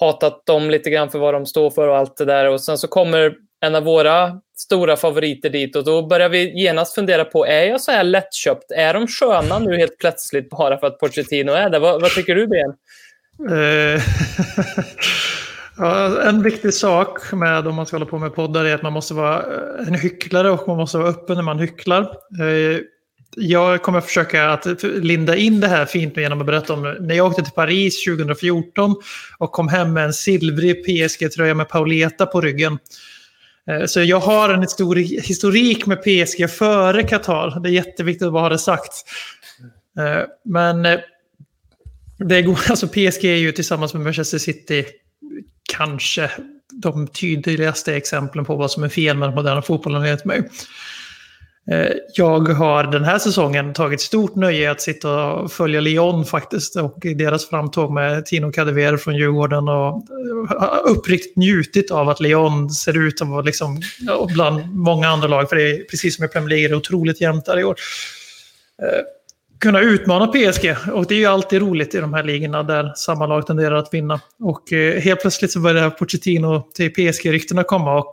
hatat 0.00 0.46
dem 0.46 0.70
lite 0.70 0.90
grann 0.90 1.10
för 1.10 1.18
vad 1.18 1.34
de 1.34 1.46
står 1.46 1.70
för 1.70 1.88
och 1.88 1.96
allt 1.96 2.16
det 2.16 2.24
där. 2.24 2.48
Och 2.48 2.60
sen 2.60 2.78
så 2.78 2.88
kommer 2.88 3.34
en 3.60 3.74
av 3.74 3.82
våra 3.82 4.40
stora 4.56 4.96
favoriter 4.96 5.50
dit 5.50 5.76
och 5.76 5.84
då 5.84 6.06
börjar 6.06 6.28
vi 6.28 6.60
genast 6.62 6.94
fundera 6.94 7.24
på, 7.24 7.46
är 7.46 7.62
jag 7.62 7.80
så 7.80 7.92
här 7.92 8.04
lättköpt? 8.04 8.70
Är 8.70 8.94
de 8.94 9.06
sköna 9.06 9.58
nu 9.58 9.76
helt 9.76 9.98
plötsligt 9.98 10.50
bara 10.50 10.78
för 10.78 10.86
att 10.86 10.98
Pochettino 10.98 11.52
är 11.52 11.70
där? 11.70 11.80
Vad, 11.80 12.00
vad 12.00 12.10
tycker 12.10 12.34
du, 12.34 12.46
Ben? 12.46 12.74
Eh, 13.50 14.02
ja, 15.76 16.22
en 16.22 16.42
viktig 16.42 16.74
sak 16.74 17.32
med 17.32 17.66
om 17.66 17.74
man 17.74 17.86
ska 17.86 17.96
hålla 17.96 18.06
på 18.06 18.18
med 18.18 18.34
poddar 18.34 18.64
är 18.64 18.74
att 18.74 18.82
man 18.82 18.92
måste 18.92 19.14
vara 19.14 19.38
eh, 19.38 19.88
en 19.88 19.94
hycklare 19.94 20.50
och 20.50 20.68
man 20.68 20.76
måste 20.76 20.98
vara 20.98 21.08
öppen 21.08 21.36
när 21.36 21.42
man 21.42 21.58
hycklar. 21.58 22.02
Eh, 22.40 22.80
jag 23.36 23.82
kommer 23.82 24.00
försöka 24.00 24.50
att 24.50 24.82
linda 24.82 25.36
in 25.36 25.60
det 25.60 25.68
här 25.68 25.86
fint 25.86 26.16
genom 26.16 26.40
att 26.40 26.46
berätta 26.46 26.72
om 26.72 26.96
när 27.00 27.14
jag 27.14 27.26
åkte 27.26 27.42
till 27.42 27.52
Paris 27.52 28.04
2014 28.04 28.94
och 29.38 29.52
kom 29.52 29.68
hem 29.68 29.92
med 29.92 30.04
en 30.04 30.12
silvrig 30.12 30.84
PSG-tröja 30.84 31.54
med 31.54 31.68
Pauleta 31.68 32.26
på 32.26 32.40
ryggen. 32.40 32.78
Så 33.86 34.00
jag 34.00 34.20
har 34.20 34.50
en 34.50 34.66
historik 35.22 35.86
med 35.86 36.02
PSG 36.02 36.50
före 36.50 37.02
Qatar. 37.02 37.60
Det 37.60 37.68
är 37.68 37.72
jätteviktigt 37.72 38.26
att 38.26 38.32
ha 38.32 38.48
det 38.48 38.58
sagt. 38.58 38.92
Men 40.44 40.86
det 42.24 42.42
går, 42.42 42.58
alltså 42.70 42.88
PSG 42.88 43.24
är 43.24 43.36
ju 43.36 43.52
tillsammans 43.52 43.94
med 43.94 44.02
Manchester 44.02 44.38
City 44.38 44.84
kanske 45.72 46.30
de 46.82 47.06
tydligaste 47.06 47.96
exemplen 47.96 48.44
på 48.44 48.56
vad 48.56 48.70
som 48.70 48.82
är 48.82 48.88
fel 48.88 49.16
med 49.16 49.28
den 49.28 49.34
moderna 49.34 49.62
fotbollen 49.62 50.02
enligt 50.02 50.24
mig. 50.24 50.48
Eh, 51.70 51.92
jag 52.14 52.48
har 52.48 52.84
den 52.84 53.04
här 53.04 53.18
säsongen 53.18 53.72
tagit 53.72 54.00
stort 54.00 54.34
nöje 54.34 54.70
att 54.70 54.80
sitta 54.80 55.32
och 55.32 55.52
följa 55.52 55.80
Lyon 55.80 56.24
faktiskt 56.24 56.76
och 56.76 56.98
deras 57.16 57.48
framtåg 57.48 57.92
med 57.92 58.26
Tino 58.26 58.52
Kadewere 58.52 58.98
från 58.98 59.16
Djurgården 59.16 59.68
och 59.68 60.06
eh, 60.60 60.78
uppriktigt 60.84 61.36
njutit 61.36 61.90
av 61.90 62.08
att 62.08 62.20
Lyon 62.20 62.70
ser 62.70 63.06
ut 63.06 63.22
att 63.22 63.28
vara 63.28 63.42
liksom, 63.42 63.80
bland 64.34 64.74
många 64.74 65.08
andra 65.08 65.28
lag, 65.28 65.48
för 65.48 65.56
det 65.56 65.70
är 65.70 65.84
precis 65.84 66.16
som 66.16 66.24
i 66.24 66.28
Premier 66.28 66.48
League, 66.48 66.68
det 66.68 66.74
är 66.74 66.76
otroligt 66.76 67.20
jämnt 67.20 67.44
där 67.44 67.58
i 67.58 67.64
år. 67.64 67.76
Eh, 68.82 69.00
Kunna 69.62 69.80
utmana 69.80 70.26
PSG 70.26 70.76
och 70.92 71.06
det 71.06 71.14
är 71.14 71.18
ju 71.18 71.26
alltid 71.26 71.60
roligt 71.60 71.94
i 71.94 71.98
de 71.98 72.14
här 72.14 72.22
ligorna 72.22 72.62
där 72.62 72.92
samma 72.96 73.26
lag 73.26 73.46
tenderar 73.46 73.76
att 73.76 73.94
vinna. 73.94 74.20
Och 74.40 74.72
eh, 74.72 75.00
helt 75.00 75.20
plötsligt 75.20 75.52
så 75.52 75.60
börjar 75.60 75.90
Pochettino 75.90 76.62
till 76.74 76.90
PSG-ryktena 76.92 77.64
komma 77.64 77.98
och 77.98 78.10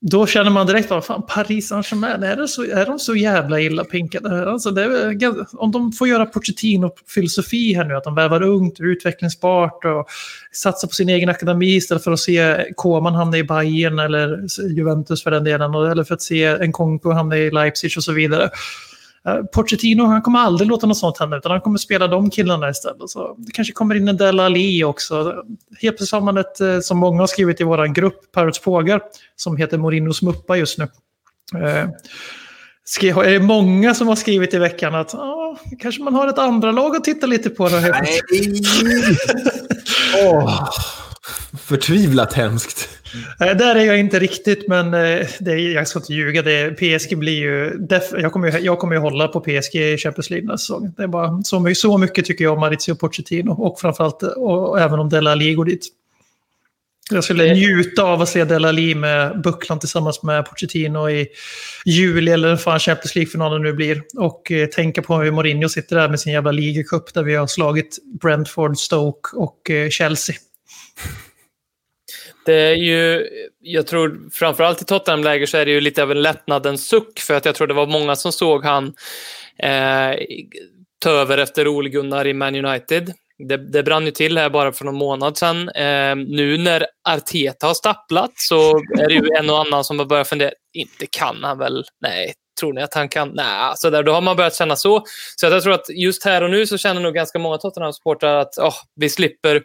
då 0.00 0.26
känner 0.26 0.50
man 0.50 0.66
direkt 0.66 0.90
att 0.90 1.06
fan, 1.06 1.22
Paris 1.28 1.68
Saint-Germain, 1.68 2.22
är, 2.22 2.36
är 2.78 2.86
de 2.86 2.98
så 2.98 3.14
jävla 3.14 3.60
illa 3.60 3.84
pinkade? 3.84 4.50
Alltså 4.50 4.68
är, 4.68 5.46
om 5.52 5.72
de 5.72 5.92
får 5.92 6.08
göra 6.08 6.26
Pochettino-filosofi 6.26 7.74
här 7.74 7.84
nu, 7.84 7.96
att 7.96 8.04
de 8.04 8.14
värvar 8.14 8.42
ungt 8.42 8.80
utvecklingsbart 8.80 9.84
och 9.84 10.06
satsar 10.52 10.88
på 10.88 10.94
sin 10.94 11.08
egen 11.08 11.28
akademi 11.28 11.76
istället 11.76 12.04
för 12.04 12.12
att 12.12 12.20
se 12.20 12.66
Koman 12.76 13.14
hamna 13.14 13.38
i 13.38 13.44
Bayern 13.44 13.98
eller 13.98 14.46
Juventus 14.76 15.22
för 15.22 15.30
den 15.30 15.44
delen, 15.44 15.74
eller 15.74 16.04
för 16.04 16.14
att 16.14 16.22
se 16.22 16.44
en 16.44 16.72
Konko 16.72 17.10
hamna 17.10 17.36
i 17.36 17.50
Leipzig 17.50 17.92
och 17.96 18.04
så 18.04 18.12
vidare. 18.12 18.50
Uh, 19.28 19.44
Pochettino 19.44 20.04
han 20.04 20.22
kommer 20.22 20.38
aldrig 20.38 20.68
låta 20.68 20.86
något 20.86 20.96
sånt 20.96 21.18
hända, 21.18 21.36
utan 21.36 21.52
han 21.52 21.60
kommer 21.60 21.78
spela 21.78 22.06
de 22.06 22.30
killarna 22.30 22.70
istället. 22.70 23.10
Så 23.10 23.34
det 23.38 23.52
kanske 23.52 23.72
kommer 23.72 23.94
in 23.94 24.08
en 24.08 24.16
Del 24.16 24.40
Ali 24.40 24.84
också. 24.84 25.44
Helt 25.80 25.96
plötsligt 25.96 26.12
har 26.12 26.20
man 26.20 26.36
ett, 26.36 26.60
eh, 26.60 26.80
som 26.80 26.98
många 26.98 27.22
har 27.22 27.26
skrivit 27.26 27.60
i 27.60 27.64
vår 27.64 27.86
grupp, 27.94 28.32
Parrots 28.32 28.60
Pågar, 28.60 29.02
som 29.36 29.56
heter 29.56 29.78
Morinos 29.78 30.22
Muppa 30.22 30.56
just 30.56 30.78
nu. 30.78 30.88
Uh, 31.54 31.88
är 33.00 33.30
det 33.30 33.40
många 33.40 33.94
som 33.94 34.08
har 34.08 34.16
skrivit 34.16 34.54
i 34.54 34.58
veckan 34.58 34.94
att 34.94 35.14
ah, 35.14 35.58
kanske 35.78 36.02
man 36.02 36.14
har 36.14 36.28
ett 36.28 36.38
andra 36.38 36.72
lag 36.72 36.96
att 36.96 37.04
titta 37.04 37.26
lite 37.26 37.50
på? 37.50 37.68
Då, 37.68 37.76
Nej! 37.76 38.20
oh, 40.24 40.68
förtvivlat 41.58 42.32
hemskt. 42.32 42.88
Mm. 43.40 43.58
Där 43.58 43.76
är 43.76 43.84
jag 43.84 43.98
inte 43.98 44.18
riktigt, 44.18 44.68
men 44.68 44.94
eh, 44.94 45.26
det 45.40 45.58
jag 45.58 45.88
ska 45.88 45.98
inte 45.98 46.12
ljuga. 46.12 46.42
Det, 46.42 46.70
PSG 46.70 47.18
blir 47.18 47.32
ju... 47.32 47.70
Def, 47.70 48.02
jag, 48.12 48.32
kommer 48.32 48.52
ju 48.52 48.58
jag 48.58 48.78
kommer 48.78 48.94
ju 48.94 49.00
hålla 49.00 49.28
på 49.28 49.40
PSG 49.40 49.74
i 49.74 49.98
Champions 49.98 50.30
League 50.30 50.46
nästa 50.46 50.58
säsong. 50.58 50.94
Det 50.96 51.02
är 51.02 51.06
bara 51.06 51.42
så 51.42 51.60
mycket, 51.60 51.78
så 51.78 51.98
mycket 51.98 52.24
tycker 52.24 52.44
jag 52.44 52.52
om 52.52 52.60
Maurizio 52.60 52.94
Pochettino 52.94 53.50
och 53.50 53.80
framförallt 53.80 54.22
och, 54.22 54.70
och 54.70 54.80
även 54.80 54.98
om 54.98 55.08
Della 55.08 55.32
Ali 55.32 55.54
går 55.54 55.64
dit. 55.64 55.88
Jag 57.10 57.24
skulle 57.24 57.54
njuta 57.54 58.02
av 58.02 58.22
att 58.22 58.28
se 58.28 58.44
Della 58.44 58.68
Ali 58.68 58.94
med 58.94 59.42
bucklan 59.42 59.78
tillsammans 59.78 60.22
med 60.22 60.46
Pochettino 60.46 61.10
i 61.10 61.26
juli 61.84 62.32
eller 62.32 62.56
fan 62.56 62.80
Champions 62.80 63.14
League-finalen 63.14 63.62
nu 63.62 63.72
blir. 63.72 64.02
Och 64.16 64.52
eh, 64.52 64.66
tänka 64.66 65.02
på 65.02 65.16
hur 65.16 65.30
Mourinho 65.30 65.68
sitter 65.68 65.96
där 65.96 66.08
med 66.08 66.20
sin 66.20 66.32
jävla 66.32 66.52
ligacup 66.52 67.14
där 67.14 67.22
vi 67.22 67.34
har 67.34 67.46
slagit 67.46 67.98
Brentford, 68.20 68.76
Stoke 68.76 69.36
och 69.36 69.70
eh, 69.70 69.88
Chelsea. 69.88 70.36
Det 72.46 72.54
är 72.54 72.74
ju, 72.74 73.28
jag 73.60 73.86
tror 73.86 74.30
framförallt 74.32 74.82
i 74.82 74.84
Tottenham-läger 74.84 75.46
så 75.46 75.56
är 75.56 75.64
det 75.66 75.72
ju 75.72 75.80
lite 75.80 76.02
av 76.02 76.10
en 76.10 76.22
lättnadens 76.22 76.88
suck 76.88 77.20
för 77.20 77.34
att 77.34 77.44
jag 77.44 77.54
tror 77.54 77.66
det 77.66 77.74
var 77.74 77.86
många 77.86 78.16
som 78.16 78.32
såg 78.32 78.64
han 78.64 78.94
eh, 79.58 80.18
ta 80.98 81.10
över 81.10 81.38
efter 81.38 81.68
Ole 81.68 81.88
Gunnar 81.88 82.26
i 82.26 82.34
Man 82.34 82.64
United. 82.64 83.12
Det, 83.48 83.56
det 83.56 83.82
brann 83.82 84.04
ju 84.04 84.10
till 84.10 84.38
här 84.38 84.50
bara 84.50 84.72
för 84.72 84.84
någon 84.84 84.94
månad 84.94 85.36
sedan. 85.36 85.68
Eh, 85.68 86.16
nu 86.16 86.58
när 86.58 86.86
Arteta 87.08 87.66
har 87.66 87.74
stapplat 87.74 88.32
så 88.34 88.76
är 88.78 89.08
det 89.08 89.14
ju 89.14 89.28
en 89.38 89.50
och 89.50 89.60
annan 89.60 89.84
som 89.84 89.98
har 89.98 90.06
börjat 90.06 90.28
fundera, 90.28 90.50
inte 90.72 91.06
kan 91.06 91.44
han 91.44 91.58
väl? 91.58 91.84
Nej, 92.00 92.32
tror 92.60 92.72
ni 92.72 92.82
att 92.82 92.94
han 92.94 93.08
kan? 93.08 93.28
Nej, 93.34 93.72
så 93.76 93.90
där, 93.90 94.02
då 94.02 94.12
har 94.12 94.20
man 94.20 94.36
börjat 94.36 94.56
känna 94.56 94.76
så. 94.76 95.04
Så 95.36 95.46
jag 95.46 95.62
tror 95.62 95.72
att 95.72 95.88
just 95.88 96.24
här 96.24 96.42
och 96.42 96.50
nu 96.50 96.66
så 96.66 96.78
känner 96.78 97.00
nog 97.00 97.14
ganska 97.14 97.38
många 97.38 97.56
Tottenham-supportrar 97.56 98.40
att 98.40 98.58
oh, 98.58 98.74
vi 98.96 99.10
slipper 99.10 99.62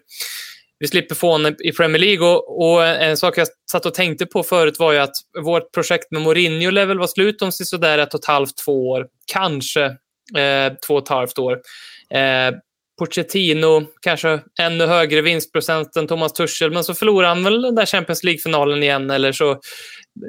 vi 0.79 0.87
slipper 0.87 1.15
få 1.15 1.31
honom 1.31 1.55
i 1.59 1.71
Premier 1.71 1.99
League. 1.99 2.27
Och, 2.27 2.61
och, 2.61 2.85
en 2.85 3.17
sak 3.17 3.37
jag 3.37 3.47
satt 3.71 3.85
och 3.85 3.93
tänkte 3.93 4.25
på 4.25 4.43
förut 4.43 4.79
var 4.79 4.93
ju 4.93 4.99
att 4.99 5.15
vårt 5.43 5.71
projekt 5.71 6.11
med 6.11 6.21
Mourinho 6.21 6.69
lär 6.69 6.85
väl 6.85 6.97
vara 6.97 7.07
slut 7.07 7.41
om 7.41 7.51
sådär 7.51 7.97
ett 7.97 8.13
och 8.13 8.19
ett 8.19 8.25
halvt, 8.25 8.57
två 8.65 8.89
år. 8.89 9.07
Kanske 9.31 9.83
eh, 10.37 10.73
två 10.87 10.95
och 10.95 11.03
ett 11.03 11.09
halvt 11.09 11.39
år. 11.39 11.53
Eh, 12.13 12.55
Pochettino, 12.99 13.85
kanske 14.01 14.39
ännu 14.59 14.85
högre 14.85 15.21
vinstprocent 15.21 15.95
än 15.95 16.07
Thomas 16.07 16.33
Tuchel, 16.33 16.71
men 16.71 16.83
så 16.83 16.93
förlorar 16.93 17.27
han 17.27 17.43
väl 17.43 17.61
den 17.61 17.75
där 17.75 17.85
Champions 17.85 18.23
League-finalen 18.23 18.83
igen 18.83 19.09
eller 19.11 19.31
så 19.31 19.59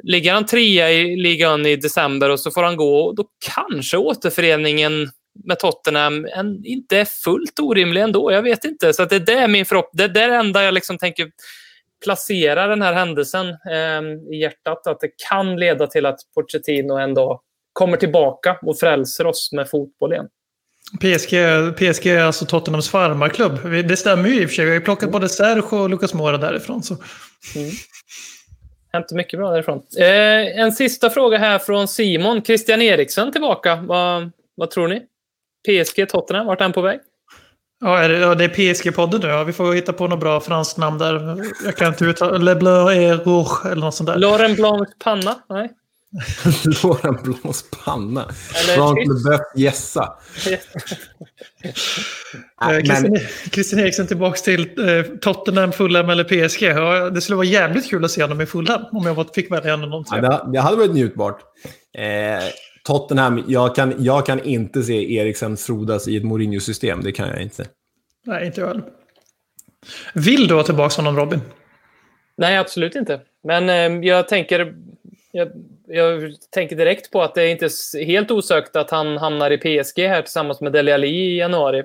ligger 0.03 0.33
han 0.33 0.45
trea 0.45 0.91
i 0.91 1.15
ligan 1.15 1.65
i 1.65 1.75
december 1.75 2.29
och 2.29 2.39
så 2.39 2.51
får 2.51 2.63
han 2.63 2.77
gå 2.77 3.01
och 3.01 3.15
då 3.15 3.25
kanske 3.55 3.97
återföreningen 3.97 5.09
med 5.43 5.59
Tottenham 5.59 6.25
en, 6.25 6.65
inte 6.65 6.97
är 6.97 7.05
fullt 7.05 7.59
orimlig 7.59 8.01
ändå. 8.01 8.31
Jag 8.31 8.41
vet 8.41 8.63
inte. 8.63 8.93
Så 8.93 9.05
det, 9.05 9.19
det 9.19 9.33
är 9.33 9.47
min 9.47 9.65
förhoppning. 9.65 9.97
Det, 9.97 10.07
det 10.07 10.21
är 10.21 10.29
det 10.29 10.35
enda 10.35 10.63
jag 10.63 10.73
liksom 10.73 10.97
tänker 10.97 11.31
placera 12.03 12.67
den 12.67 12.81
här 12.81 12.93
händelsen 12.93 13.47
eh, 13.49 14.33
i 14.33 14.39
hjärtat. 14.41 14.87
Att 14.87 14.99
det 14.99 15.11
kan 15.29 15.55
leda 15.55 15.87
till 15.87 16.05
att 16.05 16.19
Pochettino 16.35 16.93
ändå 16.93 17.41
kommer 17.73 17.97
tillbaka 17.97 18.57
och 18.61 18.79
frälser 18.79 19.27
oss 19.27 19.51
med 19.51 19.69
fotboll 19.69 20.13
igen. 20.13 20.27
PSG, 20.99 21.29
PSG 21.77 22.07
är 22.07 22.23
alltså 22.23 22.45
Tottenhams 22.45 22.89
farmarklubb. 22.89 23.87
Det 23.87 23.97
stämmer 23.97 24.29
ju 24.29 24.41
i 24.41 24.45
och 24.45 24.49
för 24.49 24.55
sig. 24.55 24.65
Vi 24.65 24.71
har 24.71 24.75
ju 24.75 24.81
plockat 24.81 25.11
både 25.11 25.29
Serge 25.29 25.61
och 25.61 25.89
Lucas 25.89 26.13
Moura 26.13 26.37
därifrån. 26.37 26.83
Så. 26.83 26.93
Mm. 27.55 27.71
Hämtar 28.93 29.15
mycket 29.15 29.39
bra 29.39 29.51
därifrån. 29.51 29.81
Eh, 29.99 30.59
en 30.59 30.71
sista 30.71 31.09
fråga 31.09 31.37
här 31.37 31.59
från 31.59 31.87
Simon. 31.87 32.41
Christian 32.41 32.81
Eriksen 32.81 33.31
tillbaka. 33.31 33.75
Vad, 33.75 34.31
vad 34.55 34.71
tror 34.71 34.87
ni? 34.87 35.01
PSG, 35.67 36.09
Tottenham, 36.09 36.45
vart 36.45 36.59
är 36.59 36.65
han 36.65 36.73
på 36.73 36.81
väg? 36.81 36.99
Ja, 37.83 37.97
är 37.97 38.09
det, 38.09 38.17
ja, 38.17 38.35
det 38.35 38.43
är 38.43 38.49
PSG-podden 38.49 39.21
nu. 39.21 39.27
Ja, 39.27 39.43
vi 39.43 39.53
får 39.53 39.73
hitta 39.73 39.93
på 39.93 40.07
något 40.07 40.19
bra 40.19 40.39
franskt 40.39 40.77
namn 40.77 40.97
där. 40.97 41.43
Jag 41.65 41.75
kan 41.75 41.87
inte 41.87 42.05
uttala... 42.05 42.37
Le 42.37 42.55
Bleu 42.55 42.89
et 42.89 43.25
Rouge 43.25 43.65
eller 43.65 43.81
något 43.81 43.95
sånt 43.95 44.07
där. 44.07 44.17
Laurent 44.17 44.57
Blanc 44.57 44.89
panna? 45.03 45.35
Nej. 45.49 45.69
Laurent 46.83 47.23
Blancs 47.23 47.65
panna. 47.85 48.29
Frank 48.75 48.99
Leboeuf 48.99 49.41
gässa. 49.55 50.13
Christian 53.51 53.79
Eriksen 53.79 54.07
tillbaka 54.07 54.37
till 54.37 54.61
eh, 54.61 55.03
Tottenham, 55.21 55.71
Fulham 55.71 56.09
eller 56.09 56.23
PSG. 56.23 56.63
Ja, 56.63 57.09
det 57.09 57.21
skulle 57.21 57.35
vara 57.35 57.47
jävligt 57.47 57.89
kul 57.89 58.05
att 58.05 58.11
se 58.11 58.21
honom 58.21 58.41
i 58.41 58.45
Fulham 58.45 58.81
om 58.91 59.05
jag 59.05 59.35
fick 59.35 59.51
välja 59.51 59.73
en 59.73 59.83
av 59.83 59.89
de 59.89 60.05
tre. 60.05 60.19
Ja, 60.23 60.49
det 60.53 60.59
hade 60.59 60.77
varit 60.77 60.93
njutbart. 60.93 61.39
Eh, 61.97 62.03
Tottenham, 62.83 63.43
jag 63.47 63.75
kan, 63.75 63.95
jag 63.97 64.25
kan 64.25 64.43
inte 64.43 64.83
se 64.83 65.15
Eriksen 65.15 65.57
frodas 65.57 66.07
i 66.07 66.17
ett 66.17 66.23
Mourinho-system. 66.23 67.03
Det 67.03 67.11
kan 67.11 67.27
jag 67.27 67.41
inte. 67.41 67.65
Nej, 68.25 68.45
inte 68.45 68.61
jag 68.61 68.67
heller. 68.67 68.83
Vill 70.13 70.47
du 70.47 70.55
ha 70.55 70.63
tillbaka 70.63 70.95
honom, 70.95 71.17
Robin? 71.17 71.41
Nej, 72.35 72.57
absolut 72.57 72.95
inte. 72.95 73.19
Men 73.43 73.69
eh, 73.69 74.07
jag 74.07 74.27
tänker... 74.27 74.75
Jag, 75.31 75.51
jag, 75.87 76.33
tänker 76.49 76.75
direkt 76.75 77.11
på 77.11 77.21
att 77.21 77.35
det 77.35 77.43
är 77.43 77.47
inte 77.47 77.65
är 77.65 78.05
helt 78.05 78.31
osökt 78.31 78.75
att 78.75 78.91
han 78.91 79.17
hamnar 79.17 79.51
i 79.51 79.57
PSG 79.57 79.99
här 79.99 80.21
tillsammans 80.21 80.61
med 80.61 80.71
Dele 80.71 80.93
Alli 80.93 81.07
i 81.07 81.37
januari. 81.37 81.83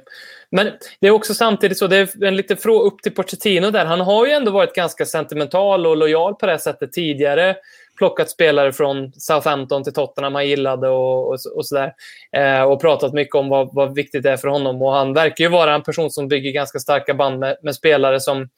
Men 0.51 0.71
det 1.01 1.07
är 1.07 1.11
också 1.11 1.35
samtidigt 1.35 1.79
så, 1.79 1.87
det 1.87 1.97
är 1.97 2.25
en 2.25 2.37
liten 2.37 2.57
fråga 2.57 2.85
upp 2.85 3.03
till 3.03 3.13
Pochettino 3.15 3.71
där. 3.71 3.85
Han 3.85 4.01
har 4.01 4.27
ju 4.27 4.33
ändå 4.33 4.51
varit 4.51 4.75
ganska 4.75 5.07
sentimental 5.07 5.87
och 5.87 5.97
lojal 5.97 6.35
på 6.35 6.47
det 6.47 6.53
här 6.53 6.59
sättet 6.59 6.93
tidigare 6.93 7.57
plockat 7.97 8.31
spelare 8.31 8.73
från 8.73 9.13
Southampton 9.13 9.85
till 9.85 9.93
Tottenham 9.93 10.35
han 10.35 10.49
gillade 10.49 10.89
och, 10.89 11.29
och, 11.29 11.39
och 11.55 11.67
sådär. 11.67 11.93
Eh, 12.37 12.63
och 12.63 12.81
pratat 12.81 13.13
mycket 13.13 13.35
om 13.35 13.49
vad, 13.49 13.75
vad 13.75 13.95
viktigt 13.95 14.23
det 14.23 14.31
är 14.31 14.37
för 14.37 14.49
honom. 14.49 14.83
Och 14.83 14.93
han 14.93 15.13
verkar 15.13 15.45
ju 15.45 15.51
vara 15.51 15.75
en 15.75 15.83
person 15.83 16.11
som 16.11 16.29
bygger 16.29 16.51
ganska 16.51 16.79
starka 16.79 17.15
band 17.15 17.39
med, 17.39 17.57
med 17.63 17.75
spelare 17.75 18.21
som 18.21 18.49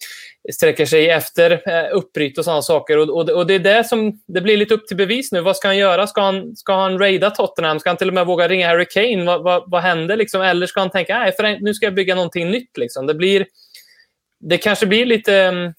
sträcker 0.53 0.87
sig 0.87 1.11
efter 1.11 1.51
eh, 1.51 1.97
uppbryt 1.97 2.39
och 2.39 2.45
sådana 2.45 2.63
saker. 2.63 2.99
Och, 2.99 3.09
och, 3.09 3.31
och, 3.31 3.47
det 3.47 3.55
är 3.55 3.59
det 3.59 3.85
som 3.85 4.21
det 4.27 4.41
blir 4.41 4.57
lite 4.57 4.75
upp 4.75 4.87
till 4.87 4.97
bevis 4.97 5.33
nu. 5.33 5.41
Vad 5.41 5.57
ska 5.57 5.69
han 5.69 5.77
göra? 5.77 6.07
Ska 6.07 6.21
han, 6.21 6.57
ska 6.57 6.75
han 6.75 6.99
raida 6.99 7.31
Tottenham? 7.31 7.81
Ska 7.81 7.91
han 7.91 7.97
till 7.97 8.09
och 8.09 8.15
med 8.15 8.27
våga 8.27 8.49
ringa 8.49 8.69
Harry 8.69 8.87
Kane? 8.91 9.25
Vad, 9.25 9.43
vad, 9.43 9.71
vad 9.71 9.83
händer? 9.83 10.17
Liksom? 10.17 10.43
Eller 10.43 10.67
ska 10.67 10.81
han 10.81 10.91
tänka 10.91 11.33
nej, 11.39 11.59
nu 11.61 11.75
ska 11.75 11.87
jag 11.87 11.95
bygga 11.95 12.15
någonting 12.15 12.51
nytt? 12.51 12.77
Liksom? 12.77 13.07
Det, 13.07 13.15
blir, 13.15 13.47
det 14.41 14.59
kanske 14.59 14.87
blir 14.87 15.07
lite 15.07 15.37
mm, 15.37 15.73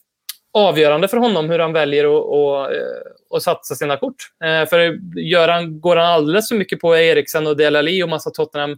avgörande 0.59 1.07
för 1.07 1.17
honom 1.17 1.49
hur 1.49 1.59
han 1.59 1.73
väljer 1.73 2.03
att 2.05 2.25
och, 2.25 2.73
eh, 2.73 3.01
och 3.29 3.43
satsa 3.43 3.75
sina 3.75 3.97
kort. 3.97 4.15
Eh, 4.43 4.69
för 4.69 4.99
gör 5.19 5.47
han, 5.47 5.81
går 5.81 5.95
han 5.95 6.05
alldeles 6.05 6.49
för 6.49 6.55
mycket 6.55 6.79
på 6.79 6.97
Eriksen 6.97 7.47
och 7.47 7.57
Delali 7.57 8.03
och 8.03 8.09
massa 8.09 8.29
Tottenham 8.29 8.77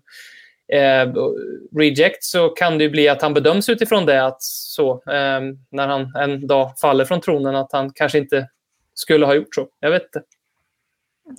eh, 0.73 1.13
reject 1.77 2.23
så 2.23 2.49
kan 2.49 2.77
det 2.77 2.89
bli 2.89 3.09
att 3.09 3.21
han 3.21 3.33
bedöms 3.33 3.69
utifrån 3.69 4.05
det 4.05 4.25
att 4.25 4.41
så, 4.41 4.91
eh, 4.91 5.41
när 5.71 5.87
han 5.87 6.15
en 6.15 6.47
dag 6.47 6.73
faller 6.81 7.05
från 7.05 7.21
tronen 7.21 7.55
att 7.55 7.71
han 7.71 7.93
kanske 7.93 8.17
inte 8.17 8.47
skulle 8.93 9.25
ha 9.25 9.33
gjort 9.33 9.55
så. 9.55 9.67
Jag 9.79 9.91
vet 9.91 10.03
inte. 10.03 10.21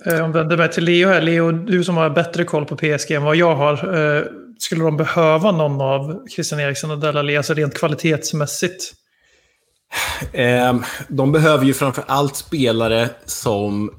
Eh, 0.05 0.13
om 0.13 0.19
jag 0.19 0.33
vänder 0.33 0.57
mig 0.57 0.69
till 0.69 0.83
Leo 0.83 1.07
här. 1.07 1.21
Leo, 1.21 1.51
du 1.51 1.83
som 1.83 1.97
har 1.97 2.09
bättre 2.09 2.43
koll 2.43 2.65
på 2.65 2.75
PSG 2.75 3.11
än 3.11 3.23
vad 3.23 3.35
jag 3.35 3.55
har. 3.55 3.73
Eh, 3.73 4.23
skulle 4.57 4.83
de 4.83 4.97
behöva 4.97 5.51
någon 5.51 5.81
av 5.81 6.27
Christian 6.27 6.59
Eriksen 6.59 6.91
och 6.91 6.99
Delali, 6.99 7.37
alltså 7.37 7.53
rent 7.53 7.73
kvalitetsmässigt? 7.73 8.93
Ehm, 10.33 10.83
de 11.07 11.31
behöver 11.31 11.65
ju 11.65 11.73
framför 11.73 12.03
allt 12.07 12.35
spelare 12.35 13.09
som... 13.25 13.91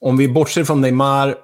Om 0.00 0.16
vi 0.16 0.28
bortser 0.28 0.64
från 0.64 0.80
Neymar, 0.80 1.36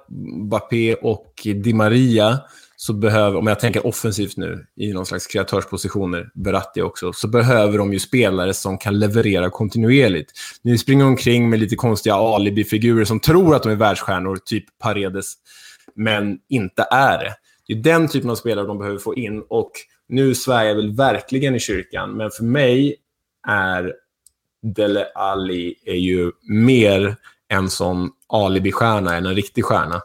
Mbappé 0.45 0.95
och 0.95 1.33
Di 1.43 1.73
Maria, 1.73 2.39
så 2.75 2.93
behöver, 2.93 3.37
om 3.37 3.47
jag 3.47 3.59
tänker 3.59 3.87
offensivt 3.87 4.37
nu, 4.37 4.65
i 4.75 4.93
någon 4.93 5.05
slags 5.05 5.27
kreatörspositioner, 5.27 6.29
Beratti 6.33 6.81
också, 6.81 7.13
så 7.13 7.27
behöver 7.27 7.77
de 7.77 7.93
ju 7.93 7.99
spelare 7.99 8.53
som 8.53 8.77
kan 8.77 8.99
leverera 8.99 9.49
kontinuerligt. 9.49 10.31
Ni 10.63 10.77
springer 10.77 11.05
omkring 11.05 11.49
med 11.49 11.59
lite 11.59 11.75
konstiga 11.75 12.15
alibi-figurer 12.15 13.05
som 13.05 13.19
tror 13.19 13.55
att 13.55 13.63
de 13.63 13.71
är 13.71 13.75
världsstjärnor, 13.75 14.37
typ 14.45 14.65
Paredes, 14.79 15.33
men 15.95 16.37
inte 16.49 16.87
är 16.91 17.17
det. 17.17 17.35
Det 17.67 17.73
är 17.73 17.77
den 17.77 18.07
typen 18.07 18.29
av 18.29 18.35
spelare 18.35 18.67
de 18.67 18.77
behöver 18.77 18.99
få 18.99 19.15
in 19.15 19.43
och 19.49 19.71
nu 20.09 20.35
svär 20.35 20.63
jag 20.63 20.75
väl 20.75 20.95
verkligen 20.95 21.55
i 21.55 21.59
kyrkan, 21.59 22.11
men 22.11 22.31
för 22.31 22.43
mig 22.43 22.95
är 23.47 23.93
Dele 24.75 25.07
Alli 25.15 25.75
är 25.85 25.95
ju 25.95 26.31
mer 26.49 27.15
en 27.47 27.69
sån 27.69 28.09
alibi-stjärna 28.27 29.15
än 29.15 29.25
en 29.25 29.35
riktig 29.35 29.65
stjärna. 29.65 30.01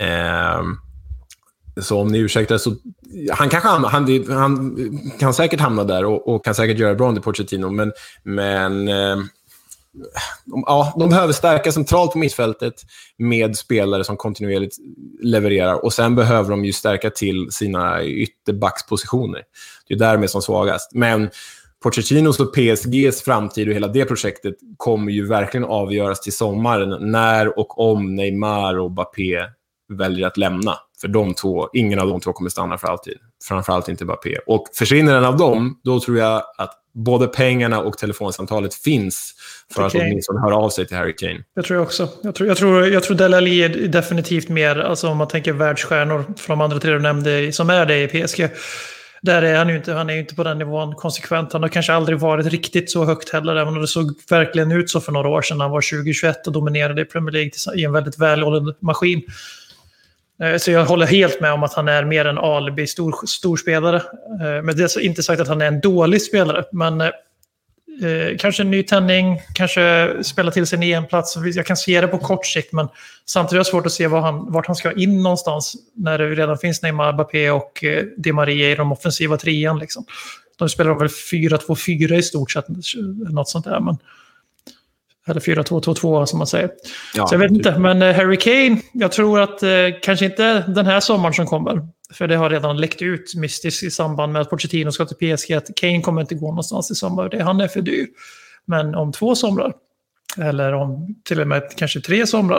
Eh, 0.00 0.62
så 1.80 2.00
om 2.00 2.08
ni 2.08 2.18
ursäktar 2.18 2.58
så... 2.58 2.76
Han, 3.32 3.48
kanske 3.48 3.68
hamna, 3.68 3.88
han, 3.88 4.24
han 4.28 4.78
kan 5.18 5.34
säkert 5.34 5.60
hamna 5.60 5.84
där 5.84 6.04
och, 6.04 6.28
och 6.28 6.44
kan 6.44 6.54
säkert 6.54 6.78
göra 6.78 6.94
bra 6.94 7.08
under 7.08 7.22
Pochettino, 7.22 7.70
men, 7.70 7.92
men 8.22 8.88
eh, 8.88 9.16
de, 10.44 10.64
ja, 10.66 10.94
de 10.98 11.08
behöver 11.08 11.32
stärka 11.32 11.72
centralt 11.72 12.12
på 12.12 12.18
mittfältet 12.18 12.74
med 13.16 13.56
spelare 13.56 14.04
som 14.04 14.16
kontinuerligt 14.16 14.76
levererar. 15.22 15.84
Och 15.84 15.92
Sen 15.92 16.14
behöver 16.14 16.50
de 16.50 16.64
ju 16.64 16.72
stärka 16.72 17.10
till 17.10 17.48
sina 17.50 18.04
ytterbackspositioner. 18.04 19.42
Det 19.88 19.94
är 19.94 19.98
därmed 19.98 20.30
som 20.30 20.42
svagast. 20.42 20.94
Men 20.94 21.30
Pochettinos 21.82 22.40
och 22.40 22.54
PSGs 22.54 23.22
framtid 23.22 23.68
och 23.68 23.74
hela 23.74 23.88
det 23.88 24.04
projektet 24.04 24.54
kommer 24.76 25.12
ju 25.12 25.26
verkligen 25.26 25.64
avgöras 25.64 26.20
till 26.20 26.32
sommaren 26.32 27.10
när 27.12 27.58
och 27.58 27.90
om 27.90 28.14
Neymar 28.14 28.78
och 28.78 28.90
Mbappé 28.90 29.38
väljer 29.92 30.26
att 30.26 30.36
lämna. 30.36 30.74
För 31.00 31.08
de 31.08 31.34
två, 31.34 31.68
ingen 31.72 31.98
av 31.98 32.08
de 32.08 32.20
två 32.20 32.32
kommer 32.32 32.50
stanna 32.50 32.78
för 32.78 32.88
alltid. 32.88 33.14
Framförallt 33.48 33.88
inte 33.88 34.04
Mbappé. 34.04 34.38
Och 34.46 34.64
försvinner 34.74 35.16
en 35.16 35.24
av 35.24 35.36
dem, 35.36 35.80
då 35.84 36.00
tror 36.00 36.18
jag 36.18 36.42
att 36.58 36.74
både 36.94 37.26
pengarna 37.26 37.80
och 37.80 37.98
telefonsamtalet 37.98 38.74
finns 38.74 39.34
för 39.74 39.82
att 39.82 39.94
åtminstone 39.94 40.40
höra 40.40 40.56
av 40.56 40.70
sig 40.70 40.86
till 40.86 40.96
Harry 40.96 41.14
Kane. 41.16 41.44
Jag 41.54 41.64
tror 41.64 41.80
också. 41.80 42.08
Jag 42.22 42.34
tror, 42.34 42.48
jag 42.48 42.56
tror, 42.56 42.86
jag 42.86 43.02
tror 43.02 43.16
Dele 43.16 43.36
Alli 43.36 43.62
är 43.62 43.68
definitivt 43.68 44.48
mer, 44.48 44.76
alltså 44.78 45.08
om 45.08 45.16
man 45.16 45.28
tänker 45.28 45.52
världsstjärnor 45.52 46.24
från 46.36 46.58
de 46.58 46.64
andra 46.64 46.78
tre 46.78 46.92
du 46.92 46.98
nämnde, 46.98 47.52
som 47.52 47.70
är 47.70 47.86
det 47.86 48.02
i 48.02 48.08
PSG 48.08 48.50
där 49.22 49.42
är 49.42 49.56
han 49.58 49.68
ju 49.68 49.76
inte, 49.76 49.92
han 49.92 50.10
är 50.10 50.14
ju 50.14 50.20
inte 50.20 50.34
på 50.34 50.44
den 50.44 50.58
nivån 50.58 50.94
konsekvent. 50.94 51.52
Han 51.52 51.62
har 51.62 51.68
kanske 51.68 51.92
aldrig 51.92 52.18
varit 52.18 52.46
riktigt 52.46 52.90
så 52.90 53.04
högt 53.04 53.32
heller, 53.32 53.56
även 53.56 53.74
om 53.74 53.80
det 53.80 53.88
såg 53.88 54.14
verkligen 54.30 54.72
ut 54.72 54.90
så 54.90 55.00
för 55.00 55.12
några 55.12 55.28
år 55.28 55.42
sedan. 55.42 55.60
Han 55.60 55.70
var 55.70 55.80
2021 55.80 56.46
och 56.46 56.52
dominerade 56.52 57.02
i 57.02 57.04
Premier 57.04 57.32
League 57.32 57.50
i 57.76 57.84
en 57.84 57.92
väldigt 57.92 58.18
välhållen 58.18 58.74
maskin. 58.80 59.22
Eh, 60.42 60.56
så 60.56 60.70
jag 60.70 60.84
håller 60.84 61.06
helt 61.06 61.40
med 61.40 61.52
om 61.52 61.62
att 61.62 61.74
han 61.74 61.88
är 61.88 62.04
mer 62.04 62.24
en 62.24 62.38
alibi 62.38 62.86
stor, 62.86 63.26
storspelare. 63.26 63.96
Eh, 63.96 64.62
men 64.62 64.76
det 64.76 64.96
är 64.96 65.00
inte 65.00 65.22
sagt 65.22 65.40
att 65.40 65.48
han 65.48 65.62
är 65.62 65.66
en 65.66 65.80
dålig 65.80 66.22
spelare. 66.22 66.64
Men 66.72 67.00
eh, 67.00 67.10
eh, 68.02 68.36
kanske 68.38 68.62
en 68.62 68.70
ny 68.70 68.82
tändning, 68.82 69.40
kanske 69.54 70.14
spela 70.22 70.50
till 70.50 70.66
sig 70.66 70.76
en 70.76 70.82
EM-plats. 70.82 71.36
Jag 71.54 71.66
kan 71.66 71.76
se 71.76 72.00
det 72.00 72.08
på 72.08 72.18
kort 72.18 72.46
sikt, 72.46 72.72
men 72.72 72.88
samtidigt 73.26 73.54
är 73.54 73.58
det 73.58 73.64
svårt 73.64 73.86
att 73.86 73.92
se 73.92 74.06
var 74.06 74.20
han, 74.20 74.52
vart 74.52 74.66
han 74.66 74.76
ska 74.76 74.92
in 74.92 75.22
någonstans 75.22 75.74
när 75.94 76.18
det 76.18 76.30
redan 76.30 76.58
finns 76.58 76.82
Neymar, 76.82 77.12
Mbappé 77.12 77.50
och 77.50 77.84
eh, 77.84 78.04
Di 78.16 78.32
Maria 78.32 78.70
i 78.70 78.74
de 78.74 78.92
offensiva 78.92 79.36
trean. 79.36 79.78
Liksom. 79.78 80.04
De 80.56 80.68
spelar 80.68 80.94
väl 80.94 81.08
4-2-4 81.08 82.14
i 82.14 82.22
stort 82.22 82.50
sett, 82.50 82.64
något 83.30 83.48
sånt 83.48 83.64
där. 83.64 83.80
Men, 83.80 83.98
eller 85.26 85.40
4-2-2-2 85.40 86.24
som 86.24 86.38
man 86.38 86.46
säger. 86.46 86.70
Ja, 87.14 87.26
så 87.26 87.34
jag 87.34 87.38
vet 87.38 87.48
typ. 87.48 87.56
inte, 87.56 87.78
men 87.78 88.02
eh, 88.02 88.14
Harry 88.14 88.36
Kane, 88.36 88.80
jag 88.92 89.12
tror 89.12 89.40
att 89.40 89.62
eh, 89.62 89.70
kanske 90.02 90.24
inte 90.24 90.64
den 90.68 90.86
här 90.86 91.00
sommaren 91.00 91.34
som 91.34 91.46
kommer. 91.46 91.88
För 92.12 92.28
det 92.28 92.36
har 92.36 92.50
redan 92.50 92.76
läckt 92.76 93.02
ut 93.02 93.34
mystiskt 93.34 93.82
i 93.82 93.90
samband 93.90 94.32
med 94.32 94.42
att 94.42 94.50
Pochettino 94.50 94.92
ska 94.92 95.06
till 95.06 95.36
PSG 95.36 95.52
att 95.52 95.74
Kane 95.76 96.00
kommer 96.00 96.20
inte 96.20 96.34
gå 96.34 96.48
någonstans 96.48 96.90
i 96.90 96.94
sommar. 96.94 97.28
Det, 97.28 97.42
han 97.42 97.60
är 97.60 97.68
för 97.68 97.82
dyr. 97.82 98.06
Men 98.64 98.94
om 98.94 99.12
två 99.12 99.34
somrar, 99.34 99.72
eller 100.36 100.72
om 100.72 101.16
till 101.24 101.40
och 101.40 101.48
med 101.48 101.62
kanske 101.76 102.00
tre 102.00 102.26
somrar, 102.26 102.58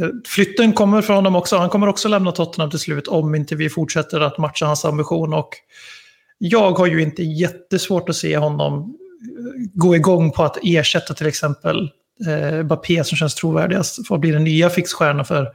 eh, 0.00 0.08
Flytten 0.26 0.72
kommer 0.72 1.02
från 1.02 1.16
honom 1.16 1.36
också. 1.36 1.56
Han 1.56 1.68
kommer 1.68 1.86
också 1.86 2.08
lämna 2.08 2.32
Tottenham 2.32 2.70
till 2.70 2.78
slut 2.78 3.08
om 3.08 3.34
inte 3.34 3.56
vi 3.56 3.70
fortsätter 3.70 4.20
att 4.20 4.38
matcha 4.38 4.66
hans 4.66 4.84
ambition. 4.84 5.34
Och 5.34 5.50
jag 6.38 6.72
har 6.72 6.86
ju 6.86 7.02
inte 7.02 7.22
jättesvårt 7.22 8.08
att 8.08 8.16
se 8.16 8.36
honom 8.36 8.80
eh, 8.80 9.70
gå 9.74 9.96
igång 9.96 10.30
på 10.30 10.42
att 10.42 10.58
ersätta 10.62 11.14
till 11.14 11.26
exempel 11.26 11.90
eh, 12.26 12.62
Bappé 12.62 13.04
som 13.04 13.16
känns 13.16 13.34
trovärdigast 13.34 14.06
för 14.06 14.14
att 14.14 14.20
bli 14.20 14.30
den 14.30 14.44
nya 14.44 14.70
fixstjärnan 14.70 15.24
för 15.24 15.52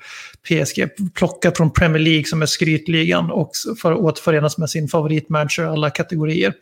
PSG. 0.48 0.88
Plockat 1.14 1.58
från 1.58 1.74
Premier 1.74 2.00
League 2.00 2.26
som 2.26 2.42
är 2.42 2.46
skrytligan 2.46 3.32
och 3.32 3.52
för 3.82 3.92
att 3.92 4.00
återförenas 4.00 4.58
med 4.58 4.70
sin 4.70 4.88
favoritmanager 4.88 5.64
i 5.64 5.68
alla 5.68 5.90
kategorier. 5.90 6.54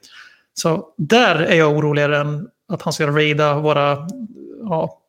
Så 0.53 0.87
där 0.97 1.35
är 1.35 1.55
jag 1.55 1.77
oroligare 1.77 2.17
än 2.17 2.47
att 2.69 2.81
han 2.81 2.93
ska 2.93 3.07
raida 3.07 3.59
våra 3.59 4.07
ja, 4.63 5.01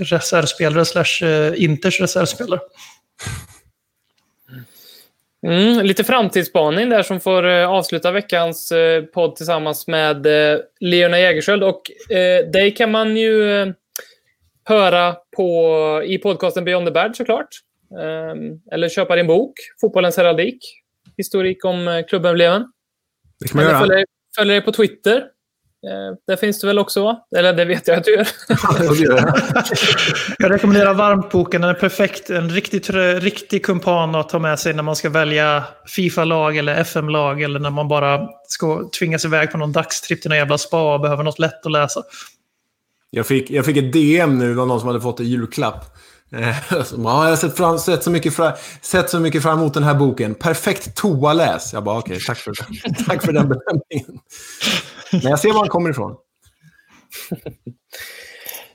reservspelare 0.00 0.84
slash 0.84 1.28
eh, 1.28 1.62
Inters 1.64 2.00
reservspelare. 2.00 2.60
Mm, 5.46 5.86
lite 5.86 6.04
framtidsspaning 6.04 6.88
där 6.88 7.02
som 7.02 7.20
får 7.20 7.46
eh, 7.46 7.70
avsluta 7.70 8.10
veckans 8.10 8.72
eh, 8.72 9.02
podd 9.02 9.36
tillsammans 9.36 9.86
med 9.86 10.26
eh, 10.26 10.58
Leona 10.80 11.18
Jägerskiöld. 11.18 11.62
Och 11.62 12.10
eh, 12.10 12.50
dig 12.50 12.74
kan 12.74 12.90
man 12.90 13.16
ju 13.16 13.74
höra 14.68 15.16
på, 15.36 16.02
i 16.06 16.18
podcasten 16.18 16.64
Beyond 16.64 16.86
the 16.86 16.92
Bad 16.92 17.16
såklart. 17.16 17.48
Ehm, 18.00 18.60
eller 18.72 18.88
köpa 18.88 19.16
din 19.16 19.26
bok, 19.26 19.52
Fotbollens 19.80 20.16
heraldik. 20.16 20.58
Historik 21.16 21.64
om 21.64 21.88
eh, 21.88 22.06
klubbemblemen. 22.08 22.64
Det 23.40 23.48
kan 23.48 23.56
man 23.56 23.64
göra. 23.64 23.78
Följ, 23.78 24.04
följ 24.36 24.50
dig 24.50 24.60
på 24.60 24.72
Twitter. 24.72 25.16
Eh, 25.86 26.16
där 26.26 26.36
finns 26.36 26.60
du 26.60 26.66
väl 26.66 26.78
också? 26.78 27.16
Eller 27.36 27.52
det 27.52 27.64
vet 27.64 27.88
jag 27.88 27.98
att 27.98 28.04
du 28.04 28.14
gör. 28.14 28.26
Jag. 30.38 30.50
Rekommenderar 30.50 30.94
varmt 30.94 31.30
boken. 31.30 31.60
Den 31.60 31.70
är 31.70 31.74
perfekt. 31.74 32.30
En 32.30 32.50
riktig, 32.50 32.82
riktig 33.20 33.64
kumpan 33.64 34.14
att 34.14 34.28
ta 34.28 34.38
med 34.38 34.58
sig 34.58 34.74
när 34.74 34.82
man 34.82 34.96
ska 34.96 35.10
välja 35.10 35.64
Fifa-lag 35.86 36.56
eller 36.56 36.74
FM-lag 36.80 37.42
eller 37.42 37.60
när 37.60 37.70
man 37.70 37.88
bara 37.88 38.28
ska 38.48 38.90
tvingas 38.98 39.24
iväg 39.24 39.52
på 39.52 39.58
någon 39.58 39.72
dagstripp 39.72 40.22
till 40.22 40.28
någon 40.28 40.38
jävla 40.38 40.58
spa 40.58 40.94
och 40.94 41.00
behöver 41.00 41.24
något 41.24 41.38
lätt 41.38 41.66
att 41.66 41.72
läsa. 41.72 42.02
Jag 43.10 43.26
fick, 43.26 43.50
jag 43.50 43.64
fick 43.64 43.76
ett 43.76 43.92
DM 43.92 44.38
nu 44.38 44.60
av 44.60 44.66
någon 44.66 44.80
som 44.80 44.86
hade 44.86 45.00
fått 45.00 45.20
en 45.20 45.26
julklapp. 45.26 45.84
Eh, 46.32 46.82
som, 46.84 47.04
ja, 47.04 47.24
jag 47.24 47.30
har 47.30 47.36
sett, 47.36 47.56
fram, 47.56 47.78
sett, 47.78 48.02
så 48.02 48.10
mycket 48.10 48.34
fra, 48.34 48.52
sett 48.82 49.10
så 49.10 49.20
mycket 49.20 49.42
fram 49.42 49.58
emot 49.58 49.74
den 49.74 49.82
här 49.82 49.94
boken. 49.94 50.34
Perfekt 50.34 50.96
toaläs. 50.96 51.72
Jag 51.72 51.84
bara, 51.84 51.98
okej, 51.98 52.18
tack, 52.26 52.38
för, 52.38 52.52
tack 53.06 53.24
för 53.24 53.32
den 53.32 53.48
bedömningen. 53.48 54.20
Men 55.12 55.22
jag 55.22 55.40
ser 55.40 55.52
var 55.52 55.58
han 55.58 55.68
kommer 55.68 55.90
ifrån. 55.90 56.16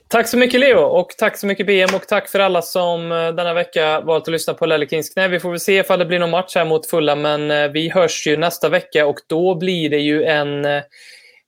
Tack 0.08 0.28
så 0.28 0.36
mycket 0.36 0.60
Leo 0.60 0.78
och 0.78 1.08
tack 1.18 1.36
så 1.36 1.46
mycket 1.46 1.66
BM 1.66 1.94
och 1.94 2.08
tack 2.08 2.28
för 2.28 2.40
alla 2.40 2.62
som 2.62 3.12
eh, 3.12 3.28
denna 3.28 3.54
vecka 3.54 4.00
valt 4.00 4.28
att 4.28 4.32
lyssna 4.32 4.54
på 4.54 4.66
Lelle 4.66 4.86
Kings 4.86 5.10
knä. 5.10 5.28
Vi 5.28 5.40
får 5.40 5.50
väl 5.50 5.60
se 5.60 5.78
ifall 5.78 5.98
det 5.98 6.06
blir 6.06 6.18
någon 6.18 6.30
match 6.30 6.54
här 6.54 6.64
mot 6.64 6.86
Fulla, 6.86 7.16
men 7.16 7.50
eh, 7.50 7.68
vi 7.68 7.88
hörs 7.88 8.26
ju 8.26 8.36
nästa 8.36 8.68
vecka 8.68 9.06
och 9.06 9.18
då 9.26 9.54
blir 9.54 9.90
det 9.90 9.98
ju 9.98 10.24
en 10.24 10.64
eh, 10.64 10.82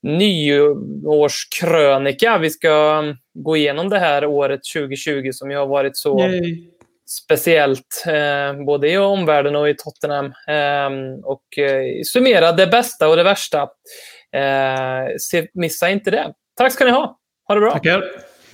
nyårskrönika. 0.03 2.39
Vi 2.39 2.51
ska 2.51 3.01
mm, 3.03 3.17
gå 3.35 3.57
igenom 3.57 3.89
det 3.89 3.99
här 3.99 4.27
året 4.27 4.61
2020 4.75 5.31
som 5.33 5.51
ju 5.51 5.57
har 5.57 5.67
varit 5.67 5.97
så 5.97 6.21
Yay. 6.21 6.69
speciellt, 7.27 8.05
eh, 8.07 8.53
både 8.65 8.91
i 8.91 8.99
omvärlden 8.99 9.57
och 9.57 9.69
i 9.69 9.75
Tottenham. 9.75 10.27
Eh, 10.27 10.91
och 11.25 11.59
eh, 11.59 11.83
summera 12.05 12.53
det 12.53 12.67
bästa 12.67 13.09
och 13.09 13.17
det 13.17 13.23
värsta. 13.23 13.63
Eh, 14.33 15.07
se, 15.19 15.47
missa 15.55 15.91
inte 15.91 16.11
det. 16.11 16.33
Tack 16.57 16.73
ska 16.73 16.85
ni 16.85 16.91
ha. 16.91 17.19
Ha 17.49 17.55
det 17.55 17.61
bra. 17.61 17.73
Tackar. 17.73 18.05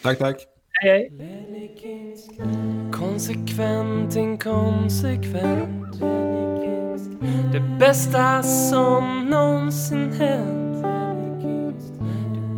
Tack, 0.03 0.19
tack. 0.19 0.37
Hej, 0.83 1.11
hej. 1.21 2.17
Konsekvent, 2.93 4.17
inkonsekvent 4.17 6.01
Det 7.53 7.61
bästa 7.81 8.43
som 8.43 9.27
någonsin 9.31 10.13
hänt 10.13 10.72